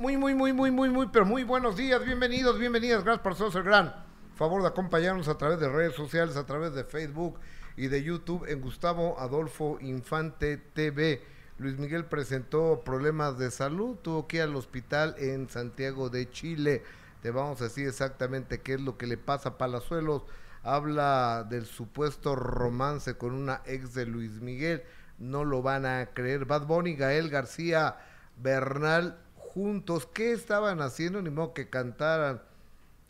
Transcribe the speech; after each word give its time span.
Muy, 0.00 0.16
muy, 0.16 0.34
muy, 0.34 0.54
muy, 0.54 0.70
muy, 0.70 0.88
muy, 0.88 1.08
pero 1.08 1.26
muy 1.26 1.44
buenos 1.44 1.76
días, 1.76 2.02
bienvenidos, 2.02 2.58
bienvenidas, 2.58 3.04
gracias 3.04 3.22
por 3.22 3.34
ser 3.34 3.54
el 3.54 3.64
gran 3.64 3.94
favor 4.34 4.62
de 4.62 4.68
acompañarnos 4.68 5.28
a 5.28 5.36
través 5.36 5.60
de 5.60 5.68
redes 5.68 5.94
sociales, 5.94 6.38
a 6.38 6.46
través 6.46 6.72
de 6.72 6.84
Facebook 6.84 7.38
y 7.76 7.88
de 7.88 8.02
YouTube 8.02 8.46
en 8.48 8.62
Gustavo 8.62 9.20
Adolfo 9.20 9.76
Infante 9.82 10.56
TV. 10.56 11.22
Luis 11.58 11.76
Miguel 11.76 12.06
presentó 12.06 12.80
problemas 12.82 13.36
de 13.36 13.50
salud, 13.50 13.96
tuvo 13.96 14.26
que 14.26 14.38
ir 14.38 14.44
al 14.44 14.56
hospital 14.56 15.16
en 15.18 15.50
Santiago 15.50 16.08
de 16.08 16.30
Chile. 16.30 16.82
Te 17.20 17.30
vamos 17.30 17.60
a 17.60 17.64
decir 17.64 17.86
exactamente 17.86 18.62
qué 18.62 18.72
es 18.72 18.80
lo 18.80 18.96
que 18.96 19.06
le 19.06 19.18
pasa 19.18 19.50
a 19.50 19.58
Palazuelos. 19.58 20.22
Habla 20.62 21.46
del 21.46 21.66
supuesto 21.66 22.36
romance 22.36 23.18
con 23.18 23.34
una 23.34 23.60
ex 23.66 23.92
de 23.92 24.06
Luis 24.06 24.40
Miguel. 24.40 24.82
No 25.18 25.44
lo 25.44 25.60
van 25.60 25.84
a 25.84 26.06
creer. 26.14 26.46
Bad 26.46 26.66
Bunny, 26.66 26.96
Gael 26.96 27.28
García 27.28 27.98
Bernal 28.38 29.18
juntos. 29.52 30.06
¿Qué 30.06 30.32
estaban 30.32 30.80
haciendo? 30.80 31.20
Ni 31.20 31.30
modo 31.30 31.52
que 31.52 31.68
cantaran. 31.68 32.42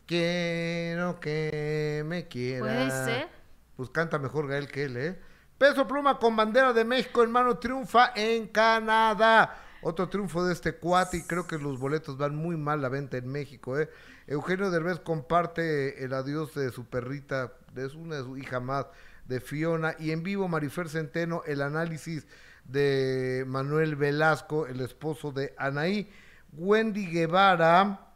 Quiero 0.05 1.19
que 1.19 2.03
me 2.05 2.27
quiera. 2.27 2.65
Puede 2.65 2.91
ser. 3.05 3.27
Pues 3.75 3.89
canta 3.89 4.19
mejor 4.19 4.47
Gael 4.47 4.67
que 4.67 4.83
él, 4.83 4.97
¿eh? 4.97 5.19
Peso 5.57 5.87
Pluma 5.87 6.17
con 6.17 6.35
bandera 6.35 6.73
de 6.73 6.83
México 6.83 7.23
en 7.23 7.31
mano 7.31 7.57
triunfa 7.57 8.11
en 8.15 8.47
Canadá. 8.47 9.57
Otro 9.83 10.09
triunfo 10.09 10.43
de 10.43 10.53
este 10.53 10.73
cuate 10.73 11.17
y 11.17 11.23
creo 11.23 11.47
que 11.47 11.57
los 11.57 11.79
boletos 11.79 12.17
van 12.17 12.35
muy 12.35 12.57
mal 12.57 12.81
la 12.81 12.89
venta 12.89 13.17
en 13.17 13.27
México, 13.27 13.79
¿eh? 13.79 13.89
Eugenio 14.27 14.69
Derbez 14.69 14.99
comparte 14.99 16.03
el 16.03 16.13
adiós 16.13 16.53
de 16.53 16.71
su 16.71 16.85
perrita, 16.85 17.53
de 17.73 17.89
su, 17.89 17.99
una 17.99 18.17
de 18.17 18.23
su 18.23 18.37
hija 18.37 18.59
más, 18.59 18.87
de 19.25 19.39
Fiona. 19.39 19.95
Y 19.99 20.11
en 20.11 20.23
vivo 20.23 20.47
Marifer 20.47 20.89
Centeno, 20.89 21.43
el 21.45 21.61
análisis 21.61 22.27
de 22.65 23.43
Manuel 23.47 23.95
Velasco, 23.95 24.67
el 24.67 24.81
esposo 24.81 25.31
de 25.31 25.53
Anaí. 25.57 26.11
Wendy 26.57 27.05
Guevara 27.05 28.07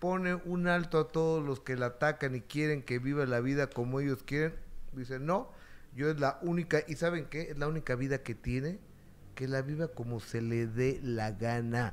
pone 0.00 0.34
un 0.34 0.66
alto 0.66 0.98
a 0.98 1.08
todos 1.08 1.44
los 1.44 1.60
que 1.60 1.76
la 1.76 1.86
atacan 1.86 2.34
y 2.34 2.40
quieren 2.40 2.82
que 2.82 2.98
viva 2.98 3.26
la 3.26 3.40
vida 3.40 3.66
como 3.66 4.00
ellos 4.00 4.22
quieren. 4.22 4.54
Dice, 4.92 5.18
no, 5.18 5.50
yo 5.94 6.08
es 6.08 6.18
la 6.18 6.38
única, 6.40 6.80
y 6.88 6.94
¿saben 6.94 7.26
qué? 7.26 7.50
Es 7.50 7.58
la 7.58 7.68
única 7.68 7.96
vida 7.96 8.22
que 8.22 8.34
tiene, 8.34 8.78
que 9.34 9.46
la 9.46 9.60
viva 9.60 9.88
como 9.88 10.20
se 10.20 10.40
le 10.40 10.66
dé 10.66 10.98
la 11.02 11.32
gana. 11.32 11.92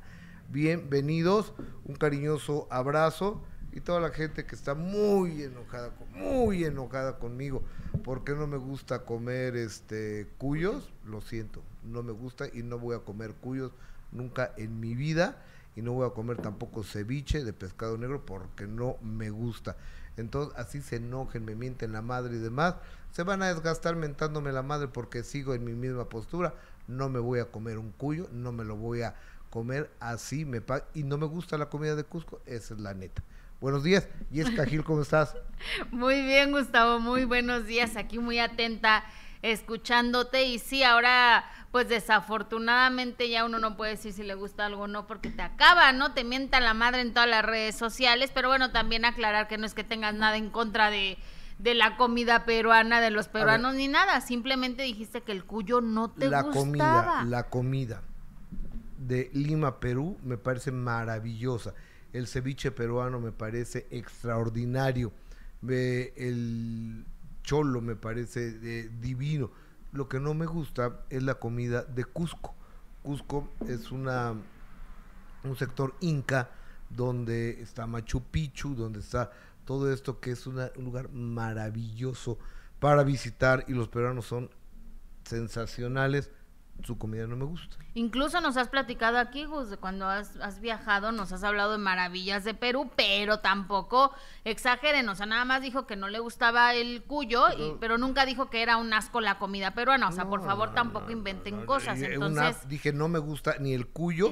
Bienvenidos, 0.49 1.53
un 1.83 1.95
cariñoso 1.95 2.67
abrazo 2.71 3.43
y 3.73 3.81
toda 3.81 3.99
la 3.99 4.11
gente 4.11 4.45
que 4.45 4.55
está 4.55 4.73
muy 4.73 5.43
enojada, 5.43 5.91
muy 6.13 6.63
enojada 6.63 7.19
conmigo, 7.19 7.61
porque 8.05 8.33
no 8.33 8.47
me 8.47 8.57
gusta 8.57 9.03
comer 9.03 9.57
este 9.57 10.29
cuyos, 10.37 10.93
lo 11.05 11.19
siento, 11.19 11.61
no 11.83 12.03
me 12.03 12.13
gusta 12.13 12.47
y 12.53 12.63
no 12.63 12.79
voy 12.79 12.95
a 12.95 12.99
comer 12.99 13.33
cuyos 13.33 13.73
nunca 14.13 14.53
en 14.57 14.79
mi 14.79 14.95
vida 14.95 15.37
y 15.75 15.81
no 15.81 15.93
voy 15.93 16.07
a 16.07 16.13
comer 16.13 16.37
tampoco 16.37 16.83
ceviche 16.83 17.43
de 17.43 17.53
pescado 17.53 17.97
negro 17.97 18.25
porque 18.25 18.67
no 18.67 18.97
me 19.01 19.29
gusta. 19.29 19.75
Entonces 20.17 20.53
así 20.57 20.81
se 20.81 20.97
enojen, 20.97 21.43
me 21.43 21.55
mienten 21.55 21.91
la 21.91 22.01
madre 22.01 22.35
y 22.35 22.39
demás, 22.39 22.75
se 23.11 23.23
van 23.23 23.41
a 23.41 23.47
desgastar 23.47 23.95
mentándome 23.95 24.51
la 24.51 24.61
madre 24.61 24.87
porque 24.87 25.23
sigo 25.23 25.53
en 25.53 25.65
mi 25.65 25.73
misma 25.73 26.09
postura, 26.09 26.53
no 26.87 27.09
me 27.09 27.19
voy 27.19 27.39
a 27.39 27.45
comer 27.45 27.77
un 27.77 27.91
cuyo, 27.91 28.27
no 28.31 28.51
me 28.51 28.63
lo 28.63 28.75
voy 28.75 29.01
a 29.01 29.15
comer 29.49 29.89
así, 29.99 30.45
me 30.45 30.61
y 30.93 31.03
no 31.03 31.17
me 31.17 31.25
gusta 31.25 31.57
la 31.57 31.69
comida 31.69 31.95
de 31.95 32.03
Cusco, 32.03 32.41
esa 32.45 32.73
es 32.73 32.79
la 32.79 32.93
neta. 32.93 33.23
Buenos 33.61 33.83
días, 33.83 34.07
y 34.29 34.41
es 34.41 34.49
Cajil, 34.51 34.83
¿cómo 34.83 35.01
estás? 35.01 35.35
Muy 35.91 36.21
bien, 36.21 36.51
Gustavo, 36.51 36.99
muy 36.99 37.23
buenos 37.23 37.65
días, 37.65 37.95
aquí 37.95 38.19
muy 38.19 38.39
atenta 38.39 39.03
escuchándote 39.41 40.43
y 40.45 40.57
sí, 40.57 40.83
ahora 40.83 41.45
pues 41.73 41.89
desafortunadamente 41.89 43.31
ya 43.31 43.43
uno 43.43 43.57
no 43.57 43.75
puede 43.75 43.93
decir 43.93 44.13
si 44.13 44.21
le 44.21 44.35
gusta 44.35 44.67
algo 44.67 44.83
o 44.83 44.87
no 44.87 45.07
porque 45.07 45.31
te 45.31 45.41
acaba, 45.41 45.91
¿no? 45.91 46.13
Te 46.13 46.23
mienta 46.23 46.59
la 46.59 46.75
madre 46.75 47.01
en 47.01 47.15
todas 47.15 47.27
las 47.27 47.43
redes 47.43 47.75
sociales, 47.75 48.29
pero 48.31 48.47
bueno, 48.47 48.71
también 48.71 49.05
aclarar 49.05 49.47
que 49.47 49.57
no 49.57 49.65
es 49.65 49.73
que 49.73 49.83
tengas 49.83 50.13
nada 50.13 50.37
en 50.37 50.51
contra 50.51 50.91
de, 50.91 51.17
de 51.57 51.73
la 51.73 51.97
comida 51.97 52.45
peruana, 52.45 53.01
de 53.01 53.09
los 53.09 53.27
peruanos, 53.27 53.73
ni 53.73 53.87
nada, 53.87 54.21
simplemente 54.21 54.83
dijiste 54.83 55.21
que 55.21 55.31
el 55.31 55.45
cuyo 55.45 55.81
no 55.81 56.11
te 56.11 56.29
la 56.29 56.43
gustaba. 56.43 56.59
Comida, 56.61 57.23
la 57.27 57.49
comida 57.49 58.03
de 58.99 59.31
Lima, 59.33 59.79
Perú, 59.79 60.15
me 60.23 60.37
parece 60.37 60.71
maravillosa. 60.71 61.73
El 62.13 62.27
ceviche 62.27 62.69
peruano 62.69 63.19
me 63.19 63.31
parece 63.31 63.87
extraordinario. 63.89 65.11
el 65.67 67.03
cholo 67.41 67.81
me 67.81 67.95
parece 67.95 68.59
eh, 68.61 68.91
divino. 69.01 69.62
Lo 69.93 70.09
que 70.09 70.19
no 70.19 70.33
me 70.33 70.45
gusta 70.45 71.01
es 71.09 71.23
la 71.23 71.35
comida 71.35 71.83
de 71.83 72.03
Cusco. 72.03 72.53
Cusco 73.03 73.49
es 73.67 73.91
una 73.91 74.33
un 75.43 75.57
sector 75.57 75.93
inca 75.99 76.49
donde 76.89 77.61
está 77.61 77.85
Machu 77.85 78.21
Picchu, 78.23 78.75
donde 78.75 78.99
está 78.99 79.31
todo 79.65 79.91
esto 79.91 80.19
que 80.19 80.31
es 80.31 80.47
un 80.47 80.69
lugar 80.77 81.09
maravilloso 81.09 82.37
para 82.79 83.03
visitar 83.03 83.65
y 83.67 83.73
los 83.73 83.87
peruanos 83.87 84.25
son 84.25 84.49
sensacionales 85.23 86.31
su 86.83 86.97
comida 86.97 87.27
no 87.27 87.35
me 87.35 87.45
gusta. 87.45 87.77
Incluso 87.95 88.41
nos 88.41 88.57
has 88.57 88.69
platicado 88.69 89.19
aquí, 89.19 89.45
Gus, 89.45 89.69
de 89.69 89.77
cuando 89.77 90.07
has, 90.07 90.59
viajado, 90.59 91.11
nos 91.11 91.31
has 91.31 91.43
hablado 91.43 91.73
de 91.73 91.77
maravillas 91.77 92.43
de 92.43 92.55
Perú, 92.55 92.89
pero 92.95 93.39
tampoco 93.39 94.11
exageren, 94.45 95.07
o 95.09 95.15
sea, 95.15 95.27
nada 95.27 95.45
más 95.45 95.61
dijo 95.61 95.85
que 95.85 95.95
no 95.95 96.07
le 96.07 96.19
gustaba 96.19 96.73
el 96.73 97.03
cuyo, 97.03 97.45
y, 97.51 97.75
pero 97.79 97.99
nunca 97.99 98.25
dijo 98.25 98.49
que 98.49 98.63
era 98.63 98.77
un 98.77 98.91
asco 98.93 99.21
la 99.21 99.37
comida 99.37 99.75
peruana, 99.75 100.07
o 100.07 100.11
sea, 100.11 100.25
por 100.25 100.43
favor 100.43 100.73
tampoco 100.73 101.11
inventen 101.11 101.65
cosas. 101.65 102.01
Entonces, 102.01 102.67
dije, 102.67 102.93
no 102.93 103.09
me 103.09 103.19
gusta 103.19 103.57
ni 103.59 103.73
el 103.73 103.87
cuyo 103.87 104.31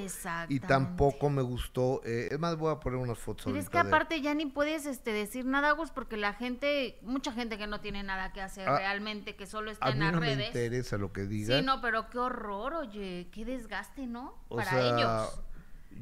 y 0.50 0.60
tampoco 0.60 1.30
me 1.30 1.44
gustó, 1.44 2.02
eh, 2.04 2.30
es 2.32 2.40
más, 2.40 2.58
voy 2.58 2.72
a 2.72 2.80
poner 2.80 2.98
unas 2.98 3.20
fotos. 3.20 3.46
Pero 3.46 3.60
es 3.60 3.70
que 3.70 3.78
aparte 3.78 4.22
ya 4.22 4.34
ni 4.34 4.48
puedes 4.48 4.88
este, 4.88 5.14
decir 5.14 5.46
nada, 5.46 5.72
Gus, 5.72 5.92
porque 5.92 6.18
la 6.18 6.34
gente, 6.34 6.98
mucha 7.04 7.32
gente 7.32 7.60
que 7.60 7.68
no 7.68 7.80
tiene 7.80 8.02
nada 8.02 8.34
que 8.34 8.42
hacer 8.42 8.68
ah, 8.68 8.78
realmente, 8.78 9.36
que 9.36 9.46
solo 9.46 9.70
está 9.70 9.90
en 9.90 10.00
las 10.00 10.16
redes. 10.16 10.38
me 10.38 10.48
interesa 10.48 10.98
lo 10.98 11.14
que 11.14 11.26
diga. 11.26 11.60
Sí, 11.60 11.64
no, 11.64 11.80
pero 11.80 12.10
qué 12.10 12.18
horror, 12.18 12.74
oye, 12.74 13.28
qué 13.32 13.46
desgaste, 13.52 14.08
¿no? 14.08 14.34
Para 14.50 14.82
ellos. 14.82 15.40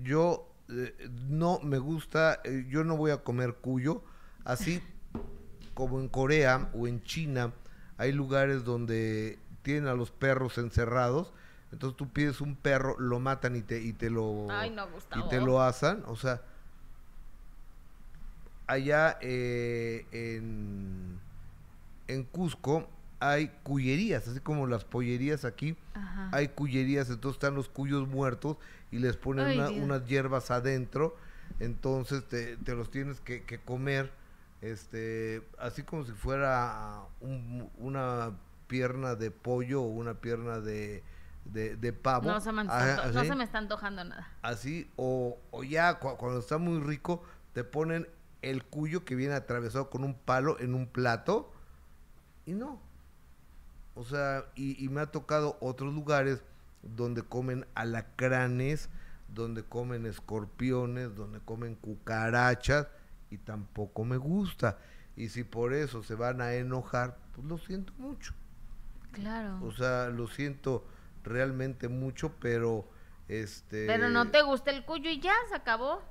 Yo 0.04 0.48
eh, 0.70 1.10
no 1.28 1.60
me 1.64 1.80
gusta, 1.80 2.42
eh, 2.44 2.66
yo 2.70 2.84
no 2.84 2.96
voy 2.96 3.12
a 3.12 3.18
comer 3.24 3.56
cuyo, 3.56 4.04
así 4.46 4.82
como 5.74 6.00
en 6.00 6.10
Corea 6.10 6.70
o 6.74 6.88
en 6.88 7.02
China 7.04 7.54
hay 7.98 8.12
lugares 8.12 8.64
donde 8.64 9.40
tienen 9.64 9.88
a 9.88 9.94
los 9.94 10.12
perros 10.12 10.58
encerrados, 10.58 11.34
entonces 11.72 11.98
tú 11.98 12.10
pides 12.10 12.40
un 12.42 12.56
perro, 12.56 13.00
lo 13.00 13.20
matan 13.20 13.56
y 13.56 13.62
te 13.62 13.82
y 13.82 13.94
te 13.94 14.10
lo 14.10 14.48
y 15.16 15.30
te 15.30 15.42
lo 15.42 15.62
asan, 15.62 16.04
o 16.06 16.16
sea, 16.16 16.42
allá 18.68 19.18
eh, 19.22 20.06
en 20.12 21.20
en 22.08 22.24
Cusco 22.26 22.88
hay 23.20 23.50
cuyerías, 23.64 24.28
así 24.28 24.40
como 24.40 24.68
las 24.68 24.86
pollerías 24.86 25.46
aquí, 25.46 25.76
hay 26.32 26.50
cuyerías, 26.50 27.10
entonces 27.10 27.36
están 27.36 27.56
los 27.56 27.68
cuyos 27.68 28.08
muertos 28.08 28.58
y 28.92 29.00
les 29.00 29.18
ponen 29.18 29.60
unas 29.82 30.06
hierbas 30.06 30.52
adentro, 30.52 31.18
entonces 31.60 32.24
te, 32.28 32.58
los 32.76 32.90
tienes 32.92 33.20
que, 33.20 33.60
comer, 33.66 34.12
este, 34.62 35.42
así 35.58 35.84
como 35.84 36.06
si 36.06 36.14
fuera 36.14 37.02
una 37.78 38.32
pierna 38.68 39.16
de 39.16 39.32
pollo 39.32 39.82
o 39.82 39.88
una 39.88 40.14
pierna 40.16 40.60
de, 40.60 41.04
de, 41.46 41.94
pavo. 41.94 42.32
No 42.32 42.40
se, 42.40 42.52
me 42.52 42.64
no 42.64 43.24
se 43.24 43.36
me 43.36 43.44
está 43.44 43.58
antojando 43.58 44.04
nada. 44.06 44.30
Así, 44.42 44.90
o, 44.96 45.38
o 45.52 45.64
ya 45.64 45.96
cuando 46.00 46.40
está 46.40 46.58
muy 46.58 46.80
rico, 46.80 47.24
te 47.54 47.66
ponen 47.66 48.08
el 48.42 48.64
cuyo 48.64 49.04
que 49.04 49.16
viene 49.16 49.34
atravesado 49.34 49.90
con 49.90 50.06
un 50.06 50.14
palo 50.14 50.58
en 50.60 50.74
un 50.74 50.88
plato 50.88 51.52
y 52.46 52.54
no, 52.54 52.80
o 53.96 54.04
sea, 54.04 54.46
y, 54.56 54.88
me 54.90 55.02
ha 55.02 55.08
tocado 55.08 55.58
otros 55.60 55.94
lugares 55.94 56.44
donde 56.82 57.22
comen 57.22 57.66
alacranes, 57.76 58.90
donde 59.28 59.64
comen 59.64 60.06
escorpiones, 60.06 61.16
donde 61.16 61.40
comen 61.40 61.76
cucarachas, 61.76 62.88
y 63.30 63.38
tampoco 63.38 64.06
me 64.06 64.18
gusta. 64.18 64.78
Y 65.16 65.30
si 65.30 65.44
por 65.44 65.74
eso 65.74 66.02
se 66.04 66.16
van 66.16 66.42
a 66.42 66.54
enojar, 66.54 67.18
pues 67.34 67.46
lo 67.46 67.58
siento 67.58 67.94
mucho. 67.98 68.34
Claro. 69.12 69.60
O 69.64 69.72
sea, 69.72 70.10
lo 70.10 70.28
siento 70.28 70.86
realmente 71.24 71.90
mucho, 71.90 72.34
pero 72.40 72.90
este. 73.28 73.86
Pero 73.86 74.10
no 74.10 74.32
te 74.32 74.42
gusta 74.42 74.72
el 74.72 74.86
cuyo 74.86 75.10
y 75.10 75.20
ya 75.20 75.34
se 75.50 75.56
acabó. 75.56 76.02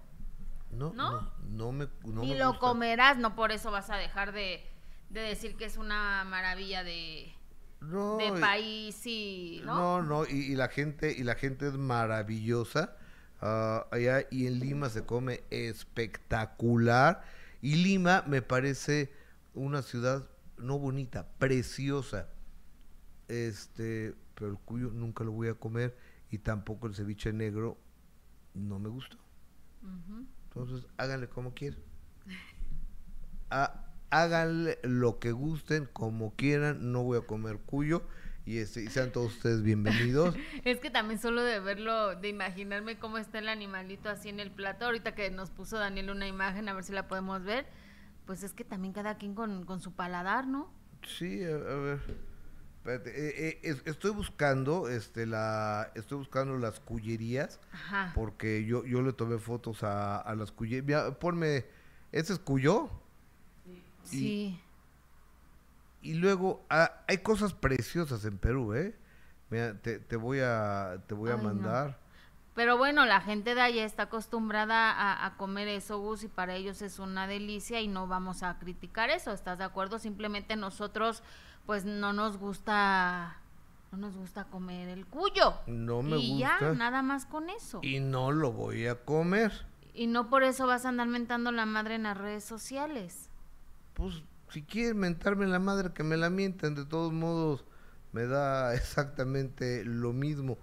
No, 0.70 0.92
no, 0.92 1.32
no, 1.48 1.72
me. 1.72 1.88
No 2.04 2.22
y 2.22 2.34
lo 2.34 2.58
comerás, 2.58 3.16
no 3.16 3.34
por 3.34 3.52
eso 3.52 3.70
vas 3.70 3.88
a 3.88 3.96
dejar 3.96 4.32
de, 4.32 4.62
de 5.08 5.20
decir 5.20 5.56
que 5.56 5.64
es 5.64 5.78
una 5.78 6.24
maravilla 6.24 6.84
de, 6.84 7.34
no, 7.80 8.16
de 8.18 8.32
país 8.40 9.06
y 9.06 9.62
no 9.64 10.02
no, 10.02 10.26
y, 10.26 10.54
la 10.54 10.68
gente 10.68 11.14
y 11.16 11.22
la 11.22 11.34
gente 11.34 11.68
es 11.68 11.74
maravillosa. 11.74 12.96
Ah, 13.40 13.86
allá 13.92 14.26
y 14.30 14.46
en 14.46 14.58
Lima 14.58 14.88
se 14.88 15.04
come 15.04 15.44
espectacular. 15.50 17.22
Y 17.62 17.76
Lima 17.76 18.24
me 18.26 18.42
parece 18.42 19.12
una 19.54 19.82
ciudad 19.82 20.28
no 20.56 20.78
bonita 20.78 21.28
preciosa. 21.38 22.28
Este 23.28 24.14
pero 24.34 24.52
el 24.52 24.58
cuyo 24.58 24.90
nunca 24.90 25.24
lo 25.24 25.32
voy 25.32 25.48
a 25.48 25.54
comer 25.54 25.96
y 26.30 26.38
tampoco 26.38 26.86
el 26.86 26.94
ceviche 26.94 27.32
negro 27.32 27.76
no 28.54 28.78
me 28.78 28.88
gustó. 28.88 29.16
Entonces, 30.44 30.86
háganle 30.96 31.28
como 31.28 31.54
quieran. 31.54 31.80
háganle 34.10 34.78
lo 34.82 35.18
que 35.18 35.32
gusten, 35.32 35.88
como 35.92 36.34
quieran. 36.34 36.92
No 36.92 37.02
voy 37.02 37.18
a 37.18 37.22
comer 37.22 37.58
cuyo. 37.58 38.02
Y, 38.44 38.58
este, 38.58 38.82
y 38.82 38.86
sean 38.86 39.12
todos 39.12 39.34
ustedes 39.34 39.62
bienvenidos. 39.62 40.34
es 40.64 40.80
que 40.80 40.88
también 40.88 41.20
solo 41.20 41.42
de 41.42 41.60
verlo, 41.60 42.16
de 42.16 42.28
imaginarme 42.28 42.98
cómo 42.98 43.18
está 43.18 43.40
el 43.40 43.48
animalito 43.48 44.08
así 44.08 44.30
en 44.30 44.40
el 44.40 44.50
plato, 44.50 44.86
ahorita 44.86 45.14
que 45.14 45.30
nos 45.30 45.50
puso 45.50 45.76
Daniel 45.76 46.08
una 46.08 46.26
imagen, 46.26 46.66
a 46.70 46.72
ver 46.72 46.82
si 46.82 46.94
la 46.94 47.08
podemos 47.08 47.44
ver, 47.44 47.66
pues 48.24 48.42
es 48.42 48.54
que 48.54 48.64
también 48.64 48.94
cada 48.94 49.18
quien 49.18 49.34
con, 49.34 49.66
con 49.66 49.82
su 49.82 49.92
paladar, 49.92 50.46
¿no? 50.46 50.72
Sí, 51.06 51.44
a, 51.44 51.56
ver. 51.58 52.00
Eh, 52.86 53.60
eh, 53.62 53.76
estoy 53.84 54.12
buscando, 54.12 54.88
este, 54.88 55.26
la, 55.26 55.92
estoy 55.94 56.16
buscando 56.16 56.56
las 56.56 56.80
cullerías, 56.80 57.60
Ajá. 57.70 58.12
porque 58.14 58.64
yo, 58.64 58.86
yo 58.86 59.02
le 59.02 59.12
tomé 59.12 59.36
fotos 59.36 59.82
a, 59.82 60.16
a 60.16 60.34
las 60.34 60.52
cullerías. 60.52 61.16
Ponme, 61.16 61.66
¿ese 62.12 62.32
es 62.32 62.38
Cuyo? 62.38 62.88
Sí. 64.10 64.60
Y 66.02 66.14
luego 66.14 66.64
ah, 66.70 66.92
hay 67.06 67.18
cosas 67.18 67.52
preciosas 67.52 68.24
en 68.24 68.38
Perú, 68.38 68.74
¿eh? 68.74 68.94
Mira, 69.50 69.74
te, 69.80 69.98
te 69.98 70.16
voy 70.16 70.40
a, 70.40 71.02
te 71.06 71.14
voy 71.14 71.30
a 71.30 71.36
mandar. 71.36 71.98
Pero 72.58 72.76
bueno, 72.76 73.06
la 73.06 73.20
gente 73.20 73.54
de 73.54 73.60
allá 73.60 73.84
está 73.84 74.04
acostumbrada 74.04 75.24
a, 75.24 75.36
comer 75.36 75.68
eso, 75.68 76.00
Gus, 76.00 76.24
y 76.24 76.28
para 76.28 76.56
ellos 76.56 76.82
es 76.82 76.98
una 76.98 77.28
delicia 77.28 77.80
y 77.80 77.86
no 77.86 78.08
vamos 78.08 78.42
a 78.42 78.58
criticar 78.58 79.10
eso, 79.10 79.30
¿estás 79.30 79.58
de 79.58 79.64
acuerdo? 79.64 80.00
Simplemente 80.00 80.56
nosotros, 80.56 81.22
pues 81.66 81.84
no 81.84 82.12
nos 82.12 82.36
gusta, 82.36 83.36
no 83.92 83.98
nos 83.98 84.16
gusta 84.16 84.46
comer 84.46 84.88
el 84.88 85.06
cuyo. 85.06 85.54
No 85.68 86.02
me 86.02 86.16
y 86.16 86.32
gusta. 86.40 86.56
Y 86.56 86.60
ya, 86.60 86.72
nada 86.72 87.00
más 87.02 87.26
con 87.26 87.48
eso. 87.48 87.78
Y 87.84 88.00
no 88.00 88.32
lo 88.32 88.50
voy 88.50 88.88
a 88.88 88.96
comer. 89.04 89.52
Y 89.94 90.08
no 90.08 90.28
por 90.28 90.42
eso 90.42 90.66
vas 90.66 90.84
a 90.84 90.88
andar 90.88 91.06
mentando 91.06 91.52
la 91.52 91.64
madre 91.64 91.94
en 91.94 92.02
las 92.02 92.18
redes 92.18 92.42
sociales. 92.42 93.27
Pues 93.98 94.22
si 94.50 94.62
quieren 94.62 94.98
mentarme 94.98 95.44
la 95.46 95.58
madre, 95.58 95.92
que 95.92 96.04
me 96.04 96.16
la 96.16 96.30
mienten. 96.30 96.76
De 96.76 96.84
todos 96.84 97.12
modos, 97.12 97.64
me 98.12 98.26
da 98.26 98.72
exactamente 98.74 99.84
lo 99.84 100.12
mismo. 100.12 100.56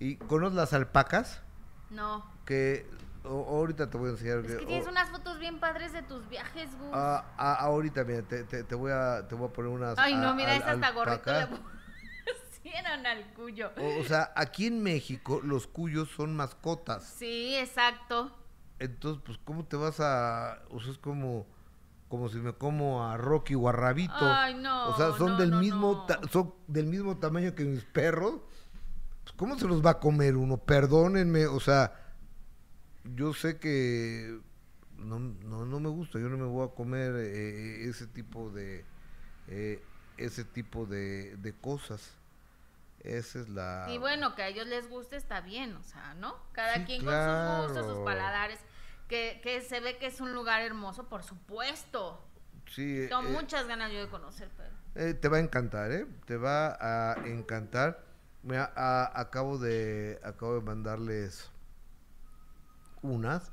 ¿Y 0.00 0.16
conoces 0.16 0.56
las 0.56 0.72
alpacas? 0.72 1.42
No. 1.90 2.26
Que 2.44 2.86
ahorita 3.24 3.88
te 3.88 3.96
voy 3.96 4.08
a 4.08 4.10
enseñar. 4.12 4.38
Es 4.40 4.58
que 4.58 4.66
tienes 4.66 4.88
unas 4.88 5.10
fotos 5.10 5.38
bien 5.38 5.60
padres 5.60 5.92
de 5.92 6.02
tus 6.02 6.28
viajes, 6.28 6.76
Gus. 6.76 6.90
Ah, 6.92 7.24
ah, 7.38 7.54
ahorita, 7.60 8.02
mira, 8.02 8.22
te, 8.22 8.42
te, 8.42 8.74
voy 8.74 8.90
a, 8.90 9.28
te 9.28 9.36
voy 9.36 9.48
a 9.48 9.52
poner 9.52 9.70
unas. 9.70 9.96
Ay, 9.96 10.16
no, 10.16 10.34
mira, 10.34 10.56
esa 10.56 10.72
hasta 10.72 10.90
gorrito 10.90 11.32
le 11.32 11.46
pusieron 11.46 13.06
al 13.06 13.32
cuyo. 13.34 13.70
O, 13.78 14.00
o, 14.00 14.04
sea, 14.04 14.32
aquí 14.34 14.66
en 14.66 14.82
México 14.82 15.40
los 15.44 15.68
cuyos 15.68 16.10
son 16.10 16.34
mascotas. 16.34 17.04
Sí, 17.04 17.54
exacto. 17.54 18.36
Entonces, 18.80 19.22
pues, 19.24 19.38
¿cómo 19.44 19.64
te 19.64 19.76
vas 19.76 20.00
a...? 20.00 20.62
O 20.70 20.80
sea, 20.80 20.90
es 20.90 20.98
como 20.98 21.46
como 22.12 22.28
si 22.28 22.36
me 22.36 22.52
como 22.52 23.08
a 23.08 23.16
Rocky 23.16 23.54
o 23.54 23.70
a 23.70 23.72
Rabito. 23.72 24.12
Ay, 24.20 24.52
no. 24.52 24.90
O 24.90 24.96
sea, 24.98 25.12
son 25.16 25.38
del 25.38 25.50
mismo 25.50 26.06
son 26.30 26.52
del 26.66 26.84
mismo 26.84 27.16
tamaño 27.16 27.54
que 27.54 27.64
mis 27.64 27.86
perros. 27.86 28.42
Pues, 29.24 29.34
¿Cómo 29.34 29.58
se 29.58 29.66
los 29.66 29.82
va 29.82 29.92
a 29.92 29.98
comer 29.98 30.36
uno? 30.36 30.58
Perdónenme, 30.58 31.46
o 31.46 31.58
sea, 31.58 31.94
yo 33.02 33.32
sé 33.32 33.58
que 33.58 34.38
no, 34.98 35.20
no, 35.20 35.64
no 35.64 35.80
me 35.80 35.88
gusta, 35.88 36.18
yo 36.18 36.28
no 36.28 36.36
me 36.36 36.44
voy 36.44 36.68
a 36.68 36.74
comer 36.74 37.14
eh, 37.16 37.88
ese 37.88 38.06
tipo 38.06 38.50
de 38.50 38.84
eh, 39.48 39.82
ese 40.18 40.44
tipo 40.44 40.84
de, 40.84 41.38
de 41.38 41.54
cosas. 41.54 42.18
Esa 43.00 43.40
es 43.40 43.48
la... 43.48 43.86
Y 43.88 43.96
bueno, 43.96 44.34
que 44.34 44.42
a 44.42 44.48
ellos 44.48 44.66
les 44.66 44.90
guste 44.90 45.16
está 45.16 45.40
bien, 45.40 45.74
o 45.76 45.82
sea, 45.82 46.12
¿no? 46.12 46.36
Cada 46.52 46.84
quien 46.84 47.02
con 47.02 47.14
sus 47.14 47.68
gustos, 47.68 47.96
sus 47.96 48.04
paladares 48.04 48.60
que, 49.12 49.60
se 49.60 49.80
ve 49.80 49.98
que 49.98 50.06
es 50.06 50.20
un 50.20 50.32
lugar 50.32 50.62
hermoso, 50.62 51.08
por 51.08 51.22
supuesto. 51.22 52.20
Sí. 52.66 53.06
Tengo 53.08 53.22
eh, 53.22 53.32
muchas 53.32 53.66
ganas 53.66 53.92
yo 53.92 54.00
de 54.00 54.08
conocer, 54.08 54.48
pero... 54.56 54.70
Eh, 54.94 55.14
te 55.14 55.28
va 55.28 55.36
a 55.36 55.40
encantar, 55.40 55.92
¿eh? 55.92 56.06
Te 56.24 56.36
va 56.36 56.76
a 56.80 57.26
encantar. 57.26 58.04
Mira, 58.42 58.72
acabo 59.14 59.58
de 59.58 60.18
acabo 60.24 60.54
de 60.54 60.62
mandarles 60.62 61.50
unas 63.00 63.52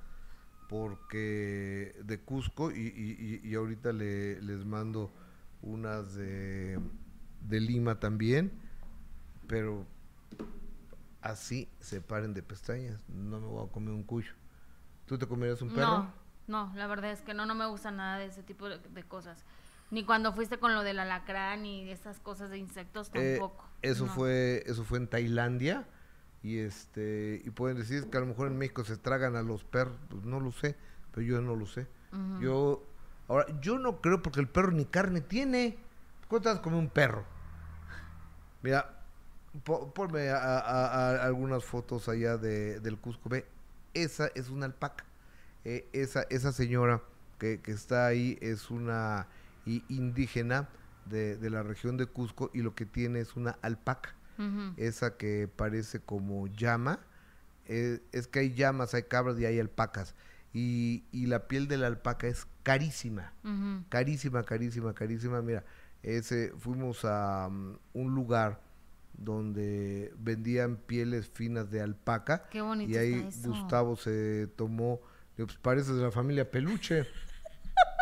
porque 0.68 1.96
de 2.04 2.20
Cusco 2.20 2.72
y, 2.72 3.42
y, 3.44 3.56
ahorita 3.56 3.92
le, 3.94 4.42
les 4.42 4.66
mando 4.66 5.12
unas 5.62 6.16
de, 6.16 6.80
de 7.42 7.60
Lima 7.60 8.00
también, 8.00 8.52
pero 9.48 9.86
así 11.22 11.70
se 11.80 12.02
paren 12.02 12.34
de 12.34 12.42
pestañas. 12.42 13.00
No 13.10 13.40
me 13.40 13.48
voy 13.48 13.68
a 13.68 13.72
comer 13.72 13.94
un 13.94 14.04
cuyo. 14.04 14.39
¿Tú 15.10 15.18
te 15.18 15.26
comerías 15.26 15.60
un 15.64 15.70
perro? 15.74 16.08
No, 16.48 16.68
no, 16.68 16.72
la 16.76 16.86
verdad 16.86 17.10
es 17.10 17.24
que 17.24 17.34
no, 17.34 17.48
no 17.48 17.56
me 17.56 17.66
gusta 17.66 17.90
nada 17.90 18.20
de 18.20 18.28
ese 18.28 18.44
tipo 18.44 18.70
de, 18.70 19.04
cosas. 19.06 19.44
Ni 19.90 20.06
cuando 20.06 20.34
fuiste 20.34 20.60
con 20.60 20.76
lo 20.76 20.84
del 20.84 21.00
alacrán 21.00 21.66
y 21.66 21.90
esas 21.90 22.20
cosas 22.20 22.52
de 22.52 22.60
insectos 22.60 23.10
eh, 23.16 23.38
tampoco. 23.40 23.66
eso 23.82 24.06
fue, 24.06 24.62
eso 24.68 24.84
fue 24.84 25.00
en 25.00 25.08
Tailandia 25.08 25.88
y 26.44 26.60
este 26.60 27.42
y 27.44 27.50
pueden 27.50 27.78
decir 27.78 28.08
que 28.12 28.18
a 28.18 28.20
lo 28.20 28.28
mejor 28.28 28.50
en 28.50 28.60
México 28.60 28.84
se 28.84 28.98
tragan 28.98 29.36
a 29.36 29.42
los 29.42 29.64
perros, 29.64 29.98
pues 30.10 30.26
no 30.26 30.40
lo 30.40 30.52
sé, 30.52 30.78
pero 31.12 31.26
yo 31.26 31.42
no 31.42 31.56
lo 31.56 31.66
sé. 31.66 31.88
Yo 32.40 32.86
ahora 33.28 33.48
yo 33.62 33.80
no 33.80 34.02
creo 34.02 34.22
porque 34.22 34.42
el 34.42 34.48
perro 34.48 34.72
ni 34.72 34.86
carne 34.86 35.22
tiene. 35.22 35.80
¿Cuántas 36.28 36.60
come 36.60 36.78
un 36.78 36.90
perro? 36.90 37.26
Mira, 38.62 39.02
ponme 39.64 40.30
a, 40.30 41.24
algunas 41.24 41.66
fotos 41.66 42.08
allá 42.10 42.38
de, 42.38 42.80
del 42.80 43.00
Cusco. 43.00 43.28
Ve, 43.28 43.48
esa 43.94 44.28
es 44.36 44.50
una 44.50 44.66
alpaca. 44.66 45.06
Eh, 45.66 45.88
esa, 45.94 46.24
esa 46.30 46.52
señora 46.52 47.02
que, 47.38 47.60
está 47.66 48.08
ahí 48.08 48.38
es 48.42 48.70
una 48.70 49.28
indígena 49.66 50.70
de, 51.06 51.38
la 51.50 51.64
región 51.64 51.98
de 51.98 52.06
Cusco 52.06 52.50
y 52.54 52.62
lo 52.62 52.76
que 52.76 52.86
tiene 52.86 53.20
es 53.20 53.36
una 53.36 53.52
alpaca. 53.62 54.16
Esa 54.78 55.18
que 55.18 55.50
parece 55.54 56.00
como 56.00 56.48
llama. 56.48 57.02
Eh, 57.66 58.00
es 58.14 58.28
que 58.28 58.40
hay 58.40 58.54
llamas, 58.54 58.94
hay 58.94 59.04
cabras 59.04 59.38
y 59.38 59.46
hay 59.46 59.60
alpacas. 59.60 60.16
Y, 60.54 61.04
la 61.12 61.48
piel 61.48 61.68
de 61.68 61.78
la 61.78 61.88
alpaca 61.88 62.28
es 62.28 62.48
carísima. 62.64 63.34
Carísima, 63.90 64.44
carísima, 64.44 64.94
carísima. 64.94 65.42
Mira, 65.42 65.66
ese, 66.04 66.54
fuimos 66.58 67.04
a 67.04 67.50
mm, 67.50 67.78
un 67.94 68.16
lugar 68.16 68.62
donde 69.20 70.14
vendían 70.18 70.78
pieles 70.78 71.30
finas 71.30 71.70
de 71.70 71.82
alpaca. 71.82 72.48
Qué 72.50 72.62
bonito 72.62 72.92
y 72.92 72.98
ahí 72.98 73.30
Gustavo 73.44 73.96
se 73.96 74.48
tomó, 74.56 75.02
pues 75.36 75.58
parece 75.58 75.94
de 75.94 76.04
la 76.04 76.12
familia 76.12 76.50
Peluche. 76.50 77.06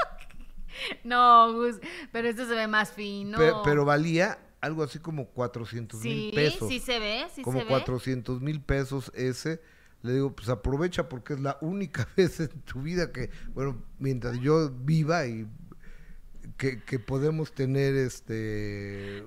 no, 1.03 1.53
Gus, 1.53 1.79
pero 2.11 2.27
esto 2.27 2.47
se 2.47 2.53
ve 2.53 2.67
más 2.67 2.91
fino. 2.91 3.37
Pero, 3.63 3.83
valía 3.83 4.39
algo 4.61 4.83
así 4.83 4.99
como 4.99 5.27
400 5.27 6.01
mil 6.01 6.33
pesos. 6.33 6.69
Sí, 6.69 6.79
se 6.79 6.99
ve, 6.99 7.25
sí 7.33 7.41
como 7.41 7.59
se 7.59 7.65
400 7.65 8.41
mil 8.41 8.61
pesos 8.61 9.11
ese. 9.15 9.61
Le 10.03 10.13
digo, 10.13 10.35
pues 10.35 10.47
aprovecha 10.49 11.09
porque 11.09 11.33
es 11.33 11.39
la 11.39 11.57
única 11.61 12.07
vez 12.15 12.39
en 12.39 12.61
tu 12.61 12.83
vida 12.83 13.11
que, 13.11 13.31
bueno, 13.53 13.81
mientras 13.97 14.39
yo 14.39 14.69
viva 14.69 15.25
y 15.25 15.47
que, 16.57 16.99
podemos 16.99 17.53
tener 17.53 17.95
este 17.95 19.25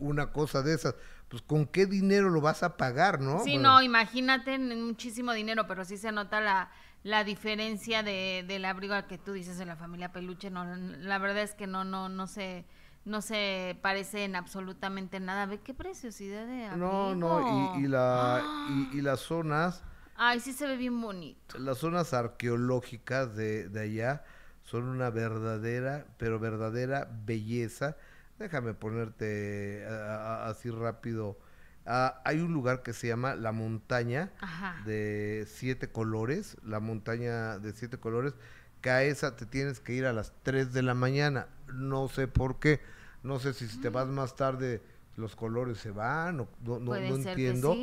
una 0.00 0.32
cosa 0.32 0.62
de 0.62 0.74
esas. 0.74 0.94
Pues 1.28 1.42
con 1.42 1.66
qué 1.66 1.84
dinero 1.84 2.30
lo 2.30 2.40
vas 2.40 2.62
a 2.62 2.78
pagar, 2.78 3.20
¿no? 3.20 3.44
Sí, 3.44 3.58
no, 3.58 3.82
imagínate 3.82 4.58
muchísimo 4.58 5.34
dinero, 5.34 5.66
pero 5.66 5.84
sí 5.84 5.98
se 5.98 6.10
nota 6.10 6.40
la, 6.40 6.70
la 7.02 7.22
diferencia 7.22 8.02
de, 8.02 8.46
del 8.48 8.64
abrigo 8.64 8.94
al 8.94 9.06
que 9.06 9.18
tú 9.18 9.34
dices 9.34 9.58
de 9.58 9.66
la 9.66 9.76
familia 9.76 10.10
Peluche. 10.10 10.50
No, 10.50 10.64
la 10.64 11.18
verdad 11.18 11.42
es 11.42 11.54
que 11.54 11.66
no, 11.66 11.84
no, 11.84 12.08
no 12.08 12.26
se 12.26 12.64
no 13.04 13.22
se 13.22 13.78
parecen 13.82 14.36
absolutamente 14.36 15.20
nada. 15.20 15.46
Ve 15.46 15.60
qué 15.60 15.74
preciosidad 15.74 16.46
de 16.46 16.66
abrigo. 16.66 17.14
No, 17.14 17.14
no, 17.14 17.78
y, 17.78 17.88
la, 17.88 18.42
y, 18.92 19.00
las 19.02 19.20
zonas. 19.20 19.84
Ay, 20.14 20.40
sí 20.40 20.52
se 20.52 20.66
ve 20.66 20.76
bien 20.76 20.98
bonito. 21.00 21.58
Las 21.58 21.78
zonas 21.78 22.14
arqueológicas 22.14 23.36
de, 23.36 23.68
de 23.68 23.80
allá 23.80 24.24
son 24.68 24.84
una 24.84 25.08
verdadera, 25.08 26.04
pero 26.18 26.38
verdadera 26.38 27.08
belleza. 27.24 27.96
Déjame 28.38 28.74
ponerte 28.74 29.86
así 29.86 30.70
rápido. 30.70 31.38
Ah, 31.86 32.20
hay 32.26 32.40
un 32.40 32.52
lugar 32.52 32.82
que 32.82 32.92
se 32.92 33.08
llama 33.08 33.34
La 33.34 33.52
Montaña 33.52 34.30
de 34.84 35.46
Siete 35.48 35.88
Colores, 35.88 36.58
la 36.62 36.80
montaña 36.80 37.58
de 37.58 37.72
Siete 37.72 37.96
Colores, 37.96 38.34
que 38.82 38.90
a 38.90 39.02
esa 39.04 39.36
te 39.36 39.46
tienes 39.46 39.80
que 39.80 39.94
ir 39.94 40.04
a 40.04 40.12
las 40.12 40.34
3 40.42 40.74
de 40.74 40.82
la 40.82 40.92
mañana. 40.92 41.46
No 41.72 42.08
sé 42.08 42.28
por 42.28 42.58
qué, 42.58 42.80
no 43.22 43.38
sé 43.38 43.54
si 43.54 43.66
te 43.80 43.88
vas 43.88 44.08
más 44.08 44.36
tarde 44.36 44.82
los 45.16 45.34
colores 45.34 45.78
se 45.78 45.90
van, 45.90 46.36
no, 46.36 46.48
no, 46.60 46.78
no 46.78 46.94
entiendo, 46.94 47.76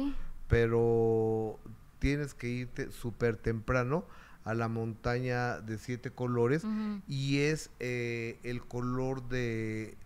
pero 0.47 1.59
tienes 1.99 2.33
que 2.33 2.47
irte 2.47 2.91
súper 2.91 3.35
temprano 3.35 4.05
a 4.45 4.53
la 4.53 4.67
montaña 4.69 5.59
de 5.59 5.77
siete 5.77 6.11
colores 6.11 6.63
y 7.07 7.39
es 7.39 7.69
eh, 7.79 8.39
el 8.43 8.61
color 8.63 9.27
de, 9.27 9.97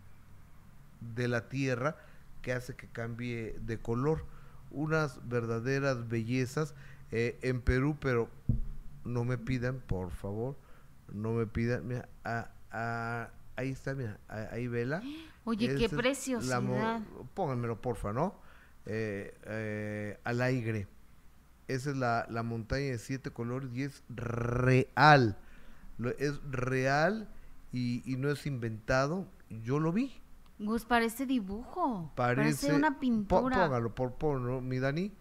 de 1.15 1.27
la 1.27 1.49
tierra 1.49 1.95
que 2.41 2.53
hace 2.53 2.73
que 2.75 2.87
cambie 2.87 3.55
de 3.65 3.77
color. 3.77 4.25
Unas 4.71 5.19
verdaderas 5.27 6.07
bellezas. 6.09 6.73
eh, 7.11 7.37
en 7.41 7.59
Perú, 7.61 7.97
pero 7.99 8.29
no 9.03 9.25
me 9.25 9.37
pidan, 9.37 9.79
por 9.87 10.11
favor, 10.11 10.55
no 11.11 11.33
me 11.33 11.45
pidan. 11.47 11.87
Mira, 11.87 12.07
ahí 13.55 13.71
está, 13.71 13.93
mira, 13.95 14.17
ahí 14.27 14.67
vela. 14.67 15.01
Oye, 15.43 15.75
qué 15.75 15.89
preciosidad. 15.89 16.61
pónganmelo, 17.33 17.81
porfa, 17.81 18.13
¿no? 18.13 18.35
Eh, 18.85 19.33
eh, 19.45 20.17
al 20.23 20.41
aire. 20.41 20.87
Esa 21.69 21.91
es 21.91 21.97
la, 21.97 22.25
la 22.29 22.43
montaña 22.43 22.87
de 22.87 22.97
siete 22.97 23.31
colores 23.31 23.69
y 23.73 23.83
es 23.83 24.03
real. 24.09 25.37
es 26.17 26.41
real 26.49 27.29
y, 27.71 28.01
y 28.11 28.17
no 28.17 28.31
es 28.31 28.45
inventado. 28.45 29.27
Yo 29.49 29.79
lo 29.79 29.93
vi. 29.93 30.19
Gus, 30.59 30.83
parece 30.83 31.25
dibujo. 31.25 32.11
Parece, 32.15 32.73
una 32.73 32.99
pintura. 32.99 33.67
póngalo, 33.67 33.95
por, 33.95 34.15
por 34.15 34.61
mi 34.61 34.79
Dani. 34.79 35.13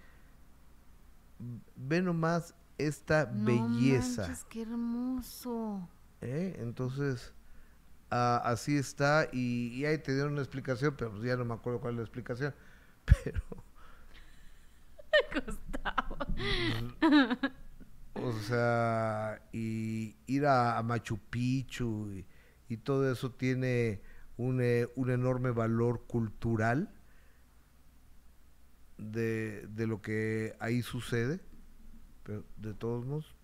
Ve 1.76 2.02
nomás 2.02 2.54
esta 2.78 3.26
belleza. 3.26 4.22
Manches, 4.22 4.44
qué 4.44 4.62
hermoso. 4.62 5.88
¿Eh? 6.22 6.56
Entonces, 6.60 7.32
así 8.10 8.76
está. 8.76 9.28
Y, 9.32 9.84
ahí 9.84 9.98
te 9.98 10.14
dieron 10.14 10.32
una 10.32 10.42
explicación, 10.42 10.94
pero 10.96 11.12
pues 11.12 11.22
ya 11.22 11.36
no 11.36 11.44
me 11.44 11.54
acuerdo 11.54 11.80
cuál 11.80 11.94
es 11.94 11.98
la 11.98 12.02
explicación. 12.04 12.54
Pero. 13.24 13.42
Gustavo. 15.34 16.16
O 18.14 18.32
sea, 18.32 19.40
y 19.52 20.16
ir 20.26 20.46
a, 20.46 20.82
Machu 20.82 21.18
Picchu 21.18 22.24
y 22.68 22.76
todo 22.78 23.10
eso 23.10 23.30
tiene 23.30 24.00
eh, 24.38 24.88
un, 24.94 25.10
enorme 25.10 25.50
valor 25.50 26.04
cultural 26.06 26.88
de, 28.96 29.68
lo 29.76 30.00
que 30.00 30.54
ahí 30.60 30.82
sucede, 30.82 31.40
pero 32.22 32.44
de 32.56 32.72
todos 32.74 33.04
modos, 33.04 33.34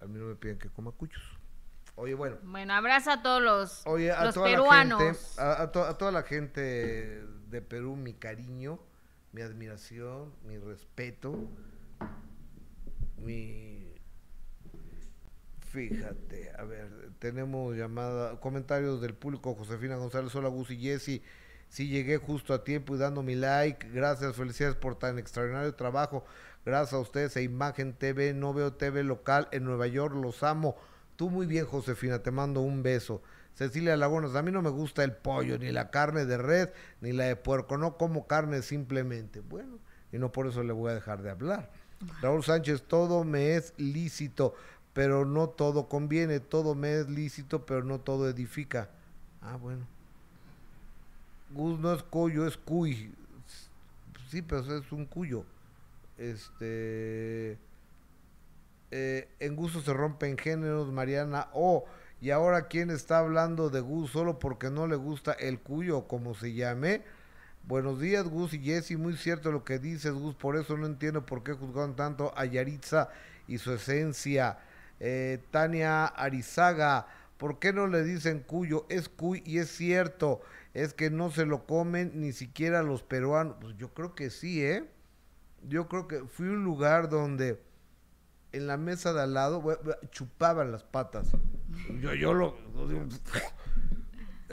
a 0.00 0.06
mí 0.06 0.18
no 0.18 0.26
me 0.26 0.34
piden 0.34 0.58
que 0.58 0.68
coma 0.70 0.90
cuchos. 0.90 1.22
Oye, 1.94 2.14
bueno. 2.14 2.38
Bueno, 2.42 2.74
abraza 2.74 3.14
a 3.14 3.22
todos 3.22 3.40
los, 3.40 3.84
los 3.86 4.38
peruanos. 4.38 5.38
a, 5.38 5.70
toda 5.70 6.10
la 6.10 6.24
gente 6.24 7.24
de 7.48 7.62
Perú, 7.62 7.94
mi 7.94 8.14
cariño, 8.14 8.80
mi 9.34 9.42
admiración, 9.42 10.32
mi 10.46 10.58
respeto, 10.58 11.34
mi 13.18 13.92
Fíjate, 15.72 16.52
a 16.56 16.62
ver, 16.62 16.88
tenemos 17.18 17.74
llamada, 17.76 18.38
comentarios 18.38 19.00
del 19.00 19.12
público, 19.12 19.56
Josefina 19.56 19.96
González, 19.96 20.32
hola 20.36 20.48
Gus 20.48 20.70
y 20.70 20.76
Jessy, 20.76 21.20
sí 21.68 21.88
llegué 21.88 22.16
justo 22.18 22.54
a 22.54 22.62
tiempo 22.62 22.94
y 22.94 22.98
dando 22.98 23.24
mi 23.24 23.34
like, 23.34 23.88
gracias, 23.90 24.36
felicidades 24.36 24.76
por 24.76 24.96
tan 24.96 25.18
extraordinario 25.18 25.74
trabajo, 25.74 26.24
gracias 26.64 26.92
a 26.92 27.00
ustedes 27.00 27.36
a 27.36 27.40
Imagen 27.40 27.92
TV, 27.92 28.34
no 28.34 28.54
veo 28.54 28.74
TV 28.74 29.02
local 29.02 29.48
en 29.50 29.64
Nueva 29.64 29.88
York, 29.88 30.14
los 30.14 30.44
amo, 30.44 30.76
tú 31.16 31.28
muy 31.28 31.46
bien 31.46 31.66
Josefina, 31.66 32.20
te 32.20 32.30
mando 32.30 32.60
un 32.60 32.84
beso. 32.84 33.20
Cecilia 33.54 33.96
Lagunas, 33.96 34.34
a 34.34 34.42
mí 34.42 34.50
no 34.50 34.62
me 34.62 34.70
gusta 34.70 35.04
el 35.04 35.12
pollo, 35.12 35.58
ni 35.58 35.70
la 35.70 35.90
carne 35.90 36.24
de 36.24 36.38
red, 36.38 36.70
ni 37.00 37.12
la 37.12 37.24
de 37.24 37.36
puerco, 37.36 37.78
no 37.78 37.96
como 37.96 38.26
carne 38.26 38.62
simplemente. 38.62 39.40
Bueno, 39.40 39.78
y 40.12 40.18
no 40.18 40.32
por 40.32 40.46
eso 40.48 40.62
le 40.62 40.72
voy 40.72 40.90
a 40.90 40.94
dejar 40.94 41.22
de 41.22 41.30
hablar. 41.30 41.70
Raúl 42.20 42.42
Sánchez, 42.42 42.82
todo 42.82 43.24
me 43.24 43.54
es 43.54 43.72
lícito 43.78 44.54
pero 44.94 45.26
no 45.26 45.48
todo 45.48 45.88
conviene, 45.88 46.40
todo 46.40 46.74
me 46.74 47.00
es 47.00 47.10
lícito, 47.10 47.66
pero 47.66 47.82
no 47.82 48.00
todo 48.00 48.28
edifica. 48.28 48.88
Ah, 49.42 49.56
bueno. 49.56 49.86
Gus 51.50 51.78
no 51.80 51.92
es 51.92 52.02
cuyo, 52.04 52.46
es 52.46 52.56
cuy. 52.56 53.12
Sí, 54.30 54.40
pero 54.40 54.60
es 54.60 54.92
un 54.92 55.04
cuyo. 55.04 55.44
Este. 56.16 57.58
Eh, 58.92 59.28
en 59.40 59.56
gusto 59.56 59.80
se 59.80 59.92
rompen 59.92 60.38
géneros, 60.38 60.92
Mariana. 60.92 61.48
Oh, 61.52 61.84
y 62.24 62.30
ahora 62.30 62.68
quién 62.68 62.88
está 62.88 63.18
hablando 63.18 63.68
de 63.68 63.80
Gus 63.80 64.12
solo 64.12 64.38
porque 64.38 64.70
no 64.70 64.86
le 64.86 64.96
gusta 64.96 65.34
el 65.34 65.60
cuyo, 65.60 66.08
como 66.08 66.34
se 66.34 66.54
llame. 66.54 67.02
Buenos 67.68 68.00
días, 68.00 68.26
Gus 68.26 68.54
y 68.54 68.60
Jesse. 68.60 68.96
Muy 68.96 69.18
cierto 69.18 69.52
lo 69.52 69.62
que 69.62 69.78
dices, 69.78 70.14
Gus. 70.14 70.34
Por 70.34 70.56
eso 70.56 70.78
no 70.78 70.86
entiendo 70.86 71.26
por 71.26 71.44
qué 71.44 71.52
juzgaron 71.52 71.96
tanto 71.96 72.32
a 72.34 72.46
Yaritza 72.46 73.10
y 73.46 73.58
su 73.58 73.74
esencia. 73.74 74.56
Eh, 75.00 75.38
Tania 75.50 76.06
Arizaga, 76.06 77.08
¿por 77.36 77.58
qué 77.58 77.74
no 77.74 77.88
le 77.88 78.02
dicen 78.02 78.40
cuyo? 78.40 78.86
Es 78.88 79.10
cuy 79.10 79.42
y 79.44 79.58
es 79.58 79.68
cierto, 79.68 80.40
es 80.72 80.94
que 80.94 81.10
no 81.10 81.30
se 81.30 81.44
lo 81.44 81.66
comen 81.66 82.12
ni 82.14 82.32
siquiera 82.32 82.82
los 82.82 83.02
peruanos. 83.02 83.56
Pues 83.60 83.76
yo 83.76 83.92
creo 83.92 84.14
que 84.14 84.30
sí, 84.30 84.64
¿eh? 84.64 84.88
Yo 85.68 85.88
creo 85.88 86.08
que 86.08 86.20
fui 86.20 86.48
a 86.48 86.52
un 86.52 86.64
lugar 86.64 87.10
donde 87.10 87.60
en 88.54 88.66
la 88.66 88.76
mesa 88.76 89.12
de 89.12 89.22
al 89.22 89.34
lado 89.34 89.62
chupaban 90.10 90.70
las 90.70 90.84
patas. 90.84 91.28
Yo, 92.00 92.14
yo 92.14 92.34
lo... 92.34 92.56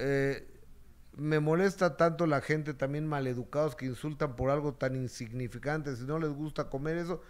Eh, 0.04 0.48
me 1.18 1.40
molesta 1.40 1.96
tanto 1.96 2.26
la 2.26 2.42
gente 2.42 2.74
también 2.74 3.06
maleducados 3.06 3.76
que 3.76 3.86
insultan 3.86 4.36
por 4.36 4.50
algo 4.50 4.74
tan 4.74 4.96
insignificante. 4.96 5.96
Si 5.96 6.06
no 6.06 6.18
les 6.18 6.32
gusta 6.32 6.70
comer 6.70 6.98
eso, 6.98 7.22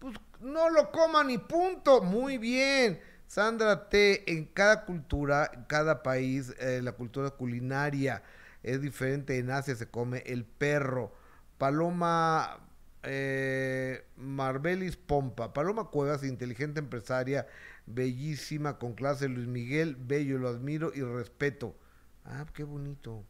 pues 0.00 0.16
no 0.40 0.68
lo 0.70 0.90
coman 0.90 1.30
y 1.30 1.38
punto. 1.38 2.02
Muy 2.02 2.38
bien. 2.38 3.00
Sandra 3.28 3.88
T, 3.88 4.32
en 4.32 4.46
cada 4.46 4.84
cultura, 4.84 5.50
en 5.52 5.64
cada 5.64 6.02
país, 6.02 6.54
eh, 6.58 6.80
la 6.82 6.92
cultura 6.92 7.30
culinaria 7.30 8.22
es 8.62 8.80
diferente. 8.80 9.38
En 9.38 9.50
Asia 9.50 9.76
se 9.76 9.88
come 9.88 10.24
el 10.26 10.44
perro. 10.44 11.12
Paloma 11.58 12.67
eh, 13.02 14.04
Marbelis 14.16 14.96
Pompa. 14.96 15.52
Paloma 15.52 15.90
Cuevas, 15.90 16.24
inteligente 16.24 16.80
empresaria, 16.80 17.46
bellísima, 17.86 18.78
con 18.78 18.94
clase. 18.94 19.28
Luis 19.28 19.46
Miguel, 19.46 19.96
bello, 19.96 20.38
lo 20.38 20.48
admiro 20.48 20.92
y 20.94 21.02
respeto. 21.02 21.76
Ah, 22.24 22.46
qué 22.52 22.64
bonito, 22.64 23.24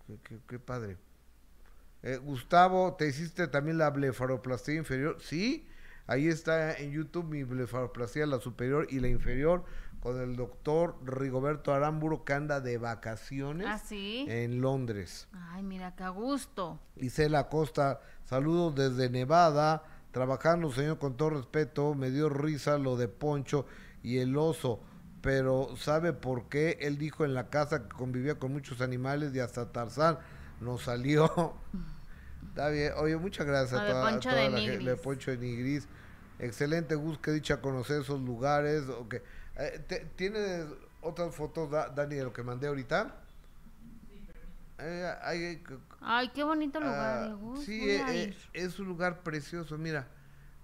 qué, 0.47 0.59
padre. 0.59 0.97
Eh, 2.03 2.17
Gustavo, 2.17 2.95
¿te 2.95 3.09
hiciste 3.09 3.47
también 3.49 3.79
la 3.79 3.91
blefaroplastia 3.91 4.75
inferior? 4.75 5.19
Sí. 5.21 5.69
Ahí 6.09 6.27
está 6.27 6.75
en 6.75 6.91
YouTube 6.91 7.27
mi 7.27 7.45
blefaroplastia, 7.45 8.27
la 8.27 8.41
superior 8.41 8.87
y 8.89 8.99
la 8.99 9.09
inferior, 9.09 9.65
con 10.01 10.19
el 10.19 10.37
doctor 10.37 10.97
Rigoberto 11.05 11.75
Aramburo, 11.75 12.25
que 12.25 12.33
anda 12.33 12.61
de 12.63 12.79
vacaciones 12.79 13.67
¿Ah, 13.69 13.83
en 13.91 14.63
Londres. 14.63 15.29
Ay, 15.33 15.63
mira, 15.63 15.95
qué 15.95 16.09
gusto. 16.09 16.81
Isela 16.97 17.51
Costa, 17.51 18.01
saludos 18.29 18.75
desde 18.75 19.09
Nevada, 19.09 19.83
trabajando, 20.13 20.71
señor, 20.73 20.99
con 20.99 21.17
todo 21.17 21.31
respeto, 21.31 21.95
me 21.95 22.11
dio 22.11 22.29
risa 22.29 22.79
lo 22.79 22.97
de 22.97 23.09
Poncho 23.09 23.67
y 24.03 24.19
el 24.19 24.37
oso, 24.37 24.81
pero 25.23 25.77
¿sabe 25.77 26.13
por 26.13 26.49
qué? 26.49 26.79
Él 26.81 26.99
dijo 26.99 27.25
en 27.25 27.35
la 27.35 27.49
casa 27.49 27.85
que 27.85 27.97
convivía 27.97 28.39
con 28.39 28.53
muchos 28.53 28.81
animales 28.81 29.35
y 29.35 29.41
hasta 29.41 29.73
Tarzán 29.73 30.19
nos 30.61 30.83
salió. 30.83 31.55
Está 32.49 32.69
bien. 32.71 32.93
Oye, 32.97 33.17
muchas 33.17 33.47
gracias 33.47 33.81
a 33.81 33.87
toda, 33.87 34.11
Poncho 34.11 34.31
de 34.31 34.51
la 34.51 34.59
gente 34.59 34.85
de 34.85 34.97
Poncho 34.97 35.31
de 35.31 35.39
Nigris. 35.39 35.89
Excelente, 36.39 36.95
Gus, 36.95 37.19
que 37.19 37.33
dicha 37.33 37.61
conocer 37.61 38.03
esos 38.03 38.21
lugares. 38.21 38.85
Okay. 38.89 39.21
Eh, 39.57 40.11
¿Tienes 40.17 40.67
otras 41.01 41.35
fotos, 41.35 41.71
Dani, 41.71 42.15
de 42.15 42.25
lo 42.25 42.33
que 42.33 42.43
mandé 42.43 42.69
ahorita? 42.69 43.15
Eh, 44.79 45.63
Ay, 46.01 46.29
qué 46.29 46.45
bonito 46.45 46.79
lugar, 46.79 47.33
ah. 47.33 47.55
Sí, 47.65 47.81
eh, 47.91 48.37
es 48.53 48.79
un 48.79 48.87
lugar 48.87 49.23
precioso. 49.23 49.77
Mira, 49.77 50.07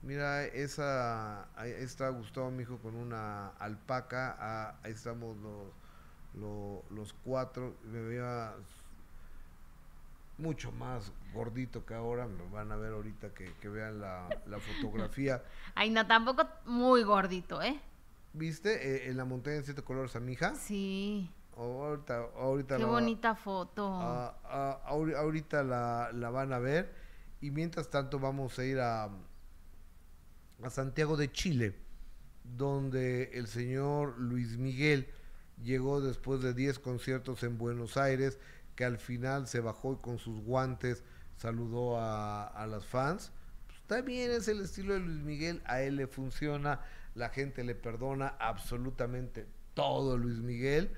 mira, 0.03 0.45
esa, 0.45 1.49
ahí 1.59 1.73
está 1.73 2.09
Gustavo, 2.11 2.51
mi 2.51 2.63
hijo, 2.63 2.79
con 2.79 2.95
una 2.95 3.49
alpaca. 3.59 4.37
Ah, 4.39 4.79
ahí 4.85 4.93
estamos 4.93 5.37
los, 5.39 6.85
los, 6.91 7.13
cuatro. 7.25 7.77
Me 7.85 8.01
veía 8.01 8.55
mucho 10.39 10.71
más 10.71 11.13
gordito 11.33 11.85
que 11.85 11.95
ahora, 11.95 12.29
me 12.29 12.49
van 12.53 12.71
a 12.71 12.77
ver 12.77 12.93
ahorita 12.93 13.31
que, 13.35 13.69
vean 13.69 14.01
la, 14.01 14.29
fotografía. 14.61 15.43
Ay, 15.75 15.91
no, 15.91 16.07
tampoco 16.07 16.49
muy 16.67 17.03
gordito, 17.03 17.61
¿eh? 17.63 17.81
¿Viste? 18.33 19.07
Eh, 19.07 19.11
en 19.11 19.17
la 19.17 19.25
montaña 19.25 19.57
de 19.57 19.65
siete 19.65 19.83
colores 19.83 20.15
a 20.15 20.21
mi 20.21 20.33
hija. 20.33 20.55
Sí. 20.55 21.31
Ahorita, 21.57 22.29
ahorita 22.37 22.77
Qué 22.77 22.85
bonita 22.85 23.35
foto. 23.35 23.91
Ah, 24.01 24.39
ah, 24.45 24.81
ahorita 24.87 25.63
la, 25.63 26.11
la, 26.13 26.31
van 26.31 26.53
a 26.53 26.59
ver. 26.59 26.95
Y 27.41 27.51
mientras 27.51 27.89
tanto 27.91 28.19
vamos 28.19 28.59
a 28.59 28.65
ir 28.65 28.81
a, 28.81 29.11
a 30.63 30.71
Santiago 30.71 31.17
de 31.17 31.31
Chile, 31.31 31.75
donde 32.43 33.31
el 33.35 33.47
señor 33.47 34.19
Luis 34.19 34.59
Miguel 34.59 35.09
llegó 35.63 36.01
después 36.01 36.43
de 36.43 36.55
10 36.55 36.79
conciertos 36.79 37.43
en 37.43 37.59
Buenos 37.59 37.97
Aires 37.97 38.39
que 38.77 38.85
al 38.85 38.99
final 38.99 39.47
se 39.47 39.61
bajó 39.61 39.95
y 39.95 39.97
con 39.97 40.19
sus 40.19 40.41
guantes 40.41 41.03
saludó 41.37 41.97
a, 41.99 42.67
las 42.69 42.85
fans. 42.85 43.33
Pues, 43.87 44.05
bien, 44.05 44.31
es 44.31 44.49
el 44.49 44.61
estilo 44.63 44.95
de 44.95 45.01
Luis 45.01 45.23
Miguel, 45.23 45.63
a 45.67 45.83
él 45.83 45.97
le 45.97 46.07
funciona, 46.07 46.81
la 47.15 47.29
gente 47.29 47.65
le 47.65 47.75
perdona 47.75 48.29
absolutamente 48.39 49.47
todo 49.75 50.17
Luis 50.17 50.39
Miguel, 50.39 50.91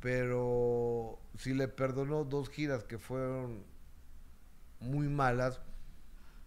pero 0.00 1.18
si 1.36 1.54
le 1.54 1.68
perdonó 1.68 2.24
dos 2.24 2.48
giras 2.50 2.84
que 2.84 2.98
fueron 2.98 3.64
muy 4.80 5.08
malas 5.08 5.60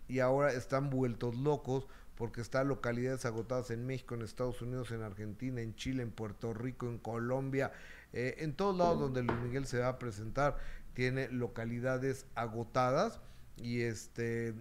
y 0.07 0.19
ahora 0.19 0.53
están 0.53 0.89
vueltos 0.89 1.35
locos 1.35 1.87
porque 2.15 2.41
está 2.41 2.63
localidades 2.63 3.25
agotadas 3.25 3.71
en 3.71 3.85
México, 3.85 4.15
en 4.15 4.21
Estados 4.21 4.61
Unidos, 4.61 4.91
en 4.91 5.01
Argentina, 5.01 5.61
en 5.61 5.75
Chile, 5.75 6.03
en 6.03 6.11
Puerto 6.11 6.53
Rico, 6.53 6.87
en 6.87 6.97
Colombia, 6.99 7.71
eh, 8.13 8.35
en 8.39 8.53
todos 8.53 8.77
lados 8.77 8.99
donde 8.99 9.23
Luis 9.23 9.39
Miguel 9.39 9.65
se 9.65 9.79
va 9.79 9.87
a 9.87 9.99
presentar, 9.99 10.57
tiene 10.93 11.29
localidades 11.29 12.27
agotadas 12.35 13.21
y 13.57 13.81
este 13.81 14.53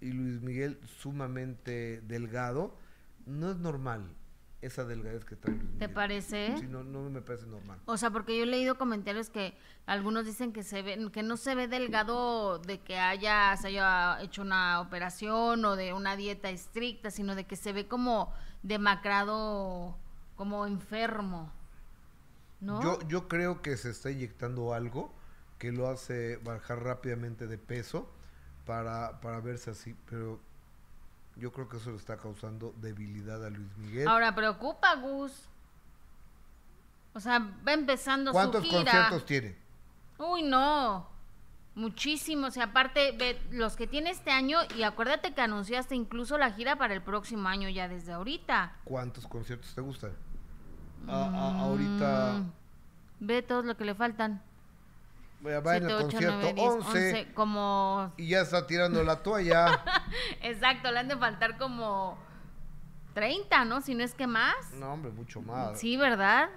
y 0.00 0.12
Luis 0.12 0.40
Miguel 0.40 0.80
sumamente 0.86 2.00
delgado, 2.06 2.76
no 3.26 3.50
es 3.50 3.58
normal 3.58 4.16
esa 4.62 4.84
delgadez 4.84 5.24
que 5.24 5.36
trae. 5.36 5.56
¿Te 5.78 5.88
parece? 5.88 6.56
Sí, 6.58 6.66
no, 6.66 6.84
no 6.84 7.08
me 7.08 7.22
parece 7.22 7.46
normal. 7.46 7.80
O 7.86 7.96
sea, 7.96 8.10
porque 8.10 8.36
yo 8.36 8.44
he 8.44 8.46
leído 8.46 8.76
comentarios 8.76 9.30
que 9.30 9.56
algunos 9.86 10.26
dicen 10.26 10.52
que 10.52 10.62
se 10.62 10.82
ve, 10.82 11.10
que 11.12 11.22
no 11.22 11.36
se 11.36 11.54
ve 11.54 11.66
delgado 11.66 12.58
de 12.58 12.80
que 12.80 12.98
haya, 12.98 13.56
se 13.56 13.68
haya 13.68 14.20
hecho 14.20 14.42
una 14.42 14.80
operación 14.80 15.64
o 15.64 15.76
de 15.76 15.92
una 15.92 16.16
dieta 16.16 16.50
estricta, 16.50 17.10
sino 17.10 17.34
de 17.34 17.44
que 17.44 17.56
se 17.56 17.72
ve 17.72 17.88
como 17.88 18.32
demacrado, 18.62 19.96
como 20.36 20.66
enfermo. 20.66 21.50
¿No? 22.60 22.82
Yo, 22.82 22.98
yo 23.08 23.28
creo 23.28 23.62
que 23.62 23.76
se 23.78 23.90
está 23.90 24.10
inyectando 24.10 24.74
algo 24.74 25.14
que 25.58 25.72
lo 25.72 25.88
hace 25.88 26.36
bajar 26.38 26.82
rápidamente 26.82 27.46
de 27.46 27.56
peso 27.56 28.10
para, 28.66 29.20
para 29.20 29.40
verse 29.40 29.70
así, 29.70 29.96
pero 30.08 30.40
yo 31.36 31.52
creo 31.52 31.68
que 31.68 31.76
eso 31.78 31.90
le 31.90 31.96
está 31.96 32.16
causando 32.16 32.74
debilidad 32.80 33.44
a 33.44 33.50
Luis 33.50 33.76
Miguel. 33.78 34.08
Ahora 34.08 34.34
preocupa, 34.34 34.94
Gus. 34.96 35.32
O 37.14 37.20
sea, 37.20 37.38
va 37.66 37.72
empezando 37.72 38.30
su 38.30 38.34
¿Cuántos 38.34 38.62
gira. 38.64 38.76
conciertos 38.76 39.26
tiene? 39.26 39.56
Uy, 40.18 40.42
no. 40.42 41.08
Muchísimos. 41.74 42.56
Y 42.56 42.60
aparte, 42.60 43.12
ve 43.12 43.40
los 43.50 43.74
que 43.76 43.86
tiene 43.86 44.10
este 44.10 44.30
año, 44.30 44.58
y 44.76 44.82
acuérdate 44.82 45.32
que 45.34 45.40
anunciaste 45.40 45.94
incluso 45.94 46.36
la 46.38 46.52
gira 46.52 46.76
para 46.76 46.94
el 46.94 47.02
próximo 47.02 47.48
año 47.48 47.68
ya 47.68 47.88
desde 47.88 48.12
ahorita. 48.12 48.76
¿Cuántos 48.84 49.26
conciertos 49.26 49.74
te 49.74 49.80
gustan? 49.80 50.12
A- 51.08 51.24
a- 51.24 51.60
ahorita 51.60 52.32
Mm, 52.40 52.50
Ve 53.26 53.42
todo 53.42 53.62
lo 53.62 53.76
que 53.76 53.84
le 53.84 53.94
faltan. 53.94 54.42
Va 55.46 55.76
en 55.76 55.88
el 55.88 55.98
concierto 56.02 56.36
nueve, 56.36 56.52
diez, 56.54 56.68
11, 56.68 56.88
once, 56.88 57.32
como... 57.34 58.12
y 58.16 58.28
ya 58.28 58.40
está 58.40 58.66
tirando 58.66 59.02
la 59.02 59.22
toalla. 59.22 59.82
Exacto, 60.42 60.90
le 60.90 60.98
han 60.98 61.08
de 61.08 61.16
faltar 61.16 61.56
como 61.56 62.18
30, 63.14 63.64
¿no? 63.64 63.80
Si 63.80 63.94
no 63.94 64.04
es 64.04 64.14
que 64.14 64.26
más. 64.26 64.72
no, 64.74 64.92
hombre, 64.92 65.10
mucho 65.10 65.40
más. 65.40 65.78
Sí, 65.78 65.96
¿verdad? 65.96 66.50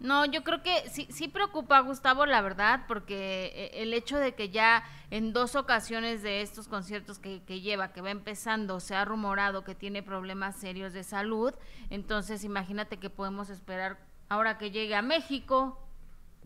No, 0.00 0.24
yo 0.24 0.44
creo 0.44 0.62
que 0.62 0.88
sí, 0.90 1.08
sí 1.10 1.26
preocupa 1.26 1.78
a 1.78 1.80
Gustavo, 1.80 2.24
la 2.24 2.40
verdad, 2.40 2.84
porque 2.86 3.46
eh, 3.52 3.82
el 3.82 3.92
hecho 3.92 4.16
de 4.18 4.34
que 4.34 4.50
ya 4.50 4.84
en 5.10 5.32
dos 5.32 5.56
ocasiones 5.56 6.22
de 6.22 6.40
estos 6.40 6.68
conciertos 6.68 7.18
que, 7.18 7.42
que 7.42 7.60
lleva, 7.60 7.92
que 7.92 8.00
va 8.00 8.10
empezando, 8.10 8.78
se 8.78 8.94
ha 8.94 9.04
rumorado 9.04 9.64
que 9.64 9.74
tiene 9.74 10.04
problemas 10.04 10.54
serios 10.54 10.92
de 10.92 11.02
salud, 11.02 11.52
entonces 11.90 12.44
imagínate 12.44 12.98
que 12.98 13.10
podemos 13.10 13.50
esperar 13.50 13.98
ahora 14.28 14.56
que 14.56 14.70
llegue 14.70 14.94
a 14.94 15.02
México. 15.02 15.82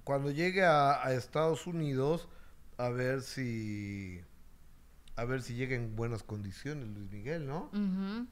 Cuando 0.04 0.30
llegue 0.30 0.64
a, 0.64 1.04
a 1.04 1.12
Estados 1.14 1.66
Unidos, 1.66 2.28
a 2.78 2.88
ver 2.88 3.22
si 3.22 4.20
a 5.16 5.24
ver 5.24 5.42
si 5.42 5.54
llega 5.54 5.76
en 5.76 5.94
buenas 5.94 6.22
condiciones 6.22 6.88
Luis 6.88 7.10
Miguel, 7.10 7.46
¿no? 7.46 7.70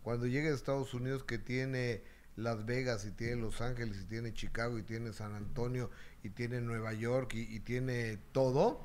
Cuando 0.03 0.27
llegue 0.27 0.49
a 0.49 0.55
Estados 0.55 0.95
Unidos 0.95 1.25
que 1.25 1.39
tiene 1.39 2.03
Las 2.37 2.65
Vegas 2.65 3.05
y 3.05 3.11
tiene 3.11 3.37
Los 3.37 3.61
Ángeles 3.61 4.01
y 4.01 4.05
tiene 4.07 4.33
Chicago 4.33 4.79
y 4.79 4.83
tiene 4.83 5.13
San 5.13 5.35
Antonio 5.35 5.91
y 6.23 6.31
tiene 6.31 6.61
Nueva 6.61 6.93
York 6.95 7.35
y, 7.35 7.43
y 7.55 7.61
tiene 7.61 8.19
todo, 8.33 8.81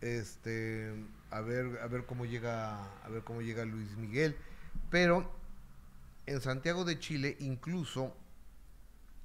este, 0.00 0.92
a 1.30 1.40
ver, 1.42 1.78
a 1.82 1.86
ver 1.86 2.06
cómo 2.06 2.24
llega, 2.24 2.82
a 3.04 3.08
ver 3.10 3.22
cómo 3.24 3.42
llega 3.42 3.64
Luis 3.64 3.96
Miguel. 3.96 4.36
Pero 4.90 5.30
en 6.26 6.40
Santiago 6.40 6.84
de 6.84 6.98
Chile 6.98 7.36
incluso 7.40 8.16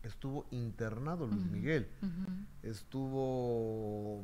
estuvo 0.03 0.45
internado 0.51 1.27
Luis 1.27 1.45
Miguel 1.45 1.87
estuvo 2.63 4.23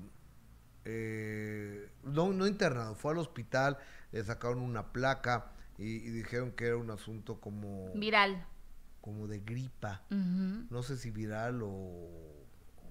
eh, 0.86 1.90
no, 2.04 2.34
no 2.34 2.46
internado, 2.48 2.96
fue 2.96 3.14
al 3.14 3.18
hospital, 3.20 3.78
le 4.12 4.24
sacaron 4.24 4.60
una 4.60 4.92
placa 4.92 5.52
y, 5.78 5.86
y 5.86 6.10
dijeron 6.10 6.52
que 6.52 6.66
era 6.68 6.78
un 6.78 6.92
asunto 6.92 7.40
como, 7.40 7.92
Viral. 7.94 8.46
como 9.02 9.28
de 9.28 9.40
gripa, 9.40 10.02
no 10.10 10.84
sé 10.84 10.98
si 10.98 11.10
viral 11.10 11.62
o, 11.64 11.68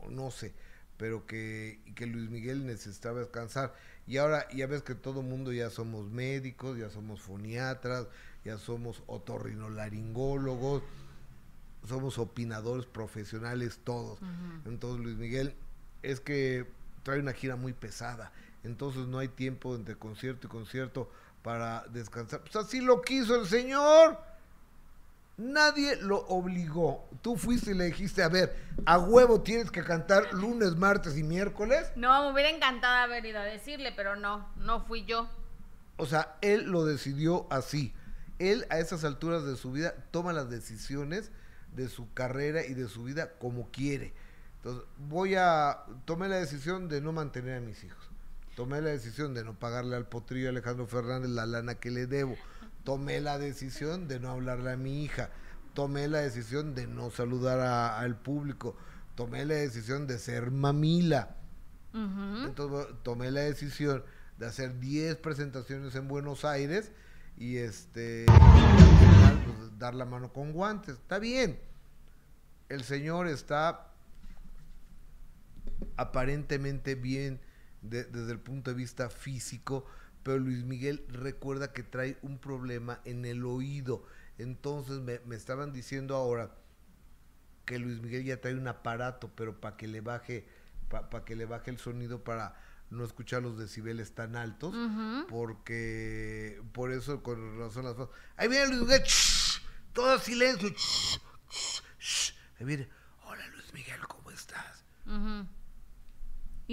o 0.00 0.10
no 0.10 0.30
sé, 0.30 0.54
pero 0.96 1.26
que, 1.26 1.80
que 1.94 2.06
Luis 2.06 2.30
Miguel 2.30 2.66
necesitaba 2.66 3.20
descansar. 3.20 3.74
Y 4.06 4.16
ahora 4.16 4.48
ya 4.50 4.66
ves 4.66 4.82
que 4.82 4.94
todo 4.94 5.22
mundo 5.22 5.52
ya 5.52 5.70
somos 5.70 6.10
médicos, 6.10 6.78
ya 6.78 6.90
somos 6.90 7.20
foniatras, 7.20 8.08
ya 8.44 8.58
somos 8.58 9.02
otorrinolaringólogos, 9.06 10.82
somos 11.88 12.18
opinadores 12.18 12.86
profesionales 12.86 13.80
todos. 13.84 14.18
Entonces 14.66 15.04
Luis 15.04 15.16
Miguel 15.16 15.54
es 16.02 16.20
que 16.20 16.66
trae 17.02 17.18
una 17.18 17.32
gira 17.32 17.56
muy 17.56 17.72
pesada, 17.72 18.32
entonces 18.64 19.06
no 19.06 19.18
hay 19.18 19.28
tiempo 19.28 19.74
entre 19.74 19.96
concierto 19.96 20.46
y 20.46 20.50
concierto 20.50 21.10
para 21.42 21.84
descansar. 21.88 22.40
Pues 22.40 22.54
así 22.56 22.80
lo 22.80 23.02
quiso 23.02 23.40
el 23.40 23.46
señor. 23.46 24.18
Nadie 25.38 25.96
lo 25.96 26.18
obligó. 26.28 27.08
Tú 27.22 27.36
fuiste 27.36 27.72
y 27.72 27.74
le 27.74 27.86
dijiste, 27.86 28.22
a 28.22 28.28
ver, 28.28 28.54
a 28.84 28.98
huevo 28.98 29.40
tienes 29.40 29.70
que 29.70 29.82
cantar 29.82 30.32
lunes, 30.34 30.76
martes 30.76 31.16
y 31.16 31.22
miércoles. 31.22 31.90
No, 31.96 32.24
me 32.24 32.32
hubiera 32.32 32.50
encantado 32.50 32.96
haber 32.98 33.24
ido 33.24 33.40
a 33.40 33.44
decirle, 33.44 33.92
pero 33.96 34.14
no, 34.14 34.48
no 34.56 34.84
fui 34.84 35.04
yo. 35.04 35.28
O 35.96 36.06
sea, 36.06 36.36
él 36.42 36.70
lo 36.70 36.84
decidió 36.84 37.46
así. 37.50 37.92
Él 38.38 38.66
a 38.70 38.78
esas 38.78 39.04
alturas 39.04 39.44
de 39.44 39.56
su 39.56 39.72
vida 39.72 39.94
toma 40.10 40.32
las 40.32 40.50
decisiones 40.50 41.32
de 41.74 41.88
su 41.88 42.12
carrera 42.12 42.64
y 42.66 42.74
de 42.74 42.88
su 42.88 43.04
vida 43.04 43.32
como 43.38 43.70
quiere. 43.70 44.12
Entonces, 44.58 44.84
voy 45.08 45.34
a... 45.34 45.78
Tomé 46.04 46.28
la 46.28 46.36
decisión 46.36 46.88
de 46.88 47.00
no 47.00 47.12
mantener 47.12 47.56
a 47.58 47.60
mis 47.60 47.82
hijos. 47.84 48.10
Tomé 48.54 48.80
la 48.80 48.90
decisión 48.90 49.34
de 49.34 49.44
no 49.44 49.54
pagarle 49.58 49.96
al 49.96 50.06
potrillo 50.06 50.50
Alejandro 50.50 50.86
Fernández 50.86 51.30
la 51.30 51.46
lana 51.46 51.74
que 51.76 51.90
le 51.90 52.06
debo. 52.06 52.36
Tomé 52.84 53.20
la 53.20 53.38
decisión 53.38 54.08
de 54.08 54.20
no 54.20 54.30
hablarle 54.30 54.72
a 54.72 54.76
mi 54.76 55.02
hija. 55.04 55.30
Tomé 55.74 56.06
la 56.08 56.18
decisión 56.20 56.74
de 56.74 56.86
no 56.86 57.10
saludar 57.10 57.60
a- 57.60 57.98
al 57.98 58.16
público. 58.20 58.76
Tomé 59.14 59.44
la 59.46 59.54
decisión 59.54 60.06
de 60.06 60.18
ser 60.18 60.50
mamila. 60.50 61.36
Entonces 62.46 62.94
tomé 63.02 63.30
la 63.30 63.40
decisión 63.42 64.04
de 64.38 64.46
hacer 64.46 64.78
10 64.80 65.16
presentaciones 65.16 65.94
en 65.94 66.08
Buenos 66.08 66.44
Aires 66.44 66.90
y 67.42 67.56
este 67.56 68.24
pues, 68.26 69.76
dar 69.76 69.94
la 69.96 70.04
mano 70.04 70.32
con 70.32 70.52
guantes. 70.52 70.94
Está 70.94 71.18
bien. 71.18 71.58
El 72.68 72.84
señor 72.84 73.26
está 73.26 73.88
aparentemente 75.96 76.94
bien 76.94 77.40
de- 77.82 78.04
desde 78.04 78.30
el 78.30 78.38
punto 78.38 78.70
de 78.70 78.76
vista 78.76 79.10
físico, 79.10 79.84
pero 80.22 80.38
Luis 80.38 80.64
Miguel 80.64 81.04
recuerda 81.08 81.72
que 81.72 81.82
trae 81.82 82.16
un 82.22 82.38
problema 82.38 83.00
en 83.04 83.24
el 83.24 83.44
oído. 83.44 84.04
Entonces 84.38 85.00
me, 85.00 85.20
estaban 85.34 85.72
diciendo 85.72 86.14
ahora 86.14 86.54
que 87.64 87.80
Luis 87.80 88.00
Miguel 88.00 88.22
ya 88.24 88.40
trae 88.40 88.54
un 88.54 88.68
aparato, 88.68 89.32
pero 89.34 89.60
para 89.60 89.76
que 89.76 89.88
le 89.88 90.00
baje, 90.00 90.46
para 90.88 91.24
que 91.24 91.34
le 91.34 91.46
baje 91.46 91.72
el 91.72 91.78
sonido 91.78 92.22
para 92.22 92.54
no 92.92 93.04
escuchar 93.04 93.42
los 93.42 93.58
decibeles 93.58 94.14
tan 94.14 94.36
altos, 94.36 94.74
porque 95.28 96.62
por 96.72 96.92
eso 96.92 97.22
con 97.22 97.58
razón 97.58 97.84
las. 97.84 97.96
Ahí 98.36 98.48
viene 98.48 98.68
Luis 98.68 98.80
Miguel, 98.82 99.02
shh, 99.02 99.60
todo 99.92 100.18
silencio. 100.18 100.68
shh, 100.68 101.18
shh. 101.98 102.32
Ahí 102.60 102.66
viene, 102.66 102.88
hola 103.24 103.46
Luis 103.48 103.72
Miguel, 103.72 104.00
¿cómo 104.06 104.30
estás? 104.30 104.84
Ujú. 105.06 105.46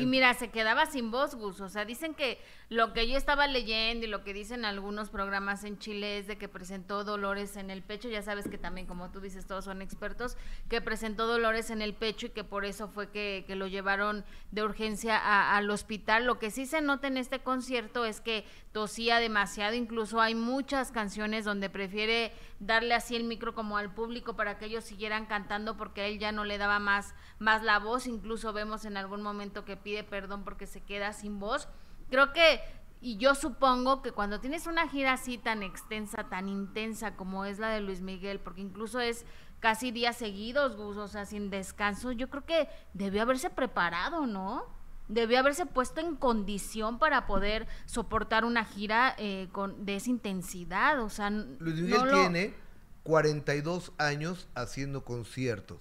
Y 0.01 0.05
mira, 0.05 0.33
se 0.33 0.49
quedaba 0.49 0.85
sin 0.85 1.11
voz, 1.11 1.35
Gus. 1.35 1.59
O 1.61 1.69
sea, 1.69 1.85
dicen 1.85 2.13
que 2.13 2.39
lo 2.69 2.93
que 2.93 3.07
yo 3.07 3.17
estaba 3.17 3.47
leyendo 3.47 4.05
y 4.05 4.09
lo 4.09 4.23
que 4.23 4.33
dicen 4.33 4.65
algunos 4.65 5.09
programas 5.09 5.63
en 5.63 5.77
Chile 5.79 6.17
es 6.19 6.27
de 6.27 6.37
que 6.37 6.47
presentó 6.47 7.03
dolores 7.03 7.55
en 7.57 7.69
el 7.69 7.81
pecho. 7.81 8.09
Ya 8.09 8.21
sabes 8.21 8.47
que 8.47 8.57
también, 8.57 8.87
como 8.87 9.11
tú 9.11 9.19
dices, 9.21 9.45
todos 9.47 9.65
son 9.65 9.81
expertos, 9.81 10.37
que 10.69 10.81
presentó 10.81 11.27
dolores 11.27 11.69
en 11.69 11.81
el 11.81 11.93
pecho 11.93 12.27
y 12.27 12.29
que 12.29 12.43
por 12.43 12.65
eso 12.65 12.87
fue 12.87 13.09
que, 13.09 13.43
que 13.47 13.55
lo 13.55 13.67
llevaron 13.67 14.23
de 14.51 14.63
urgencia 14.63 15.17
a- 15.17 15.57
al 15.57 15.69
hospital. 15.69 16.25
Lo 16.25 16.39
que 16.39 16.51
sí 16.51 16.65
se 16.65 16.81
nota 16.81 17.07
en 17.07 17.17
este 17.17 17.39
concierto 17.39 18.05
es 18.05 18.21
que 18.21 18.45
tosía 18.71 19.19
demasiado. 19.19 19.73
Incluso 19.75 20.21
hay 20.21 20.35
muchas 20.35 20.91
canciones 20.91 21.45
donde 21.45 21.69
prefiere 21.69 22.31
darle 22.59 22.93
así 22.93 23.15
el 23.15 23.23
micro 23.23 23.55
como 23.55 23.77
al 23.77 23.93
público 23.93 24.35
para 24.35 24.57
que 24.57 24.65
ellos 24.65 24.83
siguieran 24.83 25.25
cantando 25.25 25.77
porque 25.77 26.07
él 26.07 26.19
ya 26.19 26.31
no 26.31 26.43
le 26.43 26.57
daba 26.57 26.79
más, 26.79 27.15
más 27.39 27.63
la 27.63 27.79
voz. 27.79 28.07
Incluso 28.07 28.53
vemos 28.53 28.85
en 28.85 28.97
algún 28.97 29.21
momento 29.21 29.65
que 29.65 29.77
pide 29.77 30.03
perdón 30.03 30.43
porque 30.43 30.67
se 30.67 30.81
queda 30.81 31.13
sin 31.13 31.39
voz. 31.39 31.67
Creo 32.09 32.33
que, 32.33 32.61
y 33.01 33.17
yo 33.17 33.35
supongo 33.35 34.01
que 34.01 34.11
cuando 34.11 34.39
tienes 34.39 34.67
una 34.67 34.87
gira 34.87 35.13
así 35.13 35.37
tan 35.37 35.63
extensa, 35.63 36.29
tan 36.29 36.49
intensa 36.49 37.15
como 37.15 37.45
es 37.45 37.59
la 37.59 37.69
de 37.69 37.81
Luis 37.81 38.01
Miguel, 38.01 38.39
porque 38.39 38.61
incluso 38.61 38.99
es 38.99 39.25
casi 39.59 39.91
días 39.91 40.17
seguidos, 40.17 40.75
Gus, 40.75 40.97
o 40.97 41.07
sea, 41.07 41.25
sin 41.25 41.49
descanso, 41.49 42.11
yo 42.11 42.29
creo 42.29 42.45
que 42.45 42.69
debió 42.93 43.21
haberse 43.21 43.49
preparado, 43.49 44.25
¿no? 44.25 44.78
Debió 45.09 45.39
haberse 45.39 45.65
puesto 45.65 45.99
en 45.99 46.15
condición 46.15 46.99
para 46.99 47.27
poder 47.27 47.67
soportar 47.85 48.45
una 48.45 48.63
gira 48.63 49.15
eh, 49.17 49.49
con, 49.51 49.85
de 49.85 49.97
esa 49.97 50.09
intensidad. 50.09 51.01
O 51.01 51.09
sea, 51.09 51.29
Luis 51.29 51.75
Miguel 51.75 52.09
tiene 52.11 52.53
42 53.03 53.91
años 53.97 54.47
haciendo 54.55 55.03
conciertos. 55.03 55.79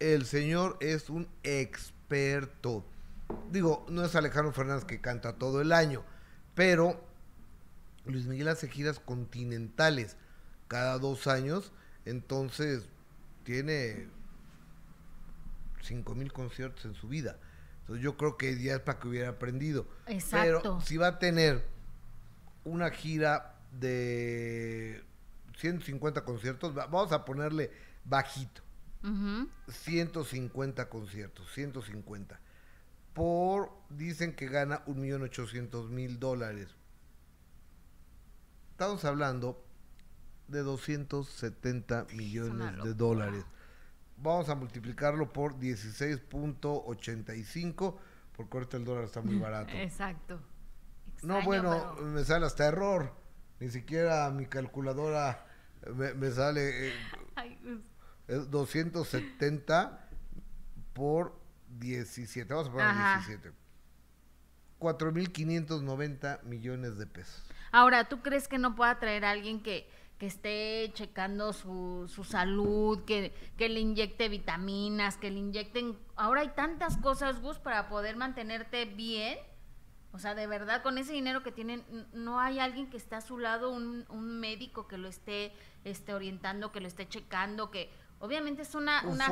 El 0.00 0.24
señor 0.26 0.78
es 0.80 1.10
un 1.10 1.28
experto. 1.44 2.84
Digo, 3.52 3.86
no 3.88 4.04
es 4.04 4.14
Alejandro 4.16 4.52
Fernández 4.52 4.84
que 4.84 5.00
canta 5.00 5.34
todo 5.34 5.60
el 5.60 5.72
año, 5.72 6.02
pero 6.54 7.04
Luis 8.06 8.26
Miguel 8.26 8.48
hace 8.48 8.68
giras 8.68 9.00
continentales 9.00 10.16
cada 10.68 10.98
dos 10.98 11.26
años, 11.26 11.72
entonces 12.04 12.88
tiene 13.44 14.08
cinco 15.82 16.14
mil 16.14 16.32
conciertos 16.32 16.84
en 16.84 16.94
su 16.94 17.08
vida. 17.08 17.36
Entonces 17.86 18.02
yo 18.02 18.16
creo 18.16 18.36
que 18.36 18.60
ya 18.60 18.74
es 18.74 18.80
para 18.80 18.98
que 18.98 19.06
hubiera 19.06 19.28
aprendido. 19.28 19.86
Exacto. 20.08 20.60
Pero 20.60 20.80
si 20.80 20.96
va 20.96 21.06
a 21.06 21.18
tener 21.20 21.64
una 22.64 22.90
gira 22.90 23.60
de 23.70 25.04
150 25.58 26.24
conciertos, 26.24 26.74
vamos 26.74 27.12
a 27.12 27.24
ponerle 27.24 27.70
bajito. 28.04 28.62
150 29.68 30.88
conciertos, 30.88 31.48
150. 31.52 32.40
Por, 33.14 33.70
dicen 33.88 34.34
que 34.34 34.48
gana 34.48 34.84
1.800.000 34.86 36.18
dólares. 36.18 36.74
Estamos 38.72 39.04
hablando 39.04 39.64
de 40.48 40.58
270 40.62 42.08
millones 42.14 42.82
de 42.82 42.94
dólares 42.94 43.44
vamos 44.18 44.48
a 44.48 44.54
multiplicarlo 44.54 45.32
por 45.32 45.58
16.85, 45.58 47.96
porque 48.36 48.56
ahorita 48.56 48.76
el 48.76 48.84
dólar 48.84 49.02
está 49.04 49.22
muy 49.22 49.38
barato. 49.38 49.72
Exacto. 49.72 50.38
no, 51.22 51.42
bueno, 51.42 51.94
me 52.02 52.22
sale 52.24 52.46
hasta 52.46 52.66
error. 52.66 53.12
Ni 53.58 53.70
siquiera 53.70 54.30
mi 54.30 54.44
calculadora 54.46 55.46
me, 55.94 56.30
sale 56.30 56.92
270 58.26 59.82
eh, 59.82 59.88
por 60.92 61.40
17. 61.78 62.52
Vamos 62.52 62.68
a 62.68 62.72
poner 62.72 62.94
17. 63.24 63.52
4.590 64.78 66.42
millones 66.42 66.98
de 66.98 67.06
pesos. 67.06 67.42
Ahora, 67.72 68.06
¿tú 68.08 68.20
crees 68.20 68.48
que 68.48 68.58
no 68.58 68.74
pueda 68.74 68.98
traer 68.98 69.24
a 69.24 69.30
alguien 69.30 69.62
que 69.62 69.88
que 70.18 70.26
esté 70.26 70.90
checando 70.94 71.52
su, 71.52 72.10
su 72.12 72.24
salud, 72.24 73.04
que, 73.04 73.34
que, 73.58 73.68
le 73.68 73.80
inyecte 73.80 74.28
vitaminas, 74.28 75.16
que 75.16 75.30
le 75.30 75.38
inyecten... 75.38 75.98
Ahora 76.16 76.40
hay 76.40 76.48
tantas 76.48 76.96
cosas, 76.96 77.40
Gus, 77.40 77.58
para 77.58 77.88
poder 77.88 78.16
mantenerte 78.16 78.86
bien. 78.86 79.38
O 80.12 80.18
sea, 80.18 80.34
de 80.34 80.46
verdad, 80.46 80.82
con 80.82 80.96
ese 80.96 81.12
dinero 81.12 81.42
que 81.42 81.52
tienen, 81.52 81.84
no 82.14 82.40
hay 82.40 82.58
alguien 82.60 82.88
que 82.88 82.96
esté 82.96 83.16
a 83.16 83.20
su 83.20 83.38
lado, 83.38 83.70
un, 83.70 84.06
un 84.08 84.40
médico 84.40 84.88
que 84.88 84.96
lo 84.96 85.08
esté, 85.08 85.52
esté 85.84 86.14
orientando, 86.14 86.72
que 86.72 86.80
lo 86.80 86.88
esté 86.88 87.06
checando, 87.06 87.70
que 87.70 87.90
obviamente 88.18 88.62
es 88.62 88.74
una... 88.74 89.02
Un 89.02 89.20
una 89.20 89.28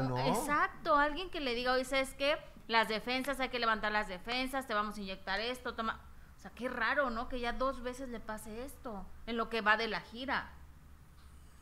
¿no? 0.00 0.18
Exacto, 0.26 0.96
alguien 0.96 1.28
que 1.28 1.40
le 1.40 1.54
diga, 1.54 1.74
oye, 1.74 1.84
¿sabes 1.84 2.14
qué? 2.14 2.38
Las 2.66 2.88
defensas, 2.88 3.40
hay 3.40 3.50
que 3.50 3.58
levantar 3.58 3.92
las 3.92 4.08
defensas, 4.08 4.66
te 4.66 4.72
vamos 4.72 4.96
a 4.96 5.00
inyectar 5.02 5.38
esto, 5.40 5.74
toma 5.74 6.00
sea, 6.44 6.50
qué 6.54 6.68
raro, 6.68 7.08
¿no? 7.08 7.28
Que 7.28 7.40
ya 7.40 7.52
dos 7.54 7.82
veces 7.82 8.10
le 8.10 8.20
pase 8.20 8.64
esto 8.64 9.06
en 9.26 9.38
lo 9.38 9.48
que 9.48 9.62
va 9.62 9.78
de 9.78 9.88
la 9.88 10.00
gira. 10.00 10.50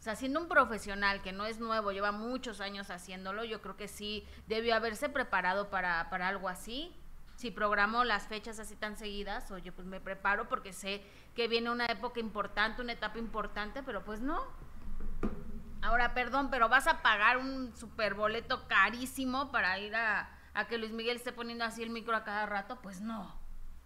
O 0.01 0.03
sea, 0.03 0.16
siendo 0.16 0.40
un 0.40 0.49
profesional 0.49 1.23
que 1.23 1.31
no 1.31 1.47
es 1.47 1.61
nuevo, 1.61 1.92
lleva 1.92 2.11
muchos 2.11 2.61
años 2.61 2.90
haciéndolo, 2.90 3.45
yo 3.45 3.62
creo 3.62 3.77
que 3.77 3.87
sí 3.87 4.27
debió 4.49 4.75
haberse 4.75 5.09
preparado 5.09 5.71
para, 5.71 6.11
para 6.11 6.27
algo 6.27 6.49
así. 6.49 6.92
Si 7.37 7.53
programó 7.53 8.03
las 8.03 8.27
fechas 8.27 8.59
así 8.59 8.75
tan 8.75 8.97
seguidas, 8.97 9.53
oye, 9.53 9.71
pues 9.71 9.87
me 9.87 10.01
preparo 10.01 10.49
porque 10.49 10.73
sé 10.73 11.05
que 11.37 11.47
viene 11.47 11.71
una 11.71 11.87
época 11.87 12.18
importante, 12.18 12.83
una 12.83 12.92
etapa 12.92 13.21
importante, 13.21 13.85
pero 13.85 14.05
pues 14.05 14.21
no. 14.21 14.42
Ahora, 15.81 16.14
perdón, 16.14 16.51
pero 16.51 16.68
vas 16.68 16.88
a 16.88 17.03
pagar 17.03 17.37
un 17.38 17.73
super 17.77 18.14
boleto 18.14 18.66
carísimo 18.66 19.53
para 19.53 19.79
ir 19.79 19.95
a, 19.95 20.29
a 20.55 20.66
que 20.66 20.79
Luis 20.79 20.90
Miguel 20.90 21.16
esté 21.16 21.33
poniendo 21.33 21.64
así 21.64 21.85
el 21.85 21.90
micro 21.90 22.16
a 22.16 22.25
cada 22.25 22.47
rato, 22.47 22.81
pues 22.83 23.01
no. 23.01 23.42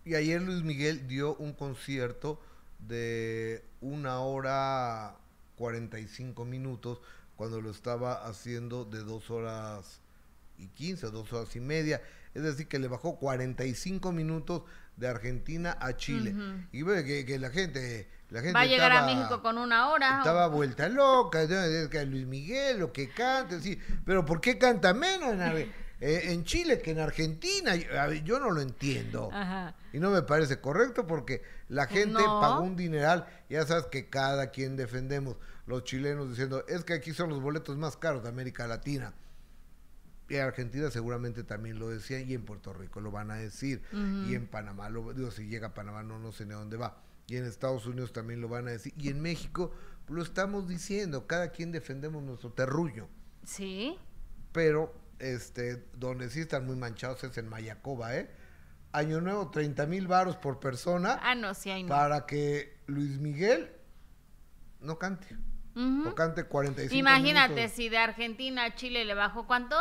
Y 0.06 0.14
ayer 0.14 0.40
Luis 0.40 0.62
Miguel 0.62 1.08
dio 1.08 1.34
un 1.34 1.52
concierto 1.52 2.40
de 2.78 3.64
una 3.80 4.20
hora 4.20 5.16
45 5.56 6.44
minutos 6.44 7.00
cuando 7.34 7.60
lo 7.60 7.72
estaba 7.72 8.24
haciendo 8.24 8.84
de 8.84 9.00
dos 9.00 9.32
horas 9.32 10.00
y 10.58 10.68
15, 10.68 11.10
dos 11.10 11.32
horas 11.32 11.56
y 11.56 11.60
media. 11.60 12.00
Es 12.34 12.44
decir, 12.44 12.68
que 12.68 12.78
le 12.78 12.86
bajó 12.86 13.16
45 13.16 14.12
minutos 14.12 14.62
de 14.96 15.08
Argentina 15.08 15.76
a 15.80 15.96
Chile. 15.96 16.36
Y 16.70 16.82
ve 16.82 17.04
que, 17.26 17.38
la 17.40 17.50
gente... 17.50 18.08
La 18.30 18.40
gente 18.40 18.54
Va 18.54 18.60
a 18.60 18.66
llegar 18.66 18.92
a 18.92 19.06
México 19.06 19.42
con 19.42 19.58
una 19.58 19.88
hora. 19.88 20.18
Estaba 20.18 20.46
vuelta 20.46 20.88
loca, 20.88 21.44
Luis 22.04 22.26
Miguel, 22.26 22.78
lo 22.78 22.92
que 22.92 23.08
canta, 23.08 23.60
sí. 23.60 23.76
Pero 24.04 24.24
¿por 24.24 24.40
qué 24.40 24.56
canta 24.56 24.94
menos? 24.94 25.36
Eh, 26.00 26.32
en 26.32 26.44
Chile 26.44 26.80
que 26.80 26.90
en 26.90 26.98
Argentina. 26.98 27.74
Yo 28.24 28.38
no 28.38 28.50
lo 28.50 28.60
entiendo. 28.60 29.30
Y 29.92 29.98
no 29.98 30.10
me 30.10 30.22
parece 30.22 30.60
correcto 30.60 31.06
porque 31.06 31.42
la 31.68 31.86
gente 31.86 32.22
pagó 32.22 32.60
un 32.60 32.76
dineral. 32.76 33.26
Ya 33.48 33.66
sabes 33.66 33.86
que 33.86 34.08
cada 34.08 34.50
quien 34.50 34.76
defendemos, 34.76 35.36
los 35.66 35.84
chilenos 35.84 36.28
diciendo, 36.28 36.64
es 36.68 36.84
que 36.84 36.94
aquí 36.94 37.12
son 37.12 37.30
los 37.30 37.40
boletos 37.40 37.76
más 37.76 37.96
caros 37.96 38.22
de 38.22 38.28
América 38.28 38.66
Latina. 38.66 39.14
Y 40.28 40.34
en 40.34 40.42
Argentina 40.42 40.90
seguramente 40.90 41.44
también 41.44 41.78
lo 41.78 41.88
decían 41.88 42.28
y 42.28 42.34
en 42.34 42.44
Puerto 42.44 42.72
Rico 42.72 43.00
lo 43.00 43.10
van 43.10 43.30
a 43.30 43.36
decir. 43.36 43.82
Y 43.92 44.34
en 44.34 44.46
Panamá, 44.46 44.90
lo, 44.90 45.12
digo, 45.12 45.30
si 45.30 45.46
llega 45.46 45.68
a 45.68 45.74
Panamá 45.74 46.02
no, 46.02 46.18
no 46.18 46.32
sé 46.32 46.44
ni 46.46 46.52
a 46.52 46.56
dónde 46.56 46.76
va. 46.76 47.00
Y 47.28 47.36
en 47.36 47.44
Estados 47.44 47.86
Unidos 47.86 48.12
también 48.12 48.40
lo 48.40 48.48
van 48.48 48.68
a 48.68 48.72
decir. 48.72 48.92
Y 48.96 49.08
en 49.08 49.20
México 49.20 49.72
lo 50.08 50.22
estamos 50.22 50.68
diciendo. 50.68 51.26
Cada 51.26 51.50
quien 51.50 51.72
defendemos 51.72 52.22
nuestro 52.22 52.52
terruño. 52.52 53.08
Sí. 53.44 53.96
Pero 54.52 54.92
este, 55.18 55.86
donde 55.94 56.30
sí 56.30 56.40
están 56.40 56.66
muy 56.66 56.76
manchados 56.76 57.24
es 57.24 57.36
en 57.38 57.48
Mayacoba, 57.48 58.16
¿eh? 58.16 58.30
Año 58.92 59.20
Nuevo, 59.20 59.50
30 59.50 59.86
mil 59.86 60.06
varos 60.06 60.36
por 60.36 60.58
persona. 60.58 61.20
Ah, 61.22 61.34
no, 61.34 61.52
sí 61.54 61.70
hay 61.70 61.84
Para 61.84 62.26
que 62.26 62.78
Luis 62.86 63.18
Miguel 63.18 63.70
no 64.80 64.98
cante. 64.98 65.36
O 66.06 66.14
cante 66.14 66.44
45 66.44 66.94
Imagínate, 66.94 67.68
si 67.68 67.90
de 67.90 67.98
Argentina 67.98 68.64
a 68.64 68.74
Chile 68.74 69.04
le 69.04 69.12
bajó 69.12 69.46
cuánto? 69.46 69.76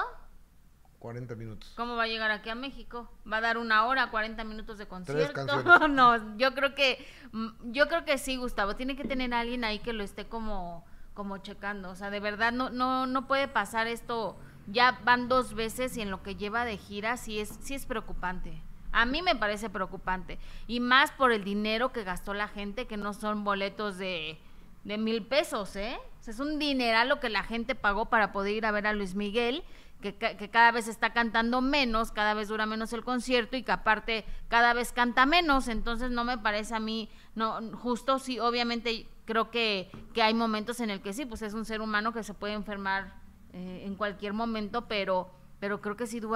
40 1.00 1.36
minutos. 1.36 1.72
¿Cómo 1.78 1.96
va 1.96 2.04
a 2.04 2.08
llegar 2.08 2.32
aquí 2.32 2.50
a 2.50 2.56
México? 2.56 3.10
¿Va 3.32 3.38
a 3.38 3.42
dar 3.42 3.58
una 3.58 3.86
hora, 3.86 4.10
40 4.10 4.44
minutos 4.44 4.78
de 4.78 4.88
concierto? 4.88 5.46
no, 5.88 6.38
yo 6.38 6.54
creo 6.54 6.76
que 6.76 7.06
mm, 7.32 7.72
yo 7.72 7.88
creo 7.88 8.04
que 8.04 8.18
sí, 8.18 8.36
Gustavo. 8.36 8.76
Tiene 8.76 8.98
que 8.98 9.06
tener 9.06 9.34
alguien 9.34 9.64
ahí 9.64 9.80
que 9.80 9.94
lo 9.94 10.04
esté 10.04 10.26
como 10.26 10.84
como 11.14 11.38
checando. 11.38 11.92
O 11.92 11.96
sea, 11.96 12.10
de 12.10 12.20
verdad 12.20 12.52
no 12.52 12.72
no 12.72 13.06
no 13.06 13.28
puede 13.28 13.48
pasar 13.48 13.88
esto 13.88 14.38
ya 14.68 15.00
van 15.04 15.28
dos 15.28 15.54
veces 15.54 15.96
y 15.98 16.02
en 16.02 16.12
lo 16.12 16.24
que 16.24 16.36
lleva 16.36 16.66
de 16.66 16.78
gira 16.78 17.18
sí 17.18 17.40
es, 17.40 17.58
sí 17.62 17.76
es 17.76 17.86
preocupante. 17.86 18.62
A 18.92 19.06
mí 19.06 19.22
me 19.22 19.36
parece 19.36 19.70
preocupante. 19.70 20.40
Y 20.68 20.80
más 20.80 21.12
por 21.12 21.32
el 21.32 21.44
dinero 21.44 21.92
que 21.92 22.04
gastó 22.04 22.34
la 22.34 22.48
gente, 22.48 22.88
que 22.88 22.98
no 22.98 23.14
son 23.14 23.44
boletos 23.44 23.98
de, 23.98 24.38
de 24.86 24.98
mil 24.98 25.24
pesos, 25.24 25.76
¿eh? 25.76 25.98
es 26.26 26.40
un 26.40 26.58
dineral 26.60 27.10
lo 27.10 27.20
que 27.20 27.30
la 27.30 27.44
gente 27.44 27.76
pagó 27.76 28.06
para 28.06 28.32
poder 28.32 28.56
ir 28.56 28.66
a 28.66 28.72
ver 28.72 28.88
a 28.88 28.94
Luis 28.94 29.16
Miguel, 29.16 29.64
que, 30.02 30.16
que, 30.16 30.50
cada 30.50 30.72
vez 30.72 30.88
está 30.88 31.14
cantando 31.14 31.62
menos, 31.62 32.12
cada 32.12 32.34
vez 32.34 32.48
dura 32.48 32.66
menos 32.66 32.94
el 32.94 33.04
concierto 33.04 33.58
y 33.58 33.64
que 33.64 33.72
aparte 33.72 34.26
cada 34.50 34.74
vez 34.74 34.92
canta 34.92 35.26
menos. 35.26 35.68
Entonces 35.68 36.12
no 36.12 36.24
me 36.24 36.38
parece 36.38 36.76
a 36.76 36.80
mí 36.80 37.10
no 37.34 37.60
justo. 37.78 38.20
Sí, 38.20 38.40
obviamente 38.40 39.08
creo 39.26 39.50
que, 39.50 39.90
que 40.14 40.22
hay 40.22 40.34
momentos 40.34 40.80
en 40.80 40.90
el 40.90 41.02
que 41.02 41.14
sí, 41.14 41.26
pues 41.26 41.42
es 41.42 41.54
un 41.54 41.66
ser 41.66 41.82
humano 41.82 42.14
que 42.14 42.24
se 42.24 42.34
puede 42.34 42.54
enfermar 42.54 43.25
eh, 43.56 43.84
en 43.86 43.96
cualquier 43.96 44.34
momento, 44.34 44.88
pero 44.88 45.32
pero 45.60 45.82
creo 45.82 45.96
que 45.96 46.06
sí 46.06 46.20
tuvo, 46.20 46.36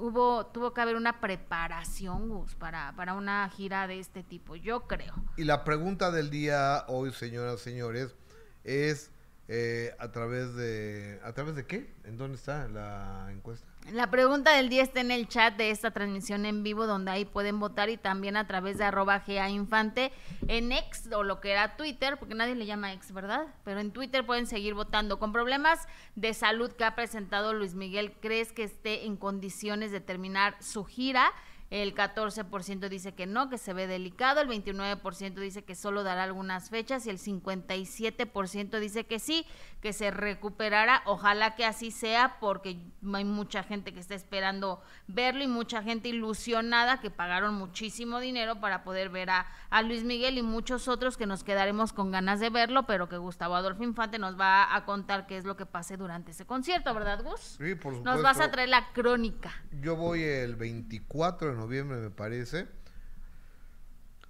hubo, 0.00 0.46
tuvo 0.46 0.72
que 0.72 0.80
haber 0.80 0.96
una 0.96 1.20
preparación, 1.20 2.46
para, 2.58 2.94
para 2.96 3.14
una 3.14 3.48
gira 3.50 3.86
de 3.86 4.00
este 4.00 4.22
tipo, 4.22 4.56
yo 4.56 4.86
creo. 4.88 5.14
Y 5.36 5.44
la 5.44 5.64
pregunta 5.64 6.10
del 6.10 6.30
día 6.30 6.84
hoy, 6.88 7.12
señoras, 7.12 7.60
señores, 7.60 8.16
es 8.64 9.10
eh, 9.48 9.94
a 9.98 10.12
través 10.12 10.54
de... 10.54 11.20
¿A 11.24 11.32
través 11.32 11.56
de 11.56 11.66
qué? 11.66 11.90
¿En 12.04 12.18
dónde 12.18 12.36
está 12.36 12.68
la 12.68 13.28
encuesta? 13.32 13.66
La 13.92 14.10
pregunta 14.10 14.54
del 14.54 14.68
día 14.68 14.82
está 14.82 15.00
en 15.00 15.10
el 15.10 15.26
chat 15.28 15.56
de 15.56 15.70
esta 15.70 15.90
transmisión 15.90 16.44
en 16.44 16.62
vivo, 16.62 16.86
donde 16.86 17.10
ahí 17.10 17.24
pueden 17.24 17.58
votar 17.58 17.88
y 17.88 17.96
también 17.96 18.36
a 18.36 18.46
través 18.46 18.76
de 18.76 18.84
arroba 18.84 19.24
GA 19.26 19.48
Infante 19.48 20.12
en 20.46 20.72
X 20.72 21.08
o 21.14 21.22
lo 21.22 21.40
que 21.40 21.52
era 21.52 21.78
Twitter, 21.78 22.18
porque 22.18 22.34
nadie 22.34 22.54
le 22.54 22.66
llama 22.66 22.92
X, 22.92 23.12
¿verdad? 23.12 23.46
Pero 23.64 23.80
en 23.80 23.90
Twitter 23.90 24.26
pueden 24.26 24.46
seguir 24.46 24.74
votando. 24.74 25.18
Con 25.18 25.32
problemas 25.32 25.88
de 26.14 26.34
salud 26.34 26.70
que 26.72 26.84
ha 26.84 26.94
presentado 26.94 27.54
Luis 27.54 27.74
Miguel, 27.74 28.12
¿crees 28.20 28.52
que 28.52 28.64
esté 28.64 29.06
en 29.06 29.16
condiciones 29.16 29.90
de 29.90 30.00
terminar 30.00 30.56
su 30.60 30.84
gira? 30.84 31.32
El 31.70 31.94
14% 31.94 32.88
dice 32.88 33.12
que 33.12 33.26
no, 33.26 33.50
que 33.50 33.58
se 33.58 33.74
ve 33.74 33.86
delicado, 33.86 34.40
el 34.40 34.48
29% 34.48 35.34
dice 35.34 35.64
que 35.64 35.74
solo 35.74 36.02
dará 36.02 36.22
algunas 36.22 36.70
fechas 36.70 37.06
y 37.06 37.10
el 37.10 37.18
57% 37.18 38.78
dice 38.78 39.04
que 39.04 39.18
sí, 39.18 39.46
que 39.82 39.92
se 39.92 40.10
recuperará. 40.10 41.02
Ojalá 41.04 41.54
que 41.56 41.66
así 41.66 41.90
sea 41.90 42.38
porque 42.40 42.78
hay 43.12 43.24
mucha 43.24 43.62
gente 43.62 43.92
que 43.92 44.00
está 44.00 44.14
esperando 44.14 44.80
verlo 45.06 45.42
y 45.44 45.46
mucha 45.46 45.82
gente 45.82 46.08
ilusionada 46.08 47.00
que 47.00 47.10
pagaron 47.10 47.54
muchísimo 47.54 48.18
dinero 48.18 48.60
para 48.60 48.82
poder 48.82 49.10
ver 49.10 49.30
a, 49.30 49.46
a 49.68 49.82
Luis 49.82 50.04
Miguel 50.04 50.38
y 50.38 50.42
muchos 50.42 50.88
otros 50.88 51.16
que 51.16 51.26
nos 51.26 51.44
quedaremos 51.44 51.92
con 51.92 52.10
ganas 52.10 52.40
de 52.40 52.48
verlo, 52.48 52.86
pero 52.86 53.08
que 53.08 53.18
Gustavo 53.18 53.54
Adolfo 53.54 53.84
Infante 53.84 54.18
nos 54.18 54.40
va 54.40 54.74
a 54.74 54.84
contar 54.86 55.26
qué 55.26 55.36
es 55.36 55.44
lo 55.44 55.56
que 55.56 55.66
pase 55.66 55.96
durante 55.98 56.30
ese 56.30 56.46
concierto, 56.46 56.94
¿verdad, 56.94 57.22
Gus? 57.22 57.58
Sí, 57.58 57.74
por 57.74 57.94
supuesto. 57.94 58.04
Nos 58.04 58.22
vas 58.22 58.40
a 58.40 58.50
traer 58.50 58.70
la 58.70 58.92
crónica. 58.92 59.52
Yo 59.82 59.96
voy 59.96 60.22
el 60.22 60.56
24 60.56 61.48
de 61.48 61.57
noviembre, 61.58 61.98
me 61.98 62.10
parece, 62.10 62.66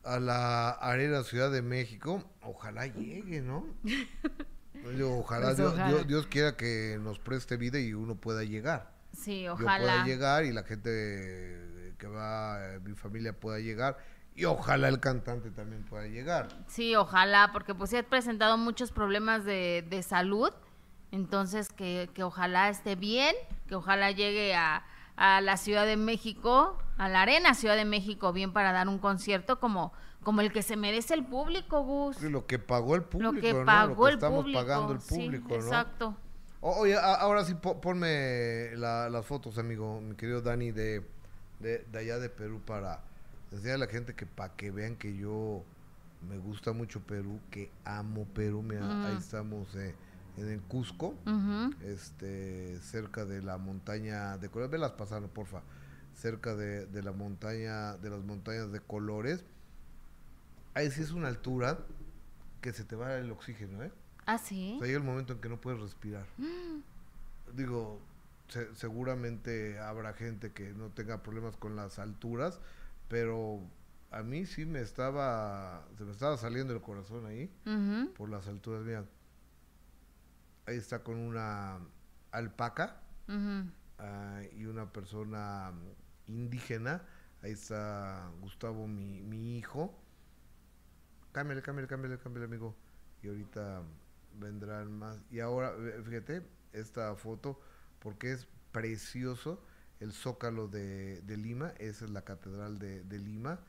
a 0.05 0.19
la 0.19 0.71
Arena 0.71 1.23
Ciudad 1.23 1.51
de 1.51 1.63
México. 1.63 2.25
Ojalá 2.43 2.87
llegue, 2.87 3.41
¿no? 3.41 3.67
Yo, 4.97 5.19
ojalá, 5.19 5.47
Pues 5.47 5.57
Dios, 5.59 5.73
ojalá. 5.73 5.89
Dios- 5.89 6.07
Dios 6.07 6.27
quiera 6.27 6.57
que 6.57 6.99
nos 7.01 7.19
preste 7.19 7.57
vida 7.57 7.79
y 7.79 7.93
uno 7.95 8.15
pueda 8.15 8.45
llegar. 8.45 8.93
Sí, 9.13 9.43
Yo 9.43 9.57
pueda 9.57 9.77
ojalá. 9.77 10.05
llegar 10.05 10.45
y 10.45 10.53
la 10.53 10.63
gente 10.63 11.95
que 11.99 12.07
va, 12.07 12.79
mi 12.85 12.95
familia 12.95 13.33
pueda 13.39 13.59
llegar. 13.59 13.99
Y 14.37 14.45
ojalá 14.45 14.87
el 14.89 15.01
cantante 15.01 15.51
también 15.51 15.83
pueda 15.85 16.07
llegar. 16.07 16.49
Sí, 16.69 16.95
ojalá, 16.95 17.51
porque 17.53 17.75
pues 17.75 17.91
se 17.91 17.99
ha 17.99 18.03
presentado 18.09 18.57
muchos 18.57 18.93
problemas 18.93 19.45
de, 19.45 19.85
de 19.91 20.03
salud, 20.05 20.51
entonces 21.11 21.69
que, 21.71 22.09
que 22.15 22.23
ojalá 22.23 22.69
esté 22.69 22.95
bien, 22.95 23.35
que 23.67 23.75
ojalá 23.75 24.13
llegue 24.13 24.55
a, 24.55 24.87
a 25.19 25.41
la 25.41 25.57
Ciudad 25.57 25.85
de 25.85 25.97
México, 25.97 26.79
a 26.97 27.09
la 27.09 27.23
Arena 27.23 27.55
Ciudad 27.55 27.77
de 27.77 27.85
México, 27.85 28.33
bien 28.33 28.53
para 28.53 28.73
dar 28.73 28.89
un 28.89 28.99
concierto 28.99 29.59
como, 29.61 29.93
como 30.23 30.41
el 30.41 30.53
que 30.53 30.63
se 30.63 30.77
merece 30.77 31.15
el 31.15 31.25
público, 31.27 31.83
Gus. 31.83 32.23
Lo 32.23 32.47
que 32.47 32.59
pagó 32.59 32.95
el 32.95 33.03
público, 33.03 33.33
Lo 33.33 33.41
que 33.41 33.53
¿no? 33.53 33.65
pagó 33.65 33.95
Lo 33.95 34.05
que 34.05 34.09
el 34.13 34.15
estamos 34.15 34.41
público. 34.43 34.61
pagando 34.61 34.93
el 34.93 35.01
sí, 35.01 35.15
público, 35.25 35.49
¿no? 35.51 35.55
Exacto. 35.57 36.17
Oye, 36.61 36.97
ahora 36.97 37.45
sí, 37.45 37.55
po- 37.55 37.81
ponme 37.81 38.71
la- 38.77 39.09
las 39.11 39.27
fotos, 39.27 39.59
amigo, 39.59 40.01
mi 40.01 40.15
querido 40.17 40.41
Dani, 40.41 40.71
de, 40.73 41.05
de, 41.61 41.79
de 41.91 41.99
allá 41.99 42.19
de 42.19 42.29
Perú 42.31 42.61
para 42.65 43.01
decirle 43.51 43.73
a 43.75 43.79
la 43.79 43.87
gente 43.87 44.15
que 44.15 44.27
para 44.27 44.55
que 44.57 44.71
vean 44.71 44.97
que 44.97 45.17
yo 45.17 45.63
me 46.29 46.37
gusta 46.39 46.73
mucho 46.73 47.01
Perú, 47.01 47.39
que 47.51 47.71
amo 47.85 48.25
Perú. 48.35 48.63
Mira, 48.63 48.83
Mm. 48.83 49.05
ahí 49.07 49.17
estamos 49.17 49.73
eh, 49.77 49.95
en 50.39 50.49
el 50.49 50.61
Cusco, 50.63 51.15
Ujú. 51.27 51.75
este, 51.83 52.79
cerca 52.81 53.25
de 53.25 53.43
la 53.43 53.59
montaña 53.59 54.39
de 54.39 54.49
colores. 54.49 54.71
Velas 54.71 54.93
pasando, 54.93 55.29
porfa. 55.29 55.63
Cerca 56.15 56.55
de, 56.57 56.87
de 56.87 57.03
la 57.03 57.13
montaña, 57.13 57.97
de 57.97 58.11
las 58.11 58.25
montañas 58.25 58.73
de 58.73 58.81
colores. 58.81 59.45
Ahí 60.75 60.91
sí 60.91 61.03
es 61.03 61.11
una 61.13 61.29
altura 61.29 61.79
que 62.61 62.73
se 62.73 62.85
te 62.85 62.97
va 62.97 63.15
el 63.17 63.31
oxígeno, 63.31 63.83
¿eh? 63.83 63.93
Ah, 64.27 64.39
sí. 64.39 64.75
O 64.77 64.79
sea, 64.79 64.87
llega 64.87 64.99
el 64.99 65.05
momento 65.05 65.33
en 65.33 65.41
que 65.41 65.49
no 65.49 65.61
puedes 65.61 65.81
respirar. 65.81 66.27
Digo, 67.55 68.01
se- 68.49 68.75
seguramente 68.75 69.79
habrá 69.79 70.13
gente 70.13 70.53
que 70.53 70.73
no 70.73 70.89
tenga 70.91 71.23
problemas 71.23 71.57
con 71.57 71.77
las 71.77 71.99
alturas, 71.99 72.61
pero 73.09 73.61
a 74.11 74.23
mí 74.23 74.47
sí 74.47 74.67
me 74.67 74.81
estaba, 74.81 75.85
se 75.97 76.05
me 76.05 76.13
estaba 76.13 76.37
saliendo 76.37 76.75
el 76.75 76.81
corazón 76.81 77.27
ahí 77.27 77.51
Ujú. 77.67 78.13
por 78.15 78.29
las 78.29 78.47
alturas. 78.49 78.83
Mira, 78.85 79.05
está 80.77 81.03
con 81.03 81.17
una 81.17 81.79
alpaca 82.31 83.01
ah, 83.99 84.43
y 84.57 84.65
una 84.67 84.93
persona 84.93 85.73
indígena. 86.27 87.03
Ahí 87.43 87.53
está 87.53 88.31
Gustavo, 88.41 88.87
mi, 88.87 89.23
mi 89.23 89.57
hijo. 89.59 89.99
Cámbiale, 91.33 91.63
cámbiale, 91.63 91.89
cámbiale, 91.89 92.19
cámbiale, 92.19 92.47
amigo. 92.47 92.77
Y 93.23 93.29
ahorita 93.29 93.83
vendrán 94.39 94.93
más. 94.93 95.21
Y 95.31 95.41
ahora, 95.41 95.73
eh, 95.79 96.03
fíjate, 96.05 96.43
esta 96.73 97.15
foto, 97.17 97.61
porque 97.99 98.33
es 98.33 98.47
precioso 98.73 99.63
el 100.01 100.13
zócalo 100.13 100.69
de, 100.69 101.21
de 101.23 101.37
Lima. 101.37 101.73
Esa 101.79 102.05
es 102.05 102.11
la 102.11 102.23
catedral 102.23 102.79
de, 102.79 103.05
de 103.05 103.19
Lima. 103.19 103.61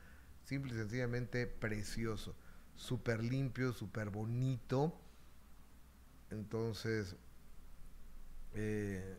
Simple 0.44 0.72
y 0.72 0.76
sencillamente 0.76 1.46
precioso. 1.46 2.34
Súper 2.74 3.22
limpio, 3.22 3.72
súper 3.72 4.10
bonito. 4.10 5.00
Entonces, 6.30 7.16
eh, 8.54 9.18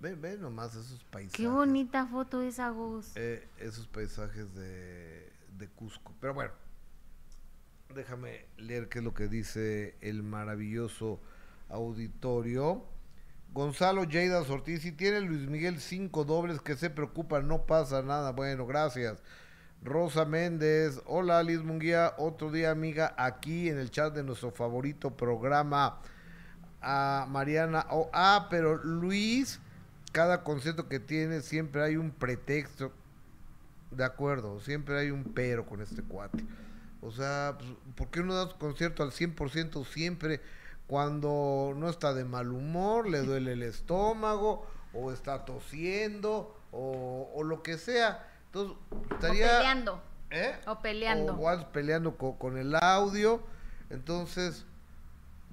ven, 0.00 0.20
ven 0.20 0.40
nomás 0.40 0.74
esos 0.74 1.04
paisajes. 1.04 1.36
Qué 1.36 1.48
bonita 1.48 2.06
foto 2.06 2.42
esa, 2.42 2.70
Gus. 2.70 3.12
Eh, 3.16 3.48
esos 3.58 3.86
paisajes 3.88 4.54
de, 4.54 5.32
de 5.56 5.68
Cusco. 5.68 6.14
Pero 6.20 6.34
bueno, 6.34 6.52
déjame 7.94 8.46
leer 8.56 8.88
qué 8.88 8.98
es 8.98 9.04
lo 9.04 9.14
que 9.14 9.28
dice 9.28 9.96
el 10.00 10.22
maravilloso 10.22 11.20
auditorio. 11.68 12.86
Gonzalo 13.52 14.04
Lleida 14.04 14.40
Ortiz, 14.40 14.82
si 14.82 14.92
tiene 14.92 15.20
Luis 15.20 15.48
Miguel 15.48 15.78
cinco 15.78 16.24
dobles, 16.24 16.60
que 16.60 16.74
se 16.74 16.88
preocupa, 16.88 17.40
no 17.42 17.66
pasa 17.66 18.02
nada. 18.02 18.32
Bueno, 18.32 18.66
gracias. 18.66 19.22
Rosa 19.84 20.24
Méndez, 20.24 21.02
hola 21.06 21.40
Alice 21.40 21.64
Munguía, 21.64 22.14
otro 22.16 22.52
día 22.52 22.70
amiga, 22.70 23.14
aquí 23.18 23.68
en 23.68 23.78
el 23.78 23.90
chat 23.90 24.14
de 24.14 24.22
nuestro 24.22 24.52
favorito 24.52 25.16
programa. 25.16 25.98
A 26.80 27.26
Mariana, 27.28 27.86
oh, 27.90 28.08
ah, 28.12 28.46
pero 28.48 28.76
Luis, 28.76 29.60
cada 30.12 30.44
concierto 30.44 30.88
que 30.88 31.00
tiene 31.00 31.40
siempre 31.40 31.82
hay 31.82 31.96
un 31.96 32.12
pretexto. 32.12 32.92
De 33.90 34.04
acuerdo, 34.04 34.60
siempre 34.60 34.98
hay 34.98 35.10
un 35.10 35.24
pero 35.24 35.66
con 35.66 35.80
este 35.80 36.02
cuate. 36.02 36.44
O 37.00 37.10
sea, 37.10 37.56
pues, 37.58 37.70
¿por 37.96 38.08
qué 38.08 38.22
no 38.22 38.34
da 38.34 38.56
concierto 38.56 39.02
al 39.02 39.10
100% 39.10 39.84
siempre 39.84 40.40
cuando 40.86 41.72
no 41.76 41.88
está 41.88 42.14
de 42.14 42.24
mal 42.24 42.52
humor, 42.52 43.08
le 43.08 43.22
duele 43.22 43.54
el 43.54 43.62
estómago, 43.64 44.64
o 44.92 45.12
está 45.12 45.44
tosiendo, 45.44 46.56
o 46.70 47.42
lo 47.44 47.62
que 47.64 47.78
sea? 47.78 48.31
Entonces, 48.52 48.76
estaría... 49.10 49.46
O 49.46 49.58
peleando. 49.58 50.02
¿Eh? 50.30 50.60
O 50.66 50.78
peleando. 50.80 51.38
O 51.40 51.72
peleando 51.72 52.16
co- 52.16 52.38
con, 52.38 52.56
el 52.58 52.74
audio. 52.74 53.42
Entonces, 53.90 54.64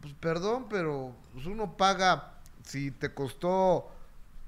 pues 0.02 0.14
perdón, 0.20 0.68
pero 0.70 1.14
pues, 1.34 1.46
uno 1.46 1.76
paga, 1.78 2.34
si 2.64 2.92
te 2.92 3.14
costó 3.14 3.90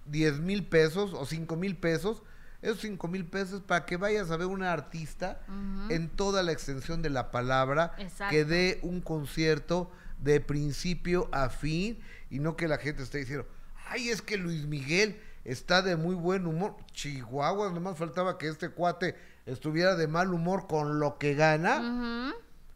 10 0.06 0.40
mil 0.40 0.66
pesos 0.66 1.14
o 1.14 1.26
5 1.26 1.56
mil 1.56 1.76
pesos, 1.76 2.24
esos 2.62 2.80
5 2.82 3.08
mil 3.08 3.26
pesos 3.26 3.62
para 3.62 3.86
que 3.86 3.98
vayas 3.98 4.32
a 4.32 4.38
ver 4.38 4.48
una 4.48 4.72
artista 4.72 5.42
en 5.90 6.10
toda 6.10 6.44
la 6.44 6.52
extensión 6.52 7.02
de 7.02 7.10
la 7.10 7.32
palabra, 7.32 7.94
Exacto. 7.98 8.32
que 8.32 8.46
dé 8.46 8.80
un 8.84 9.02
concierto 9.02 9.92
de 10.20 10.40
principio 10.40 11.28
a 11.32 11.50
fin 11.50 12.00
y 12.30 12.40
no 12.40 12.56
que 12.56 12.68
la 12.68 12.78
gente 12.78 13.02
esté 13.04 13.18
diciendo, 13.18 13.48
ay, 13.90 14.10
es 14.10 14.22
que 14.22 14.38
Luis 14.38 14.66
Miguel 14.68 15.20
está 15.44 15.82
de 15.82 15.96
muy 15.96 16.16
buen 16.16 16.46
humor. 16.46 16.76
Chihuahua, 16.94 17.72
nomás 17.72 17.98
faltaba 17.98 18.38
que 18.38 18.48
este 18.48 18.70
cuate 18.70 19.16
estuviera 19.46 19.96
de 19.96 20.08
mal 20.08 20.34
humor 20.34 20.68
con 20.68 21.00
lo 21.00 21.18
que 21.18 21.36
gana. 21.36 22.34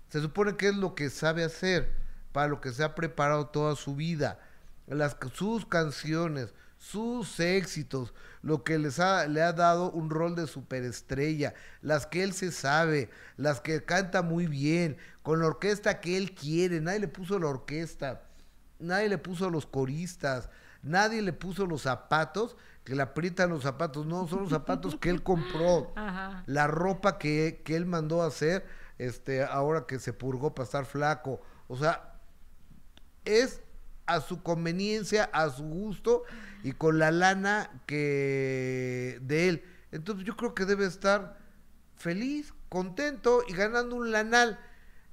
Se 0.10 0.22
supone 0.22 0.56
que 0.56 0.70
es 0.70 0.76
lo 0.76 0.96
que 0.96 1.10
sabe 1.10 1.44
hacer, 1.44 1.92
para 2.32 2.48
lo 2.48 2.62
que 2.62 2.72
se 2.72 2.84
ha 2.84 2.96
preparado 2.96 3.48
toda 3.48 3.76
su 3.76 3.96
vida. 3.96 4.40
Las, 4.88 5.18
sus 5.34 5.66
canciones, 5.66 6.54
sus 6.78 7.40
éxitos, 7.40 8.14
lo 8.42 8.64
que 8.64 8.78
les 8.78 9.00
ha, 9.00 9.26
le 9.28 9.42
ha 9.42 9.54
dado 9.54 9.92
un 9.92 10.12
rol 10.12 10.36
de 10.36 10.46
superestrella, 10.46 11.56
las 11.82 12.06
que 12.06 12.24
él 12.24 12.34
se 12.34 12.52
sabe, 12.52 13.10
las 13.38 13.60
que 13.60 13.84
canta 13.84 14.22
muy 14.22 14.46
bien, 14.46 14.98
con 15.24 15.40
la 15.40 15.48
orquesta 15.48 16.00
que 16.00 16.18
él 16.18 16.36
quiere. 16.36 16.82
Nadie 16.82 17.00
le 17.00 17.08
puso 17.08 17.40
la 17.40 17.48
orquesta, 17.48 18.22
nadie 18.78 19.10
le 19.10 19.18
puso 19.18 19.50
los 19.50 19.66
coristas, 19.66 20.50
nadie 20.86 21.22
le 21.22 21.34
puso 21.34 21.66
los 21.66 21.82
zapatos, 21.82 22.56
que 22.84 22.96
le 22.96 23.02
aprietan 23.02 23.50
los 23.50 23.64
zapatos. 23.64 24.06
No, 24.06 24.28
son 24.28 24.42
los 24.42 24.50
zapatos 24.52 24.96
que 24.96 25.10
él 25.10 25.24
compró 25.24 25.92
Ajá. 25.96 26.44
la 26.46 26.68
ropa 26.68 27.18
que, 27.18 27.62
que 27.66 27.76
él 27.76 27.86
mandó 27.86 28.22
a 28.22 28.28
hacer, 28.28 28.66
este, 28.98 29.44
ahora 29.44 29.86
que 29.88 30.00
se 30.00 30.14
purgó 30.14 30.54
para 30.56 30.66
estar 30.66 30.86
flaco. 30.86 31.42
O 31.68 31.76
sea, 31.76 32.14
es 33.26 33.62
a 34.06 34.22
su 34.22 34.44
conveniencia, 34.44 35.30
a 35.34 35.50
su 35.50 35.64
gusto 35.64 36.24
y 36.64 36.74
con 36.74 37.00
la 37.00 37.12
lana 37.12 37.82
que 37.88 39.20
de 39.24 39.50
él. 39.50 39.64
Entonces 39.92 40.26
yo 40.26 40.38
creo 40.38 40.54
que 40.54 40.66
debe 40.66 40.86
estar 40.86 41.40
feliz, 41.96 42.54
contento 42.70 43.42
y 43.48 43.54
ganando 43.54 43.96
un 43.96 44.12
lanal. 44.12 44.60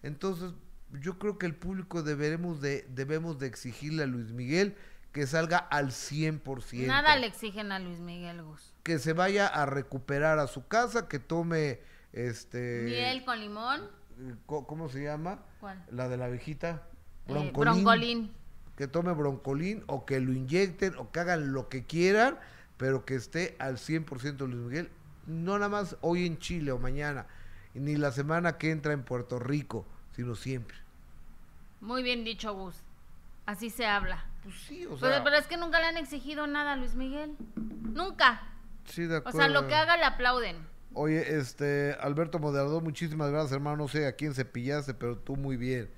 Entonces 0.03 0.53
yo 1.01 1.19
creo 1.19 1.39
que 1.39 1.47
el 1.47 1.55
público 1.55 2.03
deberemos 2.03 2.61
de, 2.61 2.87
debemos 2.91 3.39
de 3.39 3.47
exigirle 3.47 4.03
a 4.03 4.07
Luis 4.07 4.33
Miguel 4.33 4.77
que 5.13 5.27
salga 5.27 5.59
al 5.59 5.89
100%. 5.89 6.87
Nada 6.87 7.17
le 7.17 7.27
exigen 7.27 7.73
a 7.73 7.79
Luis 7.79 7.99
Miguel 8.01 8.43
Gus. 8.43 8.75
Que 8.83 8.99
se 8.99 9.13
vaya 9.13 9.47
a 9.47 9.67
recuperar 9.67 10.39
a 10.39 10.47
su 10.47 10.67
casa, 10.67 11.09
que 11.09 11.19
tome 11.19 11.81
este... 12.13 12.83
Miel 12.85 13.25
con 13.25 13.41
limón. 13.41 13.89
¿Cómo 14.47 14.89
se 14.89 15.05
llama? 15.05 15.43
¿Cuál? 15.61 15.85
La 15.91 16.09
de 16.09 16.17
la 16.17 16.27
abejita. 16.27 16.83
Eh, 17.29 17.53
broncolín. 17.55 18.33
Que 18.77 18.89
tome 18.89 19.13
broncolín 19.13 19.85
o 19.87 20.07
que 20.07 20.19
lo 20.21 20.33
inyecten 20.33 20.97
o 20.97 21.11
que 21.13 21.21
hagan 21.21 21.53
lo 21.53 21.69
que 21.69 21.85
quieran, 21.85 22.39
pero 22.79 23.05
que 23.05 23.15
esté 23.15 23.55
al 23.59 23.77
100% 23.77 24.49
Luis 24.49 24.63
Miguel 24.63 24.91
no 25.27 25.59
nada 25.59 25.69
más 25.69 25.97
hoy 26.01 26.27
en 26.27 26.39
Chile 26.39 26.73
o 26.73 26.79
mañana, 26.79 27.27
ni 27.75 27.97
la 27.97 28.13
semana 28.13 28.59
que 28.59 28.71
entra 28.71 28.93
en 28.93 29.03
Puerto 29.03 29.39
Rico, 29.39 29.87
sino 30.15 30.35
siempre. 30.35 30.77
Muy 31.81 32.03
bien 32.03 32.25
dicho, 32.25 32.55
Gus. 32.55 32.77
Así 33.47 33.71
se 33.71 33.87
habla. 33.87 34.25
Pues 34.43 34.55
sí, 34.67 34.87
o 34.87 34.99
sea. 34.99 35.23
pero 35.23 35.37
es 35.37 35.47
que 35.47 35.57
nunca 35.57 35.79
le 35.81 35.87
han 35.87 35.97
exigido 35.97 36.47
nada 36.47 36.73
a 36.73 36.77
Luis 36.77 36.95
Miguel. 36.95 37.37
Nunca. 37.83 38.43
sí, 38.85 39.05
de 39.07 39.17
O 39.17 39.19
acuerdo. 39.19 39.39
sea, 39.39 39.49
lo 39.49 39.67
que 39.69 39.75
haga 39.75 39.97
le 39.97 40.05
aplauden. 40.05 40.57
Oye, 40.95 41.39
este, 41.39 41.97
Alberto 42.01 42.39
Moderador, 42.39 42.83
muchísimas 42.83 43.31
gracias, 43.31 43.53
hermano. 43.53 43.77
No 43.79 43.89
sé 43.89 44.07
a 44.07 44.13
quién 44.17 44.35
cepillaste, 44.35 44.95
pero 44.95 45.17
tú 45.17 45.37
muy 45.37 45.57
bien. 45.57 45.91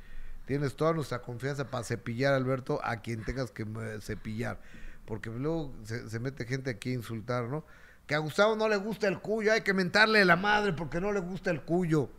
Tienes 0.46 0.76
toda 0.76 0.92
nuestra 0.92 1.22
confianza 1.22 1.70
para 1.70 1.84
cepillar, 1.84 2.34
Alberto, 2.34 2.78
a 2.84 2.98
quien 2.98 3.24
tengas 3.24 3.50
que 3.50 3.62
eh, 3.62 3.98
cepillar. 4.00 4.60
Porque 5.06 5.30
luego 5.30 5.74
se, 5.84 6.08
se 6.10 6.20
mete 6.20 6.44
gente 6.44 6.70
aquí 6.70 6.90
a 6.90 6.94
insultar, 6.94 7.44
¿no? 7.44 7.64
Que 8.06 8.14
a 8.14 8.18
Gustavo 8.18 8.54
no 8.54 8.68
le 8.68 8.76
gusta 8.76 9.08
el 9.08 9.20
cuyo, 9.20 9.52
hay 9.52 9.62
que 9.62 9.72
mentarle 9.72 10.24
la 10.26 10.36
madre 10.36 10.74
porque 10.74 11.00
no 11.00 11.10
le 11.12 11.20
gusta 11.20 11.50
el 11.50 11.62
cuyo. 11.62 12.10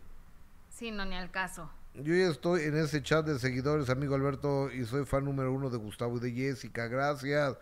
Sí, 0.68 0.90
no, 0.90 1.04
ni 1.04 1.14
al 1.16 1.30
caso. 1.30 1.70
Yo 2.02 2.14
ya 2.14 2.28
estoy 2.28 2.62
en 2.64 2.76
ese 2.76 3.02
chat 3.02 3.24
de 3.24 3.38
seguidores, 3.38 3.88
amigo 3.88 4.14
Alberto, 4.14 4.70
y 4.70 4.84
soy 4.84 5.06
fan 5.06 5.24
número 5.24 5.50
uno 5.50 5.70
de 5.70 5.78
Gustavo 5.78 6.18
y 6.18 6.20
de 6.20 6.32
Jessica. 6.32 6.88
Gracias. 6.88 7.56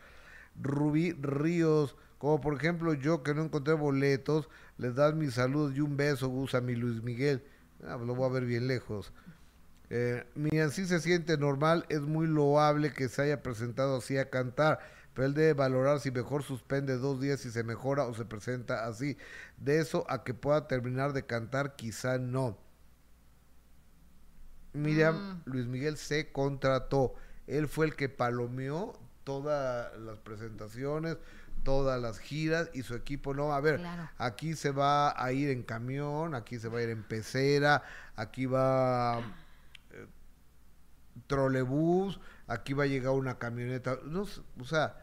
Rubí 0.61 1.13
Ríos, 1.13 1.97
como 2.19 2.41
por 2.41 2.55
ejemplo 2.55 2.95
yo 2.95 3.23
que 3.23 3.33
no 3.33 3.45
encontré 3.45 3.75
boletos, 3.75 4.49
les 4.77 4.97
das 4.97 5.15
mi 5.15 5.31
salud 5.31 5.73
y 5.73 5.81
un 5.81 5.97
beso, 5.97 6.29
Gus, 6.29 6.55
a 6.57 6.61
mi 6.61 6.75
Luis 6.75 7.01
Miguel. 7.03 7.45
Ah, 7.87 7.97
lo 7.97 8.17
voy 8.17 8.29
a 8.29 8.33
ver 8.33 8.45
bien 8.45 8.67
lejos. 8.67 9.13
Eh, 9.91 10.25
mi 10.35 10.59
así 10.59 10.87
se 10.87 10.99
siente 10.99 11.39
normal, 11.39 11.87
es 11.89 12.01
muy 12.01 12.27
loable 12.27 12.93
que 12.93 13.09
se 13.09 13.23
haya 13.23 13.43
presentado 13.43 13.99
así 13.99 14.19
a 14.19 14.31
cantar, 14.31 14.81
pero 15.15 15.27
él 15.27 15.35
debe 15.35 15.53
valorar 15.53 16.01
si 16.01 16.11
mejor 16.11 16.43
suspende 16.43 16.97
dos 16.99 17.21
días 17.21 17.45
y 17.47 17.53
se 17.53 17.63
mejora 17.63 18.05
o 18.07 18.15
se 18.15 18.25
presenta 18.25 18.87
así. 18.87 19.17
De 19.59 19.79
eso 19.79 20.05
a 20.09 20.25
que 20.25 20.35
pueda 20.35 20.67
terminar 20.67 21.13
de 21.13 21.25
cantar, 21.25 21.77
quizá 21.77 22.19
no. 22.19 22.64
Miriam, 24.75 25.17
Mm. 25.17 25.43
Luis 25.51 25.67
Miguel 25.67 25.97
se 25.97 26.31
contrató. 26.33 27.15
Él 27.47 27.69
fue 27.69 27.87
el 27.87 27.97
que 27.97 28.09
palomeó 28.09 28.99
todas 29.25 29.97
las 30.01 30.19
presentaciones, 30.19 31.17
todas 31.63 32.01
las 32.01 32.19
giras 32.19 32.69
y 32.75 32.83
su 32.83 32.95
equipo 32.95 33.33
no. 33.35 33.53
A 33.55 33.61
ver, 33.61 33.79
Claro. 33.81 34.09
aquí 34.19 34.55
se 34.55 34.71
va 34.71 35.15
a 35.23 35.33
ir 35.33 35.49
en 35.51 35.63
camión, 35.63 36.35
aquí 36.35 36.59
se 36.59 36.69
va 36.69 36.79
a 36.79 36.83
ir 36.83 36.91
en 36.91 37.03
pecera, 37.03 37.83
aquí 38.17 38.45
va 38.47 39.21
eh, 39.93 40.07
trolebús, 41.27 42.21
aquí 42.47 42.73
va 42.75 42.85
a 42.85 42.87
llegar 42.87 43.13
una 43.13 43.39
camioneta. 43.39 43.99
No, 44.05 44.27
o 44.61 44.65
sea, 44.65 45.01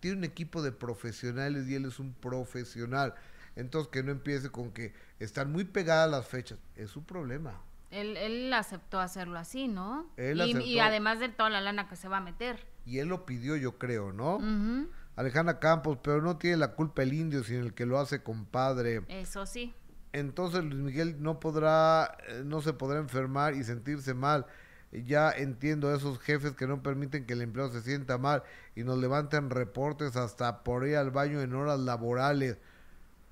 tiene 0.00 0.18
un 0.18 0.24
equipo 0.24 0.62
de 0.62 0.72
profesionales 0.72 1.66
y 1.68 1.74
él 1.74 1.86
es 1.86 1.98
un 1.98 2.12
profesional. 2.14 3.14
Entonces 3.56 3.90
que 3.90 4.02
no 4.02 4.12
empiece 4.12 4.50
con 4.50 4.70
que 4.70 4.94
están 5.18 5.50
muy 5.50 5.64
pegadas 5.64 6.10
las 6.10 6.26
fechas. 6.26 6.58
Es 6.76 6.90
su 6.90 7.04
problema. 7.04 7.60
Él, 7.90 8.16
él 8.16 8.52
aceptó 8.52 9.00
hacerlo 9.00 9.38
así, 9.38 9.68
¿no? 9.68 10.06
Él 10.16 10.40
y, 10.40 10.56
y 10.62 10.78
además 10.78 11.18
de 11.18 11.28
toda 11.28 11.50
la 11.50 11.60
lana 11.60 11.88
que 11.88 11.96
se 11.96 12.08
va 12.08 12.18
a 12.18 12.20
meter. 12.20 12.66
Y 12.86 12.98
él 12.98 13.08
lo 13.08 13.26
pidió, 13.26 13.56
yo 13.56 13.78
creo, 13.78 14.12
¿no? 14.12 14.36
Ujú, 14.36 14.88
Alejandra 15.16 15.58
Campos, 15.58 15.98
pero 16.02 16.22
no 16.22 16.38
tiene 16.38 16.56
la 16.56 16.72
culpa 16.72 17.02
el 17.02 17.12
indio, 17.12 17.44
sino 17.44 17.64
el 17.64 17.74
que 17.74 17.84
lo 17.84 17.98
hace 17.98 18.22
compadre. 18.22 19.02
Eso 19.08 19.44
sí. 19.44 19.74
Entonces 20.12 20.64
Luis 20.64 20.82
Miguel 20.82 21.22
no 21.22 21.40
podrá, 21.40 22.16
eh, 22.28 22.42
no 22.44 22.62
se 22.62 22.72
podrá 22.72 22.98
enfermar 22.98 23.54
y 23.54 23.64
sentirse 23.64 24.14
mal. 24.14 24.46
Ya 24.92 25.30
entiendo 25.30 25.88
a 25.88 25.96
esos 25.96 26.18
jefes 26.18 26.56
que 26.56 26.66
no 26.66 26.82
permiten 26.82 27.26
que 27.26 27.34
el 27.34 27.42
empleado 27.42 27.70
se 27.70 27.82
sienta 27.82 28.18
mal 28.18 28.42
y 28.74 28.82
nos 28.82 28.98
levanten 28.98 29.50
reportes 29.50 30.16
hasta 30.16 30.64
por 30.64 30.86
ir 30.86 30.96
al 30.96 31.12
baño 31.12 31.40
en 31.40 31.54
horas 31.54 31.78
laborales. 31.78 32.58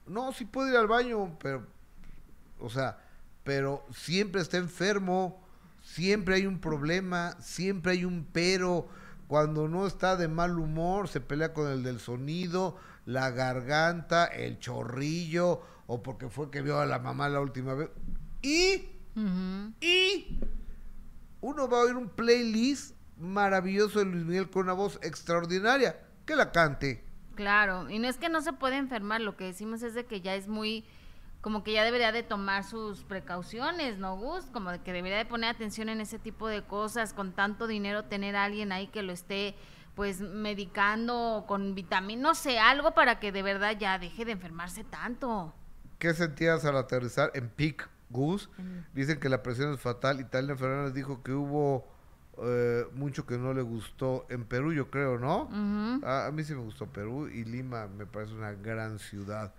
No, 0.07 0.33
sí 0.33 0.45
puede 0.45 0.71
ir 0.71 0.77
al 0.77 0.87
baño, 0.87 1.37
pero, 1.41 1.67
o 2.61 2.71
sea, 2.71 2.99
pero 3.49 3.83
siempre 3.95 4.43
está 4.43 4.59
enfermo, 4.59 5.43
siempre 5.81 6.35
hay 6.35 6.45
un 6.45 6.61
problema, 6.61 7.35
siempre 7.41 7.93
hay 7.93 8.05
un 8.05 8.29
pero. 8.31 8.89
Cuando 9.27 9.69
no 9.69 9.87
está 9.87 10.17
de 10.17 10.29
mal 10.29 10.59
humor, 10.59 11.09
se 11.09 11.23
pelea 11.23 11.55
con 11.55 11.71
el 11.71 11.83
del 11.83 11.99
sonido, 11.99 12.77
la 13.07 13.31
garganta, 13.31 14.27
el 14.27 14.59
chorrillo, 14.59 15.63
o 15.87 16.03
porque 16.03 16.29
fue 16.29 16.51
que 16.51 16.61
vio 16.61 16.79
a 16.79 16.85
la 16.85 16.99
mamá 16.99 17.31
la 17.31 17.41
última 17.41 17.73
vez. 17.73 17.89
Y, 18.43 18.91
y, 19.81 20.41
uno 21.41 21.71
va 21.71 21.79
a 21.79 21.85
oír 21.85 21.97
un 21.97 22.11
playlist 22.11 22.97
maravilloso 23.17 24.01
de 24.01 24.05
Luis 24.05 24.27
Miguel 24.27 24.51
con 24.51 24.65
una 24.65 24.75
voz 24.75 24.99
extraordinaria. 25.03 25.99
Que 26.27 26.37
la 26.37 26.53
cante. 26.53 27.03
Claro, 27.35 27.89
y 27.89 27.99
no 27.99 28.09
es 28.09 28.19
que 28.19 28.29
no 28.29 28.43
se 28.43 28.53
puede 28.53 28.77
enfermar, 28.77 29.23
lo 29.23 29.39
que 29.39 29.45
decimos 29.45 29.83
es 29.83 29.95
de 29.95 30.05
que 30.05 30.21
ya 30.21 30.35
es 30.35 30.49
muy, 30.49 30.85
como 31.41 31.63
que 31.63 31.73
ya 31.73 31.85
debería 31.85 32.13
de 32.13 32.23
tomar 32.23 32.65
sus 32.65 33.05
precauciones, 33.05 33.99
¿no, 33.99 34.17
Gus? 34.17 34.47
Como 34.53 34.71
de 34.73 34.81
que 34.81 34.93
debería 34.93 35.19
de 35.19 35.25
poner 35.25 35.51
atención 35.51 35.89
en 35.89 36.01
ese 36.01 36.19
tipo 36.19 36.49
de 36.49 36.63
cosas, 36.65 37.13
con 37.13 37.33
tanto 37.33 37.67
dinero 37.67 38.05
tener 38.05 38.35
a 38.37 38.45
alguien 38.45 38.73
ahí 38.73 38.89
que 38.89 39.03
lo 39.03 39.13
esté 39.13 39.55
pues 39.95 40.21
medicando 40.21 41.45
con 41.49 41.75
vitaminas, 41.75 42.23
no 42.23 42.35
sé, 42.35 42.59
algo 42.59 42.93
para 42.93 43.19
que 43.19 43.33
de 43.33 43.43
verdad 43.43 43.77
ya 43.79 43.99
deje 43.99 44.25
de 44.25 44.33
enfermarse 44.33 44.85
tanto. 44.85 45.53
¿Qué 45.99 46.15
sentías 46.15 46.65
al 46.65 46.77
aterrizar 46.77 47.33
en 47.35 47.49
Peak 47.49 47.89
Goose? 48.11 48.49
En- 48.59 48.87
Dicen 48.95 49.19
que 49.19 49.29
la 49.29 49.43
presión 49.43 49.73
es 49.75 49.81
fatal. 49.81 50.21
Italia 50.21 50.57
Fernández 50.57 50.95
dijo 50.95 51.23
que 51.25 51.33
hubo 51.33 51.89
eh, 52.41 52.85
mucho 52.95 53.27
que 53.27 53.37
no 53.39 53.53
le 53.53 53.63
gustó. 53.63 54.25
En 54.29 54.45
Perú, 54.45 54.73
yo 54.73 54.89
creo, 54.91 55.19
¿no? 55.19 55.49
A, 56.05 56.27
a 56.27 56.31
mí 56.31 56.45
sí 56.45 56.55
me 56.55 56.61
gustó 56.63 56.87
Perú 56.87 57.27
y 57.27 57.45
Lima 57.45 57.89
me 57.89 58.07
parece 58.07 58.35
una 58.35 58.53
gran 58.53 59.01
ciudad. 59.01 59.53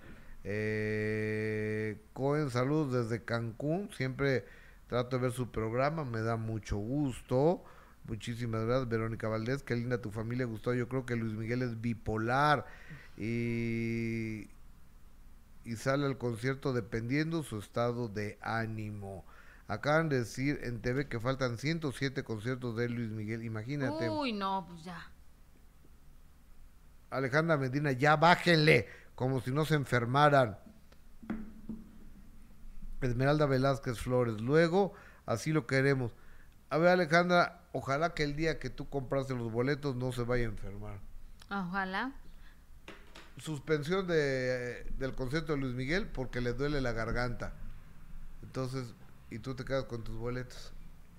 Eh, 0.52 2.02
Cohen, 2.14 2.50
saludos 2.50 2.92
desde 2.92 3.24
Cancún. 3.24 3.92
Siempre 3.96 4.46
trato 4.88 5.18
de 5.18 5.22
ver 5.22 5.32
su 5.32 5.52
programa, 5.52 6.06
me 6.06 6.22
da 6.22 6.38
mucho 6.38 6.78
gusto. 6.78 7.64
Muchísimas 8.06 8.66
gracias, 8.66 8.90
Verónica 8.90 9.28
Valdés. 9.28 9.62
Qué 9.62 9.76
linda 9.76 10.02
tu 10.02 10.10
familia, 10.10 10.48
gustó. 10.48 10.74
Yo 10.74 10.90
creo 10.90 11.06
que 11.06 11.16
Luis 11.16 11.34
Miguel 11.34 11.62
es 11.62 11.80
bipolar 11.80 12.66
y, 13.16 14.50
y 15.66 15.76
sale 15.76 16.08
al 16.08 16.18
concierto 16.18 16.74
dependiendo 16.74 17.44
su 17.44 17.60
estado 17.60 18.08
de 18.08 18.40
ánimo. 18.42 19.26
Acaban 19.68 20.10
de 20.10 20.18
decir 20.18 20.62
en 20.64 20.82
TV 20.82 21.08
que 21.08 21.20
faltan 21.20 21.60
107 21.60 22.24
conciertos 22.24 22.76
de 22.76 22.90
Luis 22.90 23.12
Miguel. 23.12 23.44
Imagínate. 23.44 24.10
Uy, 24.10 24.34
no, 24.34 24.66
pues 24.68 24.84
ya. 24.84 25.12
Alejandra 27.12 27.56
Medina, 27.58 27.92
ya 27.92 28.16
bájenle, 28.16 28.88
como 29.20 29.42
si 29.42 29.52
no 29.52 29.66
se 29.66 29.76
enfermaran. 29.76 30.58
Esmeralda 33.02 33.48
Velázquez 33.48 34.00
Flores, 34.00 34.40
luego, 34.40 34.94
así 35.26 35.52
lo 35.52 35.68
queremos. 35.68 36.16
A 36.70 36.78
ver, 36.78 36.88
Alejandra, 36.88 37.66
ojalá 37.74 38.14
que 38.14 38.24
el 38.24 38.38
día 38.38 38.60
que 38.60 38.70
tú 38.70 38.88
compraste 38.88 39.36
los 39.36 39.52
boletos 39.52 39.98
no 39.98 40.14
se 40.14 40.24
vaya 40.24 40.46
a 40.46 40.52
enfermar. 40.52 41.00
Ojalá. 41.50 42.14
Suspensión 43.36 44.08
de, 44.08 44.86
del 44.98 45.14
concierto 45.16 45.52
de 45.52 45.58
Luis 45.60 45.76
Miguel 45.76 46.08
porque 46.08 46.40
le 46.40 46.54
duele 46.54 46.80
la 46.80 46.94
garganta. 46.94 47.52
Entonces, 48.42 48.94
y 49.30 49.40
tú 49.40 49.54
te 49.54 49.66
quedas 49.66 49.84
con 49.84 50.02
tus 50.02 50.16
boletos. 50.16 50.72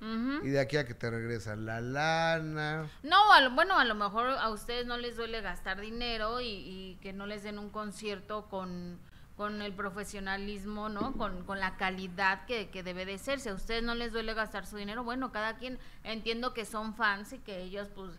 Y 0.03 0.49
de 0.49 0.61
aquí 0.61 0.77
a 0.79 0.87
que 0.87 0.95
te 0.95 1.11
regresan 1.11 1.67
la 1.67 1.81
lana. 1.81 2.89
No, 3.03 3.33
a 3.33 3.41
lo- 3.43 3.51
bueno, 3.51 3.79
a 3.79 3.85
lo 3.85 3.95
mejor 3.95 4.29
a 4.29 4.49
ustedes 4.49 4.87
no 4.87 4.97
les 4.97 5.17
duele 5.17 5.41
gastar 5.43 5.79
dinero 5.81 6.41
y, 6.41 6.47
y 6.47 6.99
que 7.03 7.13
no 7.13 7.27
les 7.27 7.43
den 7.43 7.59
un 7.59 7.69
concierto 7.69 8.47
con, 8.49 8.99
con 9.37 9.61
el 9.61 9.75
profesionalismo, 9.75 10.89
¿no? 10.89 11.13
Con, 11.13 11.45
con 11.45 11.61
la 11.61 11.77
calidad 11.77 12.47
que, 12.47 12.71
que 12.71 12.83
debe 12.83 13.05
de 13.05 13.19
ser. 13.19 13.41
Si 13.41 13.51
a 13.51 13.55
ustedes 13.55 13.83
no 13.83 13.95
les 13.95 14.13
duele 14.13 14.33
gastar 14.33 14.67
su 14.67 14.77
dinero, 14.77 15.05
bueno, 15.05 15.33
cada 15.33 15.57
quien 15.59 15.79
entiendo 16.03 16.55
que 16.55 16.65
son 16.65 16.95
fans 16.95 17.33
y 17.35 17.39
que 17.39 17.61
ellos, 17.63 17.89
pues, 17.95 18.13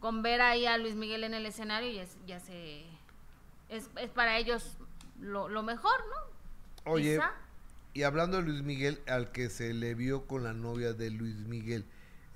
con 0.00 0.22
ver 0.22 0.40
ahí 0.40 0.64
a 0.64 0.78
Luis 0.78 0.94
Miguel 0.94 1.24
en 1.24 1.34
el 1.34 1.44
escenario 1.44 1.90
ya, 1.90 2.06
se- 2.06 2.18
ya 2.26 2.40
se... 2.40 2.86
Es, 3.68 3.90
es 3.96 4.10
para 4.10 4.38
ellos 4.38 4.78
lo, 5.20 5.48
lo 5.50 5.62
mejor, 5.62 5.92
¿no? 6.08 6.90
Oye, 6.92 7.16
Quizá. 7.16 7.32
Y 7.98 8.04
hablando 8.04 8.36
de 8.36 8.44
Luis 8.44 8.62
Miguel, 8.62 9.00
al 9.08 9.32
que 9.32 9.50
se 9.50 9.74
le 9.74 9.96
vio 9.96 10.28
con 10.28 10.44
la 10.44 10.52
novia 10.52 10.92
de 10.92 11.10
Luis 11.10 11.34
Miguel, 11.34 11.84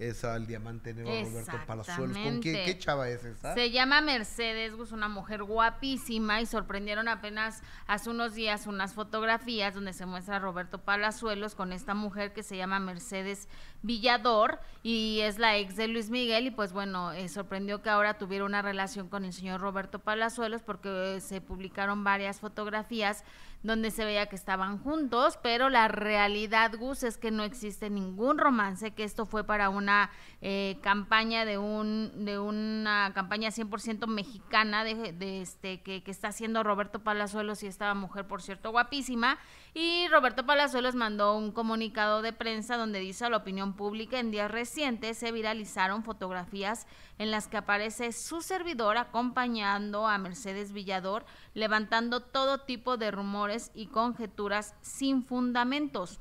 es 0.00 0.24
al 0.24 0.48
diamante 0.48 0.92
negro 0.92 1.12
Roberto 1.12 1.56
Palazuelos. 1.64 2.18
¿Con 2.18 2.40
quién? 2.40 2.64
¿Qué 2.64 2.76
chava 2.78 3.08
es 3.08 3.22
esa? 3.22 3.54
Se 3.54 3.70
llama 3.70 4.00
Mercedes, 4.00 4.72
es 4.72 4.90
una 4.90 5.06
mujer 5.06 5.44
guapísima 5.44 6.40
y 6.40 6.46
sorprendieron 6.46 7.06
apenas 7.06 7.62
hace 7.86 8.10
unos 8.10 8.34
días 8.34 8.66
unas 8.66 8.94
fotografías 8.94 9.74
donde 9.74 9.92
se 9.92 10.04
muestra 10.04 10.36
a 10.36 10.38
Roberto 10.40 10.78
Palazuelos 10.78 11.54
con 11.54 11.72
esta 11.72 11.94
mujer 11.94 12.32
que 12.32 12.42
se 12.42 12.56
llama 12.56 12.80
Mercedes 12.80 13.46
Villador 13.82 14.58
y 14.82 15.20
es 15.20 15.38
la 15.38 15.56
ex 15.58 15.76
de 15.76 15.86
Luis 15.86 16.10
Miguel 16.10 16.48
y 16.48 16.50
pues 16.50 16.72
bueno, 16.72 17.12
eh, 17.12 17.28
sorprendió 17.28 17.82
que 17.82 17.90
ahora 17.90 18.18
tuviera 18.18 18.44
una 18.44 18.62
relación 18.62 19.08
con 19.08 19.24
el 19.24 19.32
señor 19.32 19.60
Roberto 19.60 20.00
Palazuelos 20.00 20.62
porque 20.62 21.16
eh, 21.16 21.20
se 21.20 21.40
publicaron 21.40 22.02
varias 22.02 22.40
fotografías 22.40 23.22
donde 23.62 23.90
se 23.90 24.04
veía 24.04 24.26
que 24.26 24.36
estaban 24.36 24.78
juntos, 24.78 25.38
pero 25.42 25.68
la 25.68 25.88
realidad, 25.88 26.72
Gus, 26.76 27.02
es 27.02 27.16
que 27.16 27.30
no 27.30 27.44
existe 27.44 27.90
ningún 27.90 28.38
romance, 28.38 28.92
que 28.92 29.04
esto 29.04 29.26
fue 29.26 29.44
para 29.44 29.68
una 29.68 30.10
eh, 30.40 30.78
campaña 30.82 31.44
de 31.44 31.58
un 31.58 32.24
de 32.24 32.38
una 32.38 33.12
campaña 33.14 33.50
100% 33.50 34.06
mexicana 34.06 34.84
de, 34.84 35.12
de 35.12 35.42
este 35.42 35.82
que, 35.82 36.02
que, 36.02 36.10
está 36.10 36.28
haciendo 36.28 36.62
Roberto 36.62 37.00
Palazuelos 37.04 37.62
y 37.62 37.66
esta 37.68 37.94
mujer, 37.94 38.26
por 38.26 38.42
cierto, 38.42 38.70
guapísima, 38.70 39.38
y 39.74 40.06
Roberto 40.08 40.44
Palazuelos 40.44 40.94
mandó 40.94 41.34
un 41.34 41.50
comunicado 41.50 42.20
de 42.20 42.34
prensa 42.34 42.76
donde 42.76 42.98
dice 42.98 43.24
a 43.24 43.30
la 43.30 43.38
opinión 43.38 43.72
pública 43.72 44.18
en 44.18 44.30
días 44.30 44.50
recientes 44.50 45.16
se 45.16 45.32
viralizaron 45.32 46.04
fotografías 46.04 46.86
en 47.16 47.30
las 47.30 47.48
que 47.48 47.56
aparece 47.56 48.12
su 48.12 48.42
servidor 48.42 48.98
acompañando 48.98 50.06
a 50.06 50.18
Mercedes 50.18 50.72
Villador, 50.72 51.24
levantando 51.54 52.20
todo 52.20 52.58
tipo 52.58 52.98
de 52.98 53.10
rumores 53.10 53.70
y 53.74 53.86
conjeturas 53.86 54.74
sin 54.82 55.24
fundamentos. 55.24 56.20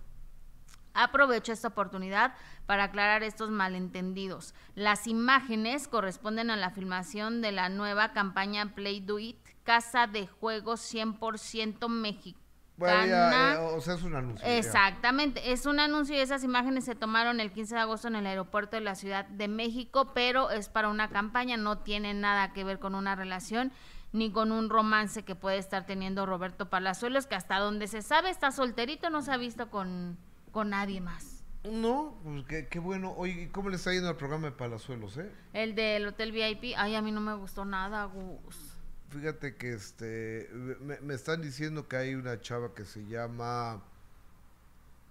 Aprovecho 0.94 1.52
esta 1.52 1.70
oportunidad 1.70 2.34
para 2.66 2.86
aclarar 2.86 3.22
estos 3.24 3.50
malentendidos. 3.50 4.54
Las 4.76 5.08
imágenes 5.08 5.90
corresponden 5.90 6.52
a 6.52 6.56
la 6.56 6.70
filmación 6.70 7.42
de 7.42 7.52
la 7.52 7.68
nueva 7.68 8.14
campaña 8.14 8.76
Play 8.76 9.02
Do 9.02 9.20
It, 9.20 9.38
casa 9.64 10.08
de 10.08 10.28
juegos 10.28 10.82
100% 10.94 11.90
mexicana 11.90 12.41
eh, 12.88 13.58
o 13.60 13.82
sea, 13.82 13.96
es 13.96 14.04
un 14.04 14.16
anuncio. 14.16 14.48
Exactamente, 14.48 15.42
ya. 15.44 15.52
es 15.52 15.66
un 15.66 15.80
anuncio 15.80 16.16
y 16.16 16.20
esas 16.20 16.44
imágenes 16.44 16.86
se 16.86 16.96
tomaron 16.96 17.40
el 17.40 17.52
15 17.52 17.76
de 17.76 17.82
agosto 17.82 18.08
en 18.08 18.16
el 18.16 18.26
aeropuerto 18.26 18.76
de 18.78 18.82
la 18.82 18.96
Ciudad 18.96 19.26
de 19.26 19.48
México, 19.48 20.12
pero 20.14 20.52
es 20.52 20.70
para 20.70 20.90
una 20.90 21.10
campaña, 21.10 21.58
no 21.58 21.80
tiene 21.80 22.14
nada 22.14 22.54
que 22.54 22.64
ver 22.64 22.80
con 22.80 22.96
una 22.96 23.16
relación 23.16 23.72
ni 24.14 24.32
con 24.32 24.52
un 24.52 24.70
romance 24.70 25.24
que 25.24 25.36
puede 25.36 25.58
estar 25.58 25.86
teniendo 25.86 26.26
Roberto 26.26 26.70
Palazuelos, 26.70 27.28
que 27.28 27.36
hasta 27.36 27.60
donde 27.60 27.88
se 27.88 28.02
sabe 28.02 28.30
está 28.30 28.52
solterito, 28.52 29.10
no 29.10 29.22
se 29.22 29.32
ha 29.32 29.38
visto 29.38 29.70
con, 29.70 30.18
con 30.52 30.72
nadie 30.72 31.00
más. 31.02 31.44
No, 31.64 32.18
pues 32.24 32.46
qué, 32.46 32.68
qué 32.68 32.80
bueno. 32.80 33.14
Oye, 33.16 33.50
¿cómo 33.52 33.70
le 33.70 33.76
está 33.76 33.94
yendo 33.94 34.10
al 34.10 34.18
programa 34.18 34.48
de 34.48 34.54
Palazuelos, 34.54 35.18
eh? 35.18 35.32
El 35.54 35.76
del 35.76 36.08
Hotel 36.08 36.32
VIP, 36.32 36.74
ay, 36.76 36.96
a 36.96 37.02
mí 37.02 37.12
no 37.12 37.22
me 37.22 37.36
gustó 37.36 37.66
nada, 37.66 38.06
Gus. 38.06 38.71
Fíjate 39.12 39.56
que 39.56 39.74
este 39.74 40.50
me, 40.54 41.00
me, 41.02 41.14
están 41.14 41.42
diciendo 41.42 41.88
que 41.88 41.98
hay 41.98 42.16
una 42.16 42.40
chava 42.40 42.74
que 42.74 42.86
se 42.86 43.06
llama 43.06 43.82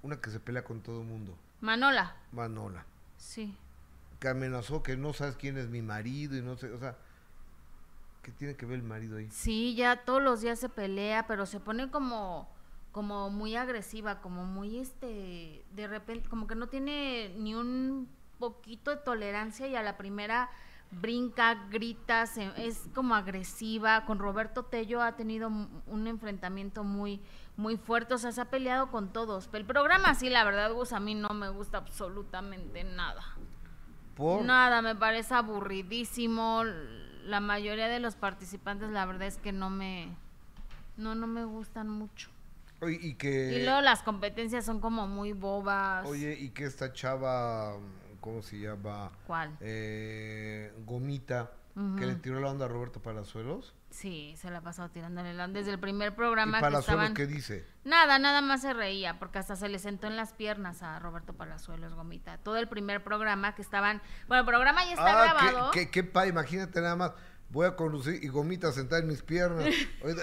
una 0.02 0.20
que 0.20 0.30
se 0.30 0.40
pelea 0.40 0.64
con 0.64 0.80
todo 0.80 1.02
el 1.02 1.06
mundo. 1.06 1.36
Manola. 1.60 2.16
Manola. 2.32 2.84
Sí. 3.18 3.54
Que 4.18 4.28
amenazó 4.28 4.82
que 4.82 4.96
no 4.96 5.12
sabes 5.12 5.36
quién 5.36 5.58
es 5.58 5.68
mi 5.68 5.82
marido 5.82 6.36
y 6.36 6.42
no 6.42 6.56
sé, 6.56 6.70
o 6.72 6.78
sea, 6.78 6.96
¿qué 8.22 8.32
tiene 8.32 8.56
que 8.56 8.66
ver 8.66 8.76
el 8.76 8.82
marido 8.82 9.18
ahí? 9.18 9.28
Sí, 9.30 9.74
ya 9.74 10.04
todos 10.04 10.22
los 10.22 10.40
días 10.40 10.58
se 10.58 10.68
pelea, 10.68 11.26
pero 11.26 11.46
se 11.46 11.60
pone 11.60 11.90
como 11.90 12.48
como 12.92 13.30
muy 13.30 13.54
agresiva, 13.54 14.20
como 14.20 14.44
muy 14.44 14.78
este 14.78 15.64
de 15.74 15.86
repente 15.86 16.28
como 16.28 16.46
que 16.46 16.56
no 16.56 16.68
tiene 16.68 17.34
ni 17.36 17.54
un 17.54 18.08
poquito 18.38 18.90
de 18.90 18.96
tolerancia 18.96 19.68
y 19.68 19.76
a 19.76 19.82
la 19.82 19.96
primera 19.96 20.50
brinca, 20.90 21.54
grita, 21.70 22.26
se, 22.26 22.50
es 22.56 22.88
como 22.94 23.14
agresiva. 23.14 24.04
Con 24.06 24.18
Roberto 24.18 24.64
Tello 24.64 25.02
ha 25.02 25.16
tenido 25.16 25.48
un 25.48 26.06
enfrentamiento 26.06 26.84
muy, 26.84 27.20
muy 27.56 27.76
fuerte, 27.76 28.14
o 28.14 28.18
sea, 28.18 28.32
se 28.32 28.40
ha 28.40 28.50
peleado 28.50 28.90
con 28.90 29.12
todos. 29.12 29.48
El 29.52 29.64
programa 29.64 30.14
sí, 30.14 30.28
la 30.28 30.44
verdad, 30.44 30.72
Gus, 30.72 30.92
a 30.92 31.00
mí 31.00 31.14
no 31.14 31.28
me 31.30 31.48
gusta 31.48 31.78
absolutamente 31.78 32.84
nada. 32.84 33.22
¿Por? 34.16 34.44
Nada, 34.44 34.82
me 34.82 34.94
parece 34.94 35.34
aburridísimo. 35.34 36.64
La 37.24 37.40
mayoría 37.40 37.88
de 37.88 38.00
los 38.00 38.16
participantes, 38.16 38.90
la 38.90 39.06
verdad 39.06 39.28
es 39.28 39.36
que 39.36 39.52
no 39.52 39.70
me, 39.70 40.16
no, 40.96 41.14
no 41.14 41.26
me 41.26 41.44
gustan 41.44 41.88
mucho. 41.88 42.30
Oye, 42.80 42.98
y 43.00 43.14
que... 43.14 43.58
Y 43.58 43.64
luego 43.64 43.82
las 43.82 44.02
competencias 44.02 44.64
son 44.64 44.80
como 44.80 45.06
muy 45.06 45.32
bobas. 45.32 46.06
Oye, 46.06 46.32
y 46.38 46.48
que 46.50 46.64
esta 46.64 46.92
chava 46.94 47.76
¿cómo 48.20 48.42
se 48.42 48.58
llama? 48.58 49.10
¿Cuál? 49.26 49.56
Eh, 49.60 50.72
Gomita, 50.84 51.52
uh 51.74 51.80
-huh. 51.80 51.98
que 51.98 52.06
le 52.06 52.14
tiró 52.16 52.40
la 52.40 52.48
onda 52.48 52.66
a 52.66 52.68
Roberto 52.68 53.00
Palazuelos. 53.00 53.74
Sí, 53.90 54.34
se 54.36 54.50
la 54.50 54.58
ha 54.58 54.60
pasado 54.62 54.88
tirándole 54.90 55.34
la 55.34 55.46
onda 55.46 55.58
desde 55.58 55.72
el 55.72 55.80
primer 55.80 56.14
programa 56.14 56.58
¿Y 56.58 56.60
Palazuelos 56.60 56.86
que 56.86 56.92
estaban... 56.92 57.14
qué 57.14 57.26
dice? 57.26 57.66
Nada, 57.84 58.18
nada 58.18 58.40
más 58.40 58.60
se 58.62 58.72
reía, 58.72 59.18
porque 59.18 59.38
hasta 59.38 59.56
se 59.56 59.68
le 59.68 59.78
sentó 59.80 60.06
en 60.06 60.16
las 60.16 60.32
piernas 60.32 60.82
a 60.82 60.98
Roberto 61.00 61.32
Palazuelos, 61.32 61.94
Gomita. 61.94 62.38
Todo 62.38 62.56
el 62.56 62.68
primer 62.68 63.02
programa 63.02 63.54
que 63.56 63.62
estaban... 63.62 64.00
Bueno, 64.28 64.42
el 64.42 64.46
programa 64.46 64.84
ya 64.84 64.92
está 64.92 65.22
ah, 65.22 65.24
grabado. 65.24 65.70
Qué, 65.72 65.86
qué, 65.86 65.90
qué 65.90 66.04
pa, 66.04 66.26
imagínate 66.28 66.80
nada 66.80 66.94
más 66.94 67.12
voy 67.50 67.66
a 67.66 67.76
conducir 67.76 68.22
y 68.22 68.28
gomita 68.28 68.72
sentada 68.72 69.00
en 69.00 69.08
mis 69.08 69.22
piernas. 69.22 69.66
Oye, 70.02 70.14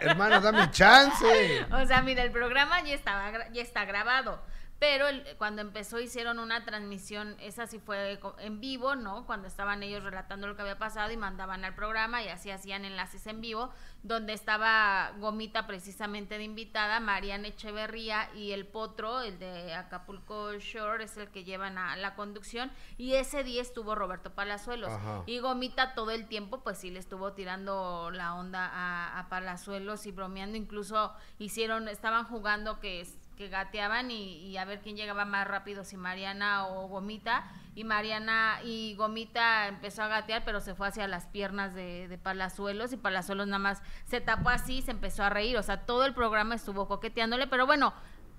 hermano, 0.00 0.40
dame 0.40 0.70
chance. 0.70 1.66
O 1.72 1.86
sea, 1.86 2.02
mira, 2.02 2.22
el 2.22 2.30
programa 2.30 2.82
ya 2.82 2.94
estaba 2.94 3.48
ya 3.52 3.62
está 3.62 3.84
grabado. 3.84 4.42
Pero 4.78 5.08
el, 5.08 5.24
cuando 5.38 5.62
empezó 5.62 6.00
hicieron 6.00 6.38
una 6.38 6.64
transmisión, 6.64 7.36
esa 7.40 7.66
sí 7.66 7.78
fue 7.78 8.18
en 8.38 8.60
vivo, 8.60 8.96
¿no? 8.96 9.24
Cuando 9.24 9.46
estaban 9.48 9.82
ellos 9.82 10.02
relatando 10.02 10.46
lo 10.46 10.56
que 10.56 10.62
había 10.62 10.78
pasado 10.78 11.12
y 11.12 11.16
mandaban 11.16 11.64
al 11.64 11.74
programa 11.74 12.22
y 12.22 12.28
así 12.28 12.50
hacían 12.50 12.84
enlaces 12.84 13.26
en 13.26 13.40
vivo, 13.40 13.70
donde 14.02 14.32
estaba 14.32 15.12
Gomita 15.18 15.66
precisamente 15.66 16.38
de 16.38 16.44
invitada, 16.44 17.00
Mariana 17.00 17.48
Echeverría 17.48 18.30
y 18.34 18.52
el 18.52 18.66
Potro, 18.66 19.22
el 19.22 19.38
de 19.38 19.74
Acapulco 19.74 20.52
Shore, 20.58 21.04
es 21.04 21.16
el 21.16 21.28
que 21.28 21.44
llevan 21.44 21.78
a 21.78 21.96
la 21.96 22.14
conducción, 22.14 22.70
y 22.98 23.14
ese 23.14 23.44
día 23.44 23.62
estuvo 23.62 23.94
Roberto 23.94 24.34
Palazuelos. 24.34 24.90
Ajá. 24.90 25.22
Y 25.26 25.38
Gomita 25.38 25.94
todo 25.94 26.10
el 26.10 26.26
tiempo, 26.26 26.62
pues 26.62 26.78
sí 26.78 26.90
le 26.90 26.98
estuvo 26.98 27.32
tirando 27.32 28.10
la 28.10 28.34
onda 28.34 28.66
a, 28.66 29.18
a 29.18 29.28
Palazuelos 29.28 30.04
y 30.06 30.12
bromeando, 30.12 30.58
incluso 30.58 31.14
hicieron, 31.38 31.88
estaban 31.88 32.24
jugando 32.24 32.80
que 32.80 33.00
es 33.00 33.16
que 33.36 33.48
gateaban 33.48 34.10
y, 34.10 34.38
y, 34.46 34.56
a 34.56 34.64
ver 34.64 34.80
quién 34.80 34.96
llegaba 34.96 35.24
más 35.24 35.46
rápido, 35.46 35.84
si 35.84 35.96
Mariana 35.96 36.66
o 36.66 36.88
Gomita. 36.88 37.44
Y 37.74 37.84
Mariana 37.84 38.60
y 38.62 38.94
Gomita 38.94 39.66
empezó 39.66 40.02
a 40.02 40.08
gatear, 40.08 40.44
pero 40.44 40.60
se 40.60 40.74
fue 40.74 40.88
hacia 40.88 41.08
las 41.08 41.26
piernas 41.26 41.74
de, 41.74 42.18
Palazuelos 42.22 42.92
y 42.92 42.96
Palazuelos 42.96 43.46
nada 43.46 43.58
más 43.58 43.82
se 44.04 44.20
tapó 44.20 44.50
así, 44.50 44.80
se 44.82 44.92
empezó 44.92 45.24
a 45.24 45.30
reír. 45.30 45.56
O 45.56 45.62
sea, 45.62 45.84
todo 45.84 46.04
el 46.04 46.14
programa 46.14 46.54
estuvo 46.54 46.86
coqueteándole, 46.86 47.46
pero 47.48 47.66
bueno, 47.66 47.92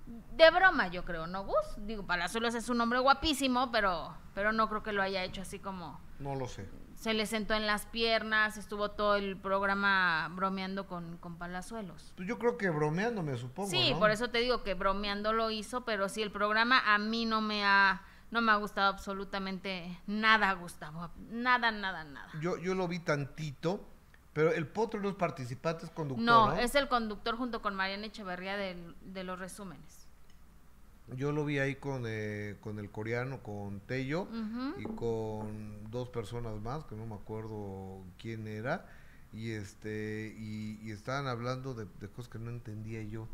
de 0.06 0.50
broma 0.50 0.88
yo 0.88 1.04
creo, 1.04 1.26
¿no, 1.26 1.44
Gus? 1.44 1.56
Digo, 1.78 2.06
Palazuelos 2.06 2.54
es 2.54 2.68
un 2.68 2.80
hombre 2.80 2.98
guapísimo, 3.00 3.70
pero, 3.70 4.16
pero 4.34 4.52
no 4.52 4.68
creo 4.68 4.82
que 4.82 4.92
lo 4.92 5.02
haya 5.02 5.22
hecho 5.24 5.42
así 5.42 5.58
como... 5.58 6.00
No 6.18 6.34
lo 6.34 6.48
sé 6.48 6.66
se 6.96 7.12
le 7.12 7.26
sentó 7.26 7.54
en 7.54 7.66
las 7.66 7.86
piernas, 7.86 8.56
estuvo 8.56 8.90
todo 8.90 9.16
el 9.16 9.36
programa 9.36 10.28
bromeando 10.34 10.86
con, 10.86 11.18
con 11.18 11.36
Palazuelos. 11.36 12.12
Pues 12.16 12.26
yo 12.26 12.38
creo 12.38 12.56
que 12.56 12.70
bromeando, 12.70 13.22
me 13.22 13.36
supongo. 13.36 13.70
Sí, 13.70 13.92
¿no? 13.92 13.98
por 13.98 14.10
eso 14.10 14.30
te 14.30 14.38
digo 14.38 14.62
que 14.62 14.74
bromeando 14.74 15.32
lo 15.32 15.50
hizo, 15.50 15.84
pero 15.84 16.08
sí, 16.08 16.22
el 16.22 16.32
programa 16.32 16.94
a 16.94 16.98
mí 16.98 17.26
no 17.26 17.42
me 17.42 17.64
ha, 17.64 18.02
no 18.30 18.40
me 18.40 18.50
ha 18.50 18.56
gustado 18.56 18.88
absolutamente 18.88 20.00
nada, 20.06 20.52
Gustavo. 20.54 21.10
Nada, 21.30 21.70
nada, 21.70 22.04
nada. 22.04 22.30
Yo, 22.40 22.56
yo 22.58 22.74
lo 22.74 22.88
vi 22.88 22.98
tantito, 22.98 23.86
pero 24.32 24.52
el 24.52 24.66
potro 24.66 24.98
no 25.00 25.10
es 25.10 25.14
participante, 25.14 25.84
es 25.84 25.90
conductor. 25.90 26.24
No, 26.24 26.48
¿no? 26.48 26.56
es 26.56 26.74
el 26.74 26.88
conductor 26.88 27.36
junto 27.36 27.60
con 27.60 27.74
Mariana 27.74 28.06
Echeverría 28.06 28.56
de, 28.56 28.94
de 29.02 29.22
los 29.22 29.38
resúmenes. 29.38 29.95
Yo 31.14 31.30
lo 31.30 31.44
vi 31.44 31.58
ahí 31.60 31.76
con, 31.76 32.02
eh, 32.06 32.56
con 32.60 32.78
el 32.78 32.90
coreano, 32.90 33.40
con 33.42 33.80
Tello 33.80 34.22
uh 34.22 34.34
-huh. 34.34 34.74
y 34.78 34.96
con 34.96 35.90
dos 35.90 36.08
personas 36.08 36.60
más, 36.60 36.84
que 36.84 36.96
no 36.96 37.06
me 37.06 37.14
acuerdo 37.14 38.02
quién 38.18 38.48
era, 38.48 38.86
y 39.32 39.52
este 39.52 40.34
y, 40.36 40.80
y 40.82 40.90
estaban 40.90 41.28
hablando 41.28 41.74
de, 41.74 41.86
de, 42.00 42.08
cosas 42.08 42.28
que 42.28 42.38
no 42.38 42.50
entendía 42.50 43.02
yo, 43.02 43.28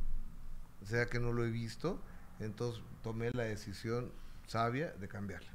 o 0.82 0.86
sea 0.86 1.06
que 1.06 1.18
no 1.18 1.32
lo 1.32 1.44
he 1.44 1.50
visto, 1.50 1.98
entonces 2.40 2.82
tomé 3.02 3.30
la 3.30 3.44
decisión 3.44 4.12
sabia 4.46 4.90
de 4.92 5.08
cambiarla. 5.08 5.50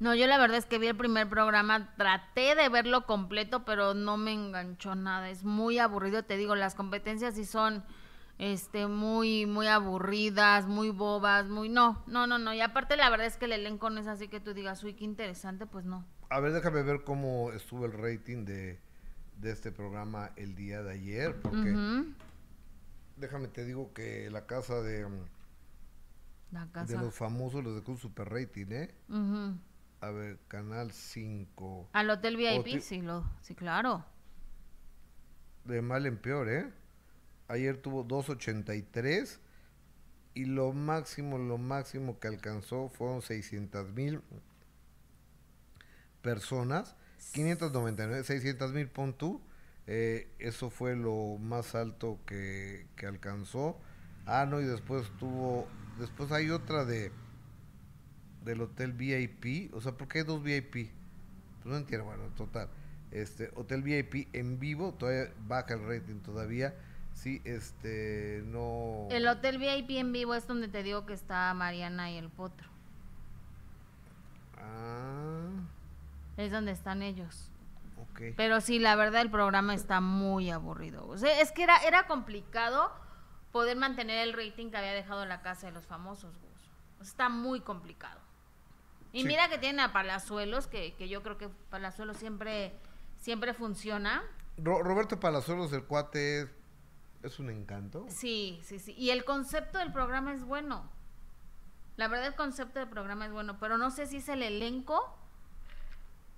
No, 0.00 0.14
yo 0.14 0.26
la 0.28 0.38
verdad 0.38 0.58
es 0.58 0.64
que 0.64 0.78
vi 0.78 0.86
el 0.86 0.96
primer 0.96 1.28
programa, 1.28 1.92
traté 1.96 2.54
de 2.54 2.68
verlo 2.68 3.04
completo, 3.04 3.64
pero 3.64 3.94
no 3.94 4.16
me 4.16 4.32
enganchó 4.32 4.94
nada, 4.94 5.28
es 5.28 5.42
muy 5.42 5.78
aburrido, 5.78 6.22
te 6.22 6.36
digo, 6.36 6.54
las 6.54 6.74
competencias 6.76 7.34
sí 7.34 7.44
son 7.44 7.84
este 8.38 8.86
muy 8.86 9.46
muy 9.46 9.66
aburridas, 9.66 10.66
muy 10.66 10.90
bobas, 10.90 11.48
muy 11.48 11.68
no, 11.68 12.02
no, 12.06 12.26
no, 12.26 12.38
no, 12.38 12.54
y 12.54 12.60
aparte 12.60 12.96
la 12.96 13.10
verdad 13.10 13.26
es 13.26 13.36
que 13.36 13.46
el 13.46 13.52
elenco 13.52 13.90
no 13.90 14.00
es 14.00 14.06
así 14.06 14.28
que 14.28 14.40
tú 14.40 14.54
digas, 14.54 14.82
"Uy, 14.84 14.94
qué 14.94 15.04
interesante", 15.04 15.66
pues 15.66 15.84
no. 15.84 16.06
A 16.30 16.40
ver, 16.40 16.52
déjame 16.52 16.82
ver 16.82 17.02
cómo 17.04 17.52
estuvo 17.52 17.84
el 17.86 17.92
rating 17.92 18.44
de, 18.44 18.78
de 19.40 19.50
este 19.50 19.72
programa 19.72 20.30
el 20.36 20.54
día 20.54 20.82
de 20.82 20.92
ayer, 20.92 21.40
porque 21.40 21.72
uh 21.72 21.76
-huh. 21.76 22.14
déjame 23.16 23.48
te 23.48 23.64
digo 23.64 23.92
que 23.92 24.30
la 24.30 24.46
casa 24.46 24.80
de 24.82 25.04
um, 25.04 25.24
la 26.52 26.66
casa. 26.70 26.96
de 26.96 26.98
los 27.02 27.14
famosos 27.14 27.64
los 27.64 27.74
dejó 27.74 27.92
un 27.92 27.98
super 27.98 28.28
rating, 28.28 28.66
¿eh? 28.70 28.94
Uh 29.08 29.14
-huh. 29.14 29.58
A 30.00 30.10
ver, 30.10 30.38
Canal 30.46 30.92
5. 30.92 31.88
Al 31.92 32.10
Hotel 32.10 32.36
VIP, 32.36 32.78
sí, 32.80 33.02
lo, 33.02 33.24
sí, 33.40 33.56
claro. 33.56 34.04
De 35.64 35.82
mal 35.82 36.06
en 36.06 36.18
peor, 36.18 36.48
¿eh? 36.48 36.72
Ayer 37.48 37.78
tuvo 37.78 38.04
2.83 38.04 39.40
y 40.34 40.44
lo 40.46 40.72
máximo, 40.72 41.38
lo 41.38 41.58
máximo 41.58 42.18
que 42.20 42.28
alcanzó 42.28 42.88
fueron 42.90 43.22
600 43.22 43.90
mil 43.92 44.22
personas, 46.22 46.96
599, 47.32 48.24
600 48.24 48.72
mil 48.72 48.88
pon 48.88 49.14
tú, 49.16 49.42
Eh, 49.90 50.28
eso 50.38 50.68
fue 50.70 50.96
lo 50.96 51.38
más 51.38 51.74
alto 51.74 52.20
que, 52.26 52.88
que 52.94 53.06
alcanzó. 53.06 53.80
Ah, 54.26 54.44
no, 54.46 54.60
y 54.60 54.64
después 54.66 55.10
tuvo, 55.18 55.74
después 55.96 56.30
hay 56.32 56.50
otra 56.50 56.84
de 56.84 57.10
del 58.44 58.60
hotel 58.62 58.92
VIP, 58.92 59.74
o 59.74 59.80
sea, 59.80 59.92
¿por 59.96 60.08
qué 60.08 60.18
hay 60.20 60.24
dos 60.24 60.42
VIP? 60.42 60.92
Pues 61.62 61.66
no 61.66 61.76
entiendo, 61.76 62.06
bueno, 62.06 62.30
total. 62.36 62.70
Este, 63.10 63.50
hotel 63.54 63.82
VIP 63.82 64.28
en 64.34 64.58
vivo, 64.58 64.94
todavía 64.94 65.32
baja 65.46 65.74
el 65.74 65.86
rating 65.86 66.20
todavía. 66.20 66.76
Sí, 67.18 67.42
este, 67.44 68.42
no. 68.46 69.08
El 69.10 69.26
hotel 69.26 69.58
VIP 69.58 69.90
en 69.98 70.12
vivo 70.12 70.34
es 70.34 70.46
donde 70.46 70.68
te 70.68 70.84
digo 70.84 71.04
que 71.04 71.14
está 71.14 71.52
Mariana 71.52 72.12
y 72.12 72.16
el 72.16 72.28
Potro. 72.28 72.68
Ah, 74.56 75.48
Es 76.36 76.52
donde 76.52 76.70
están 76.72 77.02
ellos. 77.02 77.50
ok. 78.00 78.20
Pero 78.36 78.60
sí, 78.60 78.78
la 78.78 78.94
verdad 78.96 79.22
el 79.22 79.30
programa 79.30 79.74
está 79.74 80.00
muy 80.00 80.50
aburrido. 80.50 81.06
O 81.08 81.18
sea, 81.18 81.40
es 81.40 81.50
que 81.52 81.64
era, 81.64 81.76
era 81.78 82.06
complicado 82.06 82.92
poder 83.52 83.76
mantener 83.76 84.18
el 84.28 84.32
rating 84.34 84.70
que 84.70 84.76
había 84.76 84.92
dejado 84.92 85.24
la 85.26 85.42
casa 85.42 85.66
de 85.66 85.72
los 85.72 85.86
famosos, 85.86 86.32
Gus. 86.38 86.70
O 87.00 87.04
sea, 87.04 87.10
está 87.10 87.28
muy 87.28 87.60
complicado. 87.60 88.20
Y 89.12 89.22
Sí. 89.22 89.26
mira 89.26 89.48
que 89.48 89.58
tienen 89.58 89.80
a 89.80 89.92
Palazuelos, 89.92 90.66
que, 90.68 90.94
que 90.94 91.08
yo 91.08 91.22
creo 91.22 91.38
que 91.38 91.48
Palazuelos 91.70 92.16
siempre, 92.18 92.72
siempre 93.18 93.54
funciona. 93.54 94.22
Ro- 94.58 94.82
Roberto 94.82 95.18
Palazuelos, 95.18 95.72
el 95.72 95.82
cuate, 95.84 96.48
es, 97.22 97.38
un 97.38 97.50
encanto. 97.50 98.06
Sí, 98.08 98.60
sí, 98.62 98.78
sí. 98.78 98.94
Y 98.96 99.10
el 99.10 99.24
concepto 99.24 99.78
del 99.78 99.92
programa 99.92 100.32
es 100.32 100.44
bueno. 100.44 100.88
La 101.96 102.08
verdad 102.08 102.28
el 102.28 102.36
concepto 102.36 102.78
del 102.78 102.88
programa 102.88 103.26
es 103.26 103.32
bueno, 103.32 103.58
pero 103.58 103.76
no 103.76 103.90
sé 103.90 104.06
si 104.06 104.18
es 104.18 104.28
el 104.28 104.42
elenco, 104.42 105.16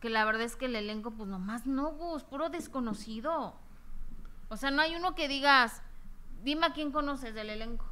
que 0.00 0.08
la 0.08 0.24
verdad 0.24 0.42
es 0.42 0.56
que 0.56 0.66
el 0.66 0.76
elenco, 0.76 1.10
pues 1.10 1.28
nomás 1.28 1.66
no, 1.66 1.92
Gus, 1.92 2.24
puro 2.24 2.48
desconocido. 2.48 3.54
O 4.48 4.56
sea, 4.56 4.70
no 4.70 4.80
hay 4.80 4.96
uno 4.96 5.14
que 5.14 5.28
digas, 5.28 5.82
dime 6.42 6.66
a 6.66 6.72
quién 6.72 6.92
conoces 6.92 7.34
del 7.34 7.50
elenco. 7.50 7.86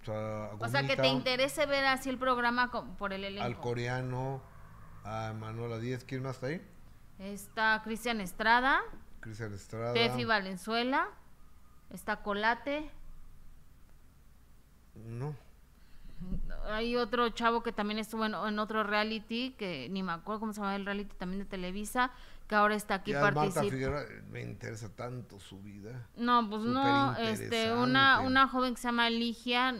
O 0.00 0.04
sea, 0.04 0.44
a 0.46 0.54
O 0.54 0.68
sea, 0.68 0.86
que 0.86 0.96
te 0.96 1.08
interese 1.08 1.66
ver 1.66 1.84
así 1.86 2.08
el 2.10 2.18
programa 2.18 2.70
con- 2.70 2.96
por 2.96 3.12
el 3.12 3.24
elenco. 3.24 3.44
Al 3.44 3.58
coreano, 3.58 4.40
a 5.04 5.32
Manuela 5.38 5.78
Díez, 5.78 6.04
¿quién 6.04 6.22
más 6.22 6.36
está 6.36 6.46
ahí? 6.48 6.62
Está 7.18 7.80
Cristian 7.84 8.20
Estrada, 8.20 8.80
Cristian 9.20 9.52
Estrada. 9.52 9.92
Tefi 9.92 10.24
Valenzuela, 10.24 11.08
está 11.90 12.22
Colate, 12.22 12.90
No. 14.94 15.34
hay 16.70 16.96
otro 16.96 17.28
chavo 17.30 17.62
que 17.62 17.72
también 17.72 17.98
estuvo 17.98 18.24
en, 18.24 18.34
en 18.34 18.58
otro 18.58 18.82
reality, 18.84 19.54
que 19.58 19.88
ni 19.90 20.02
me 20.02 20.12
acuerdo 20.12 20.40
cómo 20.40 20.52
se 20.52 20.60
llama 20.60 20.76
el 20.76 20.86
reality 20.86 21.14
también 21.16 21.40
de 21.40 21.44
Televisa, 21.46 22.10
que 22.48 22.54
ahora 22.54 22.74
está 22.74 22.94
aquí 22.96 23.12
Ya 23.12 23.20
Marta 23.20 23.40
participa. 23.40 23.64
Figueroa, 23.70 24.02
me 24.30 24.40
interesa 24.42 24.88
tanto 24.94 25.40
su 25.40 25.60
vida. 25.62 26.06
No, 26.16 26.48
pues 26.48 26.62
no, 26.62 27.16
este, 27.16 27.72
una, 27.74 28.20
una 28.20 28.48
joven 28.48 28.74
que 28.74 28.80
se 28.80 28.88
llama 28.88 29.10
Ligia, 29.10 29.72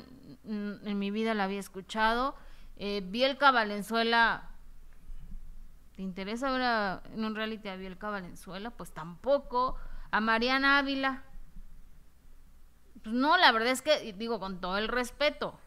mm, 0.45 0.87
en 0.87 0.99
mi 0.99 1.11
vida 1.11 1.35
la 1.35 1.45
había 1.45 1.61
escuchado. 1.61 2.35
Eh, 2.77 3.03
Bielka 3.07 3.51
Valenzuela, 3.53 4.51
¿te 5.95 6.03
interesa 6.03 6.51
ver 6.51 6.63
a- 6.63 7.03
en 7.15 7.25
un 7.25 7.35
reality 7.37 7.69
a 7.69 7.77
Bielka 7.77 8.11
Valenzuela? 8.11 8.71
Pues 8.71 8.91
tampoco. 8.93 9.77
A 10.11 10.21
Mariana 10.21 10.79
Ávila. 10.79 11.23
Pues 13.05 13.15
no, 13.15 13.37
la 13.37 13.53
verdad 13.53 13.71
es 13.71 13.83
que, 13.83 14.15
digo, 14.15 14.41
con 14.41 14.61
todo 14.61 14.79
el 14.79 14.89
respeto, 14.89 15.59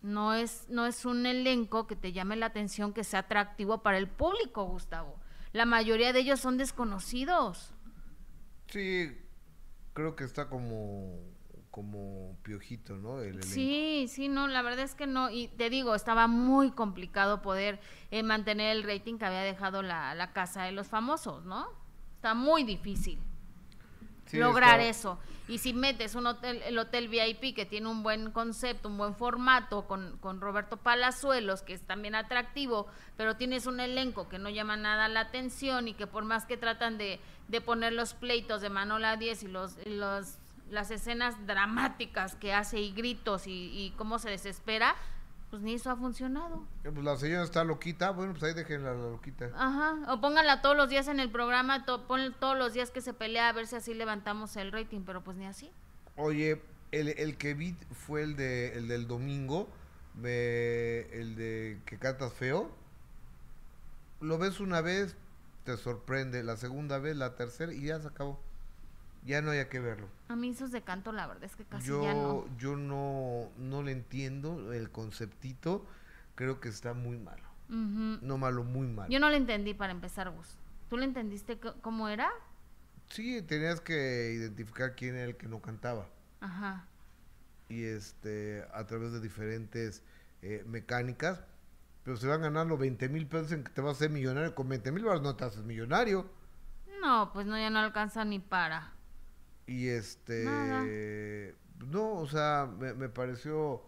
no 0.00 0.32
es, 0.32 0.66
no 0.68 0.86
es 0.86 1.04
un 1.04 1.26
elenco 1.26 1.88
que 1.88 1.96
te 1.96 2.12
llame 2.12 2.36
la 2.36 2.46
atención, 2.46 2.92
que 2.92 3.02
sea 3.02 3.20
atractivo 3.20 3.82
para 3.82 3.98
el 3.98 4.08
público, 4.08 4.64
Gustavo. 4.64 5.18
La 5.52 5.66
mayoría 5.66 6.12
de 6.12 6.20
ellos 6.20 6.38
son 6.38 6.56
desconocidos. 6.56 7.72
Sí, 8.68 9.10
creo 9.92 10.14
que 10.14 10.22
está 10.22 10.48
como, 10.48 11.18
como 11.72 12.38
piojito, 12.44 12.96
¿no? 12.96 13.20
El. 13.20 13.42
Sí, 13.42 14.06
sí, 14.08 14.28
no, 14.28 14.46
la 14.46 14.62
verdad 14.62 14.84
es 14.84 14.94
que 14.94 15.08
no. 15.08 15.30
Y 15.30 15.48
te 15.48 15.70
digo, 15.70 15.96
estaba 15.96 16.28
muy 16.28 16.70
complicado 16.70 17.42
poder 17.42 17.80
eh, 18.12 18.22
mantener 18.22 18.76
el 18.76 18.84
rating 18.84 19.18
que 19.18 19.24
había 19.24 19.40
dejado 19.40 19.82
la, 19.82 20.14
la 20.14 20.32
casa 20.32 20.62
de 20.62 20.72
los 20.72 20.86
famosos, 20.86 21.44
¿no? 21.44 21.66
Está 22.14 22.34
muy 22.34 22.62
difícil 22.62 23.20
Sí, 24.26 24.38
lograr 24.38 24.80
está- 24.80 24.90
eso. 24.90 25.18
Y 25.46 25.58
si 25.58 25.74
metes 25.74 26.14
un 26.14 26.26
hotel, 26.26 26.62
el 26.62 26.78
hotel 26.78 27.08
VIP 27.08 27.54
que 27.54 27.66
tiene 27.66 27.88
un 27.88 28.02
buen 28.02 28.30
concepto, 28.30 28.88
un 28.88 28.96
buen 28.96 29.14
formato, 29.14 29.86
con, 29.86 30.16
con 30.18 30.40
Roberto 30.40 30.78
Palazuelos, 30.78 31.60
que 31.62 31.74
es 31.74 31.82
también 31.82 32.14
atractivo, 32.14 32.86
pero 33.18 33.36
tienes 33.36 33.66
un 33.66 33.78
elenco 33.80 34.26
que 34.28 34.38
no 34.38 34.48
llama 34.48 34.76
nada 34.78 35.06
la 35.08 35.20
atención 35.20 35.86
y 35.88 35.92
que 35.94 36.06
por 36.06 36.24
más 36.24 36.46
que 36.46 36.56
tratan 36.56 36.96
de, 36.96 37.20
de 37.48 37.60
poner 37.60 37.92
los 37.92 38.14
pleitos 38.14 38.62
de 38.62 38.70
Manola 38.70 39.16
10 39.16 39.42
y 39.42 39.48
los, 39.48 39.76
y 39.84 39.90
los 39.90 40.38
las 40.70 40.90
escenas 40.90 41.34
dramáticas 41.46 42.36
que 42.36 42.54
hace 42.54 42.80
y 42.80 42.92
gritos 42.92 43.46
y, 43.46 43.50
y 43.70 43.90
cómo 43.98 44.18
se 44.18 44.30
desespera, 44.30 44.96
pues 45.54 45.62
ni 45.62 45.74
eso 45.74 45.88
ha 45.88 45.94
funcionado. 45.94 46.66
Eh, 46.82 46.90
Pues 46.92 47.04
la 47.04 47.16
señora 47.16 47.44
está 47.44 47.62
loquita, 47.62 48.10
bueno, 48.10 48.32
pues 48.32 48.42
ahí 48.42 48.54
déjenla 48.54 48.92
la 48.92 49.10
loquita. 49.10 49.52
Ajá, 49.54 50.12
o 50.12 50.20
pónganla 50.20 50.62
todos 50.62 50.76
los 50.76 50.88
días 50.88 51.06
en 51.06 51.20
el 51.20 51.30
programa, 51.30 51.84
to, 51.84 52.08
ponle 52.08 52.32
todos 52.32 52.58
los 52.58 52.72
días 52.72 52.90
que 52.90 53.00
se 53.00 53.14
pelea 53.14 53.50
a 53.50 53.52
ver 53.52 53.68
si 53.68 53.76
así 53.76 53.94
levantamos 53.94 54.56
el 54.56 54.72
rating, 54.72 55.02
pero 55.06 55.22
pues 55.22 55.36
ni 55.36 55.46
así. 55.46 55.70
Oye, 56.16 56.60
el, 56.90 57.10
el 57.10 57.36
que 57.38 57.54
vi 57.54 57.76
fue 57.92 58.22
el 58.24 58.34
de 58.34 58.76
el 58.76 58.88
del 58.88 59.06
domingo, 59.06 59.68
el 60.16 61.36
de 61.36 61.80
que 61.86 61.98
cantas 62.00 62.32
feo. 62.32 62.68
Lo 64.20 64.36
ves 64.36 64.58
una 64.58 64.80
vez, 64.80 65.14
te 65.62 65.76
sorprende, 65.76 66.42
la 66.42 66.56
segunda 66.56 66.98
vez, 66.98 67.14
la 67.16 67.36
tercera 67.36 67.72
y 67.72 67.82
ya 67.86 68.00
se 68.00 68.08
acabó. 68.08 68.40
Ya 69.24 69.40
no 69.40 69.52
hay 69.52 69.64
que 69.66 69.80
verlo. 69.80 70.08
A 70.28 70.36
mí 70.36 70.50
esos 70.50 70.70
de 70.70 70.82
canto, 70.82 71.10
la 71.12 71.26
verdad 71.26 71.44
es 71.44 71.56
que 71.56 71.64
casi 71.64 71.88
yo 71.88 72.02
ya 72.02 72.12
no. 72.12 72.44
yo 72.58 72.76
no 72.76 73.50
no 73.56 73.82
le 73.82 73.92
entiendo 73.92 74.72
el 74.72 74.90
conceptito, 74.90 75.86
creo 76.34 76.60
que 76.60 76.68
está 76.68 76.92
muy 76.94 77.16
malo. 77.18 77.42
No 77.68 78.38
malo, 78.38 78.62
muy 78.62 78.86
malo. 78.86 79.10
Yo 79.10 79.18
no 79.18 79.30
le 79.30 79.36
entendí 79.38 79.72
para 79.74 79.92
empezar, 79.92 80.30
Gus. 80.30 80.58
¿Tú 80.88 80.96
le 80.98 81.04
entendiste 81.06 81.58
cómo 81.80 82.08
era? 82.08 82.30
Sí, 83.08 83.40
tenías 83.42 83.80
que 83.80 84.32
identificar 84.34 84.94
quién 84.94 85.16
era 85.16 85.24
el 85.24 85.36
que 85.36 85.48
no 85.48 85.60
cantaba. 85.60 86.08
Ajá. 86.40 86.86
y 87.70 87.84
este 87.84 88.64
a 88.74 88.84
través 88.86 89.12
de 89.12 89.20
diferentes 89.20 90.02
eh, 90.42 90.62
mecánicas, 90.66 91.42
pero 92.02 92.18
se 92.18 92.26
van 92.26 92.42
ganando 92.42 92.76
20 92.76 93.08
mil 93.08 93.26
pesos 93.26 93.52
en 93.52 93.64
que 93.64 93.72
te 93.72 93.80
vas 93.80 93.92
a 93.92 93.96
hacer 93.96 94.10
millonario. 94.10 94.54
Con 94.54 94.68
20 94.68 94.92
mil 94.92 95.04
no 95.04 95.36
te 95.36 95.44
haces 95.44 95.64
millonario. 95.64 96.30
No, 97.00 97.32
pues 97.32 97.46
no, 97.46 97.56
ya 97.58 97.70
no 97.70 97.78
alcanza 97.78 98.24
ni 98.24 98.38
para. 98.38 98.93
Y 99.66 99.88
este, 99.88 100.44
Nada. 100.44 100.84
no, 101.90 102.14
o 102.14 102.26
sea, 102.26 102.70
me, 102.78 102.92
me 102.94 103.08
pareció 103.08 103.82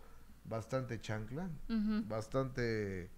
bastante 0.45 1.01
chancla, 1.01 1.51
bastante 2.09 3.11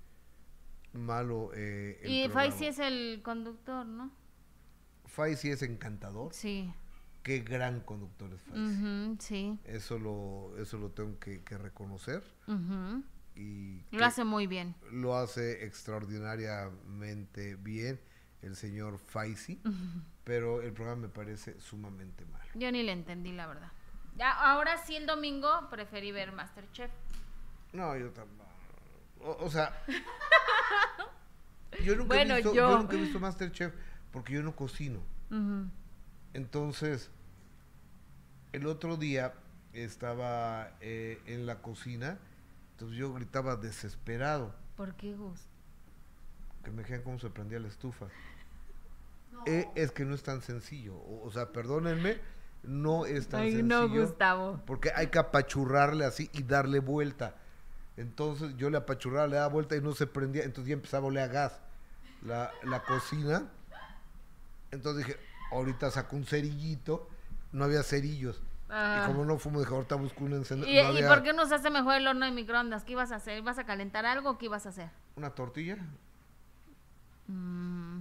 malo. 0.93 1.51
Eh, 1.55 2.01
el 2.03 2.11
Y. 2.11 2.29
Faisy 2.29 2.67
es 2.67 2.79
el 2.79 3.21
conductor, 3.23 3.87
¿no? 3.87 4.11
Faisy 5.07 5.51
es 5.51 5.63
encantador. 5.63 6.33
Sí. 6.35 6.73
Qué 7.23 7.41
gran 7.41 7.81
conductor 7.81 8.33
es 8.33 8.43
Faisy. 8.43 8.61
Ujú, 8.61 9.17
sí. 9.21 9.59
Eso 9.65 9.99
lo, 9.99 10.57
eso 10.59 10.79
lo 10.79 10.91
tengo 10.91 11.19
que, 11.19 11.43
que 11.45 11.59
reconocer. 11.59 12.23
Y 13.37 13.85
Lo 13.93 14.05
hace 14.05 14.25
muy 14.25 14.47
bien. 14.49 14.75
lo 14.91 15.15
hace 15.17 15.65
extraordinariamente 15.65 17.55
bien 17.57 18.01
el 18.43 18.55
señor 18.57 18.99
Faisy, 18.99 19.61
pero 20.24 20.62
el 20.62 20.72
programa 20.72 21.03
me 21.03 21.09
parece 21.09 21.61
sumamente 21.61 22.24
malo. 22.26 22.45
Yo 22.55 22.70
ni 22.72 22.82
le 22.82 22.93
entendí, 22.93 23.32
la 23.32 23.47
verdad. 23.47 23.70
Ya, 24.16 24.32
ahora 24.32 24.76
sí, 24.78 24.97
el 24.97 25.07
domingo 25.07 25.68
preferí 25.70 26.12
ver 26.12 26.32
Masterchef. 26.32 26.91
No, 27.72 27.97
yo 27.97 28.11
tampoco. 28.11 28.49
O, 29.20 29.45
o 29.45 29.51
sea, 29.51 29.72
yo 31.84 31.97
nunca, 31.97 32.14
Bueno, 32.14 32.34
he 32.34 32.36
visto, 32.39 32.55
yo. 32.55 32.68
yo 32.70 32.78
nunca 32.78 32.97
he 32.97 33.01
visto 33.01 33.20
Masterchef 33.20 33.74
porque 34.12 34.32
yo 34.34 34.43
no 34.43 34.55
cocino. 34.57 35.01
Entonces, 36.32 37.11
el 38.53 38.66
otro 38.66 38.97
día 38.97 39.34
estaba 39.72 40.72
eh, 40.80 41.20
en 41.26 41.47
la 41.47 41.61
cocina, 41.61 42.18
entonces 42.72 42.97
yo 42.97 43.12
gritaba 43.12 43.57
desesperado, 43.57 44.55
¿Por 44.76 44.95
qué, 44.95 45.14
Gus? 45.14 45.41
Que 46.69 46.77
me 46.77 46.83
dijeran 46.83 47.03
cómo 47.03 47.19
se 47.19 47.31
prendía 47.31 47.59
la 47.59 47.69
estufa. 47.69 48.07
Eh, 49.47 49.69
es 49.75 49.91
que 49.91 50.05
no 50.05 50.14
es 50.14 50.23
tan 50.23 50.43
sencillo. 50.43 50.95
O, 50.97 51.27
o 51.27 51.31
sea, 51.31 51.51
perdónenme, 51.51 52.19
no 52.62 53.07
es 53.07 53.29
tan 53.29 53.41
Ay, 53.41 53.53
sencillo. 53.53 53.89
no, 53.89 53.89
Gustavo. 53.89 54.61
Porque 54.66 54.93
hay 54.95 55.07
que 55.07 55.19
apachurrarle 55.19 56.05
así 56.05 56.29
y 56.33 56.43
darle 56.43 56.81
vuelta. 56.81 57.37
Entonces 57.97 58.55
yo 58.57 58.69
le 58.71 58.77
apachurraba, 58.77 59.27
le 59.27 59.37
daba 59.37 59.49
vuelta 59.49 59.77
y 59.77 59.81
no 59.81 59.93
se 59.95 60.07
prendía. 60.07 60.45
Entonces 60.45 60.69
ya 60.69 60.75
empezaba 60.75 61.05
a 61.05 61.09
oler 61.09 61.25
a 61.25 61.29
gas 61.29 61.61
la, 62.23 62.51
la 62.64 62.83
cocina. 62.83 63.49
Entonces 64.71 65.07
dije, 65.07 65.19
ahorita 65.51 65.91
saco 65.91 66.16
un 66.16 66.27
cerillito. 66.27 67.09
No 67.53 67.64
había 67.64 67.83
cerillos. 67.83 68.43
Ah. 68.69 69.01
Y 69.03 69.07
como 69.07 69.25
no 69.25 69.39
fumo, 69.39 69.61
dije, 69.61 69.73
ahorita 69.73 69.95
busco 69.95 70.25
un 70.25 70.35
encendedor. 70.35 70.71
¿Y, 70.71 70.83
no 70.83 70.99
y 70.99 71.09
por 71.09 71.23
qué 71.23 71.33
no 71.33 71.47
se 71.47 71.55
hace 71.55 71.71
mejor 71.71 71.95
el 71.95 72.07
horno 72.07 72.27
de 72.27 72.33
microondas? 72.33 72.85
¿Qué 72.85 72.93
ibas 72.93 73.11
a 73.12 73.16
hacer? 73.16 73.39
¿Ibas 73.39 73.59
a 73.59 73.64
calentar 73.64 74.05
algo 74.05 74.31
o 74.31 74.39
qué 74.39 74.47
ibas 74.47 74.66
a 74.66 74.69
hacer? 74.69 74.91
Una 75.16 75.31
tortilla. 75.31 75.79
Mm. 77.29 78.01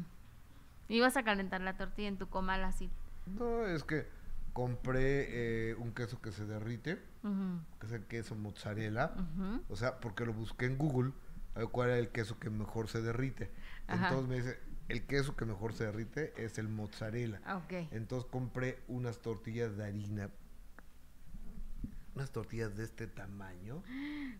Ibas 0.90 1.18
a 1.18 1.24
calentar 1.24 1.62
la 1.62 1.78
tortilla 1.78 2.08
en 2.08 2.18
tu 2.18 2.28
comal 2.30 2.64
así. 2.64 2.90
No, 3.26 3.66
es 3.66 3.84
que 3.84 4.08
compré 4.54 5.70
eh, 5.70 5.76
un 5.76 5.94
queso 5.94 6.20
que 6.22 6.32
se 6.32 6.46
derrite, 6.46 7.00
que 7.80 7.86
es 7.86 7.92
el 7.92 8.06
queso 8.06 8.36
mozzarella. 8.36 9.14
O 9.70 9.76
sea, 9.76 10.00
porque 10.00 10.26
lo 10.26 10.34
busqué 10.34 10.66
en 10.66 10.78
Google, 10.78 11.12
a 11.56 11.60
ver 11.60 11.68
cuál 11.70 11.90
era 11.90 12.00
el 12.00 12.10
queso 12.10 12.40
que 12.40 12.50
mejor 12.50 12.88
se 12.88 13.02
derrite. 13.02 13.52
Ajá. 13.88 14.08
Entonces 14.08 14.30
me 14.30 14.36
dice, 14.38 14.60
el 14.88 15.06
queso 15.06 15.36
que 15.36 15.46
mejor 15.46 15.74
se 15.74 15.86
derrite 15.86 16.34
es 16.38 16.58
el 16.58 16.70
mozzarella. 16.70 17.42
Ah. 17.46 17.62
Entonces 17.92 18.30
compré 18.32 18.80
unas 18.88 19.20
tortillas 19.20 19.76
de 19.76 19.86
harina. 19.86 20.30
Unas 22.16 22.32
tortillas 22.32 22.76
de 22.76 22.86
este 22.86 23.06
tamaño. 23.06 23.84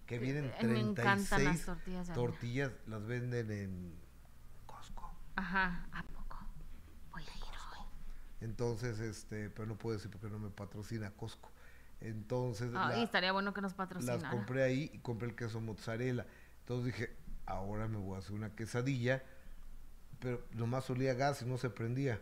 Que 0.06 0.18
vienen 0.18 0.52
Eh, 0.60 0.66
me 0.66 0.80
encantan 0.80 1.44
las 1.44 1.64
36 1.64 1.66
tortillas 1.66 2.14
tortillas. 2.14 2.72
Las 2.88 3.06
venden 3.06 3.52
en. 3.52 4.07
Ajá, 5.38 5.88
¿a 5.92 6.04
poco? 6.04 6.38
Voy 7.12 7.22
a 7.24 7.38
ir 7.38 7.44
hoy. 7.44 7.86
Entonces, 8.42 9.00
este, 9.00 9.50
pero 9.52 9.68
no 9.68 9.78
puedo 9.78 9.96
decir 9.96 10.12
porque 10.12 10.28
no 10.30 10.40
me 10.40 10.50
patrocina 10.50 11.12
Costco. 11.12 11.50
Entonces, 12.02 12.72
Ay, 12.76 12.98
la- 12.98 13.04
estaría 13.04 13.32
bueno 13.32 13.54
que 13.54 13.62
nos 13.62 13.72
las 13.72 13.78
patrocinara. 13.78 14.30
compré 14.30 14.64
ahí 14.64 14.90
y 14.94 14.98
compré 15.00 15.30
el 15.30 15.36
queso 15.36 15.62
mozzarella. 15.62 16.26
Entonces 16.62 16.86
dije, 16.94 17.16
ahora 17.46 17.88
me 17.88 17.98
voy 17.98 18.16
a 18.16 18.20
hacer 18.20 18.34
una 18.34 18.50
quesadilla. 18.56 19.24
Pero 20.20 20.44
nomás 20.54 20.90
olía 20.90 21.14
gas 21.14 21.44
y 21.44 21.46
no 21.46 21.58
se 21.60 21.70
prendía. 21.70 22.20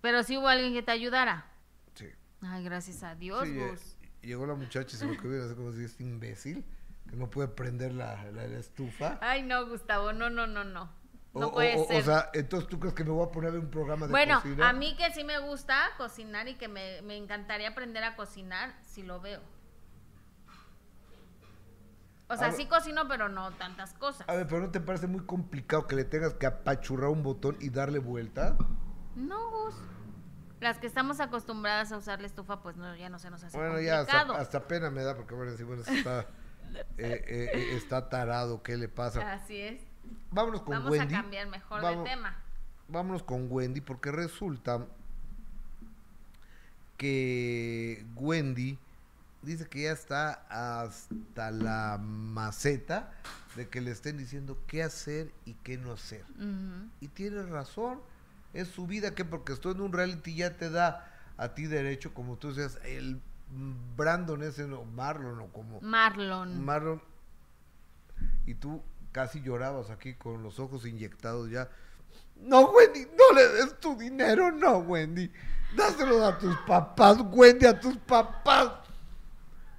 Pero 0.00 0.22
si 0.22 0.38
hubo 0.38 0.46
alguien 0.48 0.72
que 0.72 0.82
te 0.82 0.92
ayudara. 0.92 1.46
Sí. 1.94 2.06
Ay, 2.42 2.62
gracias 2.62 3.02
a 3.02 3.16
Dios, 3.16 3.42
Sí, 3.44 3.58
eh, 3.58 3.68
Gus. 3.70 3.96
llegó 4.22 4.46
la 4.46 4.54
muchacha 4.54 4.94
y 4.94 4.98
se 4.98 5.06
me 5.06 5.16
quedó 5.16 5.44
así 5.44 5.54
como 5.56 5.72
si 5.72 5.82
este 5.84 6.04
imbécil 6.04 6.64
que 7.10 7.16
no 7.16 7.28
puede 7.28 7.48
prender 7.48 7.92
la, 7.92 8.30
la- 8.30 8.46
la 8.46 8.58
estufa. 8.58 9.18
Ay, 9.20 9.42
no, 9.42 9.66
Gustavo, 9.68 10.12
no, 10.12 10.30
no, 10.30 10.46
no, 10.46 10.62
no. 10.64 10.88
No 11.36 11.48
o, 11.48 11.52
puede 11.52 11.76
o- 11.76 11.86
ser. 11.86 12.02
o 12.02 12.04
sea, 12.04 12.30
entonces 12.34 12.68
tú 12.68 12.78
crees 12.80 12.94
que 12.94 13.04
me 13.04 13.10
voy 13.10 13.26
a 13.26 13.30
poner 13.30 13.52
ver 13.52 13.60
un 13.60 13.70
programa 13.70 14.06
de 14.06 14.10
bueno, 14.12 14.36
cocina. 14.36 14.68
a 14.68 14.72
mí 14.72 14.96
que 14.96 15.12
sí 15.12 15.22
me 15.24 15.38
gusta 15.38 15.76
cocinar 15.98 16.48
y 16.48 16.54
que 16.54 16.68
me, 16.68 17.02
me 17.02 17.16
encantaría 17.16 17.68
aprender 17.68 18.02
a 18.04 18.16
cocinar, 18.16 18.74
si 18.84 19.02
lo 19.02 19.20
veo. 19.20 19.40
O 22.28 22.36
sea, 22.36 22.48
ver- 22.48 22.56
sí 22.56 22.66
cocino, 22.66 23.06
pero 23.06 23.28
no 23.28 23.52
tantas 23.52 23.92
cosas. 23.94 24.28
A 24.28 24.34
ver, 24.34 24.46
pero 24.48 24.60
¿no 24.60 24.70
te 24.70 24.80
parece 24.80 25.06
muy 25.06 25.24
complicado 25.24 25.86
que 25.86 25.94
le 25.94 26.04
tengas 26.04 26.34
que 26.34 26.46
apachurrar 26.46 27.10
un 27.10 27.22
botón 27.22 27.56
y 27.60 27.70
darle 27.70 27.98
vuelta? 28.00 28.56
No, 29.14 29.38
Gus. 29.50 29.74
Las 30.60 30.78
que 30.78 30.86
estamos 30.86 31.20
acostumbradas 31.20 31.92
a 31.92 31.98
usar 31.98 32.20
la 32.20 32.26
estufa, 32.26 32.62
pues 32.62 32.76
no, 32.76 32.96
ya 32.96 33.08
no 33.10 33.18
se 33.18 33.30
nos 33.30 33.44
hace 33.44 33.56
Bueno, 33.56 33.78
ya 33.80 34.00
hasta, 34.00 34.12
complicado. 34.20 34.40
hasta 34.42 34.66
pena 34.66 34.90
me 34.90 35.02
da 35.04 35.14
porque 35.14 35.34
bueno, 35.34 35.52
sí, 35.56 35.62
bueno, 35.62 35.82
está, 35.86 36.20
eh, 36.98 37.24
eh, 37.26 37.50
eh, 37.52 37.76
está 37.76 38.08
tarado, 38.08 38.62
¿qué 38.62 38.76
le 38.76 38.88
pasa? 38.88 39.32
Así 39.32 39.60
es. 39.60 39.82
Vámonos 40.30 40.62
con 40.62 40.70
Vamos 40.74 40.90
Wendy. 40.92 41.14
a 41.14 41.20
cambiar 41.22 41.48
mejor 41.48 41.82
Vamos- 41.82 42.04
de 42.04 42.10
tema. 42.10 42.36
Vámonos 42.88 43.22
con 43.22 43.46
Wendy 43.50 43.80
porque 43.80 44.12
resulta 44.12 44.86
que 46.96 48.04
Wendy 48.16 48.78
dice 49.42 49.68
que 49.68 49.82
ya 49.82 49.92
está 49.92 50.44
hasta 50.50 51.50
la 51.50 51.98
maceta 52.00 53.12
de 53.54 53.68
que 53.68 53.80
le 53.80 53.90
estén 53.90 54.16
diciendo 54.18 54.58
qué 54.66 54.82
hacer 54.82 55.32
y 55.44 55.54
qué 55.54 55.78
no 55.78 55.92
hacer. 55.92 56.24
Y 57.00 57.08
tiene 57.08 57.42
razón, 57.42 58.00
es 58.54 58.68
su 58.68 58.86
vida 58.86 59.14
que 59.14 59.24
porque 59.24 59.52
estoy 59.52 59.74
en 59.74 59.80
un 59.80 59.92
reality 59.92 60.34
ya 60.34 60.56
te 60.56 60.70
da 60.70 61.12
a 61.38 61.48
ti 61.54 61.66
derecho, 61.66 62.14
como 62.14 62.36
tú 62.36 62.52
decías, 62.52 62.80
el 62.84 63.20
Brandon 63.96 64.42
ese, 64.42 64.66
no, 64.66 64.84
Marlon 64.84 65.38
o 65.40 65.46
como 65.48 65.80
Marlon. 65.80 66.64
Marlon, 66.64 67.02
y 68.46 68.54
tú 68.54 68.82
casi 69.16 69.40
llorabas 69.40 69.88
aquí 69.88 70.12
con 70.12 70.42
los 70.42 70.58
ojos 70.58 70.84
inyectados 70.84 71.50
ya. 71.50 71.70
No, 72.38 72.70
Wendy, 72.70 73.06
no 73.16 73.34
le 73.34 73.48
des 73.48 73.80
tu 73.80 73.96
dinero, 73.96 74.52
no, 74.52 74.76
Wendy. 74.80 75.32
Dáselo 75.74 76.22
a 76.22 76.36
tus 76.36 76.54
papás, 76.66 77.16
Wendy, 77.32 77.64
a 77.64 77.80
tus 77.80 77.96
papás. 77.96 78.72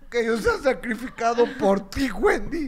Que 0.10 0.22
ellos 0.22 0.42
se 0.42 0.50
han 0.50 0.64
sacrificado 0.64 1.46
por 1.60 1.88
ti, 1.88 2.10
Wendy. 2.10 2.68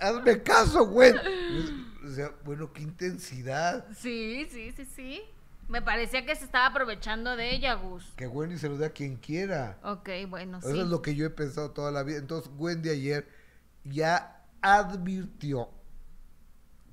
Hazme 0.00 0.44
caso, 0.44 0.84
Wendy. 0.84 1.90
O 2.06 2.10
sea, 2.12 2.30
bueno, 2.44 2.72
qué 2.72 2.82
intensidad. 2.82 3.84
Sí, 3.96 4.46
sí, 4.48 4.70
sí, 4.76 4.84
sí. 4.84 5.22
Me 5.66 5.82
parecía 5.82 6.24
que 6.24 6.36
se 6.36 6.44
estaba 6.44 6.66
aprovechando 6.66 7.34
de 7.34 7.52
ella, 7.52 7.74
Gus. 7.74 8.12
Que 8.14 8.28
Wendy 8.28 8.58
se 8.58 8.68
lo 8.68 8.78
dé 8.78 8.86
a 8.86 8.90
quien 8.90 9.16
quiera. 9.16 9.76
Ok, 9.82 10.08
bueno, 10.28 10.62
sí. 10.62 10.68
Eso 10.68 10.82
es 10.82 10.86
lo 10.88 11.02
que 11.02 11.16
yo 11.16 11.26
he 11.26 11.30
pensado 11.30 11.72
toda 11.72 11.90
la 11.90 12.04
vida. 12.04 12.18
Entonces, 12.18 12.48
Wendy 12.56 12.90
ayer 12.90 13.26
ya 13.82 14.44
advirtió 14.62 15.75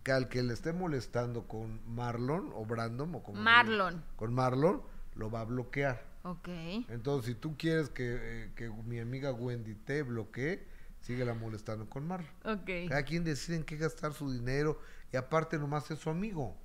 que 0.04 0.12
al 0.12 0.30
que 0.30 0.44
le 0.44 0.54
esté 0.54 0.74
molestando 0.74 1.48
con 1.48 1.80
Marlon 1.88 2.52
o 2.54 2.66
Brandon 2.66 3.16
o 3.16 3.24
como 3.24 3.42
Marlon. 3.42 3.96
diga, 3.96 4.08
con 4.16 4.34
Marlon, 4.34 4.82
lo 5.16 5.32
va 5.32 5.42
a 5.42 5.46
bloquear. 5.46 6.04
Ok. 6.24 6.48
Entonces, 6.90 7.34
si 7.34 7.36
tú 7.36 7.56
quieres 7.58 7.90
que, 7.90 8.18
eh, 8.20 8.52
que 8.56 8.70
mi 8.70 9.00
amiga 9.00 9.32
Wendy 9.32 9.76
te 9.76 10.04
bloquee, 10.04 10.66
síguela 11.02 11.34
molestando 11.34 11.90
con 11.90 12.08
Marlon. 12.08 12.30
Ok. 12.46 12.90
Cada 12.90 13.04
quien 13.04 13.24
decide 13.24 13.58
en 13.58 13.64
qué 13.64 13.78
gastar 13.78 14.14
su 14.14 14.32
dinero 14.32 14.80
y 15.12 15.18
aparte 15.18 15.58
nomás 15.58 15.90
es 15.92 16.00
su 16.00 16.10
amigo. 16.10 16.58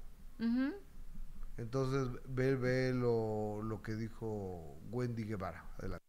Entonces, 1.56 2.08
ve, 2.28 2.54
ve 2.54 2.92
lo, 2.94 3.62
lo 3.62 3.82
que 3.82 3.94
dijo 3.96 4.78
Wendy 4.90 5.24
Guevara. 5.24 5.64
Adelante. 5.78 6.07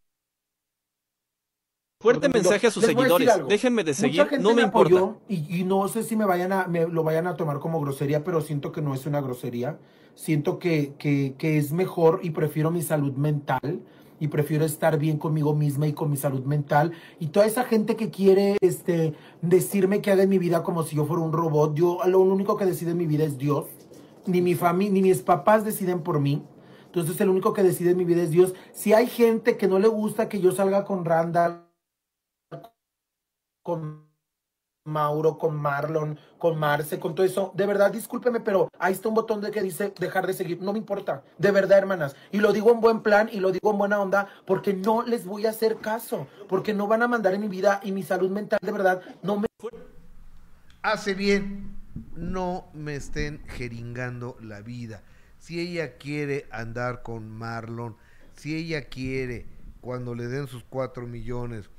Fuerte 2.02 2.30
mensaje 2.30 2.66
a 2.66 2.72
sus 2.72 2.86
seguidores. 2.86 3.30
Déjenme 3.50 3.84
de 3.84 3.92
Mucha 3.92 4.02
seguir, 4.02 4.26
gente 4.26 4.40
no 4.42 4.56
me 4.56 4.62
apoyó 4.62 4.98
importa. 5.00 5.20
Y, 5.28 5.60
y 5.60 5.64
no 5.66 5.86
sé 5.90 6.04
si 6.04 6.16
me 6.16 6.24
vayan 6.24 6.54
a, 6.54 6.66
me 6.66 6.88
lo 6.88 7.04
vayan 7.04 7.28
a 7.28 7.36
tomar 7.36 7.60
como 7.60 7.82
grosería, 7.82 8.24
pero 8.24 8.40
siento 8.40 8.72
que 8.72 8.82
no 8.82 8.94
es 8.94 9.06
una 9.06 9.20
grosería. 9.20 9.78
Siento 10.16 10.60
que, 10.60 10.94
que, 10.98 11.36
que 11.38 11.58
es 11.58 11.74
mejor 11.74 12.22
y 12.24 12.30
prefiero 12.30 12.72
mi 12.72 12.84
salud 12.84 13.12
mental 13.16 13.82
y 14.18 14.30
prefiero 14.30 14.64
estar 14.64 14.98
bien 14.98 15.18
conmigo 15.18 15.54
misma 15.54 15.88
y 15.88 15.94
con 15.94 16.10
mi 16.10 16.16
salud 16.16 16.46
mental. 16.46 16.94
Y 17.20 17.28
toda 17.28 17.46
esa 17.46 17.66
gente 17.66 17.98
que 17.98 18.10
quiere 18.10 18.56
este, 18.62 19.14
decirme 19.42 20.02
que 20.02 20.12
haga 20.12 20.24
en 20.24 20.30
mi 20.30 20.38
vida 20.38 20.64
como 20.64 20.84
si 20.84 20.96
yo 20.96 21.04
fuera 21.04 21.22
un 21.22 21.34
robot, 21.34 21.76
yo 21.76 22.00
lo 22.06 22.22
único 22.22 22.56
que 22.56 22.66
decide 22.66 22.92
en 22.92 22.98
mi 22.98 23.08
vida 23.08 23.26
es 23.26 23.38
Dios. 23.38 23.66
Ni 24.26 24.42
mi 24.42 24.56
familia, 24.56 24.94
ni 24.94 25.02
mis 25.02 25.22
papás 25.22 25.66
deciden 25.66 26.00
por 26.00 26.22
mí. 26.22 26.42
Entonces 26.86 27.20
el 27.20 27.28
único 27.28 27.52
que 27.52 27.62
decide 27.62 27.92
en 27.92 27.98
mi 27.98 28.06
vida 28.06 28.22
es 28.22 28.32
Dios. 28.32 28.54
Si 28.72 28.94
hay 28.94 29.08
gente 29.08 29.58
que 29.58 29.68
no 29.68 29.80
le 29.80 29.90
gusta 29.90 30.30
que 30.30 30.40
yo 30.40 30.54
salga 30.54 30.86
con 30.86 31.04
Randall, 31.04 31.69
con 33.70 34.10
Mauro, 34.84 35.38
con 35.38 35.56
Marlon, 35.56 36.18
con 36.40 36.58
Marce, 36.58 37.00
con 37.00 37.14
todo 37.14 37.24
eso. 37.24 37.52
De 37.54 37.68
verdad, 37.68 37.92
discúlpeme, 37.92 38.40
pero 38.40 38.68
ahí 38.80 38.94
está 38.94 39.10
un 39.10 39.14
botón 39.14 39.42
de 39.42 39.52
que 39.52 39.62
dice 39.62 39.94
dejar 40.00 40.26
de 40.26 40.34
seguir. 40.34 40.60
No 40.60 40.74
me 40.74 40.80
importa. 40.80 41.24
De 41.38 41.52
verdad, 41.52 41.78
hermanas. 41.78 42.16
Y 42.32 42.40
lo 42.40 42.52
digo 42.52 42.72
en 42.72 42.82
buen 42.82 43.04
plan 43.04 43.30
y 43.32 43.40
lo 43.40 43.52
digo 43.52 43.70
en 43.70 43.78
buena 43.78 44.02
onda 44.02 44.28
porque 44.48 44.74
no 44.74 45.04
les 45.04 45.24
voy 45.24 45.46
a 45.46 45.52
hacer 45.52 45.78
caso. 45.78 46.28
Porque 46.48 46.74
no 46.74 46.88
van 46.88 47.04
a 47.04 47.08
mandar 47.08 47.36
en 47.36 47.42
mi 47.42 47.48
vida 47.48 47.80
y 47.84 47.92
mi 47.92 48.02
salud 48.02 48.32
mental, 48.32 48.58
de 48.60 48.72
verdad, 48.72 49.04
no 49.22 49.40
me 49.40 49.48
hace 50.82 51.14
bien, 51.14 51.76
no 52.16 52.72
me 52.74 52.96
estén 52.96 53.44
jeringando 53.50 54.36
la 54.42 54.62
vida. 54.62 55.04
Si 55.38 55.60
ella 55.60 55.98
quiere 55.98 56.48
andar 56.50 57.04
con 57.04 57.30
Marlon, 57.30 57.98
si 58.36 58.56
ella 58.56 58.90
quiere, 58.90 59.46
cuando 59.80 60.16
le 60.16 60.28
den 60.28 60.48
sus 60.48 60.64
cuatro 60.64 61.06
millones, 61.06 61.70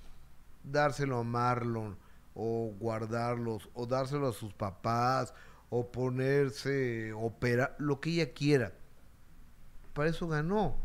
dárselo 0.62 1.18
a 1.18 1.24
Marlon, 1.24 1.96
o 2.34 2.74
guardarlos, 2.78 3.68
o 3.74 3.86
dárselo 3.86 4.28
a 4.28 4.32
sus 4.32 4.52
papás, 4.52 5.34
o 5.68 5.90
ponerse, 5.90 7.12
operar, 7.12 7.76
lo 7.78 8.00
que 8.00 8.10
ella 8.10 8.32
quiera. 8.32 8.72
Para 9.94 10.10
eso 10.10 10.28
ganó. 10.28 10.76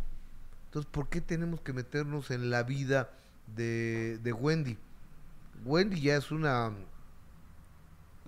Entonces, 0.66 0.90
¿por 0.92 1.10
qué 1.10 1.22
tenemos 1.22 1.62
que 1.62 1.74
meternos 1.74 2.32
en 2.32 2.50
la 2.50 2.64
vida 2.64 3.12
de, 3.56 4.18
de 4.20 4.34
Wendy? 4.34 4.78
Wendy 5.64 6.02
ya 6.02 6.18
es 6.18 6.32
una 6.32 6.74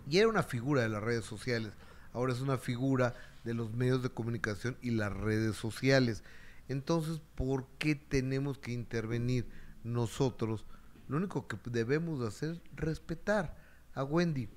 ya 0.07 0.21
era 0.21 0.29
una 0.29 0.43
figura 0.43 0.81
de 0.81 0.89
las 0.89 1.03
redes 1.03 1.25
sociales, 1.25 1.73
ahora 2.13 2.33
es 2.33 2.41
una 2.41 2.57
figura 2.57 3.13
de 3.43 3.53
los 3.53 3.73
medios 3.73 4.01
de 4.03 4.09
comunicación 4.09 4.77
y 4.81 4.91
las 4.91 5.13
redes 5.13 5.55
sociales. 5.55 6.23
Entonces, 6.69 7.21
¿por 7.35 7.65
qué 7.77 7.95
tenemos 7.95 8.57
que 8.57 8.71
intervenir 8.71 9.45
nosotros? 9.83 10.65
Lo 11.07 11.17
único 11.17 11.47
que 11.47 11.57
debemos 11.69 12.19
de 12.19 12.27
hacer 12.27 12.49
es 12.51 12.61
respetar 12.75 13.55
a 13.93 14.03
Wendy. 14.03 14.49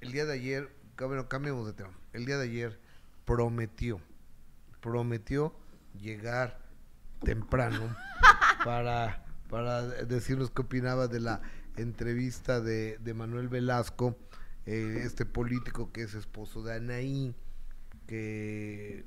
El 0.00 0.12
día 0.12 0.24
de 0.24 0.32
ayer, 0.32 0.70
bueno, 0.98 1.28
cambiamos 1.28 1.66
de 1.66 1.72
tema. 1.74 1.92
El 2.12 2.24
día 2.24 2.38
de 2.38 2.44
ayer 2.44 2.80
prometió, 3.24 4.00
prometió 4.80 5.54
llegar 6.00 6.58
temprano 7.22 7.96
para, 8.64 9.24
para 9.48 9.82
decirnos 9.82 10.50
qué 10.50 10.62
opinaba 10.62 11.08
de 11.08 11.20
la 11.20 11.42
entrevista 11.76 12.60
de, 12.60 12.98
de 12.98 13.14
Manuel 13.14 13.48
Velasco, 13.48 14.16
eh, 14.66 15.02
este 15.04 15.26
político 15.26 15.92
que 15.92 16.02
es 16.02 16.14
esposo 16.14 16.62
de 16.62 16.74
Anaí, 16.74 17.34
que 18.06 19.04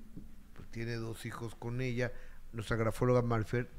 pues, 0.53 0.67
tiene 0.69 0.95
dos 0.95 1.25
hijos 1.25 1.55
con 1.55 1.81
ella, 1.81 2.11
nuestra 2.53 2.77
grafóloga 2.77 3.21
Marifer. 3.21 3.69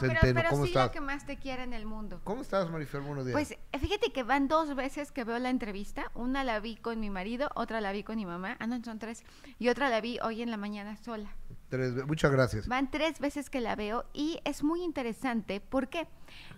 Pero, 0.00 0.14
pero 0.20 0.50
¿cómo 0.50 0.64
sí 0.64 0.70
estás? 0.70 0.86
la 0.86 0.92
que 0.92 1.00
más 1.00 1.24
te 1.24 1.36
quiere 1.36 1.62
en 1.62 1.72
el 1.72 1.86
mundo. 1.86 2.20
¿Cómo 2.24 2.42
estás, 2.42 2.68
Marifer? 2.70 3.00
Buenos 3.00 3.24
días. 3.24 3.34
Pues 3.34 3.56
fíjate 3.80 4.12
que 4.12 4.22
van 4.24 4.48
dos 4.48 4.74
veces 4.74 5.12
que 5.12 5.24
veo 5.24 5.38
la 5.38 5.50
entrevista. 5.50 6.10
Una 6.14 6.44
la 6.44 6.58
vi 6.60 6.76
con 6.76 6.98
mi 7.00 7.10
marido, 7.10 7.50
otra 7.54 7.80
la 7.80 7.92
vi 7.92 8.02
con 8.02 8.16
mi 8.16 8.26
mamá. 8.26 8.56
Ah, 8.58 8.66
no, 8.66 8.82
son 8.82 8.98
tres. 8.98 9.22
Y 9.58 9.68
otra 9.68 9.88
la 9.88 10.00
vi 10.00 10.18
hoy 10.22 10.42
en 10.42 10.50
la 10.50 10.56
mañana 10.56 10.96
sola. 10.96 11.30
Tres 11.68 12.06
Muchas 12.06 12.30
gracias. 12.30 12.68
Van 12.68 12.90
tres 12.90 13.18
veces 13.18 13.50
que 13.50 13.60
la 13.60 13.74
veo 13.74 14.04
y 14.12 14.40
es 14.44 14.62
muy 14.62 14.82
interesante 14.82 15.60
porque 15.60 16.06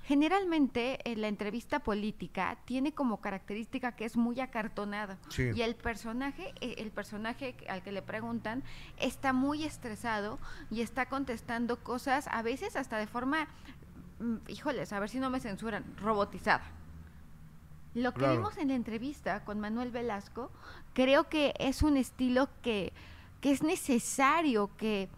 generalmente 0.05 0.99
eh, 1.11 1.17
la 1.17 1.29
entrevista 1.29 1.79
política 1.81 2.59
tiene 2.67 2.93
como 2.93 3.21
característica 3.21 3.93
que 3.93 4.05
es 4.05 4.17
muy 4.17 4.41
acartonada 4.41 5.17
Sí. 5.31 5.51
y 5.55 5.63
el 5.63 5.77
personaje, 5.77 6.53
eh, 6.61 6.75
el 6.79 6.91
personaje 6.91 7.57
al 7.69 7.83
que 7.83 7.93
le 7.93 8.03
preguntan 8.03 8.63
está 8.99 9.33
muy 9.33 9.65
estresado 9.65 10.39
y 10.71 10.83
está 10.83 11.07
contestando 11.09 11.83
cosas 11.83 12.27
a 12.31 12.43
veces 12.43 12.77
hasta 12.77 12.99
de 12.99 13.07
forma, 13.07 13.49
mm, 14.21 14.37
híjoles, 14.49 14.93
a 14.93 15.01
ver 15.01 15.09
si 15.09 15.21
no 15.21 15.31
me 15.31 15.41
censuran, 15.41 15.85
robotizada. 15.97 16.65
Lo 17.95 18.13
que 18.13 18.19
Claro. 18.21 18.35
vimos 18.35 18.59
en 18.59 18.69
la 18.69 18.75
entrevista 18.75 19.45
con 19.45 19.59
Manuel 19.61 19.91
Velasco, 19.91 20.51
creo 20.93 21.29
que 21.31 21.55
es 21.59 21.83
un 21.83 21.97
estilo 21.97 22.49
que, 22.63 22.93
que 23.41 23.51
es 23.53 23.63
necesario 23.63 24.71
que, 24.77 25.09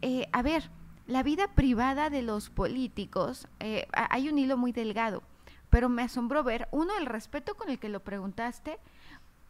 eh, 0.00 0.28
a 0.32 0.42
ver, 0.42 0.70
la 1.06 1.22
vida 1.22 1.48
privada 1.54 2.10
de 2.10 2.22
los 2.22 2.50
políticos, 2.50 3.48
eh, 3.60 3.86
ha- 3.92 4.08
hay 4.14 4.28
un 4.28 4.38
hilo 4.38 4.56
muy 4.56 4.72
delgado, 4.72 5.22
pero 5.70 5.88
me 5.88 6.02
asombró 6.02 6.44
ver, 6.44 6.68
uno, 6.70 6.92
el 6.98 7.06
respeto 7.06 7.54
con 7.56 7.68
el 7.70 7.78
que 7.78 7.88
lo 7.88 8.00
preguntaste, 8.00 8.78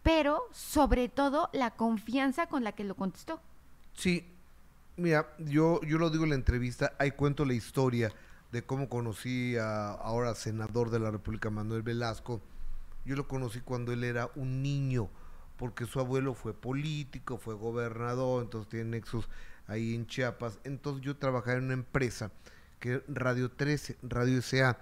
pero 0.03 0.43
sobre 0.53 1.09
todo 1.09 1.49
la 1.53 1.71
confianza 1.73 2.47
con 2.47 2.65
la 2.65 2.73
que 2.73 2.85
lo 2.85 2.95
contestó. 2.97 3.41
Sí, 3.93 4.27
mira, 4.97 5.35
yo, 5.39 5.81
yo 5.83 5.99
lo 5.99 6.11
digo 6.11 6.25
en 6.25 6.31
la 6.31 6.37
entrevista, 6.37 6.93
ahí 6.99 7.13
cuento 7.13 7.45
la 7.45 7.55
historia 7.55 8.13
de 8.51 8.65
cómo 8.65 8.89
conocí 8.89 9.57
a 9.57 9.93
ahora 9.93 10.35
senador 10.35 10.91
de 10.91 10.99
la 11.01 11.11
República, 11.11 11.51
Manuel 11.51 11.83
Velasco. 11.83 12.41
Yo 13.05 13.17
lo 13.17 13.27
conocí 13.27 13.61
cuando 13.61 13.93
él 13.93 14.05
era 14.05 14.31
un 14.35 14.63
niño, 14.63 15.09
porque 15.57 15.87
su 15.87 16.01
abuelo 16.01 16.35
fue 16.35 16.55
político, 16.55 17.39
fue 17.39 17.55
gobernador, 17.55 18.43
entonces 18.43 18.69
tiene 18.69 18.91
nexos 18.91 19.29
ahí 19.67 19.95
en 19.95 20.07
Chiapas. 20.07 20.59
Entonces 20.65 21.05
yo 21.05 21.17
trabajaba 21.17 21.59
en 21.59 21.65
una 21.65 21.75
empresa 21.75 22.31
que 22.81 22.95
es 22.97 23.03
Radio 23.09 23.51
13, 23.51 23.99
Radio 24.03 24.41
SA, 24.43 24.79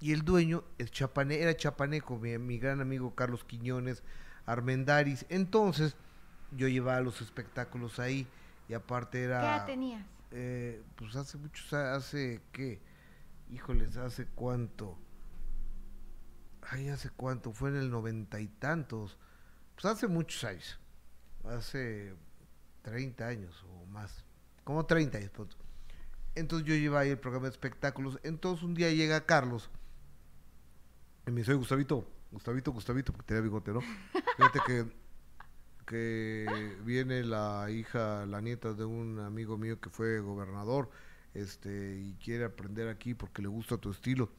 y 0.00 0.12
el 0.12 0.22
dueño 0.22 0.64
es 0.78 0.90
chapane, 0.90 1.40
era 1.40 1.56
chapaneco, 1.56 2.18
mi, 2.18 2.36
mi 2.38 2.58
gran 2.58 2.80
amigo 2.80 3.14
Carlos 3.14 3.44
Quiñones 3.44 4.02
Armendaris. 4.46 5.26
Entonces 5.28 5.94
yo 6.56 6.68
llevaba 6.68 7.00
los 7.00 7.20
espectáculos 7.20 7.98
ahí 7.98 8.26
y 8.68 8.74
aparte 8.74 9.22
era... 9.22 9.40
¿Qué 9.40 9.46
edad 9.46 9.66
tenías? 9.66 10.06
eh, 10.30 10.82
pues 10.96 11.16
hace 11.16 11.38
muchos, 11.38 11.72
hace 11.72 12.40
qué, 12.52 12.80
híjoles, 13.50 13.96
hace 13.96 14.26
cuánto, 14.26 14.96
ay, 16.62 16.88
hace 16.88 17.10
cuánto, 17.10 17.52
fue 17.52 17.70
en 17.70 17.76
el 17.76 17.90
noventa 17.90 18.40
y 18.40 18.46
tantos, 18.46 19.18
pues 19.80 19.94
hace 19.94 20.08
muchos 20.08 20.44
años, 20.44 20.78
hace 21.44 22.14
30 22.82 23.26
años 23.26 23.64
o 23.64 23.86
más, 23.86 24.24
como 24.64 24.84
30 24.84 25.18
años. 25.18 25.30
punto. 25.30 25.56
Entonces 26.34 26.66
yo 26.66 26.74
llevaba 26.74 27.00
ahí 27.00 27.10
el 27.10 27.18
programa 27.18 27.46
de 27.46 27.52
espectáculos, 27.52 28.18
entonces 28.22 28.62
un 28.64 28.74
día 28.74 28.90
llega 28.90 29.26
Carlos 29.26 29.70
y 31.26 31.30
me 31.30 31.38
dice, 31.40 31.52
"Oye, 31.52 31.58
Gustavito, 31.58 32.06
Gustavito, 32.30 32.72
Gustavito, 32.72 33.12
porque 33.12 33.26
tenía 33.26 33.42
bigote, 33.42 33.72
¿no? 33.72 33.80
Fíjate 34.36 34.60
que 34.66 35.00
que 35.86 36.76
viene 36.84 37.24
la 37.24 37.66
hija, 37.68 38.24
la 38.24 38.40
nieta 38.40 38.74
de 38.74 38.84
un 38.84 39.18
amigo 39.18 39.58
mío 39.58 39.80
que 39.80 39.90
fue 39.90 40.20
gobernador, 40.20 40.88
este, 41.34 41.98
y 41.98 42.14
quiere 42.22 42.44
aprender 42.44 42.86
aquí 42.86 43.12
porque 43.14 43.42
le 43.42 43.48
gusta 43.48 43.76
tu 43.76 43.90
estilo. 43.90 44.30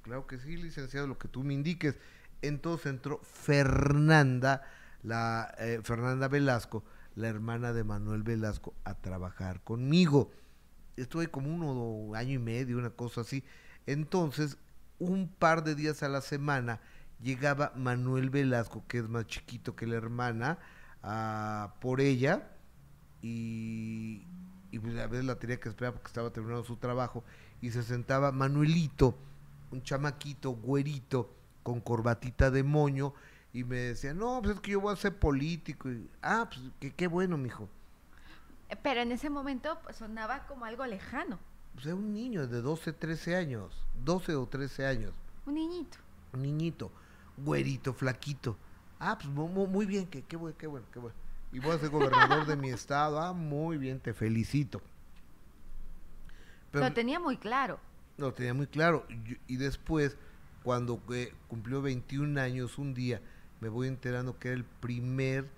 Claro 0.00 0.26
que 0.26 0.38
sí, 0.38 0.56
licenciado, 0.56 1.06
lo 1.06 1.18
que 1.18 1.28
tú 1.28 1.44
me 1.44 1.52
indiques. 1.52 1.98
Entonces 2.42 2.86
entró 2.86 3.20
Fernanda, 3.22 4.62
la 5.02 5.54
eh, 5.58 5.80
Fernanda 5.82 6.28
Velasco, 6.28 6.84
la 7.14 7.28
hermana 7.28 7.72
de 7.72 7.84
Manuel 7.84 8.22
Velasco, 8.22 8.74
a 8.84 8.94
trabajar 8.94 9.60
conmigo. 9.62 10.30
Estuve 10.96 11.28
como 11.28 11.54
uno 11.54 12.14
año 12.14 12.34
y 12.34 12.38
medio, 12.38 12.78
una 12.78 12.90
cosa 12.90 13.22
así. 13.22 13.44
Entonces, 13.86 14.58
un 14.98 15.28
par 15.28 15.64
de 15.64 15.74
días 15.74 16.02
a 16.02 16.08
la 16.08 16.20
semana 16.20 16.80
llegaba 17.22 17.72
Manuel 17.76 18.30
Velasco, 18.30 18.84
que 18.88 18.98
es 18.98 19.08
más 19.08 19.26
chiquito 19.26 19.74
que 19.74 19.86
la 19.86 19.96
hermana, 19.96 20.58
por 21.80 22.00
ella 22.00 22.48
y, 23.22 24.24
y 24.70 24.78
pues, 24.78 24.96
a 24.98 25.06
veces 25.06 25.24
la 25.24 25.36
tenía 25.36 25.58
que 25.58 25.68
esperar 25.68 25.94
porque 25.94 26.08
estaba 26.08 26.30
terminando 26.30 26.64
su 26.64 26.76
trabajo 26.76 27.24
y 27.60 27.70
se 27.70 27.82
sentaba 27.82 28.30
Manuelito, 28.30 29.16
un 29.70 29.82
chamaquito, 29.82 30.52
güerito, 30.52 31.34
con 31.62 31.80
corbatita 31.80 32.50
de 32.50 32.62
moño 32.62 33.14
y 33.52 33.64
me 33.64 33.76
decía, 33.76 34.14
no, 34.14 34.40
pues 34.42 34.54
es 34.56 34.60
que 34.60 34.72
yo 34.72 34.80
voy 34.80 34.92
a 34.92 34.96
ser 34.96 35.18
político. 35.18 35.90
Y, 35.90 36.08
ah, 36.22 36.48
pues 36.48 36.60
que, 36.80 36.90
qué 36.92 37.06
bueno, 37.06 37.36
mijo. 37.36 37.68
Pero 38.82 39.00
en 39.02 39.12
ese 39.12 39.28
momento 39.30 39.78
pues, 39.82 39.96
sonaba 39.96 40.46
como 40.46 40.64
algo 40.64 40.86
lejano, 40.86 41.38
Pues 41.74 41.86
era 41.86 41.94
un 41.94 42.12
niño 42.12 42.46
de 42.46 42.62
12, 42.62 42.92
13 42.94 43.36
años, 43.36 43.86
12 44.04 44.34
o 44.34 44.46
13 44.46 44.86
años. 44.86 45.12
un 45.46 45.54
niñito. 45.54 45.98
un 46.32 46.42
niñito, 46.42 46.90
güerito, 47.36 47.92
flaquito. 47.92 48.56
Ah, 48.98 49.18
pues 49.18 49.28
mu- 49.28 49.48
mu- 49.48 49.66
muy, 49.66 49.84
bien, 49.84 50.06
que 50.06 50.22
qué 50.22 50.36
bueno, 50.36 50.56
qué 50.56 50.66
bueno, 50.66 50.86
qué 50.92 50.98
bueno. 50.98 51.16
Y 51.52 51.58
voy 51.58 51.72
a 51.72 51.78
ser 51.78 51.90
gobernador 51.90 52.46
de 52.46 52.56
mi 52.56 52.70
estado. 52.70 53.20
Ah, 53.20 53.32
muy 53.34 53.76
bien, 53.76 54.00
te 54.00 54.14
felicito. 54.14 54.80
Pero 56.70 56.86
lo 56.88 56.94
tenía 56.94 57.20
muy 57.20 57.36
claro. 57.36 57.78
lo 58.16 58.32
tenía 58.32 58.54
muy 58.54 58.66
claro. 58.66 59.04
Y 59.46 59.56
después, 59.56 60.16
cuando 60.62 61.00
eh, 61.12 61.32
cumplió 61.48 61.82
21 61.82 62.40
años, 62.40 62.78
un 62.78 62.94
día 62.94 63.20
me 63.60 63.68
voy 63.68 63.88
enterando 63.88 64.38
que 64.38 64.48
era 64.48 64.56
el 64.56 64.64
primer 64.64 65.48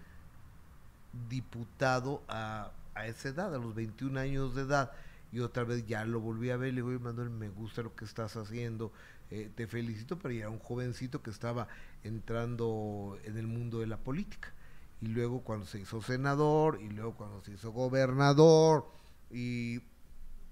diputado 1.29 2.23
a, 2.29 2.73
esa 3.07 3.29
edad, 3.31 3.55
a 3.55 3.59
los 3.59 3.75
21 3.75 4.19
años 4.21 4.55
de 4.55 4.63
edad. 4.63 4.93
Y 5.33 5.41
otra 5.41 5.65
vez 5.65 5.87
ya 5.87 6.05
lo 6.05 6.21
volví 6.21 6.51
a 6.51 6.57
ver, 6.57 6.71
le 6.75 6.77
digo, 6.77 6.89
"Oye, 6.89 6.99
Manuel, 6.99 7.31
me 7.31 7.49
gusta 7.49 7.83
lo 7.83 7.95
que 7.97 8.05
estás 8.05 8.37
haciendo, 8.37 8.93
eh, 9.31 9.51
te 9.55 9.67
felicito, 9.67 10.19
pero 10.19 10.33
ya 10.33 10.41
era 10.41 10.51
un 10.51 10.59
jovencito 10.59 11.23
que 11.23 11.31
estaba 11.31 11.67
entrando 12.05 13.19
en 13.25 13.37
el 13.39 13.47
mundo 13.47 13.81
de 13.81 13.87
la 13.87 13.97
política. 13.97 14.53
Y 15.01 15.07
luego 15.07 15.41
cuando 15.41 15.67
se 15.67 15.81
hizo 15.81 16.03
senador, 16.03 16.81
y 16.81 16.91
luego 16.91 17.15
cuando 17.15 17.43
se 17.43 17.53
hizo 17.53 17.73
gobernador, 17.73 18.87
y 19.31 19.81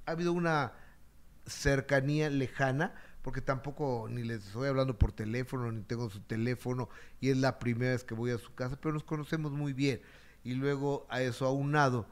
ha 0.06 0.12
habido 0.12 0.32
una 0.32 0.72
cercanía 1.46 2.30
lejana, 2.30 2.94
porque 3.22 3.40
tampoco 3.40 4.06
ni 4.10 4.22
les 4.22 4.46
estoy 4.46 4.68
hablando 4.68 4.98
por 4.98 5.12
teléfono, 5.12 5.70
ni 5.72 5.82
tengo 5.82 6.10
su 6.10 6.20
teléfono, 6.20 6.88
y 7.20 7.30
es 7.30 7.36
la 7.38 7.58
primera 7.58 7.92
vez 7.92 8.04
que 8.04 8.14
voy 8.14 8.30
a 8.32 8.38
su 8.38 8.54
casa, 8.54 8.76
pero 8.80 8.94
nos 8.94 9.04
conocemos 9.04 9.52
muy 9.52 9.72
bien. 9.72 10.00
Y 10.44 10.54
luego 10.54 11.06
a 11.08 11.22
eso 11.22 11.46
aunado, 11.46 12.06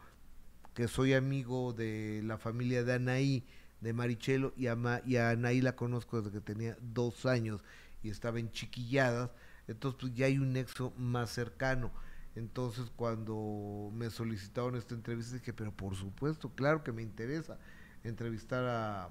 que 0.74 0.88
soy 0.88 1.14
amigo 1.14 1.72
de 1.72 2.22
la 2.24 2.38
familia 2.38 2.84
de 2.84 2.94
Anaí, 2.94 3.44
de 3.80 3.92
Marichelo, 3.92 4.52
y 4.56 4.66
a, 4.68 4.76
Ma- 4.76 5.02
y 5.06 5.16
a 5.16 5.30
Anaí 5.30 5.60
la 5.60 5.76
conozco 5.76 6.20
desde 6.20 6.32
que 6.32 6.40
tenía 6.40 6.76
dos 6.80 7.26
años 7.26 7.62
y 8.02 8.10
estaba 8.10 8.38
en 8.38 8.50
chiquilladas, 8.52 9.30
entonces 9.68 9.98
pues 10.00 10.14
ya 10.14 10.26
hay 10.26 10.38
un 10.38 10.52
nexo 10.52 10.92
más 10.96 11.30
cercano. 11.30 11.90
Entonces 12.36 12.90
cuando 12.94 13.90
me 13.94 14.08
solicitaron 14.10 14.76
esta 14.76 14.94
entrevista 14.94 15.34
dije, 15.34 15.52
pero 15.52 15.72
por 15.72 15.96
supuesto, 15.96 16.50
claro 16.54 16.84
que 16.84 16.92
me 16.92 17.02
interesa 17.02 17.58
entrevistar 18.04 18.64
a, 18.64 19.08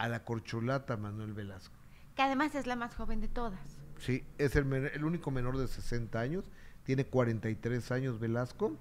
a 0.00 0.08
la 0.08 0.24
corcholata 0.24 0.96
Manuel 0.96 1.32
Velasco. 1.34 1.74
Que 2.16 2.22
además 2.22 2.54
es 2.54 2.66
la 2.66 2.74
más 2.76 2.94
joven 2.94 3.20
de 3.20 3.28
todas. 3.28 3.60
Sí, 3.98 4.24
es 4.38 4.56
el, 4.56 4.72
el 4.72 5.04
único 5.04 5.30
menor 5.30 5.58
de 5.58 5.68
60 5.68 6.18
años, 6.18 6.50
tiene 6.84 7.04
43 7.04 7.92
años 7.92 8.18
Velasco 8.18 8.76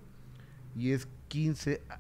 y 0.76 0.92
es 0.94 1.08
15 1.28 1.84
a- 1.90 2.00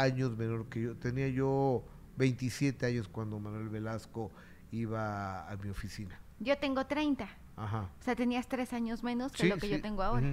años 0.00 0.36
menor 0.38 0.68
que 0.68 0.82
yo. 0.82 0.96
Tenía 0.96 1.28
yo 1.28 1.84
27 2.16 2.86
años 2.86 3.08
cuando 3.08 3.40
Manuel 3.40 3.68
Velasco 3.68 4.30
iba 4.70 5.50
a 5.50 5.56
mi 5.56 5.68
oficina. 5.68 6.20
Yo 6.38 6.56
tengo 6.58 6.86
30. 6.86 7.28
Ajá. 7.56 7.90
O 8.00 8.02
sea, 8.04 8.14
tenías 8.14 8.46
tres 8.48 8.72
años 8.72 9.02
menos 9.02 9.32
que 9.32 9.42
Sí, 9.42 9.48
lo 9.48 9.56
que 9.56 9.62
sí. 9.66 9.70
yo 9.72 9.80
tengo 9.82 10.02
ahora. 10.02 10.26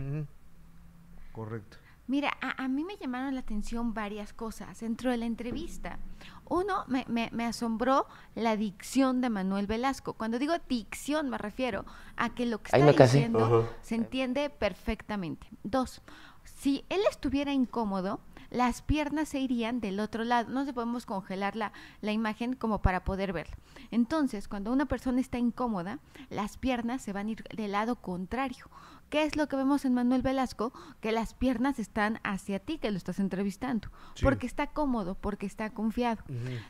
Correcto. 1.31 1.77
Mira, 2.07 2.31
a, 2.41 2.63
a 2.63 2.67
mí 2.69 2.83
me 2.85 2.95
llamaron 2.97 3.33
la 3.35 3.41
atención 3.41 3.93
varias 3.93 4.31
cosas 4.33 4.79
dentro 4.79 5.11
de 5.11 5.17
la 5.17 5.25
entrevista. 5.25 5.99
Uno, 6.49 6.85
me, 6.87 7.03
me- 7.09 7.29
me 7.33 7.43
asombró 7.45 8.07
la 8.33 8.55
dicción 8.55 9.19
de 9.19 9.29
Manuel 9.29 9.67
Velasco. 9.67 10.13
Cuando 10.13 10.39
digo 10.39 10.53
dicción 10.69 11.29
me 11.29 11.37
refiero 11.37 11.85
a 12.15 12.29
que 12.33 12.45
lo 12.45 12.59
que 12.61 12.71
está 12.79 12.85
diciendo 13.19 13.39
se 13.81 13.95
entiende 13.95 14.49
perfectamente. 14.49 15.47
Dos, 15.63 16.01
si 16.45 16.85
él 16.89 17.01
estuviera 17.09 17.51
incómodo, 17.51 18.21
las 18.49 18.81
piernas 18.81 19.27
se 19.27 19.41
irían 19.41 19.81
del 19.81 19.99
otro 19.99 20.23
lado. 20.23 20.49
No 20.49 20.63
se 20.63 20.71
podemos 20.71 21.05
congelar 21.05 21.57
la, 21.57 21.73
la 21.99 22.13
imagen 22.13 22.53
como 22.55 22.81
para 22.81 23.03
poder 23.03 23.33
verla. 23.33 23.57
Entonces, 23.91 24.47
cuando 24.47 24.71
una 24.71 24.85
persona 24.85 25.19
está 25.19 25.37
incómoda, 25.37 25.99
las 26.29 26.55
piernas 26.55 27.01
se 27.01 27.11
van 27.11 27.27
a 27.27 27.31
ir 27.31 27.43
del 27.53 27.73
lado 27.73 27.97
contrario. 27.97 28.69
¿Qué 29.09 29.23
es 29.23 29.35
lo 29.35 29.47
que 29.47 29.55
vemos 29.55 29.85
en 29.85 29.93
Manuel 29.93 30.21
Velasco? 30.21 30.73
Que 30.99 31.11
las 31.11 31.33
piernas 31.33 31.79
están 31.79 32.19
hacia 32.23 32.59
ti, 32.59 32.77
que 32.77 32.91
lo 32.91 32.97
estás 32.97 33.19
entrevistando. 33.19 33.89
Sí. 34.15 34.23
Porque 34.23 34.47
está 34.47 34.67
cómodo, 34.67 35.15
porque 35.15 35.45
está 35.45 35.69
confiado. 35.69 36.23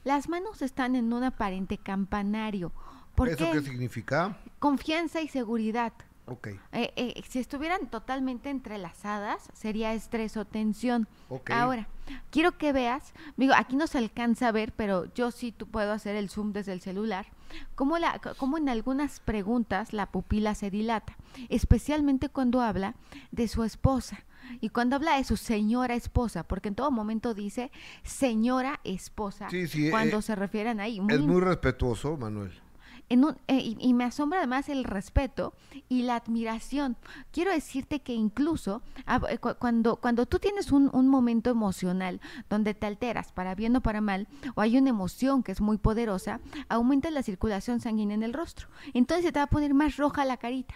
Las 0.03 0.29
manos 0.29 0.61
están 0.61 0.95
en 0.95 1.11
un 1.13 1.23
aparente 1.23 1.77
campanario. 1.77 2.71
¿Por 3.15 3.29
¿Eso 3.29 3.37
qué? 3.37 3.51
qué 3.53 3.61
significa? 3.61 4.37
Confianza 4.59 5.21
y 5.21 5.27
seguridad. 5.27 5.93
Ok. 6.27 6.47
Eh, 6.73 6.93
eh, 6.95 7.23
si 7.27 7.39
estuvieran 7.39 7.87
totalmente 7.87 8.49
entrelazadas, 8.49 9.49
sería 9.53 9.93
estrés 9.93 10.35
o 10.37 10.45
tensión. 10.45 11.07
Ok. 11.29 11.49
Ahora, 11.51 11.87
quiero 12.29 12.57
que 12.57 12.73
veas, 12.73 13.13
digo, 13.37 13.53
aquí 13.55 13.75
no 13.75 13.87
se 13.87 13.97
alcanza 13.97 14.49
a 14.49 14.51
ver, 14.51 14.73
pero 14.73 15.11
yo 15.13 15.31
sí 15.31 15.51
tú 15.51 15.67
puedo 15.67 15.93
hacer 15.93 16.15
el 16.15 16.29
zoom 16.29 16.51
desde 16.51 16.73
el 16.73 16.81
celular, 16.81 17.27
cómo, 17.75 17.97
la, 17.97 18.19
cómo 18.37 18.57
en 18.57 18.69
algunas 18.69 19.19
preguntas 19.19 19.93
la 19.93 20.11
pupila 20.11 20.55
se 20.55 20.69
dilata, 20.69 21.17
especialmente 21.49 22.29
cuando 22.29 22.61
habla 22.61 22.95
de 23.31 23.47
su 23.47 23.63
esposa. 23.63 24.23
Y 24.61 24.69
cuando 24.69 24.95
habla 24.95 25.17
de 25.17 25.25
su 25.25 25.35
señora 25.35 25.95
esposa, 25.95 26.43
porque 26.43 26.69
en 26.69 26.75
todo 26.75 26.89
momento 26.89 27.33
dice 27.33 27.69
señora 28.03 28.79
esposa, 28.85 29.49
Sí, 29.49 29.67
sí, 29.67 29.89
cuando 29.89 30.19
eh, 30.19 30.21
se 30.21 30.35
refieren 30.35 30.79
ahí. 30.79 31.01
Es 31.09 31.19
muy 31.19 31.41
respetuoso, 31.41 32.15
Manuel. 32.15 32.53
En 33.09 33.23
un- 33.25 33.37
eh, 33.47 33.75
y, 33.79 33.93
me 33.93 34.03
asombra 34.03 34.39
además 34.39 34.69
el 34.69 34.83
respeto 34.83 35.53
y 35.89 36.03
la 36.03 36.15
admiración. 36.17 36.97
Quiero 37.31 37.51
decirte 37.51 38.01
que 38.01 38.13
incluso 38.13 38.81
eh, 39.29 39.37
cu- 39.37 39.55
cuando, 39.59 39.95
cuando 39.97 40.25
tú 40.25 40.39
tienes 40.39 40.71
un, 40.71 40.89
un 40.93 41.07
momento 41.07 41.49
emocional 41.49 42.19
donde 42.49 42.73
te 42.73 42.85
alteras 42.85 43.31
para 43.31 43.55
bien 43.55 43.75
o 43.75 43.81
para 43.81 44.01
mal, 44.01 44.27
o 44.55 44.61
hay 44.61 44.77
una 44.77 44.89
emoción 44.89 45.43
que 45.43 45.51
es 45.51 45.61
muy 45.61 45.77
poderosa, 45.77 46.39
aumenta 46.69 47.09
la 47.11 47.23
circulación 47.23 47.79
sanguínea 47.79 48.15
en 48.15 48.23
el 48.23 48.33
rostro. 48.33 48.67
Entonces 48.93 49.25
se 49.25 49.31
te 49.31 49.39
va 49.39 49.43
a 49.43 49.47
poner 49.47 49.73
más 49.73 49.97
roja 49.97 50.25
la 50.25 50.37
carita. 50.37 50.75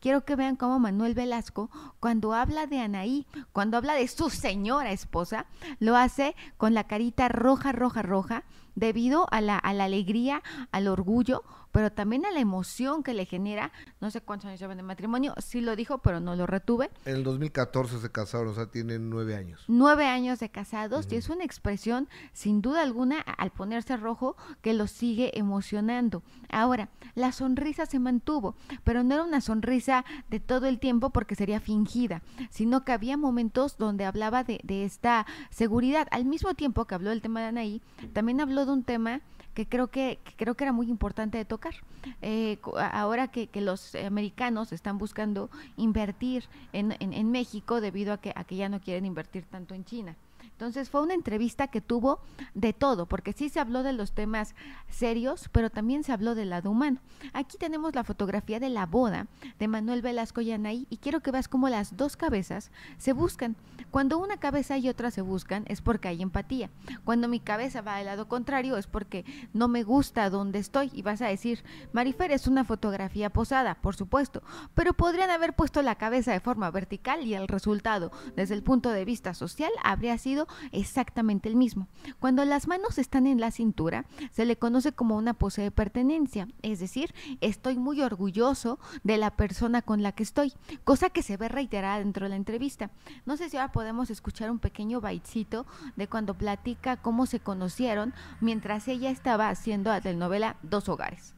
Quiero 0.00 0.24
que 0.24 0.36
vean 0.36 0.54
cómo 0.54 0.78
Manuel 0.78 1.14
Velasco, 1.14 1.68
cuando 1.98 2.34
habla 2.34 2.68
de 2.68 2.78
Anaí, 2.78 3.26
cuando 3.50 3.76
habla 3.76 3.94
de 3.94 4.06
su 4.06 4.30
señora 4.30 4.92
esposa, 4.92 5.46
lo 5.80 5.96
hace 5.96 6.36
con 6.56 6.72
la 6.72 6.84
carita 6.84 7.26
roja, 7.28 7.72
roja, 7.72 8.00
roja, 8.02 8.44
debido 8.76 9.26
a 9.32 9.40
la, 9.40 9.58
a 9.58 9.72
la 9.74 9.84
alegría, 9.84 10.40
al 10.70 10.86
orgullo, 10.86 11.42
pero 11.72 11.90
también 11.90 12.26
a 12.26 12.30
la 12.30 12.40
emoción 12.40 13.02
que 13.02 13.14
le 13.14 13.24
genera. 13.24 13.72
No 14.00 14.10
sé 14.10 14.20
cuántos 14.20 14.48
años 14.48 14.60
llevan 14.60 14.76
de 14.76 14.82
matrimonio, 14.82 15.34
sí 15.38 15.60
lo 15.60 15.74
dijo, 15.74 15.98
pero 15.98 16.20
no 16.20 16.36
lo 16.36 16.46
retuve. 16.46 16.90
En 17.04 17.16
el 17.16 17.24
2014 17.24 17.98
se 17.98 18.12
casaron, 18.12 18.48
o 18.48 18.54
sea, 18.54 18.66
tienen 18.66 19.10
nueve 19.10 19.34
años. 19.34 19.64
Nueve 19.68 20.06
años 20.06 20.38
de 20.38 20.50
casados 20.50 21.08
y 21.10 21.16
es 21.16 21.30
una 21.30 21.44
expresión, 21.44 22.08
sin 22.32 22.62
duda 22.62 22.82
alguna, 22.82 23.20
al 23.20 23.50
ponerse 23.50 23.96
rojo, 23.96 24.36
que 24.60 24.74
lo 24.74 24.86
sigue 24.86 25.36
emocionando. 25.38 26.22
Ahora, 26.50 26.90
la 27.14 27.32
sonrisa 27.32 27.86
se 27.86 27.98
mantuvo, 27.98 28.54
pero 28.84 29.02
no 29.02 29.14
era 29.14 29.24
una 29.24 29.40
sonrisa 29.40 30.04
de 30.28 30.40
todo 30.40 30.66
el 30.66 30.78
tiempo 30.78 31.10
porque 31.10 31.34
sería 31.34 31.60
fingida, 31.60 32.22
sino 32.50 32.84
que 32.84 32.92
había 32.92 33.16
momentos 33.16 33.78
donde 33.78 34.04
hablaba 34.04 34.44
de, 34.44 34.60
de 34.62 34.84
esta 34.84 35.26
seguridad. 35.50 36.06
Al 36.10 36.26
mismo 36.26 36.54
tiempo 36.54 36.84
que 36.84 36.94
habló 36.94 37.10
del 37.10 37.22
tema 37.22 37.40
de 37.40 37.46
Anaí, 37.46 37.82
también 38.12 38.40
habló 38.40 38.66
de 38.66 38.72
un 38.72 38.84
tema 38.84 39.22
que 39.54 39.66
creo 39.66 39.88
que, 39.88 40.18
que 40.24 40.32
creo 40.36 40.54
que 40.54 40.64
era 40.64 40.72
muy 40.72 40.88
importante 40.88 41.38
de 41.38 41.44
tocar. 41.44 41.74
Eh, 42.22 42.58
ahora 42.92 43.28
que, 43.28 43.46
que 43.48 43.60
los 43.60 43.94
americanos 43.94 44.72
están 44.72 44.98
buscando 44.98 45.50
invertir 45.76 46.44
en, 46.72 46.96
en- 47.00 47.12
en 47.12 47.30
México 47.30 47.80
debido 47.80 48.12
a 48.12 48.18
que, 48.18 48.32
a 48.34 48.44
que 48.44 48.56
ya 48.56 48.68
no 48.68 48.80
quieren 48.80 49.04
invertir 49.06 49.44
tanto 49.44 49.74
en 49.74 49.84
China. 49.84 50.16
Entonces 50.52 50.90
fue 50.90 51.02
una 51.02 51.14
entrevista 51.14 51.68
que 51.68 51.80
tuvo 51.80 52.20
de 52.54 52.72
todo, 52.72 53.06
porque 53.06 53.32
sí 53.32 53.48
se 53.48 53.60
habló 53.60 53.82
de 53.82 53.92
los 53.92 54.12
temas 54.12 54.54
serios, 54.88 55.48
pero 55.50 55.70
también 55.70 56.04
se 56.04 56.12
habló 56.12 56.34
del 56.34 56.50
lado 56.50 56.70
humano. 56.70 57.00
Aquí 57.32 57.58
tenemos 57.58 57.94
la 57.94 58.04
fotografía 58.04 58.60
de 58.60 58.68
la 58.68 58.86
boda 58.86 59.26
de 59.58 59.68
Manuel 59.68 60.02
Velasco 60.02 60.40
y 60.40 60.52
Anaí, 60.52 60.86
y 60.88 60.98
quiero 60.98 61.20
que 61.20 61.30
veas 61.30 61.48
cómo 61.48 61.68
las 61.68 61.96
dos 61.96 62.16
cabezas 62.16 62.70
se 62.98 63.12
buscan. 63.12 63.56
Cuando 63.90 64.18
una 64.18 64.38
cabeza 64.38 64.78
y 64.78 64.88
otra 64.88 65.10
se 65.10 65.20
buscan 65.20 65.64
es 65.66 65.80
porque 65.80 66.08
hay 66.08 66.22
empatía. 66.22 66.70
Cuando 67.04 67.28
mi 67.28 67.40
cabeza 67.40 67.82
va 67.82 67.96
al 67.96 68.06
lado 68.06 68.28
contrario 68.28 68.76
es 68.76 68.86
porque 68.86 69.24
no 69.52 69.68
me 69.68 69.82
gusta 69.82 70.30
donde 70.30 70.58
estoy. 70.58 70.90
Y 70.94 71.02
vas 71.02 71.22
a 71.22 71.28
decir, 71.28 71.64
Marifer 71.92 72.30
es 72.30 72.46
una 72.46 72.64
fotografía 72.64 73.30
posada, 73.30 73.74
por 73.74 73.96
supuesto, 73.96 74.42
pero 74.74 74.94
podrían 74.94 75.30
haber 75.30 75.54
puesto 75.54 75.82
la 75.82 75.96
cabeza 75.96 76.32
de 76.32 76.40
forma 76.40 76.70
vertical 76.70 77.24
y 77.24 77.34
el 77.34 77.48
resultado, 77.48 78.12
desde 78.36 78.54
el 78.54 78.62
punto 78.62 78.90
de 78.90 79.04
vista 79.04 79.34
social, 79.34 79.70
habría 79.82 80.16
sido 80.18 80.41
exactamente 80.70 81.48
el 81.48 81.56
mismo. 81.56 81.88
Cuando 82.20 82.44
las 82.44 82.66
manos 82.66 82.98
están 82.98 83.26
en 83.26 83.40
la 83.40 83.50
cintura, 83.50 84.04
se 84.30 84.44
le 84.44 84.56
conoce 84.56 84.92
como 84.92 85.16
una 85.16 85.34
pose 85.34 85.62
de 85.62 85.70
pertenencia, 85.70 86.48
es 86.62 86.80
decir, 86.80 87.14
estoy 87.40 87.76
muy 87.76 88.02
orgulloso 88.02 88.78
de 89.04 89.16
la 89.16 89.30
persona 89.30 89.82
con 89.82 90.02
la 90.02 90.12
que 90.12 90.22
estoy, 90.22 90.52
cosa 90.84 91.10
que 91.10 91.22
se 91.22 91.36
ve 91.36 91.48
reiterada 91.48 91.98
dentro 91.98 92.26
de 92.26 92.30
la 92.30 92.36
entrevista. 92.36 92.90
No 93.26 93.36
sé 93.36 93.48
si 93.48 93.56
ahora 93.56 93.72
podemos 93.72 94.10
escuchar 94.10 94.50
un 94.50 94.58
pequeño 94.58 95.00
baitcito 95.00 95.66
de 95.96 96.08
cuando 96.08 96.34
platica 96.34 96.96
cómo 96.96 97.26
se 97.26 97.40
conocieron 97.40 98.14
mientras 98.40 98.88
ella 98.88 99.10
estaba 99.10 99.48
haciendo 99.48 99.90
la 99.90 100.00
telenovela 100.00 100.56
Dos 100.62 100.88
Hogares. 100.88 101.34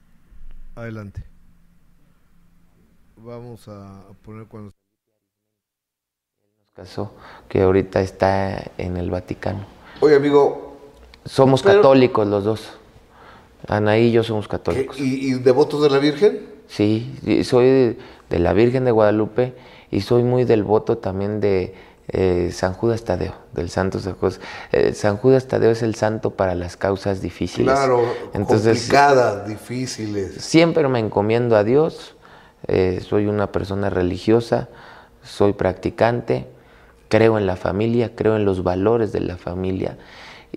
Adelante. 0.75 1.25
Vamos 3.17 3.69
a 3.69 4.07
poner 4.23 4.47
cuando... 4.47 4.73
casó, 6.75 7.13
que 7.49 7.63
ahorita 7.63 8.01
está 8.01 8.65
en 8.79 8.97
el 8.97 9.09
Vaticano. 9.11 9.65
Oye, 10.01 10.17
amigo, 10.17 10.73
Somos 11.25 11.63
Pero- 11.63 11.77
católicos 11.81 12.27
los 12.27 12.45
dos. 12.45 12.69
Anaí 13.67 14.09
y 14.09 14.13
yo 14.13 14.23
somos 14.25 14.47
¿qué- 14.47 14.51
católicos. 14.59 14.99
¿y, 14.99 15.29
y 15.31 15.35
devotos 15.35 15.81
de 15.83 15.89
la 15.89 15.99
Virgen? 15.99 16.41
Sí, 16.67 17.15
soy 17.45 17.65
de, 17.67 17.99
de 18.29 18.39
la 18.41 18.53
Virgen 18.53 18.85
de 18.85 18.91
Guadalupe 18.91 19.55
y 19.91 20.01
soy 20.03 20.23
muy 20.25 20.45
del 20.45 20.65
voto 20.65 20.99
también 20.99 21.41
de 21.41 21.75
eh, 22.09 22.51
San 22.53 22.75
Judas 22.75 23.05
Tadeo, 23.05 23.35
del 23.55 23.71
Santo 23.71 24.01
San 24.01 24.15
Judas. 24.17 24.41
Eh, 24.73 24.93
San 24.93 25.17
Judas 25.17 25.47
Tadeo 25.47 25.71
es 25.71 25.83
el 25.83 25.95
santo 25.95 26.31
para 26.33 26.55
las 26.57 26.77
causas 26.77 27.23
difíciles. 27.23 27.73
Claro, 27.73 28.03
Entonces, 28.35 28.79
complicadas, 28.81 29.47
difíciles. 29.49 30.35
siempre 30.45 30.87
me 30.89 30.99
encomiendo 30.99 31.57
a 31.57 31.65
Dios, 31.65 32.17
eh, 32.67 33.01
soy 33.01 33.27
una 33.29 33.51
persona 33.53 33.89
religiosa, 33.89 34.69
soy 35.23 35.55
practicante, 35.55 36.49
creo 37.09 37.39
en 37.39 37.47
la 37.47 37.57
familia, 37.57 38.13
creo 38.15 38.37
en 38.37 38.45
los 38.45 38.63
valores 38.63 39.13
de 39.13 39.21
la 39.21 39.37
familia 39.37 39.99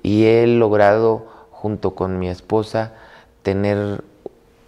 y 0.03 0.25
he 0.25 0.45
logrado 0.47 1.25
junto 1.51 1.95
con 1.95 2.19
mi 2.19 2.29
esposa 2.29 2.93
tener 3.41 4.01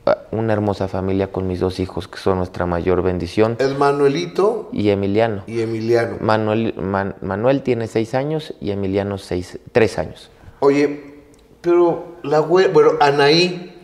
ah, 0.06 0.18
una 0.32 0.54
hermosa 0.54 0.88
familia 0.88 1.32
con 1.32 1.48
mis 1.48 1.60
dos 1.60 1.80
hijos 1.80 2.08
que 2.08 2.18
son 2.18 2.38
nuestra 2.38 2.66
mayor 2.66 3.02
bendición 3.04 3.56
Es 3.60 3.78
Manuelito 3.78 4.70
y 4.72 4.90
Emiliano. 4.90 5.44
y 5.48 5.62
Emiliano. 5.62 6.18
Manuel, 6.20 6.74
Man- 6.76 7.16
Manuel 7.22 7.62
tiene 7.62 7.88
seis 7.88 8.14
años 8.16 8.54
y 8.60 8.72
Emiliano 8.72 9.18
seis, 9.18 9.60
tres 9.72 9.98
años. 10.00 10.30
Oye, 10.62 11.16
pero 11.62 12.16
la 12.24 12.40
bueno, 12.40 12.92
Anaí, 13.00 13.76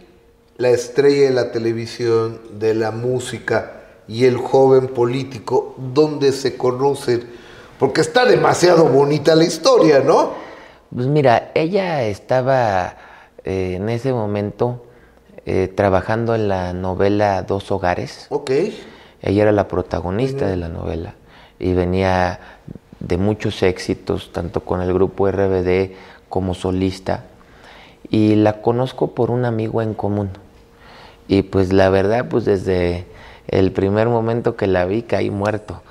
la 0.58 0.70
estrella 0.70 1.28
de 1.28 1.32
la 1.34 1.52
televisión, 1.52 2.40
de 2.60 2.74
la 2.74 2.92
música 2.92 3.82
y 4.08 4.26
el 4.26 4.38
joven 4.38 4.88
político, 4.88 5.76
¿dónde 5.94 6.32
se 6.32 6.58
conocen? 6.58 7.24
Porque 7.80 8.02
está 8.02 8.26
demasiado 8.26 8.86
bonita 8.86 9.36
la 9.36 9.44
historia, 9.44 10.00
¿no? 10.00 10.34
Pues 10.94 11.08
mira, 11.08 11.52
ella 11.56 12.04
estaba 12.04 12.96
eh, 13.44 13.76
en 13.76 13.90
ese 13.90 14.14
momento 14.14 14.86
eh, 15.46 15.68
trabajando 15.68 16.36
en 16.36 16.48
la 16.48 16.74
novela 16.74 17.44
Dos 17.44 17.70
Hogares. 17.72 18.28
Ok. 18.30 18.52
Ella 19.22 19.44
era 19.44 19.52
la 19.52 19.68
protagonista 19.68 20.48
de 20.48 20.56
la 20.56 20.70
novela 20.70 21.16
y 21.60 21.74
venía 21.74 22.40
de 23.00 23.18
muchos 23.18 23.62
éxitos, 23.64 24.32
tanto 24.32 24.62
con 24.62 24.82
el 24.82 24.94
grupo 24.94 25.30
RBD 25.30 25.92
como 26.30 26.54
solista. 26.54 27.26
Y 28.10 28.36
la 28.36 28.62
conozco 28.62 29.12
por 29.12 29.32
un 29.32 29.46
amigo 29.46 29.82
en 29.82 29.94
común. 29.96 30.30
Y 31.28 31.42
pues 31.42 31.74
la 31.74 31.90
verdad, 31.90 32.28
pues 32.30 32.46
desde 32.46 33.06
el 33.48 33.72
primer 33.72 34.08
momento 34.08 34.56
que 34.56 34.68
la 34.68 34.86
vi 34.86 35.02
caí 35.02 35.30
muerto. 35.30 35.82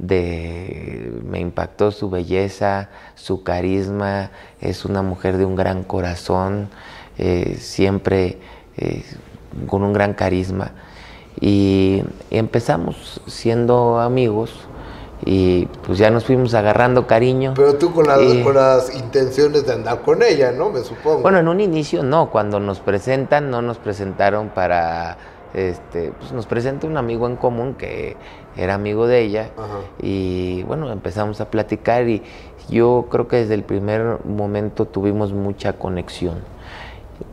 De, 0.00 1.12
me 1.28 1.40
impactó 1.40 1.90
su 1.92 2.08
belleza, 2.08 2.88
su 3.16 3.42
carisma, 3.42 4.30
es 4.62 4.86
una 4.86 5.02
mujer 5.02 5.36
de 5.36 5.44
un 5.44 5.56
gran 5.56 5.82
corazón, 5.84 6.68
eh, 7.18 7.56
siempre 7.60 8.38
eh, 8.78 9.04
con 9.66 9.82
un 9.82 9.92
gran 9.92 10.14
carisma. 10.14 10.70
Y, 11.38 12.02
y 12.30 12.38
empezamos 12.38 13.20
siendo 13.26 14.00
amigos 14.00 14.52
y 15.26 15.66
pues 15.86 15.98
ya 15.98 16.10
nos 16.10 16.24
fuimos 16.24 16.54
agarrando 16.54 17.06
cariño. 17.06 17.52
Pero 17.54 17.74
tú 17.76 17.92
con, 17.92 18.06
las- 18.06 18.22
Y- 18.22 18.42
con 18.42 18.54
las 18.54 18.94
intenciones 18.96 19.66
de 19.66 19.74
andar 19.74 20.00
con 20.00 20.22
ella, 20.22 20.50
¿no? 20.50 20.70
Me 20.70 20.80
supongo. 20.80 21.20
bueno, 21.20 21.38
en 21.38 21.48
un 21.48 21.60
inicio 21.60 22.02
no, 22.02 22.30
cuando 22.30 22.58
nos 22.58 22.80
presentan, 22.80 23.50
no 23.50 23.60
nos 23.60 23.76
presentaron 23.76 24.48
para, 24.48 25.18
este, 25.52 26.12
pues 26.18 26.32
nos 26.32 26.46
presenta 26.46 26.86
un 26.86 26.96
amigo 26.96 27.26
en 27.26 27.36
común 27.36 27.74
que 27.74 28.16
era 28.56 28.74
amigo 28.74 29.06
de 29.06 29.20
ella 29.22 29.50
Ajá. 29.56 29.78
y 30.00 30.62
bueno, 30.64 30.90
empezamos 30.92 31.40
a 31.40 31.50
platicar 31.50 32.08
y 32.08 32.22
yo 32.68 33.06
creo 33.10 33.28
que 33.28 33.36
desde 33.36 33.54
el 33.54 33.62
primer 33.64 34.24
momento 34.24 34.86
tuvimos 34.86 35.32
mucha 35.32 35.74
conexión. 35.74 36.38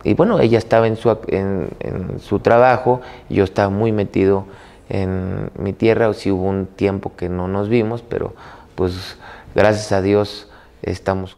Y 0.03 0.13
bueno, 0.15 0.39
ella 0.39 0.57
estaba 0.57 0.87
en 0.87 0.97
su, 0.97 1.09
en, 1.27 1.69
en 1.79 2.19
su 2.19 2.39
trabajo, 2.39 3.01
yo 3.29 3.43
estaba 3.43 3.69
muy 3.69 3.91
metido 3.91 4.45
en 4.89 5.49
mi 5.57 5.73
tierra, 5.73 6.13
sí 6.13 6.31
hubo 6.31 6.43
un 6.43 6.65
tiempo 6.67 7.15
que 7.15 7.29
no 7.29 7.47
nos 7.47 7.69
vimos, 7.69 8.01
pero 8.01 8.33
pues 8.75 9.17
gracias 9.55 9.91
a 9.91 10.01
Dios 10.01 10.49
estamos 10.81 11.37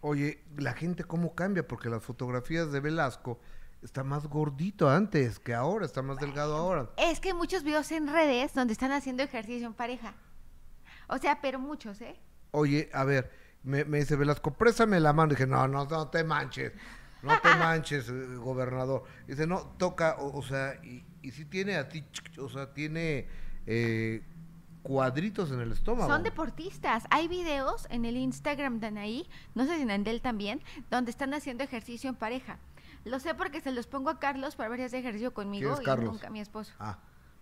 Oye, 0.00 0.38
la 0.56 0.72
gente 0.72 1.04
cómo 1.04 1.34
cambia, 1.34 1.66
porque 1.66 1.88
las 1.88 2.02
fotografías 2.02 2.70
de 2.72 2.80
Velasco 2.80 3.40
está 3.82 4.04
más 4.04 4.26
gordito 4.26 4.88
antes 4.88 5.38
que 5.38 5.54
ahora, 5.54 5.86
está 5.86 6.02
más 6.02 6.18
delgado 6.18 6.56
ahora. 6.56 6.90
Es 6.96 7.20
que 7.20 7.28
hay 7.28 7.34
muchos 7.34 7.62
videos 7.62 7.90
en 7.92 8.08
redes 8.08 8.54
donde 8.54 8.72
están 8.72 8.92
haciendo 8.92 9.22
ejercicio 9.22 9.66
en 9.66 9.74
pareja. 9.74 10.14
O 11.08 11.18
sea, 11.18 11.40
pero 11.40 11.58
muchos, 11.58 12.00
¿eh? 12.00 12.16
Oye, 12.50 12.90
a 12.92 13.04
ver, 13.04 13.30
me, 13.62 13.84
me 13.84 13.98
dice 13.98 14.16
Velasco, 14.16 14.52
préstame 14.54 14.98
la 15.00 15.12
mano. 15.12 15.30
dije, 15.30 15.46
no, 15.46 15.68
no, 15.68 15.84
no 15.84 16.08
te 16.08 16.24
manches. 16.24 16.72
No 17.22 17.40
te 17.40 17.48
manches, 17.56 18.08
eh, 18.08 18.36
gobernador. 18.36 19.04
Dice, 19.26 19.46
no, 19.46 19.60
toca, 19.78 20.16
o, 20.18 20.36
o 20.38 20.42
sea, 20.42 20.74
y, 20.84 21.04
y 21.22 21.30
si 21.30 21.44
tiene 21.44 21.76
a 21.76 21.88
ti, 21.88 22.04
o 22.38 22.48
sea, 22.48 22.72
tiene 22.72 23.28
eh, 23.66 24.22
cuadritos 24.82 25.50
en 25.50 25.60
el 25.60 25.72
estómago. 25.72 26.08
Son 26.08 26.22
deportistas. 26.22 27.04
Hay 27.10 27.26
videos 27.26 27.86
en 27.90 28.04
el 28.04 28.16
Instagram 28.16 28.78
de 28.78 28.86
Anaí, 28.86 29.28
no 29.54 29.66
sé 29.66 29.76
si 29.76 29.82
en 29.82 29.90
Andel 29.90 30.20
también, 30.20 30.62
donde 30.90 31.10
están 31.10 31.34
haciendo 31.34 31.64
ejercicio 31.64 32.08
en 32.08 32.14
pareja. 32.16 32.58
Lo 33.06 33.20
sé 33.20 33.34
porque 33.34 33.60
se 33.60 33.72
los 33.72 33.86
pongo 33.86 34.10
a 34.10 34.18
Carlos 34.18 34.56
para 34.56 34.68
ver 34.68 34.80
si 34.80 34.84
hace 34.84 34.98
ejercicio 34.98 35.32
conmigo 35.32 35.72
es 35.74 35.80
y 35.80 35.84
Carlos? 35.84 36.12
nunca 36.12 36.28
mi 36.28 36.40
esposo. 36.40 36.72
Ah, 36.78 36.98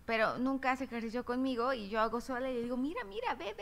Pero 0.06 0.36
nunca 0.38 0.72
hace 0.72 0.84
ejercicio 0.84 1.24
conmigo 1.24 1.72
y 1.72 1.88
yo 1.88 1.98
hago 2.00 2.20
sola 2.20 2.50
y 2.50 2.54
le 2.54 2.62
digo, 2.64 2.76
mira, 2.76 3.02
mira, 3.04 3.34
ve. 3.34 3.54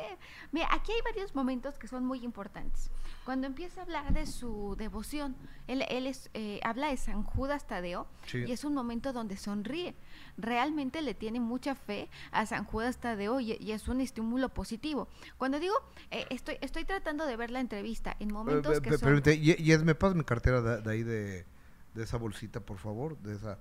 Mira, 0.50 0.66
aquí 0.72 0.90
hay 0.90 1.00
varios 1.04 1.34
momentos 1.36 1.78
que 1.78 1.86
son 1.86 2.04
muy 2.04 2.24
importantes. 2.24 2.90
Cuando 3.24 3.46
empieza 3.46 3.80
a 3.80 3.84
hablar 3.84 4.12
de 4.12 4.26
su 4.26 4.74
devoción, 4.76 5.36
él, 5.68 5.84
él 5.88 6.08
es, 6.08 6.28
eh, 6.34 6.58
habla 6.64 6.88
de 6.88 6.96
San 6.96 7.22
Judas 7.22 7.68
Tadeo 7.68 8.08
Sí. 8.26 8.38
y 8.44 8.50
es 8.50 8.64
un 8.64 8.74
momento 8.74 9.12
donde 9.12 9.36
sonríe. 9.36 9.94
Realmente 10.36 11.02
le 11.02 11.14
tiene 11.14 11.38
mucha 11.38 11.76
fe 11.76 12.08
a 12.32 12.44
San 12.46 12.64
Judas 12.64 12.98
Tadeo 12.98 13.38
y, 13.38 13.52
y 13.60 13.70
es 13.70 13.86
un 13.86 14.00
estímulo 14.00 14.48
positivo. 14.48 15.06
Cuando 15.38 15.60
digo, 15.60 15.74
eh, 16.10 16.26
estoy, 16.30 16.56
estoy 16.60 16.84
tratando 16.84 17.24
de 17.26 17.36
ver 17.36 17.52
la 17.52 17.60
entrevista 17.60 18.16
en 18.18 18.32
momentos 18.32 18.78
Eh, 18.78 18.82
que 18.82 18.90
son... 18.98 19.00
permite, 19.00 19.34
y, 19.36 19.54
y 19.56 19.70
es, 19.70 19.84
me 19.84 19.94
pasas 19.94 20.16
mi 20.16 20.24
cartera 20.24 20.60
de, 20.60 20.82
de 20.82 20.90
ahí 20.90 21.02
de, 21.04 21.46
de 21.94 22.02
esa 22.04 22.16
bolsita, 22.16 22.60
por 22.60 22.78
favor, 22.78 23.18
de 23.18 23.34
esa, 23.34 23.58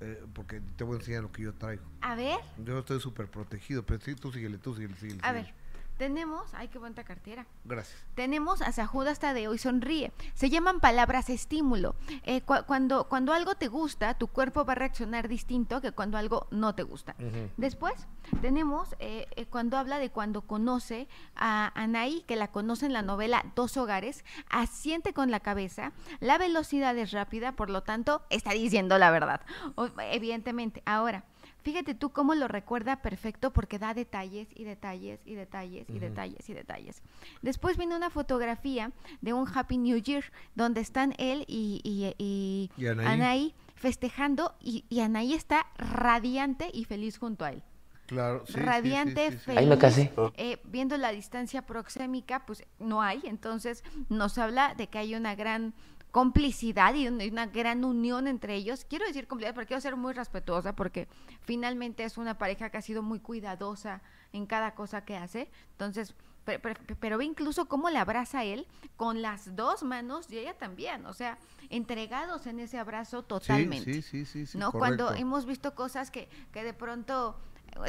eh, 0.00 0.22
porque 0.34 0.60
te 0.76 0.84
voy 0.84 0.96
a 0.96 0.98
enseñar 1.00 1.22
lo 1.22 1.32
que 1.32 1.42
yo 1.42 1.54
traigo. 1.54 1.84
A 2.02 2.14
ver, 2.14 2.38
Yo 2.64 2.78
estoy 2.78 3.00
súper 3.00 3.28
protegido, 3.30 3.84
pero 3.84 4.00
sí, 4.00 4.14
tú 4.14 4.30
síguele, 4.32 4.58
tú 4.58 4.74
síguele, 4.74 4.94
síguele. 4.96 5.20
a 5.22 5.28
síguele. 5.30 5.42
ver, 5.46 5.54
tenemos... 5.96 6.52
Ay, 6.54 6.68
qué 6.68 6.78
bonita 6.78 7.04
cartera. 7.04 7.46
Gracias. 7.64 7.96
Tenemos 8.14 8.62
a 8.62 8.72
San 8.72 8.86
Judas 8.86 9.18
Tadeo 9.18 9.54
y 9.54 9.58
sonríe. 9.58 10.12
Se 10.34 10.50
llaman 10.50 10.80
palabras 10.80 11.30
estímulo. 11.30 11.94
Eh, 12.24 12.42
cua- 12.44 12.64
cuando, 12.66 13.08
cuando 13.08 13.32
algo 13.32 13.54
te 13.54 13.68
gusta, 13.68 14.14
tu 14.14 14.28
cuerpo 14.28 14.64
va 14.64 14.72
a 14.72 14.76
reaccionar 14.76 15.28
distinto 15.28 15.80
que 15.80 15.92
cuando 15.92 16.18
algo 16.18 16.46
no 16.50 16.74
te 16.74 16.82
gusta. 16.82 17.14
Después 17.56 18.06
tenemos 18.42 18.94
eh, 18.98 19.26
eh, 19.36 19.46
cuando 19.46 19.76
habla 19.78 19.98
de 19.98 20.10
cuando 20.10 20.42
conoce 20.42 21.08
a 21.34 21.72
Anaí, 21.74 22.22
que 22.26 22.36
la 22.36 22.48
conoce 22.48 22.86
en 22.86 22.92
la 22.92 23.02
novela 23.02 23.44
Dos 23.54 23.76
Hogares, 23.76 24.24
asiente 24.50 25.12
con 25.12 25.30
la 25.30 25.40
cabeza, 25.40 25.92
la 26.20 26.38
velocidad 26.38 26.96
es 26.98 27.12
rápida, 27.12 27.52
por 27.52 27.70
lo 27.70 27.82
tanto, 27.82 28.22
está 28.30 28.50
diciendo 28.52 28.98
la 28.98 29.10
verdad, 29.10 29.40
O- 29.74 29.88
evidentemente. 30.00 30.82
Ahora, 30.86 31.24
fíjate 31.66 31.96
tú 31.96 32.10
cómo 32.10 32.36
lo 32.36 32.46
recuerda 32.46 33.02
perfecto 33.02 33.52
porque 33.52 33.80
da 33.80 33.92
detalles 33.92 34.46
y 34.54 34.62
detalles 34.62 35.18
y 35.24 35.34
detalles 35.34 35.90
y 35.90 35.98
detalles 35.98 36.48
y 36.48 36.54
detalles. 36.54 37.02
Después 37.42 37.76
viene 37.76 37.96
una 37.96 38.08
fotografía 38.08 38.92
de 39.20 39.32
un 39.32 39.48
Happy 39.52 39.76
New 39.76 39.98
Year, 39.98 40.24
donde 40.54 40.80
están 40.80 41.12
él 41.18 41.44
y, 41.48 41.80
y- 41.82 42.14
y 42.18 42.70
Y 42.80 42.86
Anaí. 42.86 43.06
Anaí 43.08 43.54
festejando 43.74 44.54
y, 44.60 44.84
y 44.88 45.00
Anaí 45.00 45.34
está 45.34 45.66
radiante 45.76 46.70
y 46.72 46.84
feliz 46.84 47.18
junto 47.18 47.44
a 47.44 47.50
él. 47.50 47.64
Claro, 48.06 48.46
sí, 48.46 48.52
sí, 48.52 48.58
sí, 48.60 48.64
radiante, 48.64 49.30
sí, 49.32 49.36
sí. 49.38 49.44
feliz. 49.44 49.58
Ahí 49.58 49.66
me 49.66 49.78
casé. 49.78 50.12
eh, 50.36 50.60
viendo 50.66 50.96
la 50.96 51.10
distancia 51.10 51.62
proxémica, 51.66 52.46
pues 52.46 52.62
no 52.78 53.02
hay. 53.02 53.20
Entonces 53.24 53.82
nos 54.08 54.38
habla 54.38 54.74
de 54.76 54.86
que 54.86 54.98
hay 54.98 55.16
una 55.16 55.34
gran 55.34 55.74
complicidad 56.16 56.94
y 56.94 57.08
una, 57.08 57.44
gran 57.44 57.84
unión 57.84 58.26
entre 58.26 58.54
ellos. 58.54 58.86
Quiero 58.88 59.04
decir 59.04 59.26
complicidad 59.26 59.54
porque 59.54 59.66
quiero 59.68 59.82
ser 59.82 59.96
muy 59.96 60.14
respetuosa 60.14 60.74
porque 60.74 61.08
finalmente 61.42 62.04
es 62.04 62.16
una 62.16 62.38
pareja 62.38 62.70
que 62.70 62.78
ha 62.78 62.80
sido 62.80 63.02
muy 63.02 63.20
cuidadosa 63.20 64.00
en 64.32 64.46
cada 64.46 64.74
cosa 64.74 65.04
que 65.04 65.14
hace. 65.14 65.50
Entonces, 65.72 66.14
pe- 66.46 66.58
pe- 66.58 66.74
pero 66.98 67.18
ve 67.18 67.26
incluso 67.26 67.66
cómo 67.66 67.90
le 67.90 67.98
abraza 67.98 68.38
a 68.38 68.44
él 68.44 68.66
con 68.96 69.20
las 69.20 69.56
dos 69.56 69.82
manos 69.82 70.30
y 70.30 70.38
ella 70.38 70.56
también. 70.56 71.04
O 71.04 71.12
sea, 71.12 71.36
entregados 71.68 72.46
en 72.46 72.60
ese 72.60 72.78
abrazo 72.78 73.22
totalmente. 73.22 74.00
Sí, 74.00 74.24
sí, 74.24 74.46
sí, 74.46 74.56
¿no? 74.56 74.72
correcto. 74.72 75.04
Cuando 75.08 75.20
hemos 75.20 75.44
visto 75.44 75.74
cosas 75.74 76.10
que, 76.10 76.30
que 76.50 76.64
de 76.64 76.72
pronto... 76.72 77.36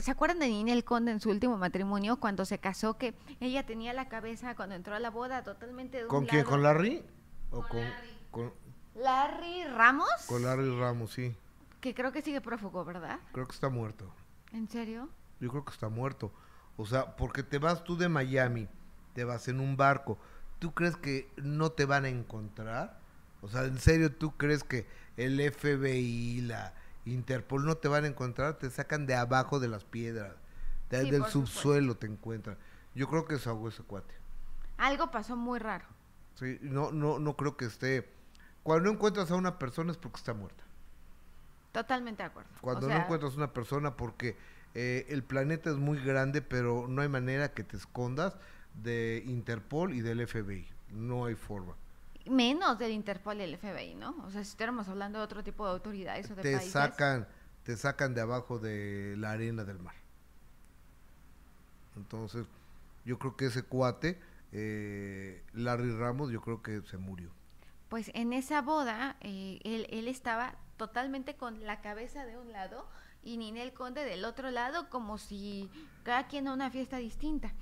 ¿Se 0.01 0.11
acuerdan 0.11 0.39
de 0.39 0.49
Ninel 0.49 0.84
Conde 0.84 1.13
en 1.13 1.21
su 1.21 1.30
último 1.30 1.55
matrimonio 1.57 2.17
cuando 2.19 2.43
se 2.43 2.57
casó 2.57 2.97
que 2.97 3.13
ella 3.39 3.65
tenía 3.65 3.93
la 3.93 4.09
cabeza 4.09 4.53
cuando 4.53 4.75
entró 4.75 4.95
a 4.95 4.99
la 4.99 5.11
boda 5.11 5.43
totalmente 5.43 5.99
de 5.99 6.03
un 6.03 6.09
¿Con 6.09 6.25
quién? 6.25 6.39
lado? 6.39 6.49
¿Con 6.49 6.63
Larry? 6.63 7.05
¿O 7.51 7.61
con, 7.61 7.69
con, 7.69 7.80
Larry 7.80 8.16
Ramos, 9.75 10.09
con 10.28 10.43
Larry 10.43 10.78
Ramos? 10.80 11.11
Sí, 11.13 11.36
que 11.82 11.93
creo 11.93 12.11
que 12.11 12.21
sigue 12.21 12.41
prófugo, 12.41 12.84
¿verdad? 12.86 13.19
creo 13.32 13.45
que 13.47 13.53
está 13.53 13.69
muerto. 13.69 14.11
¿En 14.51 14.67
serio? 14.69 15.09
Yo 15.39 15.49
creo 15.49 15.65
que 15.65 15.71
está 15.71 15.89
muerto. 15.89 16.32
O 16.78 16.86
sea, 16.86 17.15
porque 17.15 17.43
te 17.43 17.57
vas 17.59 17.84
tú 17.84 17.97
de 17.97 18.09
Miami, 18.09 18.67
te 19.13 19.23
vas 19.23 19.47
en 19.47 19.59
un 19.59 19.78
barco. 19.78 20.17
¿Tú 20.59 20.73
crees 20.73 20.95
que 20.95 21.30
no 21.38 21.71
te 21.71 21.86
van 21.86 22.05
a 22.05 22.09
encontrar? 22.09 22.99
O 23.41 23.47
sea, 23.49 23.63
¿en 23.65 23.78
serio 23.80 24.11
tú 24.15 24.36
crees 24.38 24.63
que 24.63 24.88
el 25.17 25.39
FBI, 25.39 26.41
la 26.41 26.73
Interpol 27.05 27.65
no 27.65 27.78
te 27.78 27.88
van 27.88 28.03
a 28.05 28.07
encontrar? 28.07 28.57
Te 28.57 28.69
sacan 28.69 29.05
de 29.05 29.15
abajo 29.15 29.59
de 29.59 29.67
las 29.67 29.84
piedras, 29.86 30.34
de- 30.89 31.01
Sí, 31.03 31.11
del 31.11 31.23
supuesto. 31.25 31.39
subsuelo 31.41 31.97
te 31.97 32.07
encuentran. 32.07 32.57
Yo 32.95 33.07
creo 33.07 33.25
que 33.25 33.38
se 33.38 33.49
ahogó 33.49 33.69
ese 33.69 33.84
cuate. 33.84 34.13
Algo 34.78 35.11
pasó 35.11 35.36
muy 35.36 35.59
raro. 35.59 35.86
Sí, 36.36 36.57
no, 36.61 36.91
no, 36.91 37.19
no 37.19 37.36
creo 37.36 37.57
que 37.57 37.65
esté. 37.65 38.09
Cuando 38.68 38.89
no 38.89 38.95
encuentras 38.95 39.32
a 39.32 39.36
una 39.36 39.57
persona 39.59 39.93
es 39.93 39.97
porque 39.97 40.18
está 40.18 40.34
muerta. 40.34 40.61
Totalmente 41.72 42.22
de 42.22 42.28
acuerdo. 42.28 42.49
O 42.57 42.61
Cuando 42.61 42.89
no 42.89 42.97
encuentras 42.97 43.38
una 43.38 43.53
persona 43.53 43.95
porque 43.95 44.36
eh, 44.76 45.05
el 45.07 45.24
planeta 45.24 45.70
es 45.70 45.78
muy 45.78 46.03
grande, 46.03 46.41
pero 46.41 46.86
no 46.89 47.01
hay 47.01 47.07
manera 47.07 47.53
que 47.53 47.63
te 47.63 47.78
escondas 47.78 48.36
de 48.84 49.24
Interpol 49.26 49.93
y 49.93 50.01
del 50.01 50.28
FBI. 50.28 50.68
No 50.89 51.24
hay 51.28 51.36
forma. 51.36 51.78
Menos 52.30 52.78
del 52.78 52.91
Interpol 52.91 53.38
y 53.38 53.43
el 53.43 53.57
FBI, 53.57 53.95
¿no? 53.95 54.09
O 54.26 54.32
sea, 54.32 54.43
si 54.43 54.49
estuviéramos 54.49 54.89
hablando 54.89 55.20
de 55.20 55.24
otro 55.24 55.45
tipo 55.45 55.65
de 55.65 55.72
autoridades 55.72 56.30
o 56.30 56.36
de 56.36 56.41
Te 56.41 56.51
países. 56.57 56.74
sacan, 56.74 57.26
te 57.63 57.78
sacan 57.78 58.13
de 58.15 58.20
abajo 58.20 58.59
de 58.59 59.15
la 59.18 59.32
arena 59.32 59.63
del 59.63 59.80
mar. 59.80 59.95
Entonces, 61.95 62.45
yo 63.05 63.18
creo 63.18 63.38
que 63.38 63.45
ese 63.45 63.63
cuate, 63.63 64.20
eh, 64.51 65.41
Larry 65.53 65.95
Ramos, 65.95 66.32
yo 66.32 66.41
creo 66.41 66.61
que 66.61 66.82
se 66.82 66.97
murió. 66.97 67.37
Pues 67.90 68.12
en 68.14 68.34
esa 68.34 68.62
boda, 68.62 69.16
eh, 69.22 69.60
él, 69.64 70.08
estaba 70.08 70.56
totalmente 70.76 71.36
con 71.36 71.66
la 71.66 71.82
cabeza 71.82 72.26
de 72.26 72.38
un 72.38 72.52
lado 72.52 72.86
y 73.24 73.38
Ninel 73.38 73.74
Conde 73.74 74.04
del 74.04 74.26
otro 74.26 74.52
lado, 74.52 74.90
como 74.90 75.18
si 75.18 75.70
cada 76.04 76.28
quien 76.28 76.48
a 76.48 76.54
una 76.54 76.70
fiesta 76.70 76.98
distinta. 76.98 77.54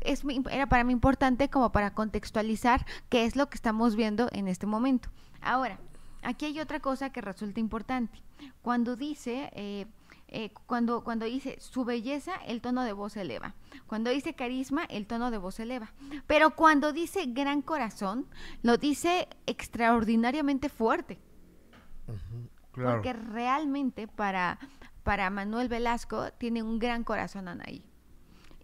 Es, 0.00 0.22
era 0.50 0.66
para 0.66 0.84
mí 0.84 0.92
importante 0.92 1.50
como 1.50 1.70
para 1.72 1.94
contextualizar 1.94 2.86
qué 3.08 3.24
es 3.24 3.36
lo 3.36 3.50
que 3.50 3.56
estamos 3.56 3.94
viendo 3.96 4.28
en 4.32 4.48
este 4.48 4.66
momento. 4.66 5.10
Ahora, 5.40 5.78
aquí 6.22 6.46
hay 6.46 6.60
otra 6.60 6.80
cosa 6.80 7.10
que 7.10 7.20
resulta 7.20 7.60
importante. 7.60 8.22
Cuando 8.62 8.96
dice, 8.96 9.50
eh, 9.54 9.86
eh, 10.34 10.50
cuando, 10.66 11.04
cuando 11.04 11.26
dice 11.26 11.58
su 11.60 11.84
belleza, 11.84 12.36
el 12.46 12.62
tono 12.62 12.84
de 12.84 12.94
voz 12.94 13.12
se 13.12 13.20
eleva. 13.20 13.54
Cuando 13.86 14.08
dice 14.08 14.34
carisma, 14.34 14.84
el 14.86 15.06
tono 15.06 15.30
de 15.30 15.36
voz 15.36 15.56
se 15.56 15.64
eleva. 15.64 15.92
Pero 16.26 16.56
cuando 16.56 16.94
dice 16.94 17.26
gran 17.26 17.60
corazón, 17.60 18.26
lo 18.62 18.78
dice 18.78 19.28
extraordinariamente 19.44 20.70
fuerte. 20.70 21.18
Claro. 22.72 22.92
Porque 22.92 23.12
realmente 23.12 24.08
para, 24.08 24.58
para 25.02 25.28
Manuel 25.28 25.68
Velasco 25.68 26.32
tiene 26.32 26.62
un 26.62 26.78
gran 26.78 27.04
corazón 27.04 27.46
Anaí. 27.46 27.84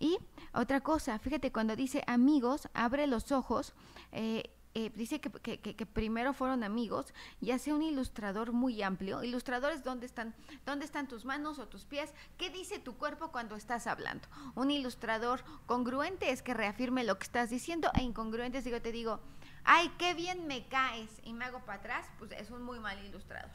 Y 0.00 0.16
otra 0.54 0.80
cosa, 0.80 1.18
fíjate, 1.18 1.52
cuando 1.52 1.76
dice 1.76 2.02
amigos, 2.06 2.70
abre 2.72 3.06
los 3.06 3.30
ojos, 3.30 3.74
eh, 4.12 4.54
eh, 4.74 4.90
dice 4.94 5.20
que, 5.20 5.30
que- 5.30 5.58
que- 5.60 5.86
primero 5.86 6.32
fueron 6.32 6.62
amigos 6.62 7.12
y 7.40 7.50
hace 7.50 7.72
un 7.72 7.82
ilustrador 7.82 8.52
muy 8.52 8.82
amplio. 8.82 9.22
Ilustradores, 9.24 9.82
¿dónde 9.84 10.06
están, 10.06 10.34
¿dónde 10.66 10.84
están 10.84 11.08
tus 11.08 11.24
manos 11.24 11.58
o 11.58 11.66
tus 11.68 11.84
pies? 11.84 12.12
¿Qué 12.36 12.50
dice 12.50 12.78
tu 12.78 12.96
cuerpo 12.96 13.32
cuando 13.32 13.56
estás 13.56 13.86
hablando? 13.86 14.28
Un 14.54 14.70
ilustrador 14.70 15.42
congruente 15.66 16.30
es 16.30 16.42
que 16.42 16.54
reafirme 16.54 17.04
lo 17.04 17.18
que 17.18 17.24
estás 17.24 17.50
diciendo 17.50 17.90
e 17.94 18.02
incongruente 18.02 18.58
es 18.58 18.64
yo 18.64 18.82
te 18.82 18.92
digo, 18.92 19.20
ay, 19.64 19.90
qué 19.98 20.14
bien 20.14 20.46
me 20.46 20.66
caes 20.68 21.10
y 21.24 21.32
me 21.32 21.44
hago 21.46 21.60
para 21.60 21.78
atrás, 21.78 22.06
pues 22.18 22.30
es 22.32 22.50
un 22.50 22.62
muy 22.62 22.78
mal 22.78 22.98
ilustrador. 23.04 23.50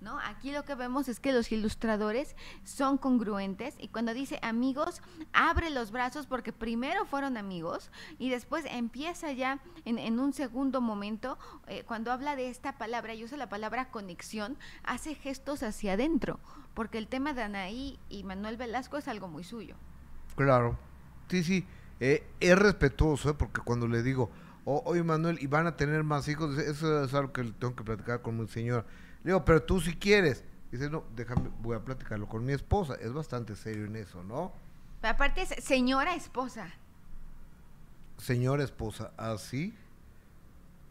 ¿No? 0.00 0.16
Aquí 0.20 0.52
lo 0.52 0.64
que 0.64 0.76
vemos 0.76 1.08
es 1.08 1.18
que 1.18 1.32
los 1.32 1.50
ilustradores 1.50 2.36
son 2.62 2.98
congruentes 2.98 3.74
y 3.80 3.88
cuando 3.88 4.14
dice 4.14 4.38
amigos, 4.42 5.02
abre 5.32 5.70
los 5.70 5.90
brazos 5.90 6.26
porque 6.28 6.52
primero 6.52 7.04
fueron 7.04 7.36
amigos 7.36 7.90
y 8.16 8.30
después 8.30 8.64
empieza 8.70 9.32
ya 9.32 9.58
en, 9.84 9.98
en 9.98 10.20
un 10.20 10.32
segundo 10.32 10.80
momento, 10.80 11.36
eh, 11.66 11.82
cuando 11.84 12.12
habla 12.12 12.36
de 12.36 12.48
esta 12.48 12.78
palabra 12.78 13.12
y 13.14 13.24
usa 13.24 13.36
la 13.36 13.48
palabra 13.48 13.90
conexión, 13.90 14.56
hace 14.84 15.16
gestos 15.16 15.64
hacia 15.64 15.94
adentro, 15.94 16.38
porque 16.74 16.98
el 16.98 17.08
tema 17.08 17.32
de 17.32 17.42
Anaí 17.42 17.98
y 18.08 18.22
Manuel 18.22 18.56
Velasco 18.56 18.98
es 18.98 19.08
algo 19.08 19.26
muy 19.26 19.42
suyo. 19.42 19.74
Claro. 20.36 20.78
Sí, 21.28 21.42
sí. 21.42 21.66
Eh, 21.98 22.24
es 22.38 22.56
respetuoso, 22.56 23.30
¿eh? 23.30 23.34
porque 23.34 23.60
cuando 23.62 23.88
le 23.88 24.04
digo, 24.04 24.30
"O- 24.64 24.80
oye 24.86 25.02
Manuel, 25.02 25.38
¿y 25.40 25.48
van 25.48 25.66
a 25.66 25.74
tener 25.76 26.04
más 26.04 26.28
hijos? 26.28 26.56
Eso 26.56 27.02
es 27.02 27.12
algo 27.14 27.32
que 27.32 27.42
tengo 27.42 27.74
que 27.74 27.82
platicar 27.82 28.22
con 28.22 28.38
mi 28.38 28.46
señora. 28.46 28.84
Le 29.28 29.34
digo, 29.34 29.44
pero 29.44 29.62
tú 29.62 29.78
si 29.78 29.94
quieres. 29.94 30.42
Dice, 30.72 30.88
no, 30.88 31.04
déjame, 31.14 31.50
voy 31.60 31.76
a 31.76 31.84
platicarlo 31.84 32.26
con 32.26 32.46
mi 32.46 32.54
esposa. 32.54 32.94
Es 32.94 33.12
bastante 33.12 33.56
serio 33.56 33.84
en 33.84 33.96
eso, 33.96 34.22
¿no? 34.22 34.54
Pero 35.02 35.12
aparte 35.12 35.42
es 35.42 35.50
señora 35.62 36.14
esposa. 36.14 36.70
Señora 38.16 38.64
esposa, 38.64 39.12
así. 39.18 39.74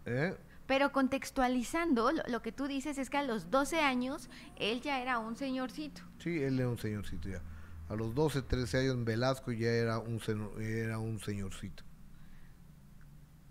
¿Eh? 0.06 0.38
Pero 0.68 0.92
contextualizando, 0.92 2.12
lo, 2.12 2.22
lo 2.28 2.44
que 2.44 2.52
tú 2.52 2.68
dices 2.68 3.00
es 3.00 3.10
que 3.10 3.18
a 3.18 3.24
los 3.24 3.50
12 3.50 3.80
años 3.80 4.30
él 4.58 4.82
ya 4.82 5.02
era 5.02 5.18
un 5.18 5.36
señorcito. 5.36 6.04
Sí, 6.20 6.40
él 6.44 6.60
era 6.60 6.70
un 6.70 6.78
señorcito 6.78 7.30
ya. 7.30 7.42
A 7.90 7.96
los 7.96 8.14
12, 8.14 8.44
13 8.44 8.82
años 8.82 9.04
Velasco 9.04 9.52
ya 9.52 9.72
era 9.72 9.98
un, 9.98 10.22
era 10.62 11.00
un 11.00 11.20
señorcito. 11.20 11.82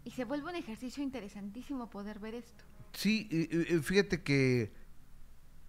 Y 0.05 0.12
se 0.12 0.24
vuelve 0.24 0.49
un 0.49 0.55
ejercicio 0.55 1.03
interesantísimo 1.03 1.91
poder 1.91 2.20
ver 2.20 2.37
esto. 2.37 2.62
Sí, 2.97 3.28
fíjate 3.82 4.22
que 4.22 4.72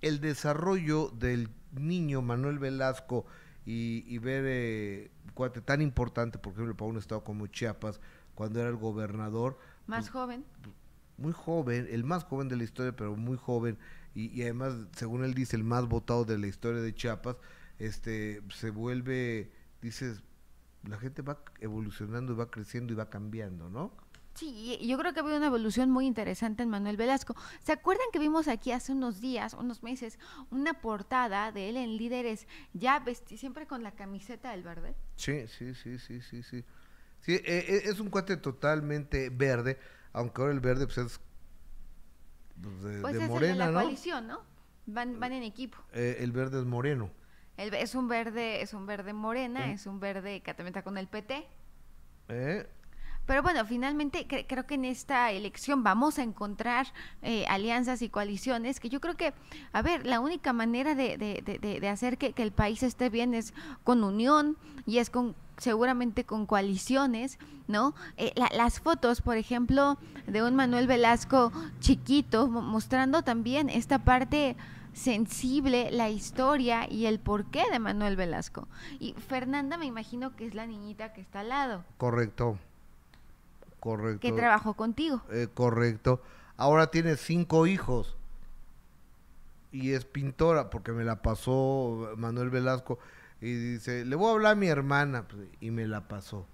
el 0.02 0.22
desarrollo 0.22 1.10
del 1.10 1.50
niño 1.74 2.22
Manuel 2.22 2.60
Velasco 2.60 3.26
y, 3.66 4.06
y 4.08 4.18
ver 4.20 4.46
eh, 4.48 5.12
cuate 5.34 5.62
tan 5.62 5.82
importante, 5.82 6.40
por 6.40 6.54
ejemplo, 6.54 6.76
para 6.78 6.90
un 6.92 6.98
estado 6.98 7.24
como 7.24 7.48
Chiapas, 7.48 8.00
cuando 8.36 8.62
era 8.62 8.70
el 8.70 8.78
gobernador, 8.78 9.60
Más 9.88 10.10
joven. 10.10 10.46
muy 11.18 11.34
joven, 11.34 11.88
el 11.92 12.04
más 12.04 12.24
joven 12.24 12.48
de 12.48 12.56
la 12.58 12.64
historia, 12.64 12.96
pero 12.96 13.16
muy 13.18 13.38
joven, 13.38 13.78
y, 14.16 14.28
y 14.30 14.44
además, 14.44 14.76
según 14.96 15.24
él 15.26 15.34
dice, 15.34 15.56
el 15.58 15.64
más 15.66 15.86
votado 15.88 16.26
de 16.26 16.38
la 16.38 16.48
historia 16.48 16.82
de 16.82 16.96
Chiapas, 16.96 17.38
este, 17.80 18.42
se 18.54 18.70
vuelve, 18.72 19.52
dices, 19.82 20.24
la 20.84 20.98
gente 21.00 21.22
va 21.22 21.44
evolucionando 21.60 22.34
y 22.34 22.36
va 22.38 22.50
creciendo 22.52 22.94
y 22.94 22.96
va 22.96 23.10
cambiando, 23.10 23.70
¿no? 23.70 23.92
Sí, 24.38 24.78
yo 24.88 25.00
creo 25.00 25.14
que 25.14 25.20
ha 25.20 25.24
habido 25.24 25.38
una 25.38 25.48
evolución 25.48 25.90
muy 25.90 26.06
interesante 26.06 26.62
en 26.62 26.70
Manuel 26.70 26.96
Velasco. 26.96 27.36
¿Se 27.60 27.72
acuerdan 27.72 28.06
que 28.14 28.20
vimos 28.20 28.48
aquí 28.48 28.72
hace 28.72 28.92
unos 28.92 29.20
días, 29.20 29.56
unos 29.56 29.82
meses, 29.82 30.20
una 30.52 30.80
portada 30.80 31.52
de 31.52 31.70
él 31.70 31.78
en 31.78 31.98
Líderes, 31.98 32.48
ya 32.74 33.00
vesti 33.00 33.36
siempre 33.36 33.66
con 33.66 33.82
la 33.82 33.94
camiseta 33.94 34.52
del 34.52 34.62
verde? 34.62 34.94
Sí, 35.16 35.48
sí, 35.48 35.74
sí, 35.74 35.98
sí, 35.98 36.22
sí, 36.22 36.44
sí. 36.44 36.64
Sí, 37.20 37.34
eh, 37.34 37.44
eh, 37.46 37.82
es 37.86 38.00
un 38.00 38.12
cuate 38.12 38.38
totalmente 38.38 39.32
verde, 39.32 39.80
aunque 40.14 40.40
ahora 40.40 40.54
el 40.54 40.60
verde 40.60 40.86
pues 40.86 41.00
es 41.00 41.20
pues, 42.62 42.84
de, 42.84 43.02
Pues 43.02 43.14
de 43.14 43.20
es 43.20 43.24
el 43.24 43.28
de 43.28 43.34
morena, 43.34 43.56
la 43.66 43.72
¿no? 43.72 43.82
coalición, 43.82 44.28
¿no? 44.28 44.42
Van, 44.86 45.20
van 45.20 45.34
en 45.34 45.42
equipo. 45.42 45.80
Eh, 45.94 46.18
el 46.20 46.32
verde 46.32 46.60
es 46.60 46.66
moreno. 46.66 47.10
El 47.58 47.74
es 47.74 47.96
un 47.96 48.08
verde, 48.08 48.62
es 48.62 48.76
un 48.76 48.86
verde 48.86 49.14
morena, 49.14 49.72
es 49.72 49.88
un 49.88 50.00
verde 50.00 50.42
que 50.42 50.54
también 50.54 50.68
está 50.68 50.84
con 50.84 51.00
el 51.00 51.08
PT. 51.08 51.48
¿eh? 52.30 52.68
Pero 53.28 53.44
bueno, 53.44 53.64
finalmente 53.66 54.28
cre- 54.28 54.46
creo 54.48 54.66
que 54.66 54.76
en 54.76 54.86
esta 54.86 55.32
elección 55.32 55.84
vamos 55.84 56.18
a 56.18 56.24
encontrar 56.24 56.88
eh, 57.22 57.46
alianzas 57.50 58.02
y 58.02 58.10
coaliciones 58.10 58.80
que 58.80 58.90
yo 58.90 59.00
creo 59.02 59.16
que, 59.16 59.34
a 59.74 59.82
ver, 59.84 60.08
la 60.08 60.20
única 60.20 60.54
manera 60.54 60.96
de, 60.96 61.18
de- 61.18 61.44
de- 61.46 61.80
de- 61.80 61.90
hacer 61.90 62.18
que, 62.18 62.34
el 62.42 62.52
país 62.52 62.82
esté 62.84 63.10
bien 63.10 63.34
es 63.34 63.54
con 63.84 64.04
unión 64.04 64.58
y 64.86 64.98
es 64.98 65.10
con 65.10 65.36
seguramente 65.58 66.24
con 66.24 66.46
coaliciones, 66.46 67.38
¿no? 67.68 67.94
Eh, 68.16 68.32
la- 68.36 68.50
las 68.56 68.80
fotos, 68.80 69.22
por 69.22 69.38
ejemplo, 69.38 69.98
de 70.28 70.42
un 70.44 70.56
Manuel 70.56 70.88
Velasco 70.88 71.52
chiquito, 71.80 72.48
mo- 72.48 72.62
mostrando 72.62 73.24
también 73.24 73.70
esta 73.70 74.00
parte 74.00 74.56
sensible, 74.94 75.90
la 75.92 76.10
historia 76.10 76.88
y 76.92 77.06
el 77.06 77.20
porqué 77.20 77.64
de 77.72 77.80
Manuel 77.80 78.16
Velasco. 78.16 78.68
Y 79.00 79.14
Fernanda 79.14 79.78
me 79.78 79.86
imagino 79.86 80.36
que 80.36 80.46
es 80.48 80.56
la 80.56 80.66
niñita 80.66 81.14
que 81.14 81.22
está 81.22 81.42
al 81.42 81.50
lado, 81.50 81.84
Correcto. 81.98 82.58
Correcto. 83.88 84.20
que 84.20 84.34
trabajó 84.34 84.74
contigo. 84.74 85.22
Eh, 85.32 85.48
correcto. 85.54 86.22
Ahora 86.58 86.88
tiene 86.88 87.16
cinco 87.16 87.68
hijos. 87.68 88.18
Y 89.72 89.92
es 89.92 90.04
pintora, 90.04 90.70
porque 90.70 90.92
me 90.92 91.06
la 91.06 91.22
pasó 91.22 92.14
Manuel 92.18 92.50
Velasco. 92.50 93.00
Y 93.40 93.54
dice, 93.54 94.04
le 94.04 94.18
voy 94.18 94.28
a 94.28 94.34
hablar 94.34 94.52
a 94.54 94.56
mi 94.56 94.68
hermana. 94.68 95.26
pues, 95.26 95.48
y 95.62 95.72
me 95.72 95.88
la 95.88 96.10
pasó. 96.10 96.46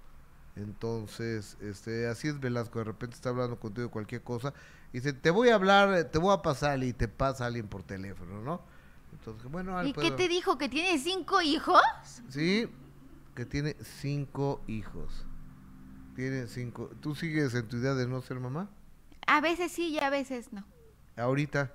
Entonces, 0.55 1.57
este, 1.59 2.07
así 2.07 2.27
es 2.27 2.39
Velasco. 2.39 2.77
De 2.77 2.85
repente 2.85 3.15
está 3.15 3.29
hablando 3.29 3.59
contigo 3.59 3.87
de 3.87 3.91
cualquier 3.91 4.21
cosa. 4.21 4.53
Y 4.91 4.97
dice, 4.97 5.13
te 5.13 5.31
voy 5.31 5.49
a 5.49 5.55
hablar, 5.55 6.11
te 6.11 6.19
voy 6.19 6.35
a 6.35 6.43
pasar. 6.43 6.83
Y 6.83 6.93
te 6.93 7.07
pasa 7.07 7.47
alguien 7.47 7.67
por 7.67 7.81
teléfono, 7.81 8.43
¿no? 8.43 8.61
Entonces, 9.11 9.49
bueno, 9.49 9.83
¿Y 9.83 9.93
qué 9.93 10.11
te 10.11 10.27
dijo? 10.27 10.59
¿Que 10.59 10.69
tiene 10.69 10.99
cinco 10.99 11.41
hijos? 11.41 11.81
Sí, 12.29 12.69
que 13.33 13.45
tiene 13.47 13.75
cinco 13.81 14.61
hijos. 14.67 15.25
Tiene 16.15 16.47
cinco. 16.47 16.89
¿Tú 17.01 17.15
sigues 17.15 17.53
en 17.55 17.67
tu 17.67 17.77
idea 17.77 17.93
de 17.93 18.07
no 18.07 18.21
ser 18.21 18.39
mamá? 18.39 18.69
A 19.27 19.41
veces 19.41 19.71
sí 19.71 19.87
y 19.89 19.99
a 19.99 20.09
veces 20.09 20.51
no. 20.53 20.63
Ahorita. 21.17 21.73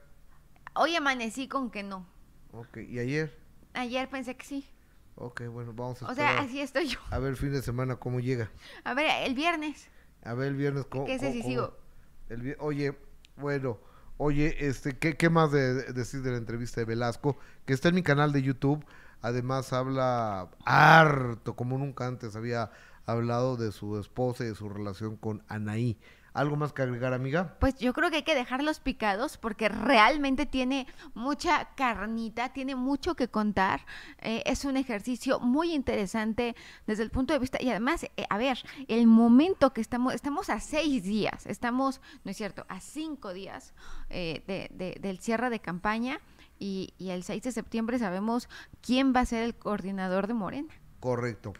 Hoy 0.74 0.94
amanecí 0.96 1.48
con 1.48 1.70
que 1.70 1.82
no. 1.82 2.06
Ok, 2.52 2.78
¿y 2.88 2.98
ayer? 2.98 3.36
Ayer 3.74 4.08
pensé 4.08 4.36
que 4.36 4.44
sí. 4.46 4.68
Ok, 5.16 5.42
bueno, 5.48 5.72
vamos 5.72 6.00
a 6.02 6.06
O 6.06 6.10
esperar. 6.10 6.34
sea, 6.36 6.42
así 6.44 6.60
estoy 6.60 6.88
yo. 6.88 6.98
A 7.10 7.18
ver 7.18 7.36
fin 7.36 7.52
de 7.52 7.62
semana 7.62 7.96
cómo 7.96 8.20
llega. 8.20 8.50
A 8.84 8.94
ver, 8.94 9.10
el 9.26 9.34
viernes. 9.34 9.88
A 10.22 10.34
ver 10.34 10.48
el 10.48 10.56
viernes 10.56 10.84
cómo... 10.86 11.06
Cómo- 11.06 11.18
sí 11.18 11.26
cómo- 11.26 11.42
sigo. 11.44 11.76
el 12.28 12.56
Oye, 12.60 12.96
bueno, 13.36 13.78
oye, 14.16 14.66
este, 14.68 14.96
¿qué, 14.96 15.16
qué 15.16 15.28
más 15.30 15.50
de, 15.50 15.74
de- 15.74 15.92
decir 15.92 16.22
de 16.22 16.30
la 16.32 16.36
entrevista 16.38 16.80
de 16.80 16.84
Velasco? 16.84 17.36
Que 17.66 17.72
está 17.72 17.88
en 17.88 17.96
mi 17.96 18.02
canal 18.02 18.32
de 18.32 18.42
YouTube. 18.42 18.84
Además 19.20 19.72
habla 19.72 20.48
harto, 20.64 21.56
como 21.56 21.76
nunca 21.78 22.06
antes 22.06 22.36
había 22.36 22.70
hablado 23.12 23.56
de 23.56 23.72
su 23.72 23.98
esposa 23.98 24.44
y 24.44 24.48
de 24.48 24.54
su 24.54 24.68
relación 24.68 25.16
con 25.16 25.42
Anaí. 25.48 25.98
¿Algo 26.34 26.56
más 26.56 26.72
que 26.72 26.82
agregar, 26.82 27.14
amiga? 27.14 27.56
Pues 27.58 27.76
yo 27.78 27.92
creo 27.94 28.10
que 28.10 28.16
hay 28.16 28.22
que 28.22 28.34
dejarlos 28.34 28.78
picados 28.78 29.38
porque 29.38 29.68
realmente 29.68 30.46
tiene 30.46 30.86
mucha 31.14 31.70
carnita, 31.74 32.52
tiene 32.52 32.76
mucho 32.76 33.16
que 33.16 33.26
contar. 33.28 33.80
Eh, 34.20 34.42
es 34.46 34.64
un 34.64 34.76
ejercicio 34.76 35.40
muy 35.40 35.72
interesante 35.74 36.54
desde 36.86 37.02
el 37.02 37.10
punto 37.10 37.32
de 37.32 37.40
vista. 37.40 37.60
Y 37.60 37.70
además, 37.70 38.04
eh, 38.04 38.24
a 38.30 38.38
ver, 38.38 38.58
el 38.86 39.06
momento 39.08 39.72
que 39.72 39.80
estamos, 39.80 40.14
estamos 40.14 40.48
a 40.50 40.60
seis 40.60 41.02
días, 41.02 41.44
estamos, 41.46 42.00
no 42.24 42.30
es 42.30 42.36
cierto, 42.36 42.66
a 42.68 42.78
cinco 42.78 43.32
días 43.32 43.74
eh, 44.10 44.44
de- 44.46 44.68
de- 44.72 45.00
del 45.00 45.18
cierre 45.18 45.50
de 45.50 45.58
campaña. 45.60 46.20
Y, 46.60 46.92
y 46.98 47.10
el 47.10 47.22
6 47.22 47.42
de 47.44 47.52
septiembre 47.52 48.00
sabemos 48.00 48.48
quién 48.80 49.12
va 49.14 49.20
a 49.20 49.26
ser 49.26 49.44
el 49.44 49.54
coordinador 49.54 50.26
de 50.26 50.34
Morena. 50.34 50.74
Correcto. 50.98 51.52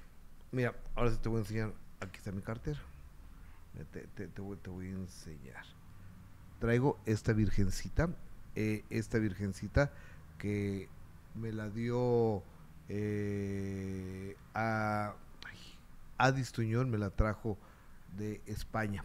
Mira, 0.53 0.75
ahora 0.95 1.11
sí 1.11 1.19
te 1.19 1.29
voy 1.29 1.39
a 1.39 1.41
enseñar. 1.41 1.73
Aquí 2.01 2.17
está 2.19 2.33
mi 2.33 2.43
cartera. 2.43 2.79
Te, 3.93 4.07
te- 4.09 4.29
te 4.29 4.41
voy, 4.41 4.57
te 4.57 4.71
voy 4.71 4.87
a 4.87 4.91
enseñar. 4.91 5.65
Traigo 6.59 6.99
esta 7.07 7.33
virgencita. 7.33 8.09
eh, 8.57 8.85
esta 8.91 9.19
virgencita 9.19 9.93
que 10.39 10.89
me 11.35 11.53
la 11.53 11.69
dio 11.71 12.43
eh, 12.89 14.37
a 14.55 15.15
Adis 16.17 16.51
Tuñón, 16.53 16.91
me 16.91 16.99
la 16.99 17.11
trajo 17.11 17.57
de 18.17 18.41
España. 18.47 19.05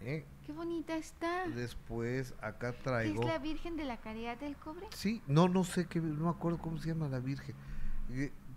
¿eh? 0.00 0.24
Qué 0.46 0.52
bonita 0.52 0.96
está. 0.96 1.46
Después 1.48 2.32
acá 2.40 2.70
¿Es 2.70 2.78
traigo. 2.82 3.22
la 3.24 3.38
Virgen 3.38 3.76
de 3.76 3.84
la 3.84 3.98
Caridad 3.98 4.38
del 4.38 4.56
Cobre? 4.56 4.86
Sí, 4.94 5.20
no, 5.26 5.48
no 5.48 5.64
sé 5.64 5.86
qué, 5.86 6.00
no 6.00 6.24
me 6.24 6.30
acuerdo 6.30 6.58
cómo 6.58 6.78
se 6.78 6.88
llama 6.88 7.08
la 7.08 7.18
Virgen. 7.18 7.54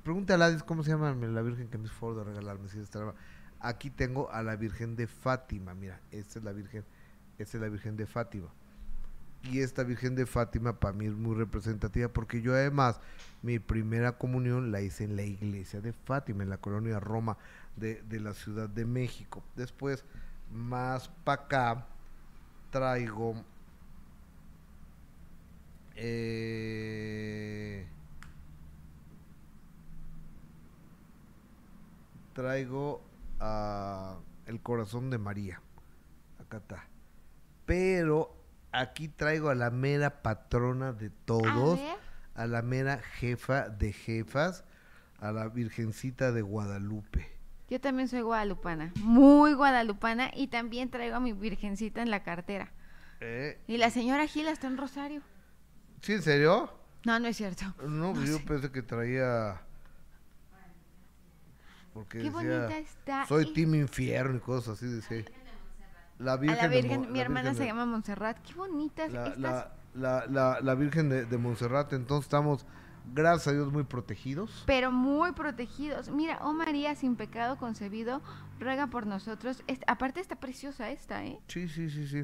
Pregúntale 0.03 0.43
a 0.43 0.47
Ladis 0.47 0.63
cómo 0.63 0.83
se 0.83 0.91
llama 0.91 1.13
la 1.13 1.41
Virgen 1.41 1.67
que 1.67 1.77
me 1.77 1.87
favor 1.89 2.17
de 2.17 2.23
regalarme. 2.23 2.67
si 2.69 2.79
está- 2.79 3.13
Aquí 3.61 3.89
tengo 3.89 4.31
a 4.31 4.41
la 4.41 4.55
Virgen 4.55 4.95
de 4.95 5.05
Fátima, 5.07 5.73
mira, 5.73 5.99
esta 6.11 6.39
es 6.39 6.45
la 6.45 6.53
Virgen, 6.53 6.85
esta 7.37 7.57
es 7.57 7.61
la 7.61 7.67
Virgen 7.69 7.97
de 7.97 8.05
Fátima. 8.05 8.47
Y 9.43 9.59
esta 9.59 9.83
Virgen 9.83 10.15
de 10.15 10.25
Fátima 10.25 10.79
para 10.79 10.93
mí 10.93 11.05
es 11.05 11.13
muy 11.13 11.35
representativa 11.35 12.07
porque 12.09 12.41
yo 12.41 12.53
además 12.53 12.99
mi 13.41 13.59
primera 13.59 14.13
comunión 14.17 14.71
la 14.71 14.81
hice 14.81 15.03
en 15.05 15.15
la 15.17 15.23
iglesia 15.23 15.81
de 15.81 15.91
Fátima, 15.93 16.43
en 16.43 16.49
la 16.49 16.57
colonia 16.57 16.99
Roma 16.99 17.37
de, 17.75 18.01
de 18.03 18.19
la 18.21 18.33
Ciudad 18.33 18.69
de 18.69 18.85
México. 18.85 19.43
Después, 19.55 20.03
más 20.53 21.09
para 21.25 21.43
acá, 21.43 21.85
traigo 22.71 23.43
eh, 25.95 27.85
traigo 32.39 33.03
a 33.41 34.17
el 34.45 34.61
corazón 34.61 35.09
de 35.09 35.17
María. 35.17 35.61
Acá 36.39 36.57
está. 36.57 36.87
Pero 37.65 38.33
aquí 38.71 39.09
traigo 39.09 39.49
a 39.49 39.55
la 39.55 39.71
mera 39.71 40.21
patrona 40.21 40.93
de 40.93 41.09
todos, 41.09 41.79
A 42.35 42.47
la 42.47 42.61
mera 42.61 42.99
jefa 42.99 43.67
de 43.67 43.91
jefas, 43.91 44.63
a 45.19 45.33
la 45.33 45.49
Virgencita 45.49 46.31
de 46.31 46.41
Guadalupe. 46.41 47.29
Yo 47.69 47.81
también 47.81 48.07
soy 48.07 48.21
guadalupana, 48.21 48.93
muy 48.95 49.53
guadalupana 49.53 50.31
y 50.33 50.47
también 50.47 50.89
traigo 50.89 51.17
a 51.17 51.19
mi 51.19 51.33
virgencita 51.33 52.01
en 52.01 52.09
la 52.09 52.23
cartera. 52.23 52.71
¿Eh? 53.19 53.61
Y 53.67 53.75
la 53.77 53.89
señora 53.89 54.25
Gila 54.27 54.51
está 54.51 54.67
en 54.67 54.77
Rosario. 54.77 55.21
¿Sí, 56.01 56.13
en 56.13 56.21
serio? 56.21 56.73
No, 57.03 57.19
no 57.19 57.27
es 57.27 57.35
cierto. 57.35 57.65
No, 57.85 58.13
pues 58.13 58.29
yo 58.29 58.43
pensé 58.45 58.71
que 58.71 58.81
traía... 58.81 59.61
Porque 61.99 62.21
Qué 62.21 62.29
bonita 62.29 62.77
está. 62.77 63.25
soy 63.25 63.45
y- 63.49 63.53
Team 63.53 63.75
Infierno 63.75 64.37
y 64.37 64.39
cosas 64.39 64.77
así, 64.77 64.87
decía. 64.87 65.25
La 66.17 66.33
a 66.33 66.37
Virgen 66.37 66.57
la 66.57 66.67
de 66.69 66.81
Virgen, 66.81 67.01
Mo- 67.01 67.07
mi 67.07 67.15
la 67.19 67.21
hermana 67.25 67.41
Virgen 67.41 67.55
se 67.55 67.61
de- 67.63 67.67
llama 67.67 67.85
Montserrat. 67.85 68.37
Qué 68.41 68.53
bonitas 68.53 69.11
la, 69.11 69.27
estas. 69.27 69.37
la, 69.39 69.71
la, 69.93 70.25
la, 70.27 70.59
la 70.61 70.75
Virgen 70.75 71.09
de, 71.09 71.25
de 71.25 71.37
Montserrat. 71.37 71.91
Entonces 71.93 72.25
estamos, 72.25 72.65
gracias 73.13 73.47
a 73.47 73.51
Dios, 73.53 73.71
muy 73.71 73.83
protegidos. 73.83 74.63
pero 74.65 74.91
muy 74.91 75.31
protegidos. 75.33 76.09
Mira, 76.09 76.39
oh 76.41 76.53
María, 76.53 76.95
sin 76.95 77.15
pecado 77.17 77.57
concebido, 77.57 78.21
ruega 78.59 78.87
por 78.87 79.07
nosotros. 79.07 79.63
Aparte 79.87 80.19
está 80.21 80.37
preciosa 80.37 80.89
esta, 80.89 81.25
¿eh? 81.25 81.39
Sí, 81.47 81.67
sí, 81.67 81.89
sí, 81.89 82.07
sí. 82.07 82.23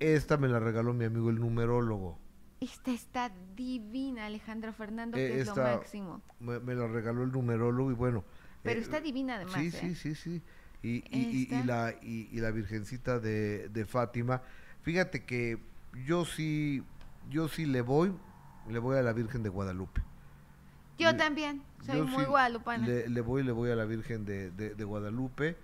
Esta 0.00 0.36
me 0.36 0.48
la 0.48 0.58
regaló 0.60 0.92
mi 0.92 1.04
amigo 1.06 1.30
el 1.30 1.40
numerólogo. 1.40 2.18
Esta 2.60 2.90
está 2.90 3.30
divina, 3.54 4.26
Alejandro 4.26 4.72
Fernando, 4.72 5.16
Eh, 5.18 5.28
que 5.28 5.40
es 5.40 5.46
lo 5.46 5.56
máximo. 5.56 6.22
Me, 6.40 6.58
me 6.60 6.74
la 6.74 6.86
regaló 6.86 7.22
el 7.22 7.32
numerólogo 7.32 7.90
y 7.90 7.94
bueno. 7.94 8.24
Pero 8.66 8.80
eh, 8.80 8.82
está 8.82 9.00
divina 9.00 9.36
además, 9.36 9.54
Sí, 9.54 9.68
¿eh? 9.68 9.70
sí, 9.70 9.94
sí, 9.94 10.14
sí. 10.14 10.42
Y, 10.82 10.88
y, 10.88 11.04
y- 11.10 11.38
y 11.38 11.42
Esta. 11.44 11.64
la, 11.64 11.94
y, 12.02 12.28
la 12.40 12.50
Virgencita 12.50 13.18
de, 13.18 13.68
de 13.70 13.86
Fátima. 13.86 14.42
Fíjate 14.82 15.24
que 15.24 15.58
yo 16.06 16.24
sí, 16.24 16.82
yo 17.30 17.48
sí 17.48 17.64
le 17.66 17.80
voy, 17.80 18.12
le 18.68 18.78
voy 18.78 18.96
a 18.98 19.02
la 19.02 19.12
Virgen 19.12 19.42
de 19.42 19.48
Guadalupe. 19.48 20.02
Yo 20.98 21.10
Le- 21.12 21.18
también, 21.18 21.62
soy 21.84 21.96
Yo 21.96 22.06
muy 22.06 22.24
sí 22.24 22.30
guadalupana. 22.30 22.86
Le, 22.86 23.08
le 23.08 23.20
voy, 23.20 23.42
le 23.42 23.52
voy 23.52 23.70
a 23.70 23.76
la 23.76 23.84
Virgen 23.84 24.24
de, 24.24 24.50
de- 24.50 24.74
de 24.74 24.84
Guadalupe. 24.84 25.56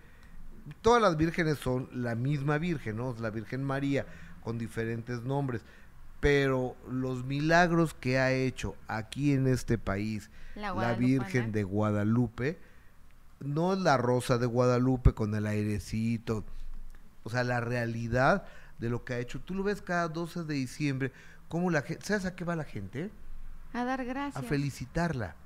Todas 0.81 1.01
las 1.03 1.17
vírgenes 1.17 1.59
son 1.59 1.89
la 1.93 2.15
misma 2.15 2.59
Virgen, 2.59 2.97
¿no? 2.97 3.13
Es 3.13 3.21
la 3.21 3.31
Virgen 3.31 3.65
María, 3.65 4.07
con 4.43 4.59
diferentes 4.59 5.23
nombres. 5.23 5.63
Pero 6.21 6.77
los 6.91 7.25
milagros 7.25 7.95
que 7.95 8.19
ha 8.19 8.31
hecho 8.33 8.77
aquí 8.87 9.33
en 9.33 9.47
este 9.49 9.77
país 9.79 10.31
La. 10.55 10.95
Virgen 10.95 11.51
de 11.51 11.65
Guadalupe, 11.65 12.59
no 13.45 13.73
es 13.73 13.79
la 13.81 13.97
rosa 13.97 14.39
de 14.39 14.47
Guadalupe 14.47 15.13
con 15.15 15.35
el 15.35 15.47
airecito. 15.47 16.45
O 17.25 17.31
sea, 17.31 17.45
la 17.45 17.61
realidad 17.61 18.45
de 18.79 18.89
lo 18.91 19.05
que 19.05 19.15
ha 19.15 19.19
hecho. 19.19 19.41
Tú 19.41 19.55
lo 19.55 19.63
ves 19.63 19.81
cada 19.83 20.09
12 20.09 20.45
de 20.45 20.55
diciembre, 20.55 21.13
cómo 21.49 21.71
la 21.71 21.83
gente, 21.83 22.05
¿sabes 22.05 22.25
a 22.25 22.35
qué 22.35 22.45
va 22.45 22.57
la 22.57 22.65
gente? 22.65 23.11
A 23.73 23.85
dar 23.85 24.05
gracias. 24.05 24.43
a 24.45 24.47
felicitarla. 24.47 25.37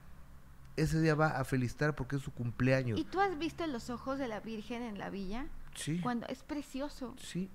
Ese 0.76 1.00
día 1.00 1.14
va 1.14 1.28
a 1.28 1.44
felicitar 1.44 1.94
porque 1.94 2.16
es 2.16 2.22
su 2.22 2.32
cumpleaños. 2.32 2.98
¿Y 2.98 3.04
tú 3.04 3.20
has 3.20 3.38
visto 3.38 3.66
los 3.66 3.88
ojos 3.90 4.18
de 4.18 4.28
la 4.28 4.40
Virgen 4.40 4.82
en 4.82 4.98
la 4.98 5.10
villa? 5.10 5.46
Sí, 5.74 6.00
Cuando 6.00 6.26
es 6.28 6.42
precioso. 6.42 7.14
sí, 7.18 7.48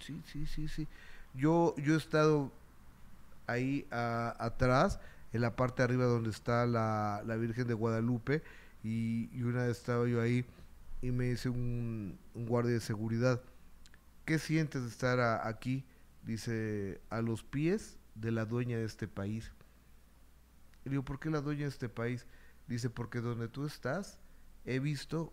sí, 0.00 0.20
sí, 0.26 0.46
sí, 0.46 0.68
sí. 0.68 0.88
Yo, 1.34 1.74
yo 1.78 1.94
he 1.94 1.96
estado 1.96 2.50
ahí 3.46 3.86
a- 3.90 4.34
atrás, 4.38 5.00
en 5.32 5.40
la 5.42 5.54
parte 5.56 5.78
de 5.78 5.84
arriba 5.84 6.04
donde 6.04 6.30
está 6.30 6.66
la, 6.66 7.22
la 7.24 7.36
Virgen 7.36 7.66
de 7.68 7.74
Guadalupe, 7.74 8.42
y, 8.82 9.42
una 9.42 9.66
vez 9.66 9.78
estaba 9.78 10.06
yo 10.08 10.20
ahí 10.20 10.44
y 11.02 11.10
me 11.10 11.30
dice 11.30 11.48
un, 11.48 12.18
guardia 12.34 12.72
de 12.72 12.80
seguridad, 12.80 13.40
¿qué 14.24 14.38
sientes 14.38 14.82
de 14.82 14.88
estar 14.88 15.20
aquí? 15.46 15.84
Dice, 16.22 17.00
a 17.10 17.22
los 17.22 17.42
pies 17.42 17.98
de 18.14 18.30
la 18.30 18.44
dueña 18.44 18.78
de 18.78 18.84
este 18.84 19.08
país. 19.08 19.52
Y 20.84 20.90
digo, 20.90 21.04
¿por 21.04 21.18
qué 21.18 21.30
la 21.30 21.40
dueña 21.40 21.62
de 21.62 21.68
este 21.68 21.88
país? 21.88 22.26
Dice, 22.66 22.90
porque 22.90 23.20
donde 23.20 23.48
tú 23.48 23.66
estás, 23.66 24.18
he 24.64 24.78
visto 24.78 25.32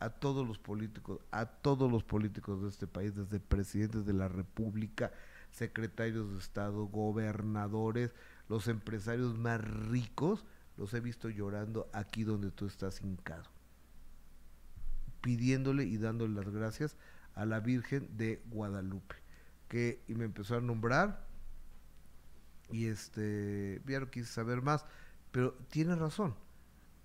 a 0.00 0.10
todos 0.10 0.46
los 0.46 0.58
políticos, 0.58 1.20
a 1.30 1.46
todos 1.46 1.90
los 1.90 2.02
políticos 2.02 2.62
de 2.62 2.68
este 2.68 2.86
país, 2.86 3.14
desde 3.14 3.38
presidentes 3.38 4.04
de 4.04 4.12
la 4.12 4.28
República, 4.28 5.12
secretarios 5.52 6.32
de 6.32 6.38
Estado, 6.38 6.86
gobernadores, 6.86 8.14
los 8.48 8.66
empresarios 8.68 9.38
más 9.38 9.60
ricos, 9.60 10.44
los 10.82 10.92
he 10.94 11.00
visto 11.00 11.28
llorando 11.28 11.88
aquí 11.92 12.24
donde 12.24 12.50
tú 12.50 12.66
estás 12.66 13.02
hincado, 13.02 13.48
pidiéndole 15.20 15.84
y 15.84 15.96
dándole 15.96 16.34
las 16.34 16.48
gracias 16.48 16.96
a 17.36 17.46
la 17.46 17.60
Virgen 17.60 18.16
de 18.16 18.42
Guadalupe, 18.46 19.14
que 19.68 20.02
y 20.08 20.14
me 20.14 20.24
empezó 20.24 20.56
a 20.56 20.60
nombrar 20.60 21.24
y 22.72 22.86
este, 22.86 23.80
ya 23.86 24.00
no 24.00 24.10
quise 24.10 24.26
saber 24.26 24.60
más, 24.60 24.84
pero 25.30 25.52
tiene 25.70 25.94
razón, 25.94 26.34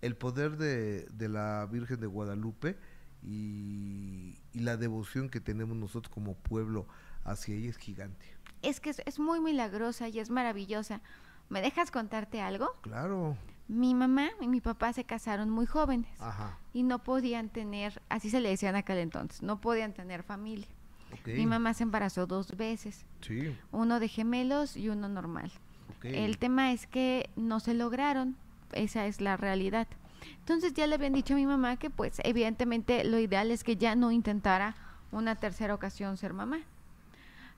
el 0.01 0.15
poder 0.15 0.57
de, 0.57 1.05
de 1.13 1.29
la 1.29 1.67
Virgen 1.71 1.99
de 1.99 2.07
Guadalupe 2.07 2.79
y, 3.21 4.39
y 4.53 4.59
la 4.61 4.77
devoción 4.77 5.29
que 5.29 5.39
tenemos 5.39 5.77
nosotros 5.77 6.11
como 6.11 6.33
pueblo 6.33 6.87
hacia 7.25 7.53
ella 7.53 7.69
es 7.69 7.77
gigante. 7.77 8.25
Es 8.63 8.79
que 8.79 8.89
es, 8.89 9.03
es 9.05 9.19
muy 9.19 9.39
milagrosa 9.39 10.09
y 10.09 10.17
es 10.17 10.31
maravillosa. 10.31 11.03
¿Me 11.47 11.61
dejas 11.61 11.91
contarte 11.91 12.41
algo? 12.41 12.75
Claro. 12.81 13.37
Mi 13.67 13.93
mamá 13.93 14.29
y 14.39 14.47
mi 14.47 14.61
papá 14.61 14.93
se 14.93 15.03
casaron 15.03 15.49
muy 15.49 15.65
jóvenes 15.65 16.09
Ajá. 16.19 16.57
y 16.73 16.83
no 16.83 16.99
podían 16.99 17.49
tener, 17.49 18.01
así 18.09 18.29
se 18.29 18.39
le 18.39 18.49
decían 18.49 18.75
aquel 18.75 18.97
entonces, 18.99 19.41
no 19.43 19.59
podían 19.59 19.93
tener 19.93 20.23
familia. 20.23 20.67
Mi 21.25 21.45
mamá 21.45 21.73
se 21.73 21.83
embarazó 21.83 22.27
dos 22.27 22.55
veces, 22.57 23.05
Sí. 23.21 23.55
uno 23.71 23.99
de 23.99 24.07
gemelos 24.07 24.75
y 24.77 24.89
uno 24.89 25.07
normal. 25.09 25.51
El 26.03 26.37
tema 26.37 26.71
es 26.71 26.85
que 26.87 27.29
no 27.35 27.59
se 27.59 27.73
lograron, 27.73 28.35
esa 28.73 29.05
es 29.05 29.19
la 29.21 29.35
realidad. 29.37 29.87
Entonces 30.39 30.73
ya 30.73 30.87
le 30.87 30.95
habían 30.95 31.13
dicho 31.13 31.33
a 31.33 31.37
mi 31.37 31.45
mamá 31.45 31.77
que 31.77 31.89
pues 31.89 32.19
evidentemente 32.23 33.03
lo 33.03 33.19
ideal 33.19 33.51
es 33.51 33.63
que 33.63 33.77
ya 33.77 33.95
no 33.95 34.11
intentara 34.11 34.75
una 35.11 35.35
tercera 35.35 35.73
ocasión 35.73 36.17
ser 36.17 36.33
mamá. 36.33 36.59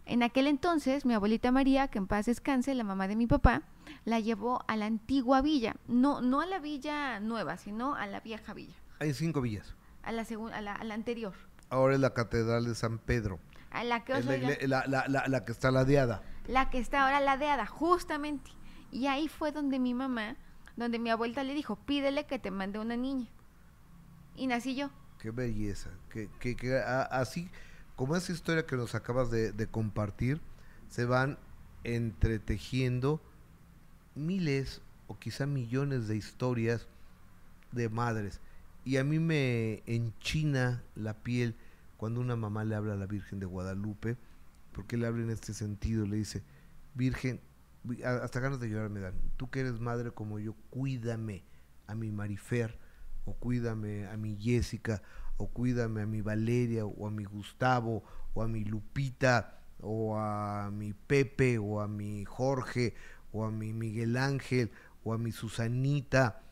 En 0.10 0.24
aquel 0.24 0.48
entonces 0.48 1.06
mi 1.06 1.14
abuelita 1.14 1.52
María, 1.52 1.88
que 1.88 2.00
en 2.00 2.08
paz 2.08 2.26
descanse, 2.26 2.74
la 2.74 2.84
mamá 2.84 3.08
de 3.08 3.16
mi 3.16 3.28
papá, 3.28 3.62
la 4.06 4.20
llevó 4.20 4.64
a 4.68 4.76
la 4.76 4.88
antigua 4.88 5.42
villa, 5.44 5.76
no, 5.88 6.20
no 6.22 6.42
a 6.42 6.48
la 6.48 6.58
villa 6.60 7.20
nueva, 7.20 7.58
sino 7.58 7.94
a 7.94 8.08
la 8.08 8.20
vieja 8.20 8.56
villa, 8.56 8.74
Hay 9.00 9.14
cinco 9.14 9.40
villas. 9.42 9.76
a 10.02 10.12
la, 10.12 10.24
a 10.54 10.62
la, 10.62 10.74
a 10.74 10.84
la 10.84 10.94
anterior, 10.96 11.34
Ahora 11.70 11.94
es 11.94 12.00
la 12.00 12.16
Catedral 12.16 12.66
de 12.66 12.74
San 12.74 12.98
Pedro. 12.98 13.40
a 13.70 13.84
la 13.84 14.04
que 14.04 14.14
Es 14.14 14.20
os 14.20 14.26
la, 14.26 14.38
la- 14.68 14.88
la- 14.88 15.08
la- 15.08 15.28
la 15.28 15.46
que 15.46 15.52
está 15.52 15.70
ladeada. 15.70 16.24
la 16.48 16.72
que 16.72 16.80
está 16.80 17.04
ahora 17.04 17.20
ladeada, 17.20 17.68
justamente. 17.68 18.50
Y 18.92 19.06
ahí 19.06 19.28
fue 19.28 19.52
donde 19.52 19.78
mi 19.78 19.94
mamá, 19.94 20.36
donde 20.76 20.98
mi 20.98 21.12
abuelita 21.12 21.44
le 21.44 21.54
dijo, 21.54 21.76
pídele 21.76 22.26
que 22.26 22.40
te 22.40 22.50
mande 22.50 22.80
una 22.80 22.98
niña. 22.98 23.28
Y 24.36 24.48
nací 24.48 24.74
yo. 24.76 24.90
Qué 25.20 25.30
belleza. 25.30 25.92
Que, 26.10 26.28
que, 26.40 26.56
que 26.56 26.80
a- 26.80 27.04
así 27.04 27.52
como 28.00 28.16
esa 28.16 28.32
historia 28.32 28.66
que 28.66 28.78
nos 28.78 28.96
acabas 28.96 29.30
de, 29.30 29.68
compartir, 29.70 30.40
se 30.88 31.04
van 31.04 31.38
entretejiendo 31.84 33.22
miles 34.16 34.82
o 35.08 35.20
quizá 35.20 35.46
millones 35.46 36.08
de 36.08 36.16
historias 36.16 36.88
de 37.74 37.90
madres. 37.90 38.40
Y 38.86 38.96
a 38.96 39.04
mí 39.04 39.20
me 39.20 39.84
enchina 39.86 40.82
la 40.96 41.14
piel 41.14 41.58
cuando 41.98 42.22
una 42.22 42.38
mamá 42.38 42.64
le 42.64 42.76
habla 42.76 42.94
a 42.94 42.96
la 42.96 43.06
Virgen 43.06 43.42
de 43.42 43.46
Guadalupe, 43.46 44.16
porque 44.72 44.96
le 44.96 45.06
habla 45.06 45.24
en 45.24 45.32
este 45.32 45.54
sentido, 45.54 46.06
le 46.06 46.16
dice, 46.16 46.42
Virgen, 46.96 47.42
hasta 48.06 48.40
ganas 48.40 48.62
de 48.62 48.70
llorar 48.70 48.90
me 48.90 49.02
dan, 49.02 49.16
tú 49.36 49.50
que 49.50 49.60
eres 49.60 49.82
madre 49.82 50.12
como 50.12 50.40
yo, 50.40 50.56
cuídame 50.70 51.44
a 51.86 51.96
mi 51.96 52.14
Marifer, 52.14 52.80
o 53.26 53.34
cuídame 53.34 54.08
a 54.08 54.16
mi 54.16 54.38
Jessica, 54.38 55.02
o 55.40 55.48
cuídame 55.48 56.02
a 56.02 56.06
mi 56.06 56.22
Valeria, 56.22 56.86
o 56.86 57.08
a 57.08 57.12
mi 57.12 57.24
Gustavo, 57.24 58.04
o 58.34 58.44
a 58.44 58.48
mi 58.48 58.66
Lupita, 58.66 59.62
o 59.80 60.18
a 60.18 60.70
mi 60.70 60.94
Pepe, 60.94 61.58
o 61.58 61.80
a 61.80 61.88
mi 61.88 62.26
Jorge, 62.26 62.94
o 63.32 63.46
a 63.46 63.52
mi 63.52 63.72
Miguel 63.72 64.18
Ángel, 64.18 64.70
o 65.04 65.14
a 65.14 65.18
mi 65.18 65.32
Susanita. 65.32 66.44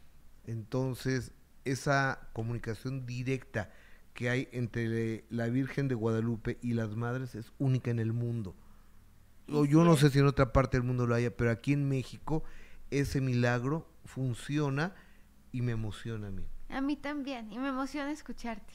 Entonces, 0.45 1.33
esa 1.65 2.29
comunicación 2.31 3.05
directa 3.05 3.71
que 4.13 4.29
hay 4.29 4.47
entre 4.53 5.25
la 5.29 5.47
Virgen 5.47 5.89
de 5.89 5.95
Guadalupe 5.95 6.57
y 6.61 6.73
las 6.73 6.95
madres 6.95 7.35
es 7.35 7.51
única 7.59 7.91
en 7.91 7.99
el 7.99 8.13
mundo. 8.13 8.55
Yo 9.47 9.83
no 9.83 9.97
sé 9.97 10.09
si 10.09 10.19
en 10.19 10.27
otra 10.27 10.53
parte 10.53 10.77
del 10.77 10.87
mundo 10.87 11.05
lo 11.05 11.13
haya, 11.13 11.35
pero 11.35 11.51
aquí 11.51 11.73
en 11.73 11.89
México 11.89 12.43
ese 12.89 13.19
milagro 13.19 13.85
funciona 14.05 14.95
y 15.51 15.61
me 15.61 15.73
emociona 15.73 16.27
a 16.27 16.31
mí. 16.31 16.47
A 16.69 16.81
mí 16.81 16.95
también. 16.97 17.51
Y 17.51 17.59
me 17.59 17.69
emociona 17.69 18.11
escucharte. 18.11 18.73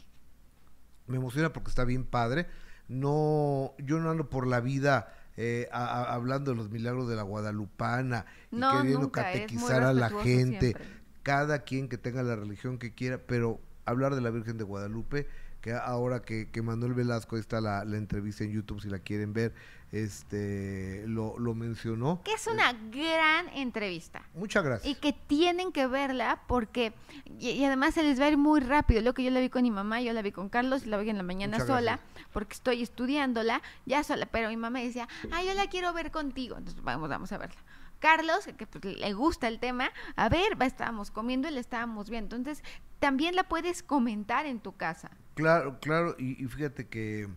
Me 1.07 1.17
emociona 1.17 1.53
porque 1.53 1.71
está 1.71 1.85
bien 1.85 2.05
padre. 2.05 2.47
No, 2.89 3.75
yo 3.79 3.99
no 4.01 4.11
ando 4.11 4.29
por 4.29 4.47
la 4.47 4.61
vida 4.61 5.13
eh, 5.37 5.69
a- 5.73 5.85
a- 5.87 6.15
hablando 6.15 6.51
de 6.51 6.57
los 6.59 6.71
milagros 6.71 7.09
de 7.09 7.17
la 7.17 7.23
Guadalupana 7.23 8.27
y 8.51 8.61
queriendo 8.61 9.01
nunca, 9.01 9.23
catequizar 9.25 9.83
a 9.83 9.93
la 9.95 10.11
gente. 10.11 10.59
siempre. 10.73 10.87
Cada 11.23 11.61
quien 11.61 11.89
que 11.89 11.97
tenga 11.99 12.23
la 12.23 12.37
religión 12.37 12.79
que 12.79 12.93
quiera, 12.95 13.19
pero 13.19 13.61
hablar 13.87 14.15
de 14.15 14.21
la 14.21 14.31
Virgen 14.31 14.59
de 14.59 14.65
Guadalupe, 14.65 15.27
que 15.63 15.73
ahora 15.73 16.21
que, 16.23 16.51
que 16.51 16.61
Manuel 16.61 16.93
Velasco, 16.95 17.37
ahí 17.37 17.41
está 17.41 17.61
la, 17.61 17.85
la 17.85 17.97
entrevista 17.97 18.45
en 18.45 18.51
YouTube 18.53 18.83
si 18.83 18.89
la 18.91 18.99
quieren 18.99 19.33
ver, 19.33 19.55
este 19.93 21.05
lo, 21.07 21.39
lo 21.39 21.55
mencionó. 21.55 22.23
Que 22.25 22.33
es 22.33 22.47
una 22.47 22.73
gran 22.91 23.49
entrevista. 23.51 24.23
Muchas 24.35 24.65
Y 24.65 24.67
gracias. 24.67 24.99
que 24.99 25.13
tienen 25.13 25.71
que 25.71 25.87
verla 25.87 26.43
porque, 26.49 26.93
y, 27.39 27.51
y 27.51 27.65
además 27.65 27.95
se 27.95 28.03
les 28.03 28.19
va 28.21 28.25
a 28.25 28.29
ir 28.31 28.39
muy 28.39 28.61
rápido. 28.61 29.03
Lo 29.03 29.13
que 29.15 29.23
yo 29.23 29.31
la 29.31 29.41
vi 29.41 29.51
con 29.51 29.63
mi 29.63 29.71
mamá, 29.71 30.01
yo 30.01 30.13
la 30.15 30.23
vi 30.23 30.33
con 30.33 30.49
Carlos 30.49 30.87
y 30.87 30.89
la 30.89 30.97
vi 30.97 31.11
en 31.11 31.19
la 31.19 31.23
mañana 31.23 31.59
Muchas 31.59 31.69
sola, 31.69 32.01
gracias. 32.03 32.29
porque 32.33 32.55
estoy 32.55 32.83
estudiándola, 32.83 33.63
ya 33.87 34.03
sola. 34.03 34.27
Pero 34.27 34.49
mi 34.49 34.57
mamá 34.57 34.81
decía, 34.81 35.07
ah, 35.31 35.43
yo 35.45 35.53
la 35.55 35.69
quiero 35.69 35.93
ver 35.93 36.11
contigo. 36.11 36.57
Entonces 36.57 36.83
vamos, 36.83 37.09
vamos 37.09 37.31
a 37.33 37.39
verla. 37.39 37.61
Carlos, 37.99 38.49
que 38.59 38.67
pues, 38.67 38.99
le 38.99 39.13
gusta 39.13 39.47
el 39.47 39.61
tema, 39.61 39.93
a 40.17 40.29
ver, 40.29 40.57
estábamos 40.63 41.13
comiendo 41.13 41.49
y 41.49 41.53
la 41.53 41.61
estábamos 41.61 42.11
viendo. 42.11 42.35
Entonces, 42.35 42.65
también 42.99 43.37
la 43.37 43.45
puedes 43.45 43.85
comentar 43.85 44.45
en 44.47 44.59
tu 44.59 44.75
casa. 44.77 45.11
Claro, 45.35 45.79
claro, 45.81 46.17
y, 46.19 46.43
y 46.43 46.49
fíjate 46.49 46.89
que 46.89 47.29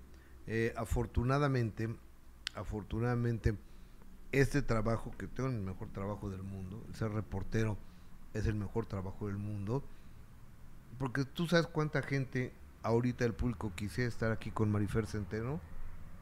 eh, 0.47 0.73
afortunadamente, 0.75 1.95
afortunadamente, 2.55 3.55
este 4.31 4.61
trabajo, 4.61 5.13
que 5.17 5.27
tengo 5.27 5.49
el 5.49 5.59
mejor 5.59 5.89
trabajo 5.89 6.29
del 6.29 6.43
mundo, 6.43 6.83
ser 6.93 7.11
reportero 7.11 7.77
es 8.33 8.47
el 8.47 8.55
mejor 8.55 8.85
trabajo 8.85 9.27
del 9.27 9.37
mundo, 9.37 9.83
porque 10.97 11.25
tú 11.25 11.47
sabes 11.47 11.67
cuánta 11.67 12.01
gente 12.01 12.51
ahorita 12.83 13.25
el 13.25 13.33
público 13.33 13.71
quisiera 13.75 14.07
estar 14.07 14.31
aquí 14.31 14.51
con 14.51 14.71
Marifer 14.71 15.07
Centeno 15.07 15.59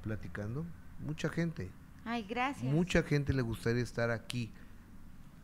platicando, 0.03 0.65
mucha 0.99 1.29
gente. 1.29 1.69
Ay, 2.05 2.23
gracias. 2.23 2.71
Mucha 2.71 3.03
gente 3.03 3.33
le 3.33 3.41
gustaría 3.41 3.81
estar 3.81 4.11
aquí 4.11 4.51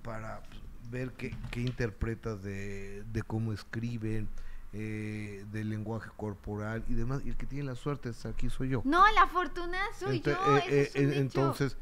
para 0.04 0.42
pues, 0.44 0.92
ver 0.92 1.12
qué, 1.14 1.36
qué 1.52 1.62
interpretas 1.62 2.42
de, 2.44 3.04
de 3.12 3.24
cómo 3.24 3.54
escriben, 3.54 4.28
eh, 4.74 5.46
del 5.52 5.70
lenguaje 5.70 6.10
corporal 6.16 6.84
y 6.88 6.94
demás. 6.94 7.22
Y 7.26 7.30
el 7.30 7.38
que 7.38 7.46
tiene 7.46 7.66
la 7.66 7.76
suerte 7.76 8.10
estar 8.10 8.34
aquí 8.34 8.50
soy 8.50 8.70
yo. 8.70 8.82
No, 8.86 9.04
la 9.14 9.28
fortuna 9.28 9.80
soy 9.98 10.22
yo. 10.22 10.32
eh, 10.32 10.64
es 10.68 10.96
eh, 10.96 11.04
hecho. 11.04 11.20
entonces, 11.20 11.78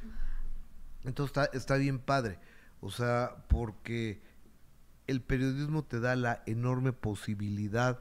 entonces 1.04 1.36
está, 1.38 1.58
está 1.58 1.76
bien 1.76 2.00
padre. 2.00 2.40
O 2.80 2.92
sea, 2.92 3.44
porque 3.48 4.22
el 5.08 5.22
periodismo 5.22 5.84
te 5.84 6.00
da 6.00 6.16
la 6.16 6.44
enorme 6.46 6.94
posibilidad 6.94 8.00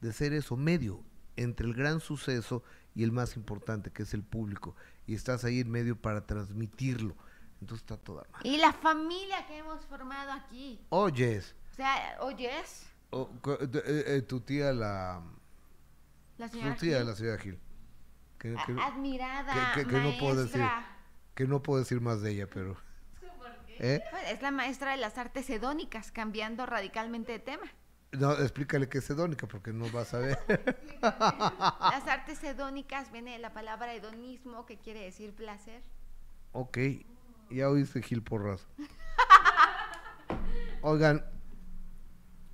de 0.00 0.12
ser 0.12 0.32
eso, 0.32 0.56
medio, 0.56 1.02
entre 1.36 1.66
el 1.66 1.74
gran 1.74 2.00
suceso 2.00 2.62
y 2.94 3.04
el 3.04 3.12
más 3.12 3.36
importante, 3.36 3.92
que 3.92 4.02
es 4.02 4.14
el 4.14 4.22
público. 4.22 4.74
Y 5.06 5.14
estás 5.14 5.44
ahí 5.44 5.60
en 5.60 5.70
medio 5.70 5.96
para 6.00 6.26
transmitirlo. 6.26 7.14
Entonces 7.60 7.82
está 7.82 7.96
toda 7.96 8.24
madre. 8.32 8.48
Y 8.48 8.58
la 8.58 8.72
familia 8.72 9.46
que 9.46 9.58
hemos 9.58 9.84
formado 9.86 10.32
aquí. 10.32 10.80
Oyes, 10.90 11.54
O 11.72 11.74
sea, 11.74 12.16
oyes, 12.20 12.86
cu- 13.42 13.58
de- 13.66 13.78
eh, 13.80 14.16
eh, 14.16 14.22
tu 14.22 14.40
tía 14.40 14.72
la... 14.72 15.22
la 16.38 16.48
Tu 16.48 16.58
tía 16.58 16.74
Gil, 16.98 17.06
la 17.06 17.14
señora 17.14 17.38
Gil. 17.38 17.58
Que, 18.38 18.54
admirada, 18.82 19.72
que- 19.74 19.84
no 19.86 20.16
puedo 20.18 20.44
decir. 20.44 20.62
que 21.34 21.46
no 21.46 21.62
puedo 21.62 21.80
decir 21.80 22.00
más 22.00 22.20
de 22.22 22.32
ella, 22.32 22.46
pero... 22.46 22.76
¿Eh? 23.78 24.02
Pues, 24.10 24.30
Es 24.32 24.42
la 24.42 24.50
maestra 24.50 24.92
de 24.92 24.96
las 24.96 25.18
artes 25.18 25.48
hedónicas, 25.50 26.10
cambiando 26.12 26.64
radicalmente 26.64 27.32
de 27.32 27.38
tema. 27.40 27.64
No, 28.12 28.32
explícale 28.32 28.88
qué 28.88 28.98
es 28.98 29.10
hedónica, 29.10 29.46
porque 29.46 29.72
no 29.72 29.90
vas 29.90 30.14
a 30.14 30.18
ver. 30.18 30.38
Las 31.02 32.06
artes 32.08 32.42
hedónicas 32.42 33.12
viene 33.12 33.32
de 33.32 33.38
la 33.38 33.52
palabra 33.52 33.92
hedonismo, 33.92 34.64
que 34.64 34.78
quiere 34.78 35.00
decir 35.00 35.34
placer. 35.34 35.82
ok, 36.52 36.78
ya 37.50 37.68
oíste 37.68 38.00
Gil 38.02 38.22
Porras. 38.22 38.66
Oigan, 40.82 41.24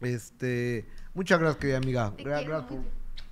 este, 0.02 0.86
muchas 1.14 1.38
gracias, 1.38 1.60
querida 1.60 1.78
amiga. 1.78 2.12
Te 2.16 2.24
gracias, 2.24 2.62
por, 2.64 2.78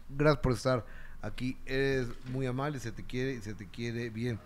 gracias 0.09 0.43
por 0.43 0.53
estar 0.53 0.85
aquí. 1.23 1.57
Eres 1.67 2.09
muy 2.27 2.47
amable, 2.47 2.79
se 2.81 2.93
te 2.93 3.05
quiere 3.05 3.35
y 3.35 3.41
se 3.41 3.55
te 3.55 3.67
quiere 3.67 4.11
bien. 4.11 4.39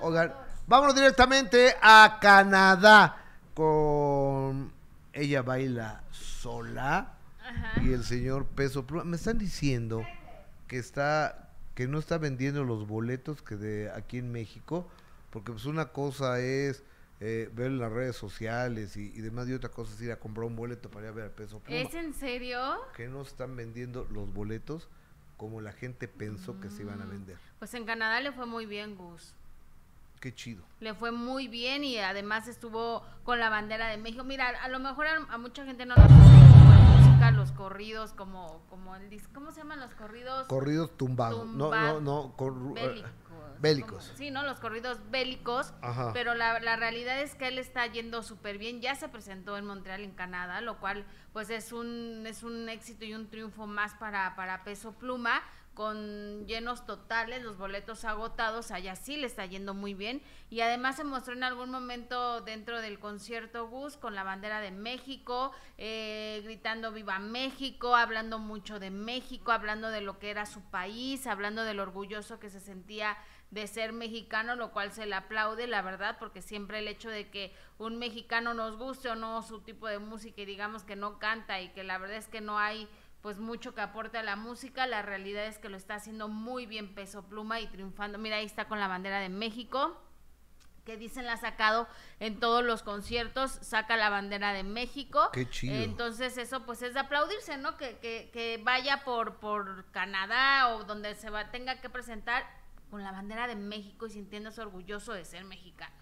Oigan, 0.00 0.32
vámonos 0.66 0.94
directamente 0.94 1.74
a 1.80 2.18
Canadá 2.20 3.16
con 3.54 4.72
ella 5.12 5.42
baila 5.42 6.02
sola 6.10 7.14
Ajá. 7.40 7.82
y 7.82 7.92
el 7.92 8.04
señor 8.04 8.46
Peso 8.46 8.86
Pluma. 8.86 9.04
Me 9.04 9.16
están 9.16 9.38
diciendo 9.38 10.04
que 10.68 10.78
está 10.78 11.42
que 11.74 11.88
no 11.88 11.98
está 11.98 12.18
vendiendo 12.18 12.64
los 12.64 12.86
boletos 12.86 13.42
que 13.42 13.56
de 13.56 13.90
aquí 13.90 14.18
en 14.18 14.30
México, 14.30 14.88
porque 15.30 15.52
pues 15.52 15.64
una 15.64 15.86
cosa 15.86 16.38
es 16.40 16.82
eh, 17.24 17.48
ver 17.52 17.66
en 17.68 17.78
las 17.78 17.92
redes 17.92 18.16
sociales 18.16 18.96
y, 18.96 19.12
y 19.14 19.20
demás 19.20 19.48
y 19.48 19.52
otra 19.54 19.70
cosa 19.70 19.94
es 19.94 20.00
ir 20.02 20.10
a 20.10 20.18
comprar 20.18 20.44
un 20.44 20.56
boleto 20.56 20.90
para 20.90 21.06
ir 21.06 21.12
a 21.12 21.14
ver 21.14 21.26
a 21.26 21.30
Peso 21.30 21.60
Pluma. 21.60 21.80
¿Es 21.80 21.94
en 21.94 22.12
serio? 22.14 22.58
Que 22.96 23.06
no 23.06 23.22
están 23.22 23.54
vendiendo 23.54 24.08
los 24.10 24.32
boletos 24.32 24.88
como 25.36 25.60
la 25.60 25.72
gente 25.72 26.08
pensó 26.08 26.58
que 26.60 26.68
se 26.70 26.82
iban 26.82 27.00
a 27.00 27.04
vender. 27.06 27.36
Pues 27.60 27.72
en 27.74 27.84
Canadá 27.84 28.20
le 28.20 28.32
fue 28.32 28.46
muy 28.46 28.66
bien, 28.66 28.96
Gus. 28.96 29.34
Qué 30.20 30.34
chido. 30.34 30.62
Le 30.80 30.94
fue 30.94 31.10
muy 31.12 31.46
bien 31.48 31.84
y 31.84 31.98
además 31.98 32.46
estuvo 32.48 33.04
con 33.24 33.38
la 33.40 33.50
bandera 33.50 33.88
de 33.88 33.98
México. 33.98 34.24
Mira, 34.24 34.48
a 34.48 34.68
lo 34.68 34.78
mejor 34.80 35.06
a, 35.06 35.16
a 35.28 35.38
mucha 35.38 35.64
gente 35.64 35.86
no 35.86 35.94
música, 35.96 37.30
los 37.32 37.52
corridos, 37.52 38.12
como, 38.12 38.62
como 38.68 38.94
el 38.96 39.22
¿cómo 39.32 39.50
se 39.52 39.60
llaman 39.60 39.80
los 39.80 39.94
corridos? 39.94 40.46
Corridos 40.48 40.96
tumbados. 40.96 41.46
No, 41.46 41.70
no, 41.70 42.00
no. 42.00 42.34
cor- 42.36 42.54
bélicos. 43.62 44.04
Como- 44.06 44.18
Sí, 44.18 44.30
¿no? 44.30 44.42
Los 44.42 44.60
corridos 44.60 44.98
bélicos. 45.10 45.72
Ajá. 45.80 46.10
Pero 46.12 46.34
la, 46.34 46.60
la 46.60 46.76
realidad 46.76 47.20
es 47.22 47.34
que 47.34 47.48
él 47.48 47.58
está 47.58 47.86
yendo 47.86 48.22
súper 48.22 48.58
bien. 48.58 48.80
Ya 48.82 48.94
se 48.94 49.08
presentó 49.08 49.56
en 49.56 49.64
Montreal, 49.64 50.02
en 50.02 50.12
Canadá, 50.12 50.60
lo 50.60 50.78
cual 50.80 51.06
pues 51.32 51.48
es 51.48 51.72
un, 51.72 52.24
es 52.26 52.42
un 52.42 52.68
éxito 52.68 53.04
y 53.06 53.14
un 53.14 53.30
triunfo 53.30 53.66
más 53.66 53.94
para, 53.94 54.34
para 54.36 54.64
Peso 54.64 54.92
Pluma 54.92 55.40
con 55.74 56.46
llenos 56.46 56.84
totales, 56.84 57.42
los 57.42 57.56
boletos 57.56 58.04
agotados, 58.04 58.70
allá 58.70 58.94
sí 58.94 59.16
le 59.16 59.26
está 59.26 59.46
yendo 59.46 59.72
muy 59.72 59.94
bien 59.94 60.20
y 60.50 60.60
además 60.60 60.96
se 60.96 61.04
mostró 61.04 61.32
en 61.32 61.44
algún 61.44 61.70
momento 61.70 62.42
dentro 62.42 62.82
del 62.82 62.98
concierto 62.98 63.68
Gus 63.68 63.96
con 63.96 64.14
la 64.14 64.22
bandera 64.22 64.60
de 64.60 64.70
México, 64.70 65.50
eh, 65.78 66.42
gritando 66.44 66.92
viva 66.92 67.18
México, 67.18 67.96
hablando 67.96 68.38
mucho 68.38 68.78
de 68.80 68.90
México, 68.90 69.50
hablando 69.50 69.88
de 69.88 70.02
lo 70.02 70.18
que 70.18 70.28
era 70.30 70.44
su 70.44 70.60
país, 70.60 71.26
hablando 71.26 71.64
del 71.64 71.80
orgulloso 71.80 72.38
que 72.38 72.50
se 72.50 72.60
sentía 72.60 73.16
de 73.52 73.66
ser 73.66 73.92
mexicano, 73.92 74.56
lo 74.56 74.72
cual 74.72 74.92
se 74.92 75.04
le 75.04 75.14
aplaude, 75.14 75.66
la 75.66 75.82
verdad, 75.82 76.16
porque 76.18 76.40
siempre 76.40 76.78
el 76.78 76.88
hecho 76.88 77.10
de 77.10 77.28
que 77.28 77.54
un 77.76 77.98
mexicano 77.98 78.54
nos 78.54 78.78
guste 78.78 79.10
o 79.10 79.14
no 79.14 79.42
su 79.42 79.60
tipo 79.60 79.86
de 79.86 79.98
música 79.98 80.40
y 80.40 80.46
digamos 80.46 80.84
que 80.84 80.96
no 80.96 81.18
canta 81.18 81.60
y 81.60 81.68
que 81.68 81.84
la 81.84 81.98
verdad 81.98 82.16
es 82.16 82.28
que 82.28 82.40
no 82.40 82.58
hay 82.58 82.88
pues 83.20 83.38
mucho 83.38 83.74
que 83.74 83.82
aporte 83.82 84.16
a 84.16 84.22
la 84.22 84.36
música, 84.36 84.86
la 84.86 85.02
realidad 85.02 85.46
es 85.46 85.58
que 85.58 85.68
lo 85.68 85.76
está 85.76 85.96
haciendo 85.96 86.28
muy 86.28 86.64
bien 86.64 86.94
Peso 86.94 87.24
Pluma 87.28 87.60
y 87.60 87.66
triunfando. 87.66 88.18
Mira, 88.18 88.36
ahí 88.36 88.46
está 88.46 88.64
con 88.68 88.80
la 88.80 88.88
bandera 88.88 89.20
de 89.20 89.28
México 89.28 90.00
que 90.86 90.96
dicen 90.96 91.26
la 91.26 91.34
ha 91.34 91.36
sacado 91.36 91.86
en 92.20 92.40
todos 92.40 92.64
los 92.64 92.82
conciertos, 92.82 93.52
saca 93.60 93.96
la 93.96 94.08
bandera 94.08 94.52
de 94.54 94.64
México. 94.64 95.30
Qué 95.32 95.48
chido. 95.48 95.76
Entonces 95.76 96.38
eso 96.38 96.64
pues 96.64 96.82
es 96.82 96.94
de 96.94 97.00
aplaudirse, 97.00 97.58
¿no? 97.58 97.76
Que, 97.76 97.98
que, 97.98 98.30
que 98.32 98.60
vaya 98.64 99.04
por, 99.04 99.36
por 99.36 99.84
Canadá 99.92 100.74
o 100.74 100.84
donde 100.84 101.14
se 101.14 101.30
va, 101.30 101.50
tenga 101.50 101.80
que 101.80 101.90
presentar 101.90 102.61
con 102.92 103.02
la 103.02 103.10
bandera 103.10 103.46
de 103.46 103.56
México 103.56 104.04
y 104.06 104.10
sintiéndose 104.10 104.60
orgulloso 104.60 105.14
de 105.14 105.24
ser 105.24 105.46
mexicano. 105.46 105.96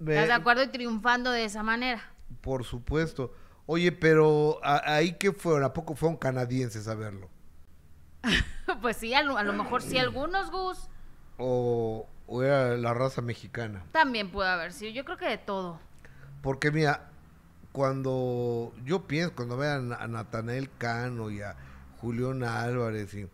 ¿Estás 0.00 0.26
de 0.26 0.32
acuerdo? 0.32 0.64
Y 0.64 0.66
triunfando 0.66 1.30
de 1.30 1.44
esa 1.44 1.62
manera. 1.62 2.02
Por 2.40 2.64
supuesto. 2.64 3.32
Oye, 3.64 3.92
pero 3.92 4.58
ahí 4.64 5.12
qué 5.12 5.30
fueron, 5.30 5.62
¿a 5.62 5.72
poco 5.72 5.94
fueron 5.94 6.16
canadienses 6.16 6.88
a 6.88 6.96
verlo? 6.96 7.30
pues 8.82 8.96
sí, 8.96 9.14
a 9.14 9.22
lo, 9.22 9.38
a 9.38 9.44
lo 9.44 9.52
mejor 9.52 9.82
sí 9.82 9.96
algunos, 9.96 10.50
Gus. 10.50 10.88
O, 11.38 12.08
o 12.26 12.42
era 12.42 12.76
la 12.76 12.92
raza 12.92 13.22
mexicana. 13.22 13.84
También 13.92 14.32
puede 14.32 14.50
haber 14.50 14.72
sido. 14.72 14.90
Yo 14.90 15.04
creo 15.04 15.16
que 15.16 15.28
de 15.28 15.38
todo. 15.38 15.78
Porque 16.42 16.72
mira, 16.72 17.12
cuando 17.70 18.74
yo 18.84 19.06
pienso, 19.06 19.36
cuando 19.36 19.56
vean 19.56 19.92
a 19.92 20.08
Natanael 20.08 20.70
Cano 20.76 21.30
y 21.30 21.40
a 21.40 21.54
Julián 22.00 22.42
Álvarez 22.42 23.14
y, 23.14 23.28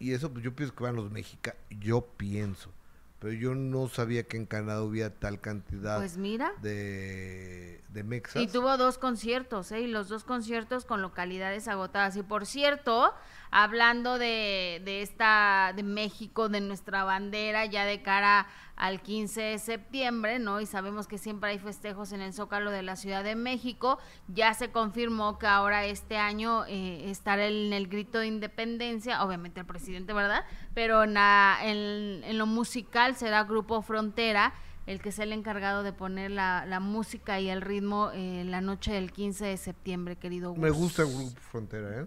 y 0.00 0.12
eso, 0.12 0.32
pues 0.32 0.44
yo 0.44 0.54
pienso 0.56 0.74
que 0.74 0.82
van 0.82 0.96
los 0.96 1.10
mexicanos. 1.10 1.60
Yo 1.70 2.00
pienso. 2.16 2.72
Pero 3.20 3.34
yo 3.34 3.54
no 3.54 3.86
sabía 3.88 4.22
que 4.26 4.38
en 4.38 4.46
Canadá 4.46 4.82
hubiera 4.82 5.10
tal 5.10 5.40
cantidad 5.42 5.98
Pues 5.98 6.16
mira. 6.16 6.54
de, 6.62 7.82
de 7.90 8.02
mexas. 8.02 8.42
Y 8.42 8.46
tuvo 8.46 8.78
dos 8.78 8.96
conciertos, 8.96 9.70
¿eh? 9.72 9.80
Y 9.82 9.86
los 9.88 10.08
dos 10.08 10.24
conciertos 10.24 10.86
con 10.86 11.02
localidades 11.02 11.68
agotadas. 11.68 12.16
Y 12.16 12.22
por 12.22 12.46
cierto, 12.46 13.12
hablando 13.50 14.18
de, 14.18 14.80
de 14.84 15.02
esta, 15.02 15.72
de 15.74 15.82
México, 15.82 16.48
de 16.48 16.60
nuestra 16.60 17.04
bandera, 17.04 17.66
ya 17.66 17.84
de 17.84 18.02
cara 18.02 18.46
al 18.76 19.02
15 19.02 19.40
de 19.42 19.58
septiembre, 19.58 20.38
¿no? 20.38 20.60
Y 20.60 20.66
sabemos 20.66 21.06
que 21.06 21.18
siempre 21.18 21.50
hay 21.50 21.58
festejos 21.58 22.12
en 22.12 22.20
el 22.22 22.32
Zócalo 22.32 22.70
de 22.70 22.82
la 22.82 22.96
Ciudad 22.96 23.22
de 23.24 23.36
México. 23.36 23.98
Ya 24.28 24.54
se 24.54 24.70
confirmó 24.70 25.38
que 25.38 25.46
ahora 25.46 25.84
este 25.84 26.16
año 26.16 26.64
eh, 26.66 27.10
estará 27.10 27.46
en 27.46 27.72
el 27.74 27.88
grito 27.88 28.18
de 28.20 28.28
independencia, 28.28 29.22
obviamente 29.24 29.60
el 29.60 29.66
presidente, 29.66 30.12
¿verdad? 30.12 30.44
Pero 30.74 31.02
en, 31.04 31.14
la- 31.14 31.58
en- 31.62 32.24
en 32.24 32.38
lo 32.38 32.46
musical 32.46 33.16
será 33.16 33.44
Grupo 33.44 33.82
Frontera 33.82 34.54
el 34.86 35.00
que 35.00 35.10
es 35.10 35.18
el 35.20 35.32
encargado 35.32 35.82
de 35.84 35.92
poner 35.92 36.30
la, 36.32 36.64
la 36.66 36.80
música 36.80 37.38
y 37.38 37.48
el 37.48 37.60
ritmo 37.60 38.10
eh, 38.12 38.42
la 38.46 38.60
noche 38.60 38.92
del 38.92 39.12
15 39.12 39.44
de 39.44 39.56
septiembre, 39.56 40.16
querido 40.16 40.54
Me 40.56 40.70
Gus. 40.70 40.78
gusta 40.78 41.02
el 41.02 41.08
Grupo 41.14 41.38
Frontera, 41.40 42.00
¿eh? 42.00 42.06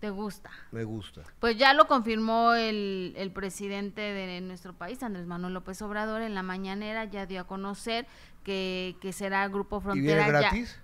¿Te 0.00 0.10
gusta? 0.10 0.50
Me 0.70 0.84
gusta. 0.84 1.22
Pues 1.40 1.56
ya 1.56 1.74
lo 1.74 1.86
confirmó 1.88 2.52
el, 2.54 3.14
el 3.16 3.32
presidente 3.32 4.00
de 4.00 4.40
nuestro 4.40 4.72
país, 4.72 5.02
Andrés 5.02 5.26
Manuel 5.26 5.54
López 5.54 5.82
Obrador, 5.82 6.22
en 6.22 6.34
la 6.34 6.42
mañanera 6.44 7.04
ya 7.06 7.26
dio 7.26 7.40
a 7.40 7.44
conocer 7.48 8.06
que, 8.44 8.96
que 9.00 9.12
será 9.12 9.46
Grupo 9.48 9.82
¿Y 9.92 10.00
viene 10.00 10.22
Frontera. 10.22 10.26
ya- 10.26 10.50
gratis? 10.50 10.78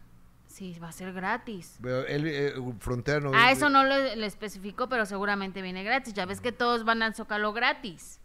Sí, 0.49 0.79
va 0.81 0.89
a 0.89 0.93
ser 0.93 1.13
gratis. 1.13 1.79
Pero 1.83 2.07
él, 2.07 2.27
eh, 2.29 2.55
Frontera 2.79 3.19
no 3.21 3.35
A 3.35 3.47
Ah, 3.47 3.51
eso 3.53 3.71
no 3.71 3.83
le 3.85 4.25
especificó, 4.27 4.89
pero 4.89 5.05
seguramente 5.05 5.63
viene 5.63 5.83
gratis. 5.83 6.15
Ya 6.15 6.27
ves 6.27 6.41
que 6.41 6.53
todos 6.53 6.85
van 6.85 7.03
al 7.03 7.15
Zócalo 7.15 7.53
gratis. 7.53 8.21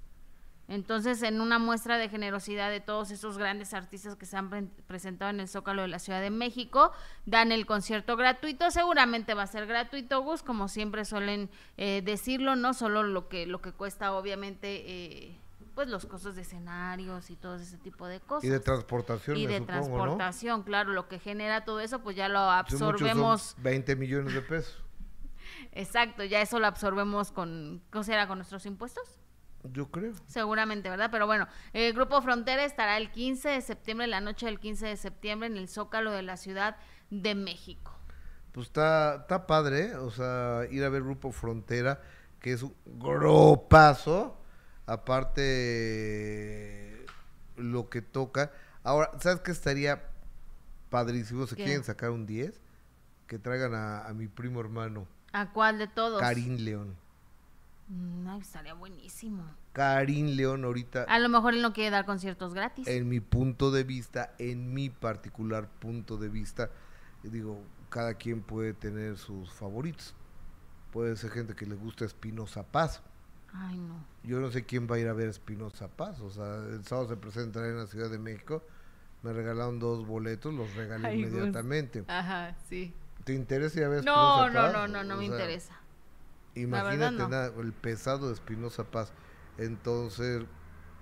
Entonces, 0.71 1.23
en 1.23 1.41
una 1.41 1.57
muestra 1.57 1.97
de 1.97 2.07
generosidad 2.09 2.69
de 2.69 2.79
todos 2.79 3.09
esos 3.09 3.39
grandes 3.39 3.73
artistas 3.73 4.15
que 4.15 4.25
se 4.27 4.37
han 4.37 4.49
pre- 4.51 4.67
presentado 4.85 5.31
en 5.31 5.39
el 5.39 5.47
Zócalo 5.49 5.81
de 5.81 5.87
la 5.87 5.97
Ciudad 5.97 6.21
de 6.21 6.29
México, 6.29 6.91
dan 7.25 7.51
el 7.51 7.65
concierto 7.65 8.15
gratuito. 8.15 8.69
Seguramente 8.69 9.33
va 9.33 9.43
a 9.43 9.47
ser 9.47 9.65
gratuito, 9.65 10.21
Gus, 10.21 10.43
como 10.43 10.67
siempre 10.67 11.05
suelen 11.05 11.49
eh, 11.77 12.03
decirlo, 12.05 12.55
no 12.55 12.73
solo 12.75 13.01
lo 13.01 13.27
que 13.29 13.47
lo 13.47 13.61
que 13.61 13.71
cuesta, 13.73 14.13
obviamente, 14.13 14.83
eh, 14.85 15.37
pues 15.73 15.87
los 15.87 16.05
costos 16.05 16.35
de 16.35 16.43
escenarios 16.43 17.29
y 17.31 17.35
todo 17.35 17.55
ese 17.55 17.77
tipo 17.79 18.05
de 18.05 18.19
cosas. 18.19 18.43
Y 18.43 18.49
de 18.49 18.59
transportación, 18.59 19.37
Y 19.37 19.47
me 19.47 19.53
de 19.53 19.57
supongo, 19.59 19.79
¿no? 19.79 19.87
transportación, 19.87 20.63
claro, 20.63 20.91
lo 20.93 21.07
que 21.07 21.17
genera 21.19 21.65
todo 21.65 21.79
eso, 21.79 21.99
pues 22.01 22.15
ya 22.15 22.29
lo 22.29 22.41
muchos 22.41 22.77
son 22.79 22.89
absorbemos. 22.89 23.55
20 23.57 23.95
millones 23.95 24.33
de 24.33 24.41
pesos. 24.41 24.77
Exacto, 25.71 26.23
ya 26.23 26.41
eso 26.41 26.59
lo 26.59 26.67
absorbemos 26.67 27.31
con, 27.31 27.81
¿cómo 27.91 28.03
será? 28.03 28.27
¿Con 28.27 28.37
nuestros 28.37 28.65
impuestos? 28.65 29.18
Yo 29.63 29.89
creo. 29.91 30.13
Seguramente, 30.25 30.89
¿verdad? 30.89 31.09
Pero 31.11 31.27
bueno, 31.27 31.47
el 31.73 31.93
Grupo 31.93 32.21
Frontera 32.21 32.63
estará 32.63 32.97
el 32.97 33.11
15 33.11 33.49
de 33.49 33.61
septiembre, 33.61 34.07
la 34.07 34.21
noche 34.21 34.45
del 34.45 34.59
15 34.59 34.87
de 34.87 34.97
septiembre, 34.97 35.47
en 35.47 35.57
el 35.57 35.67
Zócalo 35.67 36.11
de 36.11 36.21
la 36.21 36.37
Ciudad 36.37 36.77
de 37.09 37.35
México. 37.35 37.93
Pues 38.51 38.67
está, 38.67 39.17
está 39.21 39.45
padre, 39.45 39.87
¿eh? 39.87 39.95
o 39.95 40.11
sea, 40.11 40.61
ir 40.71 40.83
a 40.83 40.89
ver 40.89 41.03
Grupo 41.03 41.31
Frontera, 41.31 42.01
que 42.39 42.53
es 42.53 42.63
un 42.63 42.73
gropazo. 42.85 44.37
Aparte, 44.85 45.45
lo 47.57 47.89
que 47.89 48.01
toca. 48.01 48.51
Ahora, 48.83 49.11
¿sabes 49.19 49.41
qué 49.41 49.51
estaría 49.51 50.01
padrísimo? 50.89 51.45
¿Se 51.45 51.55
¿Qué? 51.55 51.65
quieren 51.65 51.83
sacar 51.83 52.09
un 52.09 52.25
10? 52.25 52.59
Que 53.27 53.37
traigan 53.37 53.75
a, 53.75 54.07
a 54.07 54.13
mi 54.13 54.27
primo 54.27 54.59
hermano, 54.59 55.07
¿A 55.31 55.51
cuál 55.51 55.77
de 55.77 55.87
todos? 55.87 56.19
Karim 56.19 56.57
León. 56.57 56.95
Mm, 57.89 58.27
ay, 58.27 58.39
estaría 58.41 58.73
buenísimo. 58.73 59.43
Karim 59.73 60.27
León 60.35 60.63
ahorita, 60.63 61.03
A 61.03 61.19
lo 61.19 61.27
mejor 61.29 61.53
él 61.55 61.61
no 61.61 61.73
quiere 61.73 61.89
dar 61.89 62.05
conciertos 62.05 62.53
gratis. 62.53 62.87
en 62.87 63.09
mi 63.09 63.19
punto 63.19 63.71
de 63.71 63.83
vista, 63.83 64.33
en 64.37 64.73
mi 64.73 64.89
particular 64.89 65.67
punto 65.67 66.17
de 66.17 66.29
vista, 66.29 66.69
digo, 67.23 67.61
cada 67.89 68.13
quien 68.13 68.41
puede 68.41 68.73
tener 68.73 69.17
sus 69.17 69.51
favoritos. 69.51 70.13
Puede 70.91 71.15
ser 71.17 71.31
gente 71.31 71.55
que 71.55 71.65
le 71.65 71.75
gusta 71.75 72.05
Espinosa 72.05 72.63
Paz. 72.63 73.01
Ay, 73.53 73.77
no. 73.79 74.03
Yo 74.23 74.39
no 74.39 74.51
sé 74.51 74.65
quién 74.65 74.87
va 74.89 74.95
a 74.95 74.99
ir 74.99 75.07
a 75.07 75.13
ver 75.13 75.27
Espinosa 75.29 75.87
Paz. 75.87 76.19
O 76.19 76.29
sea, 76.29 76.57
el 76.69 76.83
sábado 76.85 77.09
se 77.09 77.17
presentará 77.17 77.67
en 77.67 77.77
la 77.77 77.87
Ciudad 77.87 78.09
de 78.09 78.19
México. 78.19 78.63
Me 79.23 79.33
regalaron 79.33 79.79
dos 79.79 80.05
boletos, 80.07 80.53
los 80.53 80.73
regalé 80.75 81.07
Ay, 81.07 81.19
inmediatamente. 81.23 82.03
Ajá, 82.07 82.55
sí. 82.69 82.93
¿Te 83.23 83.33
interesa 83.33 83.79
ir 83.79 83.85
a 83.85 83.89
ver 83.89 84.05
No, 84.05 84.45
Espinosa 84.45 84.47
no, 84.47 84.53
Paz? 84.53 84.73
no, 84.73 84.87
no, 84.87 85.03
no 85.03 85.15
O 85.15 85.17
me 85.17 85.25
sea, 85.25 85.35
interesa. 85.35 85.73
Imagínate 86.55 87.17
no. 87.17 87.27
nada, 87.29 87.51
el 87.59 87.73
pesado 87.73 88.27
de 88.27 88.33
Espinosa 88.33 88.83
Paz. 88.85 89.11
Entonces, 89.57 90.43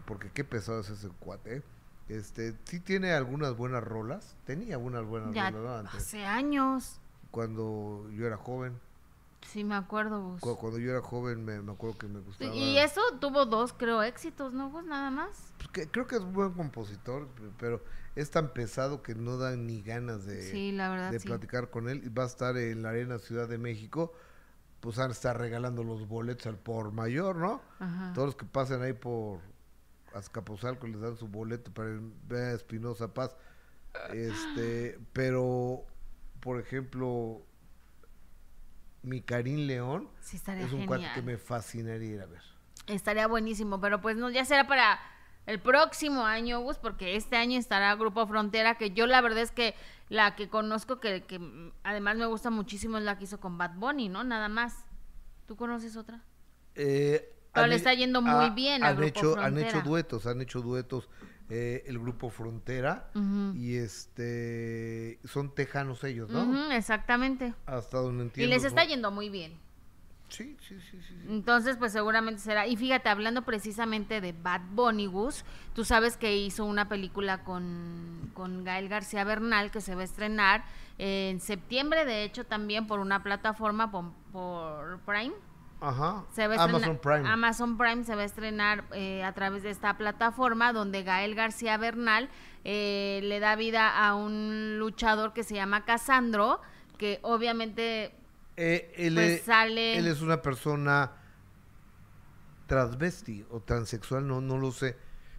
porque 0.05 0.29
qué 0.31 0.43
pesado 0.43 0.81
es 0.81 0.89
ese 0.89 1.09
cuate. 1.19 1.57
¿eh? 1.57 1.63
Este, 2.09 2.55
sí 2.65 2.79
tiene 2.79 3.13
algunas 3.13 3.55
buenas 3.55 3.83
rolas. 3.83 4.35
Tenía 4.45 4.75
algunas 4.75 5.05
buenas 5.05 5.33
Ya 5.33 5.51
rolas 5.51 5.83
¿no? 5.83 5.89
antes. 5.89 5.95
hace 6.01 6.25
años. 6.25 6.99
Cuando 7.31 8.09
yo 8.11 8.25
era 8.25 8.37
joven. 8.37 8.79
Sí, 9.47 9.63
me 9.63 9.75
acuerdo, 9.75 10.21
Gus. 10.23 10.41
Cu- 10.41 10.57
Cuando 10.57 10.79
yo 10.79 10.91
era 10.91 11.01
joven 11.01 11.45
me, 11.45 11.61
me 11.61 11.71
acuerdo 11.71 11.97
que 11.97 12.07
me 12.07 12.19
gustaba. 12.19 12.53
Y 12.53 12.77
eso 12.79 12.99
tuvo 13.21 13.45
dos, 13.45 13.71
creo, 13.73 14.01
éxitos, 14.03 14.51
¿no, 14.53 14.69
Gus? 14.71 14.83
Nada 14.85 15.09
más. 15.11 15.53
Pues 15.57 15.69
que- 15.69 15.87
creo 15.87 16.07
que 16.07 16.15
es 16.15 16.21
un 16.21 16.33
buen 16.33 16.51
compositor, 16.53 17.27
pe- 17.27 17.51
pero 17.59 17.81
es 18.15 18.31
tan 18.31 18.49
pesado 18.53 19.03
que 19.03 19.13
no 19.15 19.37
dan 19.37 19.67
ni 19.67 19.81
ganas 19.81 20.25
de, 20.25 20.41
Sí, 20.51 20.71
la 20.71 20.89
verdad, 20.89 21.11
de 21.11 21.19
sí. 21.19 21.27
platicar 21.27 21.69
con 21.69 21.87
él. 21.87 22.11
Va 22.17 22.23
a 22.23 22.27
estar 22.27 22.57
en 22.57 22.81
la 22.81 22.89
Arena 22.89 23.19
Ciudad 23.19 23.47
de 23.47 23.57
México. 23.57 24.11
Pues 24.79 24.97
van 24.97 25.09
a 25.09 25.13
estar 25.13 25.37
regalando 25.37 25.83
los 25.83 26.07
boletos 26.07 26.47
al 26.47 26.57
por 26.57 26.91
mayor, 26.91 27.35
¿no? 27.35 27.61
Ajá. 27.79 28.13
Todos 28.13 28.27
los 28.27 28.35
que 28.35 28.45
pasen 28.45 28.81
ahí 28.81 28.93
por 28.93 29.39
Azcapotzalco 30.13 30.87
les 30.87 31.01
dan 31.01 31.17
su 31.17 31.27
boleto 31.27 31.71
para 31.71 31.89
ver 32.27 32.51
a 32.51 32.53
Espinosa 32.53 33.13
Paz. 33.13 33.35
Este, 34.13 34.99
pero, 35.13 35.83
por 36.39 36.59
ejemplo, 36.59 37.41
mi 39.01 39.21
Karim 39.21 39.65
León 39.67 40.09
Sí, 40.21 40.39
es 40.45 40.73
un 40.73 40.85
cuate 40.85 41.07
que 41.15 41.21
me 41.21 41.37
fascinaría 41.37 42.15
ir 42.15 42.21
a 42.21 42.25
ver. 42.25 42.41
Estaría 42.87 43.27
buenísimo, 43.27 43.81
pero 43.81 44.01
pues 44.01 44.15
no, 44.15 44.29
ya 44.29 44.45
será 44.45 44.67
para 44.67 44.99
el 45.47 45.59
próximo 45.59 46.25
año, 46.25 46.59
Gus, 46.59 46.77
porque 46.77 47.15
este 47.15 47.37
año 47.37 47.57
estará 47.57 47.95
Grupo 47.95 48.27
Frontera, 48.27 48.75
que 48.75 48.91
yo 48.91 49.07
la 49.07 49.21
verdad 49.21 49.39
es 49.41 49.51
que 49.51 49.73
la 50.09 50.35
que 50.35 50.49
conozco, 50.49 50.99
que, 50.99 51.23
que 51.23 51.39
además 51.83 52.17
me 52.17 52.25
gusta 52.27 52.49
muchísimo, 52.51 52.97
es 52.97 53.03
la 53.03 53.17
que 53.17 53.23
hizo 53.23 53.39
con 53.39 53.57
Bad 53.57 53.75
Bunny, 53.75 54.09
¿no? 54.09 54.23
Nada 54.23 54.49
más. 54.49 54.85
¿Tú 55.47 55.55
conoces 55.55 55.95
otra? 55.95 56.21
Eh, 56.75 57.33
Pero 57.53 57.63
han 57.63 57.69
le 57.71 57.77
está 57.77 57.93
yendo 57.93 58.21
muy 58.21 58.49
bien 58.51 58.83
al 58.83 58.89
han 58.91 58.95
Grupo 58.97 59.07
hecho, 59.07 59.37
han 59.39 59.57
hecho 59.57 59.81
duetos, 59.81 60.27
han 60.27 60.41
hecho 60.41 60.61
duetos 60.61 61.09
eh, 61.49 61.83
el 61.87 61.97
grupo 61.97 62.29
Frontera 62.29 63.09
y 63.55 63.75
este 63.77 65.19
son 65.23 65.55
tejanos 65.55 66.03
ellos, 66.03 66.29
¿no? 66.29 66.71
Exactamente. 66.73 67.53
Hasta 67.65 67.99
donde 67.99 68.23
Y 68.23 68.27
entiendo. 68.27 68.53
les 68.55 68.63
está 68.65 68.83
yendo 68.83 69.11
muy 69.11 69.29
bien. 69.29 69.57
Sí, 70.29 70.57
sí, 70.59 70.77
sí, 70.91 70.99
sí. 71.01 71.15
Entonces, 71.29 71.77
pues 71.77 71.93
seguramente 71.93 72.41
será. 72.41 72.67
Y 72.67 72.75
fíjate, 72.75 73.07
hablando 73.09 73.43
precisamente 73.43 74.19
de 74.21 74.33
Bad 74.33 74.61
Bunny, 74.71 75.05
Gus, 75.07 75.45
tú 75.73 75.85
sabes 75.85 76.17
que 76.17 76.35
hizo 76.35 76.65
una 76.65 76.89
película 76.89 77.43
con, 77.45 78.29
con 78.33 78.63
Gael 78.65 78.89
García 78.89 79.23
Bernal 79.23 79.71
que 79.71 79.79
se 79.81 79.95
va 79.95 80.01
a 80.01 80.03
estrenar 80.05 80.65
en 80.97 81.39
septiembre, 81.39 82.03
de 82.05 82.23
hecho, 82.23 82.45
también 82.45 82.87
por 82.87 82.99
una 82.99 83.23
plataforma 83.23 83.89
por, 83.89 84.11
por 84.33 84.99
Prime. 85.05 85.33
Ajá. 85.79 86.25
Se 86.31 86.47
va 86.47 86.55
a 86.55 86.57
estrenar- 86.57 86.75
Amazon 86.75 86.97
Prime. 86.97 87.29
Amazon 87.29 87.77
Prime 87.77 88.03
se 88.03 88.15
va 88.15 88.23
a 88.23 88.25
estrenar 88.25 88.83
eh, 88.93 89.23
a 89.23 89.31
través 89.33 89.61
de 89.63 89.69
esta 89.69 89.95
plataforma 89.95 90.73
donde 90.73 91.03
Gael 91.03 91.35
García 91.35 91.77
Bernal 91.77 92.29
eh, 92.63 93.21
le 93.23 93.39
da 93.39 93.55
vida 93.55 93.87
a 94.05 94.15
un 94.15 94.79
luchador 94.79 95.33
que 95.33 95.43
se 95.43 95.53
llama 95.53 95.85
Casandro, 95.85 96.59
que 96.97 97.19
obviamente 97.21 98.11
Eh, 98.57 98.91
él, 98.97 99.13
pues 99.15 99.31
es, 99.33 99.41
sale- 99.43 99.97
él 99.97 100.07
es 100.07 100.21
una 100.21 100.41
persona 100.41 101.11
transvesti 102.67 103.45
o 103.49 103.61
transexual, 103.61 104.27
no, 104.27 104.41
no 104.41 104.57
lo 104.57 104.71
sé. 104.71 104.95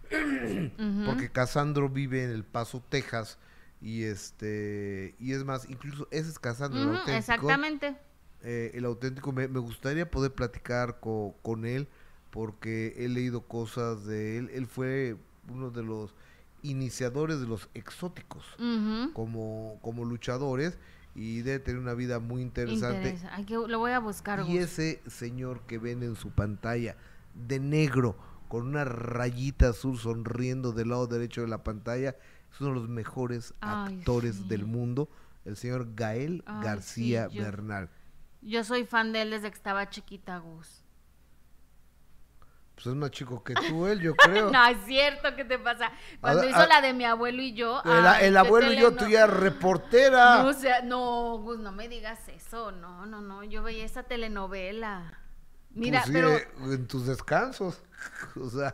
Porque 1.05 1.29
Casandro 1.31 1.89
vive 1.89 2.23
en 2.23 2.31
El 2.31 2.43
Paso, 2.43 2.83
Texas. 2.89 3.37
Y 3.81 4.03
este 4.03 5.15
y 5.19 5.31
es 5.31 5.45
más, 5.45 5.69
incluso 5.69 6.07
ese 6.11 6.29
es 6.29 6.37
Casandro, 6.39 6.81
el 6.81 6.87
auténtico. 6.89 7.17
exactamente. 7.17 7.95
eh, 8.41 8.71
el 8.73 8.83
auténtico, 8.83 9.31
me, 9.31 9.47
me 9.47 9.59
gustaría 9.59 10.09
poder 10.11 10.33
platicar 10.33 10.99
co- 10.99 11.35
con 11.41 11.65
él 11.65 11.87
porque 12.29 12.93
he 12.97 13.07
leído 13.07 13.41
cosas 13.47 14.05
de 14.05 14.37
él. 14.37 14.49
Él 14.53 14.67
fue 14.67 15.15
uno 15.49 15.69
de 15.71 15.83
los 15.83 16.13
iniciadores 16.61 17.39
de 17.39 17.47
los 17.47 17.69
exóticos 17.73 18.43
como, 19.13 19.79
como 19.81 20.03
luchadores 20.03 20.77
y 21.15 21.41
debe 21.41 21.59
tener 21.59 21.79
una 21.81 21.93
vida 21.93 22.19
muy 22.19 22.41
interesante. 22.41 23.09
Interesa- 23.09 23.29
Ay, 23.33 23.45
que 23.45 23.55
lo 23.55 23.79
voy 23.79 23.91
a 23.91 23.99
buscar. 23.99 24.43
Y 24.47 24.57
ese 24.57 25.01
señor 25.07 25.61
que 25.67 25.77
ven 25.77 26.03
en 26.03 26.15
su 26.15 26.31
pantalla 26.31 26.95
de 27.33 27.59
negro 27.59 28.15
con 28.47 28.67
una 28.67 28.83
rayita 28.85 29.69
azul 29.69 29.97
sonriendo 29.97 30.71
del 30.71 30.89
lado 30.89 31.07
derecho 31.07 31.41
de 31.41 31.47
la 31.47 31.63
pantalla 31.63 32.15
es 32.51 32.61
uno 32.61 32.69
de 32.73 32.75
los 32.79 32.89
mejores 32.89 33.53
Ay, 33.61 33.99
actores 33.99 34.35
sí. 34.37 34.47
del 34.47 34.65
mundo, 34.65 35.09
el 35.45 35.55
señor 35.55 35.93
Gael 35.95 36.43
Ay, 36.47 36.63
García 36.63 37.27
sí, 37.29 37.35
yo- 37.37 37.43
Bernal. 37.43 37.89
Yo 38.41 38.63
soy 38.63 38.85
fan 38.85 39.11
de 39.11 39.21
él 39.23 39.31
desde 39.31 39.49
que 39.51 39.57
estaba 39.57 39.89
chiquita, 39.89 40.37
Gus. 40.39 40.78
Pues 42.81 42.87
es 42.87 42.95
más 42.95 43.11
chico 43.11 43.43
que 43.43 43.53
tú, 43.55 43.87
él, 43.87 43.99
yo 43.99 44.15
creo. 44.15 44.49
no, 44.53 44.65
es 44.67 44.77
cierto, 44.85 45.35
¿qué 45.35 45.43
te 45.43 45.59
pasa? 45.59 45.91
Cuando 46.21 46.43
A- 46.43 46.45
hizo 46.45 46.59
a- 46.59 46.67
la 46.67 46.79
de 46.81 46.93
mi 46.93 47.03
abuelo 47.03 47.41
y 47.41 47.53
yo. 47.53 47.81
el, 47.83 47.91
ay, 47.91 48.25
el 48.27 48.33
qué 48.33 48.39
abuelo 48.39 48.71
y 48.71 48.77
yo, 48.79 48.93
tú 48.95 49.05
ya 49.07 49.27
reportera. 49.27 50.43
No, 50.43 50.47
o 50.49 50.53
sea, 50.53 50.81
no, 50.81 51.37
Gus, 51.39 51.59
no 51.59 51.73
me 51.73 51.89
digas 51.89 52.19
eso. 52.29 52.71
No, 52.71 53.05
no, 53.05 53.19
no. 53.21 53.43
Yo 53.43 53.63
veía 53.63 53.83
esa 53.83 54.03
telenovela. 54.03 55.19
Mira, 55.71 56.01
Pues 56.03 56.11
pero. 56.13 56.29
eh, 56.29 56.47
en 56.73 56.87
tus 56.87 57.05
descansos. 57.05 57.81
o 58.41 58.49
sea, 58.49 58.71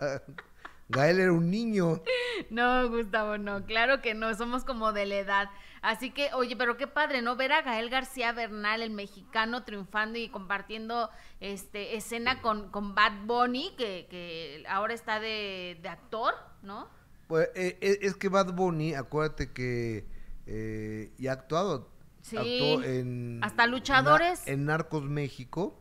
Gael 0.89 1.19
era 1.19 1.31
un 1.31 1.49
niño. 1.49 2.01
No, 2.49 2.89
Gustavo, 2.89 3.37
no, 3.37 3.65
claro 3.65 4.01
que 4.01 4.13
no, 4.13 4.35
somos 4.35 4.65
como 4.65 4.91
de 4.91 5.05
la 5.05 5.15
edad. 5.15 5.49
Así 5.85 6.09
que, 6.09 6.33
oye, 6.33 6.55
pero 6.55 6.77
qué 6.77 6.87
padre, 6.87 7.21
¿no? 7.21 7.35
Ver 7.35 7.51
a 7.51 7.61
Gael 7.61 7.91
García 7.91 8.31
Bernal, 8.31 8.81
el 8.81 8.89
mexicano, 8.89 9.63
triunfando 9.63 10.17
y 10.17 10.29
compartiendo 10.29 11.11
este 11.39 11.95
escena 11.95 12.41
con, 12.41 12.71
con 12.71 12.95
Bad 12.95 13.25
Bunny, 13.25 13.75
que, 13.77 14.07
que 14.09 14.63
ahora 14.67 14.95
está 14.95 15.19
de, 15.19 15.77
de 15.83 15.89
actor, 15.89 16.33
¿no? 16.63 16.89
Pues, 17.27 17.49
eh, 17.55 17.77
eh, 17.81 17.99
es 18.01 18.15
que 18.15 18.29
Bad 18.29 18.53
Bunny, 18.53 18.95
acuérdate 18.95 19.51
que 19.53 20.07
eh, 20.47 21.11
y 21.19 21.27
ha 21.27 21.33
actuado. 21.33 21.89
Sí, 22.21 22.35
Actuó 22.37 22.83
en. 22.83 23.39
hasta 23.43 23.67
luchadores. 23.67 24.45
Na- 24.47 24.53
en 24.53 24.65
Narcos 24.65 25.03
México. 25.03 25.79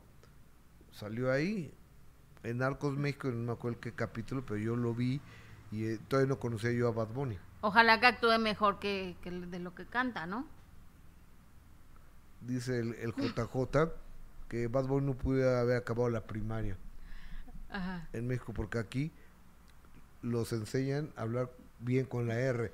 Salió 0.90 1.32
ahí. 1.32 1.72
En 2.42 2.58
Narcos 2.58 2.96
México, 2.96 3.28
no 3.28 3.36
me 3.46 3.52
acuerdo 3.52 3.80
qué 3.80 3.94
capítulo, 3.94 4.44
pero 4.44 4.58
yo 4.60 4.76
lo 4.76 4.94
vi 4.94 5.20
y 5.72 5.86
eh, 5.86 5.98
todavía 6.08 6.28
no 6.28 6.38
conocía 6.38 6.72
yo 6.72 6.88
a 6.88 6.92
Bad 6.92 7.08
Bunny. 7.08 7.38
Ojalá 7.66 7.98
que 7.98 8.06
actúe 8.06 8.38
mejor 8.38 8.78
que, 8.78 9.16
que 9.22 9.30
de 9.30 9.58
lo 9.58 9.74
que 9.74 9.86
canta, 9.86 10.26
¿no? 10.26 10.46
Dice 12.42 12.78
el, 12.78 12.94
el 12.96 13.14
JJ 13.14 13.88
que 14.50 14.66
Bad 14.68 14.84
Bunny 14.84 15.06
no 15.06 15.14
pudo 15.14 15.58
haber 15.58 15.78
acabado 15.78 16.10
la 16.10 16.20
primaria 16.20 16.76
Ajá. 17.70 18.06
en 18.12 18.26
México 18.26 18.52
porque 18.52 18.78
aquí 18.78 19.10
los 20.20 20.52
enseñan 20.52 21.10
a 21.16 21.22
hablar 21.22 21.48
bien 21.78 22.04
con 22.04 22.28
la 22.28 22.34
R. 22.38 22.70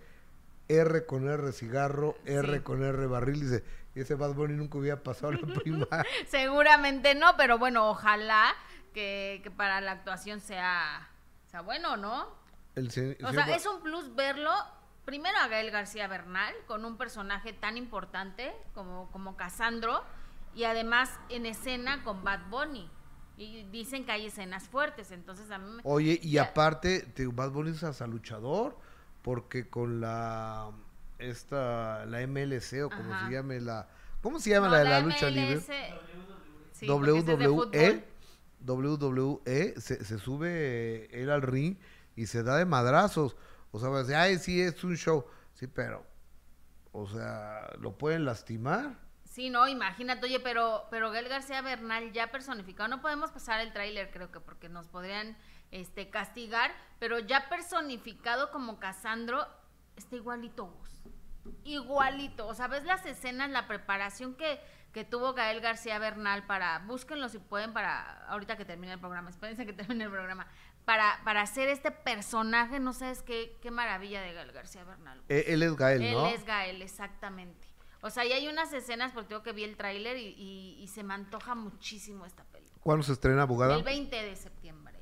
R 0.66 1.06
con 1.06 1.28
R 1.28 1.52
cigarro, 1.52 2.16
R 2.24 2.56
Sí. 2.58 2.62
con 2.64 2.82
R 2.82 3.06
barril. 3.06 3.40
Dice, 3.42 3.62
y 3.94 4.00
ese 4.00 4.16
Bad 4.16 4.34
Bunny 4.34 4.54
nunca 4.54 4.76
hubiera 4.78 5.00
pasado 5.00 5.30
la 5.30 5.54
primaria. 5.62 6.04
Seguramente 6.26 7.14
no, 7.14 7.36
pero 7.36 7.58
bueno, 7.58 7.88
ojalá 7.90 8.52
que, 8.92 9.38
que 9.44 9.52
para 9.52 9.80
la 9.80 9.92
actuación 9.92 10.40
sea, 10.40 11.08
sea 11.48 11.60
bueno, 11.60 11.96
¿no? 11.96 12.26
El 12.74 12.88
O 12.88 13.32
sea, 13.32 13.54
es 13.54 13.66
un 13.66 13.82
plus 13.82 14.16
verlo 14.16 14.50
primero 15.10 15.36
a 15.38 15.48
Gael 15.48 15.72
García 15.72 16.06
Bernal 16.06 16.54
con 16.68 16.84
un 16.84 16.96
personaje 16.96 17.52
tan 17.52 17.76
importante 17.76 18.52
como, 18.74 19.10
como 19.10 19.36
Casandro 19.36 20.04
y 20.54 20.62
además 20.62 21.10
en 21.30 21.46
escena 21.46 22.04
con 22.04 22.22
Bad 22.22 22.48
Bunny. 22.48 22.88
Y 23.36 23.64
dicen 23.72 24.04
que 24.04 24.12
hay 24.12 24.26
escenas 24.26 24.68
fuertes, 24.68 25.10
entonces 25.10 25.50
a 25.50 25.58
mí 25.58 25.68
me... 25.68 25.82
Oye, 25.82 26.20
y 26.22 26.38
aparte, 26.38 27.00
te, 27.00 27.26
Bad 27.26 27.50
Bunny 27.50 27.70
es 27.70 27.82
hasta 27.82 28.06
luchador, 28.06 28.78
porque 29.22 29.68
con 29.68 30.00
la 30.00 30.70
esta 31.18 32.06
la 32.06 32.24
MLC 32.24 32.84
o 32.84 32.88
como 32.90 33.12
Ajá. 33.12 33.26
se 33.26 33.32
llame 33.32 33.60
la 33.60 33.88
¿Cómo 34.22 34.38
se 34.38 34.50
llama 34.50 34.68
No, 34.68 34.74
la 34.74 34.78
de 34.78 34.84
la, 34.90 35.00
lucha 35.00 35.28
libre? 35.28 35.60
sí, 36.70 36.86
WWE. 36.88 38.04
WWE 38.64 39.74
se, 39.80 40.04
se 40.04 40.18
sube 40.20 41.08
él 41.20 41.30
al 41.30 41.42
ring 41.42 41.78
y 42.14 42.26
se 42.26 42.44
da 42.44 42.56
de 42.58 42.64
madrazos. 42.64 43.34
O 43.72 43.78
sea, 43.78 43.88
va 43.88 43.98
a 43.98 44.00
decir, 44.00 44.14
ay, 44.14 44.38
sí, 44.38 44.60
es 44.60 44.82
un 44.84 44.96
show. 44.96 45.24
Sí, 45.54 45.66
pero, 45.66 46.04
o 46.92 47.06
sea, 47.06 47.70
lo 47.78 47.96
pueden 47.96 48.24
lastimar. 48.24 48.96
Sí, 49.24 49.48
no, 49.48 49.68
imagínate, 49.68 50.26
oye, 50.26 50.40
pero, 50.40 50.88
pero 50.90 51.10
Gael 51.12 51.28
García 51.28 51.62
Bernal 51.62 52.12
ya 52.12 52.32
personificado, 52.32 52.88
no 52.88 53.00
podemos 53.00 53.30
pasar 53.30 53.60
el 53.60 53.72
tráiler, 53.72 54.10
creo 54.10 54.32
que 54.32 54.40
porque 54.40 54.68
nos 54.68 54.88
podrían 54.88 55.36
este, 55.70 56.10
castigar, 56.10 56.72
pero 56.98 57.20
ya 57.20 57.48
personificado 57.48 58.50
como 58.50 58.80
Casandro, 58.80 59.46
está 59.96 60.16
igualito, 60.16 60.66
Gus. 60.66 60.90
Igualito. 61.64 62.48
O 62.48 62.54
sea, 62.54 62.66
ves 62.66 62.84
las 62.84 63.06
escenas, 63.06 63.50
la 63.50 63.68
preparación 63.68 64.34
que, 64.34 64.60
que 64.92 65.04
tuvo 65.04 65.32
Gael 65.32 65.60
García 65.60 65.98
Bernal 65.98 66.44
para, 66.46 66.80
búsquenlo 66.80 67.28
si 67.28 67.38
pueden, 67.38 67.72
para, 67.72 68.26
ahorita 68.26 68.56
que 68.56 68.64
termine 68.64 68.94
el 68.94 69.00
programa, 69.00 69.30
espérense 69.30 69.64
que 69.64 69.72
termine 69.72 70.04
el 70.04 70.10
programa, 70.10 70.48
para, 70.90 71.20
para 71.22 71.42
hacer 71.42 71.68
este 71.68 71.92
personaje, 71.92 72.80
no 72.80 72.92
sabes 72.92 73.22
qué, 73.22 73.56
qué 73.62 73.70
maravilla 73.70 74.20
de 74.22 74.32
Gael 74.32 74.50
García 74.50 74.82
Bernal. 74.82 75.22
Eh, 75.28 75.44
él 75.46 75.62
es 75.62 75.76
Gael, 75.76 76.02
Él 76.02 76.14
¿no? 76.14 76.26
es 76.26 76.44
Gael, 76.44 76.82
exactamente. 76.82 77.68
O 78.00 78.10
sea, 78.10 78.24
y 78.24 78.32
hay 78.32 78.48
unas 78.48 78.72
escenas, 78.72 79.12
porque 79.12 79.28
tengo 79.28 79.44
que 79.44 79.52
vi 79.52 79.62
el 79.62 79.76
tráiler 79.76 80.16
y, 80.16 80.34
y- 80.36 80.82
y 80.82 80.88
se 80.88 81.04
me 81.04 81.14
antoja 81.14 81.54
muchísimo 81.54 82.26
esta 82.26 82.42
película. 82.42 82.80
¿Cuándo 82.82 83.04
se 83.04 83.12
estrena, 83.12 83.42
abogada? 83.42 83.76
El 83.76 83.84
20 83.84 84.16
de 84.16 84.34
septiembre. 84.34 84.98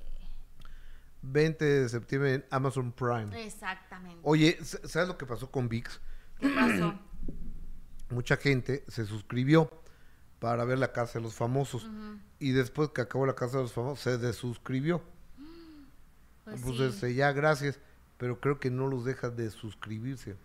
20 1.23 1.65
de 1.65 1.89
septiembre 1.89 2.35
en 2.35 2.45
Amazon 2.51 2.93
Prime. 2.93 3.43
Exactamente. 3.43 4.21
Oye, 4.25 4.59
¿sabes 4.63 5.09
lo 5.09 5.17
que 5.17 5.25
pasó 5.25 5.51
con 5.51 5.71
VIX? 5.71 6.01
¿Qué 6.39 6.49
pasó? 6.51 6.99
Mucha 8.11 8.37
gente 8.37 8.85
se 8.89 9.07
suscribió 9.07 9.71
para 10.39 10.67
ver 10.67 10.79
la 10.79 10.93
Casa 10.93 11.19
de 11.19 11.23
los 11.23 11.35
Famosos. 11.35 11.89
Y 12.39 12.53
después 12.53 12.91
que 12.91 13.01
acabó 13.01 13.25
la 13.25 13.35
Casa 13.35 13.57
de 13.57 13.63
los 13.65 13.73
Famosos, 13.73 14.01
se 14.01 14.19
desuscribió. 14.19 15.03
Pues 16.51 16.63
Pues, 16.63 16.77
sí. 16.77 16.85
este, 16.85 17.15
ya, 17.15 17.33
gracias. 17.33 17.79
Pero 18.17 18.41
creo 18.41 18.59
que 18.59 18.71
no 18.71 18.89
los 18.89 19.05
deja 19.05 19.31
de 19.31 19.51
suscribirse. 19.51 20.37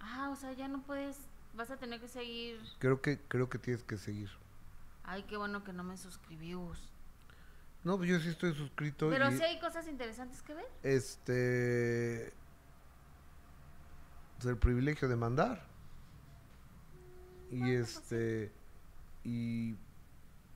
Ah, 0.00 0.28
o 0.30 0.36
sea, 0.36 0.52
ya 0.52 0.68
no 0.68 0.82
puedes, 0.82 1.16
vas 1.54 1.70
a 1.70 1.76
tener 1.76 2.00
que 2.00 2.08
seguir. 2.08 2.60
Creo 2.78 3.00
que, 3.00 3.18
creo 3.28 3.48
que 3.48 3.58
tienes 3.58 3.82
que 3.82 3.96
seguir. 3.96 4.28
Ay, 5.02 5.22
qué 5.24 5.36
bueno 5.36 5.64
que 5.64 5.72
no 5.72 5.82
me 5.82 5.96
suscribí. 5.96 6.52
Gus. 6.52 6.90
No, 7.84 7.98
pues 7.98 8.08
yo 8.08 8.18
sí 8.18 8.28
estoy 8.28 8.54
suscrito. 8.54 9.10
Pero 9.10 9.30
y, 9.30 9.36
sí 9.36 9.42
hay 9.42 9.58
cosas 9.60 9.86
interesantes 9.88 10.42
que 10.42 10.54
ver. 10.54 10.66
Este. 10.82 12.32
pues, 14.36 14.46
el 14.46 14.56
privilegio 14.58 15.08
de 15.08 15.16
mandar. 15.16 15.66
Y 17.50 17.72
este. 17.72 18.52
Y. 19.22 19.74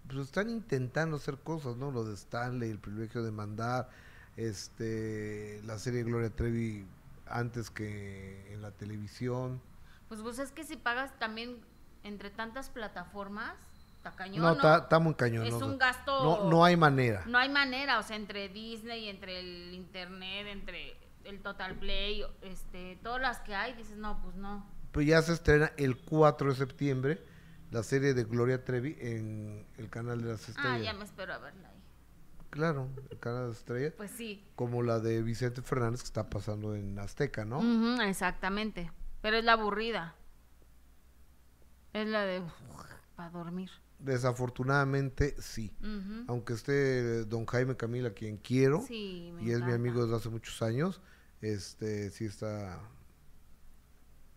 Pues 0.09 0.21
están 0.21 0.49
intentando 0.49 1.17
hacer 1.17 1.37
cosas, 1.39 1.77
¿no? 1.77 1.91
Lo 1.91 2.03
de 2.05 2.15
Stanley, 2.15 2.71
el 2.71 2.79
privilegio 2.79 3.23
de 3.23 3.31
mandar. 3.31 3.91
Este. 4.39 5.61
La 5.65 5.79
serie 5.79 6.03
Gloria 6.05 6.31
Trevi 6.31 6.87
antes 7.27 7.71
que 7.71 8.53
en 8.53 8.63
la 8.63 8.71
televisión. 8.71 9.61
Pues 10.09 10.23
vos 10.23 10.39
es 10.39 10.53
que 10.53 10.65
si 10.65 10.77
pagas 10.77 11.17
también 11.19 11.59
entre 12.05 12.31
tantas 12.31 12.71
plataformas, 12.71 13.55
está 13.97 14.15
cañón, 14.15 14.43
No, 14.43 14.49
¿no? 14.51 14.55
está 14.55 14.79
está 14.79 14.99
muy 14.99 15.15
cañón. 15.15 15.45
Es 15.47 15.53
¿no? 15.59 15.67
un 15.67 15.79
gasto- 15.79 16.23
No, 16.45 16.49
no 16.51 16.65
hay 16.65 16.77
manera. 16.77 17.25
No 17.27 17.37
hay 17.39 17.49
manera, 17.49 17.99
o 17.99 18.03
sea, 18.03 18.17
entre 18.17 18.49
Disney, 18.49 19.09
entre 19.09 19.41
el 19.41 19.75
internet, 19.75 20.47
entre 20.49 20.97
el 21.25 21.41
Total 21.43 21.75
Play, 21.79 22.25
este, 22.43 22.97
todas 23.03 23.21
las 23.21 23.41
que 23.41 23.55
hay, 23.55 23.75
dices, 23.75 23.97
no, 23.99 24.23
pues 24.23 24.37
no. 24.37 24.65
Pues 24.93 25.07
ya 25.07 25.21
se 25.21 25.33
estrena 25.35 25.73
el 25.77 25.99
4 25.99 26.51
de 26.51 26.57
septiembre 26.57 27.23
la 27.71 27.83
serie 27.83 28.15
de 28.15 28.25
Gloria 28.25 28.65
Trevi 28.65 28.97
en 28.99 29.67
el 29.77 29.91
canal 29.91 30.23
de 30.23 30.29
las 30.31 30.49
Ah, 30.49 30.51
estrellas. 30.53 30.83
ya 30.85 30.95
me 30.95 31.05
espero 31.05 31.35
a 31.35 31.39
verla. 31.39 31.71
Claro, 32.51 32.89
canal 33.21 33.43
de 33.43 33.49
las 33.49 33.59
estrellas. 33.59 33.95
Pues 33.97 34.11
sí. 34.11 34.47
Como 34.57 34.83
la 34.83 35.01
de 35.01 35.23
Vicente 35.23 35.63
Fernández 35.63 36.01
que 36.01 36.07
está 36.07 36.31
pasando 36.31 36.75
en 36.75 36.99
Azteca, 36.99 37.45
¿no? 37.45 38.03
Exactamente. 38.03 38.91
Pero 39.21 39.37
es 39.37 39.45
la 39.45 39.53
aburrida. 39.53 40.15
Es 41.93 42.07
la 42.07 42.23
de 42.23 42.43
para 43.17 43.31
dormir. 43.31 43.71
Desafortunadamente 43.99 45.35
sí. 45.41 45.77
Aunque 46.29 46.53
esté 46.53 47.25
don 47.25 47.47
Jaime 47.47 47.77
Camila, 47.77 48.11
quien 48.11 48.37
quiero, 48.37 48.83
Sí, 48.83 49.33
me 49.35 49.43
y 49.43 49.51
es 49.51 49.61
mi 49.61 49.73
amigo 49.73 50.03
desde 50.03 50.17
hace 50.17 50.29
muchos 50.29 50.63
años, 50.63 51.01
este 51.41 52.11
sí 52.11 52.25
está. 52.25 52.81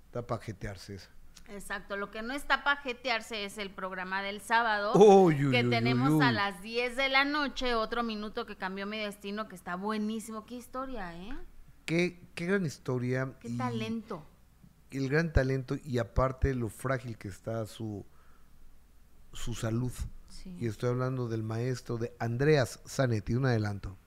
Está 0.07 0.25
para 0.25 0.41
jetearse 0.41 0.95
esa. 0.95 1.09
Exacto, 1.51 1.97
lo 1.97 2.11
que 2.11 2.21
no 2.21 2.33
está 2.33 2.63
para 2.63 2.81
jetearse 2.81 3.43
es 3.43 3.57
el 3.57 3.71
programa 3.71 4.23
del 4.23 4.39
sábado, 4.39 4.93
Uy, 4.95 5.45
uy, 5.45 5.51
que 5.51 5.63
uy, 5.65 5.69
tenemos 5.69 6.11
uy, 6.11 6.23
a 6.23 6.31
las 6.31 6.61
10 6.61 6.95
de 6.95 7.09
la 7.09 7.25
noche, 7.25 7.75
otro 7.75 8.03
minuto 8.03 8.45
que 8.45 8.55
cambió 8.55 8.85
mi 8.85 8.97
destino, 8.97 9.49
que 9.49 9.55
está 9.55 9.75
buenísimo. 9.75 10.45
Qué 10.45 10.55
historia, 10.55 11.13
¿eh? 11.13 11.37
Qué, 11.85 12.31
qué 12.35 12.45
gran 12.45 12.65
historia. 12.65 13.33
Qué 13.41 13.49
y 13.49 13.57
talento. 13.57 14.25
El 14.91 15.09
gran 15.09 15.33
talento 15.33 15.75
y 15.83 15.97
aparte 15.97 16.55
lo 16.55 16.69
frágil 16.69 17.17
que 17.17 17.27
está 17.27 17.65
su, 17.65 18.05
su 19.33 19.53
salud. 19.53 19.91
Sí. 20.29 20.55
Y 20.57 20.67
estoy 20.67 20.89
hablando 20.89 21.27
del 21.27 21.43
maestro 21.43 21.97
de 21.97 22.15
Andreas 22.17 22.79
Zanetti, 22.87 23.35
un 23.35 23.45
adelanto. 23.45 23.97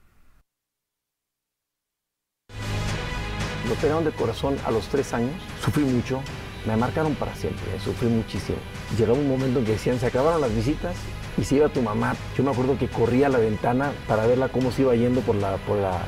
Me 3.67 3.71
operaron 3.71 4.03
de 4.03 4.11
corazón 4.11 4.57
a 4.65 4.71
los 4.71 4.87
tres 4.89 5.13
años, 5.13 5.41
sufrí 5.63 5.83
mucho, 5.83 6.21
me 6.65 6.75
marcaron 6.75 7.15
para 7.15 7.35
siempre, 7.35 7.63
eh, 7.75 7.79
sufrí 7.83 8.07
muchísimo. 8.07 8.57
Llegaba 8.97 9.17
un 9.17 9.27
momento 9.27 9.59
en 9.59 9.65
que 9.65 9.73
decían, 9.73 9.99
se 9.99 10.07
acabaron 10.07 10.41
las 10.41 10.53
visitas 10.53 10.95
y 11.37 11.43
se 11.43 11.55
iba 11.55 11.69
tu 11.69 11.81
mamá. 11.81 12.15
Yo 12.37 12.43
me 12.43 12.51
acuerdo 12.51 12.77
que 12.77 12.87
corría 12.87 13.27
a 13.27 13.29
la 13.29 13.37
ventana 13.37 13.91
para 14.07 14.25
verla 14.25 14.49
cómo 14.49 14.71
se 14.71 14.81
iba 14.81 14.95
yendo 14.95 15.21
por 15.21 15.35
la, 15.35 15.57
por 15.57 15.77
la 15.77 15.99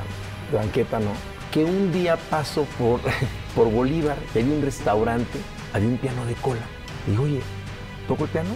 banqueta, 0.51 0.99
¿no? 0.99 1.11
Que 1.51 1.63
un 1.63 1.91
día 1.91 2.17
paso 2.29 2.65
por, 2.77 2.99
por 3.55 3.71
Bolívar, 3.71 4.17
y 4.33 4.39
había 4.39 4.53
un 4.53 4.61
restaurante, 4.61 5.39
había 5.73 5.87
un 5.89 5.97
piano 5.97 6.25
de 6.25 6.33
cola. 6.35 6.61
Y 7.07 7.11
digo, 7.11 7.23
oye, 7.23 7.41
¿toco 8.07 8.25
el 8.25 8.29
piano? 8.29 8.49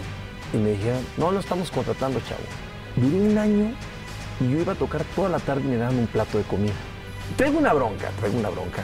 Y 0.52 0.56
me 0.56 0.70
dijeron, 0.72 1.04
no 1.16 1.30
lo 1.30 1.40
estamos 1.40 1.70
contratando, 1.70 2.20
chavo. 2.20 2.42
Duré 2.96 3.30
un 3.30 3.38
año 3.38 3.72
y 4.40 4.50
yo 4.50 4.60
iba 4.60 4.72
a 4.72 4.76
tocar 4.76 5.02
toda 5.16 5.28
la 5.28 5.38
tarde 5.38 5.62
y 5.64 5.68
me 5.68 5.76
daban 5.76 5.98
un 5.98 6.06
plato 6.06 6.36
de 6.38 6.44
comida. 6.44 6.74
Traigo 7.36 7.58
una 7.58 7.72
bronca, 7.72 8.10
traigo 8.18 8.38
una 8.38 8.50
bronca. 8.50 8.82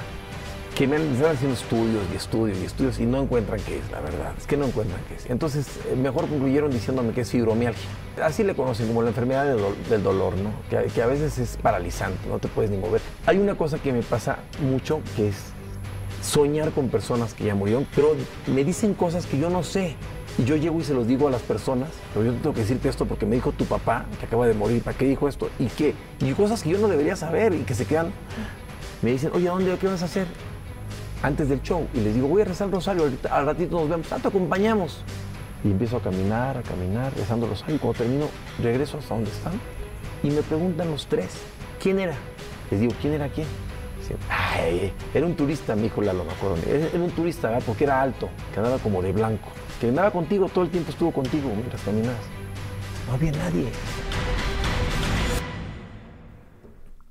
Que 0.79 0.87
me 0.87 0.95
están 0.95 1.33
haciendo 1.33 1.57
estudios 1.57 2.05
y 2.13 2.17
estudios 2.17 2.59
y 2.59 2.65
estudios 2.65 3.01
y 3.01 3.05
no 3.05 3.21
encuentran 3.21 3.59
qué 3.67 3.81
es, 3.81 3.91
la 3.91 3.99
verdad. 4.01 4.33
Es 4.39 4.47
que 4.47 4.57
no 4.57 4.65
encuentran 4.65 5.01
qué 5.09 5.17
es. 5.17 5.29
Entonces, 5.29 5.67
eh, 5.91 5.97
mejor 5.97 6.29
concluyeron 6.29 6.71
diciéndome 6.71 7.13
que 7.13 7.23
es 7.23 7.31
fibromialgia. 7.33 7.83
Así 8.23 8.45
le 8.45 8.55
conocen 8.55 8.87
como 8.87 9.03
la 9.03 9.09
enfermedad 9.09 9.45
del 9.91 10.03
dolor, 10.05 10.37
¿no? 10.37 10.53
Que, 10.71 10.89
que 10.89 11.03
a 11.03 11.07
veces 11.09 11.37
es 11.39 11.57
paralizante, 11.57 12.29
no 12.29 12.39
te 12.39 12.47
puedes 12.47 12.71
ni 12.71 12.77
mover. 12.77 13.01
Hay 13.27 13.39
una 13.39 13.57
cosa 13.57 13.81
que 13.81 13.93
me 13.93 14.03
pasa 14.03 14.39
mucho 14.71 15.01
que 15.17 15.31
es 15.31 15.37
soñar 16.23 16.71
con 16.71 16.91
personas 16.91 17.35
que 17.35 17.47
ya 17.47 17.57
murieron, 17.57 17.85
pero 17.97 18.15
me 18.47 18.63
dicen 18.63 18.95
cosas 18.95 19.27
que 19.27 19.37
yo 19.37 19.51
no 19.51 19.65
sé. 19.65 19.97
Y 20.39 20.45
yo 20.45 20.55
llego 20.55 20.79
y 20.79 20.85
se 20.85 20.95
los 20.95 21.09
digo 21.09 21.27
a 21.27 21.33
las 21.33 21.43
personas, 21.43 21.89
pero 22.15 22.27
yo 22.27 22.33
tengo 22.35 22.55
que 22.55 22.61
decirte 22.61 22.89
esto 22.89 23.05
porque 23.05 23.27
me 23.27 23.35
dijo 23.35 23.51
tu 23.51 23.65
papá 23.65 24.07
que 24.21 24.27
acaba 24.27 24.47
de 24.47 24.55
morir, 24.55 24.81
¿para 24.85 24.97
qué 24.97 25.07
dijo 25.07 25.27
esto? 25.27 25.51
¿Y 25.59 25.67
qué? 25.67 25.97
Y 26.21 26.31
cosas 26.35 26.63
que 26.63 26.71
yo 26.71 26.79
no 26.79 26.87
debería 26.87 27.17
saber 27.17 27.53
y 27.53 27.65
que 27.65 27.75
se 27.75 27.85
quedan. 27.85 28.13
Me 29.03 29.11
dicen, 29.11 29.33
oye, 29.35 29.49
¿a 29.49 29.53
dónde? 29.53 29.77
¿Qué 29.77 29.89
vas 29.89 30.03
a 30.03 30.05
hacer? 30.05 30.29
Antes 31.23 31.49
del 31.49 31.61
show. 31.63 31.87
Y 31.95 32.01
les 32.01 32.15
digo, 32.15 32.29
voy 32.29 32.43
a 32.43 32.45
rezar 32.45 32.67
el 32.69 32.73
rosario, 32.75 33.03
ahorita- 33.05 33.35
al 33.37 33.47
ratito 33.47 33.79
nos 33.81 33.89
vemos, 33.89 34.13
ah, 34.13 34.19
te 34.21 34.29
acompañamos. 34.29 35.03
Y 35.65 35.71
empiezo 35.73 35.97
a 35.97 36.03
caminar, 36.03 36.57
a 36.57 36.63
caminar, 36.63 37.13
rezando 37.17 37.47
el 37.47 37.53
rosario. 37.53 37.75
Y 37.77 37.79
cuando 37.79 37.99
termino, 37.99 38.27
regreso 38.63 38.99
hasta 38.99 39.15
donde 39.15 39.31
están. 39.31 39.55
Y 40.23 40.31
me 40.31 40.43
preguntan 40.43 40.91
los 40.91 41.07
tres, 41.07 41.31
¿quién 41.83 41.99
era? 41.99 42.15
Les 42.71 42.81
digo, 42.81 42.93
¿quién 43.01 43.15
era 43.15 43.29
quién? 43.29 43.47
Dicen, 44.01 44.17
Ay, 44.31 44.93
era 45.13 45.27
un 45.27 45.35
turista, 45.35 45.75
me 45.75 45.83
dijo 45.83 46.01
Lalo, 46.03 46.25
me 46.25 46.33
acuerdo. 46.33 46.57
Era 46.67 47.03
un 47.03 47.11
turista, 47.11 47.49
¿verdad? 47.49 47.63
Porque 47.67 47.85
era 47.85 48.01
alto, 48.01 48.29
que 48.53 48.61
andaba 48.61 48.79
como 48.79 49.03
de 49.03 49.13
blanco. 49.13 49.49
Que 49.81 49.89
andaba 49.89 50.11
contigo, 50.13 50.49
todo 50.49 50.65
el 50.65 50.71
tiempo 50.71 50.91
estuvo 50.91 51.13
contigo 51.13 51.51
mientras 51.55 51.83
caminabas. 51.83 52.19
No 53.09 53.15
había 53.15 53.33
nadie. 53.33 53.67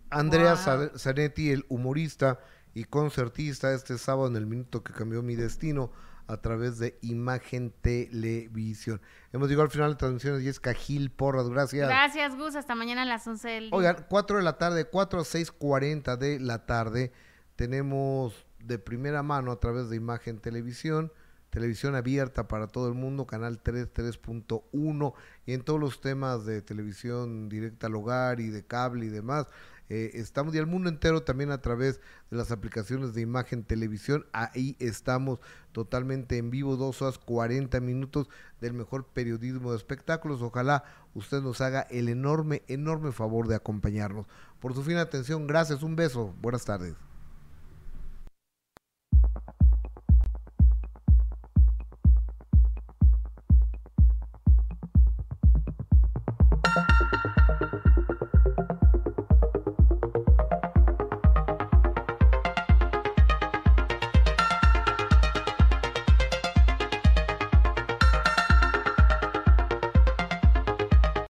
Andrea 0.10 0.56
Wow. 0.56 0.98
Zanetti, 0.98 1.52
el 1.52 1.66
humorista 1.70 2.40
y 2.78 2.84
concertista, 2.84 3.74
este 3.74 3.98
sábado 3.98 4.28
en 4.28 4.36
el 4.36 4.46
minuto 4.46 4.84
que 4.84 4.94
cambió 4.94 5.24
mi 5.24 5.36
destino 5.36 5.92
a 6.28 6.38
través 6.38 6.78
de 6.78 7.00
Imagen 7.02 7.74
Televisión. 7.82 9.02
Hemos 9.34 9.50
llegado 9.50 9.64
al 9.64 9.72
final 9.72 9.92
de 9.94 9.96
transmisiones 9.96 10.44
y 10.44 10.50
es 10.50 10.60
Cajil 10.60 11.10
Porras, 11.10 11.50
gracias. 11.50 11.88
Gracias, 11.88 12.36
Gus. 12.36 12.56
Hasta 12.56 12.76
mañana 12.76 13.02
a 13.02 13.06
las 13.06 13.26
11 13.26 13.48
del 13.48 13.64
día. 13.72 13.76
Oigan, 13.76 14.06
4 14.08 14.38
de 14.38 14.44
la 14.44 14.60
tarde, 14.60 14.86
4 14.86 15.20
a 15.20 15.24
6.40 15.24 16.18
de 16.18 16.40
la 16.40 16.68
tarde, 16.68 17.12
tenemos 17.56 18.46
de 18.60 18.78
primera 18.78 19.24
mano 19.24 19.52
a 19.52 19.60
través 19.60 19.90
de 19.90 19.96
Imagen 19.96 20.38
Televisión, 20.38 21.12
televisión 21.50 21.96
abierta 21.96 22.48
para 22.48 22.68
todo 22.68 22.90
el 22.90 22.94
mundo, 22.94 23.26
canal 23.26 23.60
3, 23.60 23.92
3.1 23.92 25.14
y 25.48 25.54
en 25.54 25.64
todos 25.64 25.80
los 25.80 26.00
temas 26.00 26.46
de 26.46 26.62
televisión 26.62 27.50
directa 27.50 27.88
al 27.88 27.96
hogar 27.96 28.40
y 28.40 28.50
de 28.50 28.68
cable 28.68 29.08
y 29.08 29.10
demás. 29.10 29.48
Eh, 29.90 30.12
estamos 30.16 30.54
y 30.54 30.58
el 30.58 30.68
mundo 30.68 30.90
entero 30.90 31.24
también 31.24 31.52
a 31.52 31.62
través 31.62 32.02
de 32.30 32.38
las 32.38 32.52
aplicaciones 32.52 33.14
de 33.14 33.22
imagen 33.22 33.64
televisión. 33.64 34.26
Ahí 34.34 34.76
estamos 34.80 35.40
totalmente 35.72 36.38
en 36.38 36.50
vivo, 36.50 36.76
dos 36.76 37.02
horas 37.02 37.18
40 37.18 37.80
minutos 37.80 38.28
del 38.60 38.74
mejor 38.74 39.06
periodismo 39.06 39.72
de 39.72 39.78
espectáculos. 39.78 40.42
Ojalá 40.42 40.84
usted 41.14 41.42
nos 41.42 41.62
haga 41.62 41.82
el 41.90 42.10
enorme, 42.10 42.64
enorme 42.68 43.12
favor 43.12 43.48
de 43.48 43.56
acompañarnos. 43.56 44.26
Por 44.60 44.74
su 44.74 44.84
fina 44.84 45.02
atención, 45.02 45.48
gracias, 45.48 45.84
un 45.84 45.96
beso, 45.96 46.34
buenas 46.42 46.66
tardes. 46.66 47.07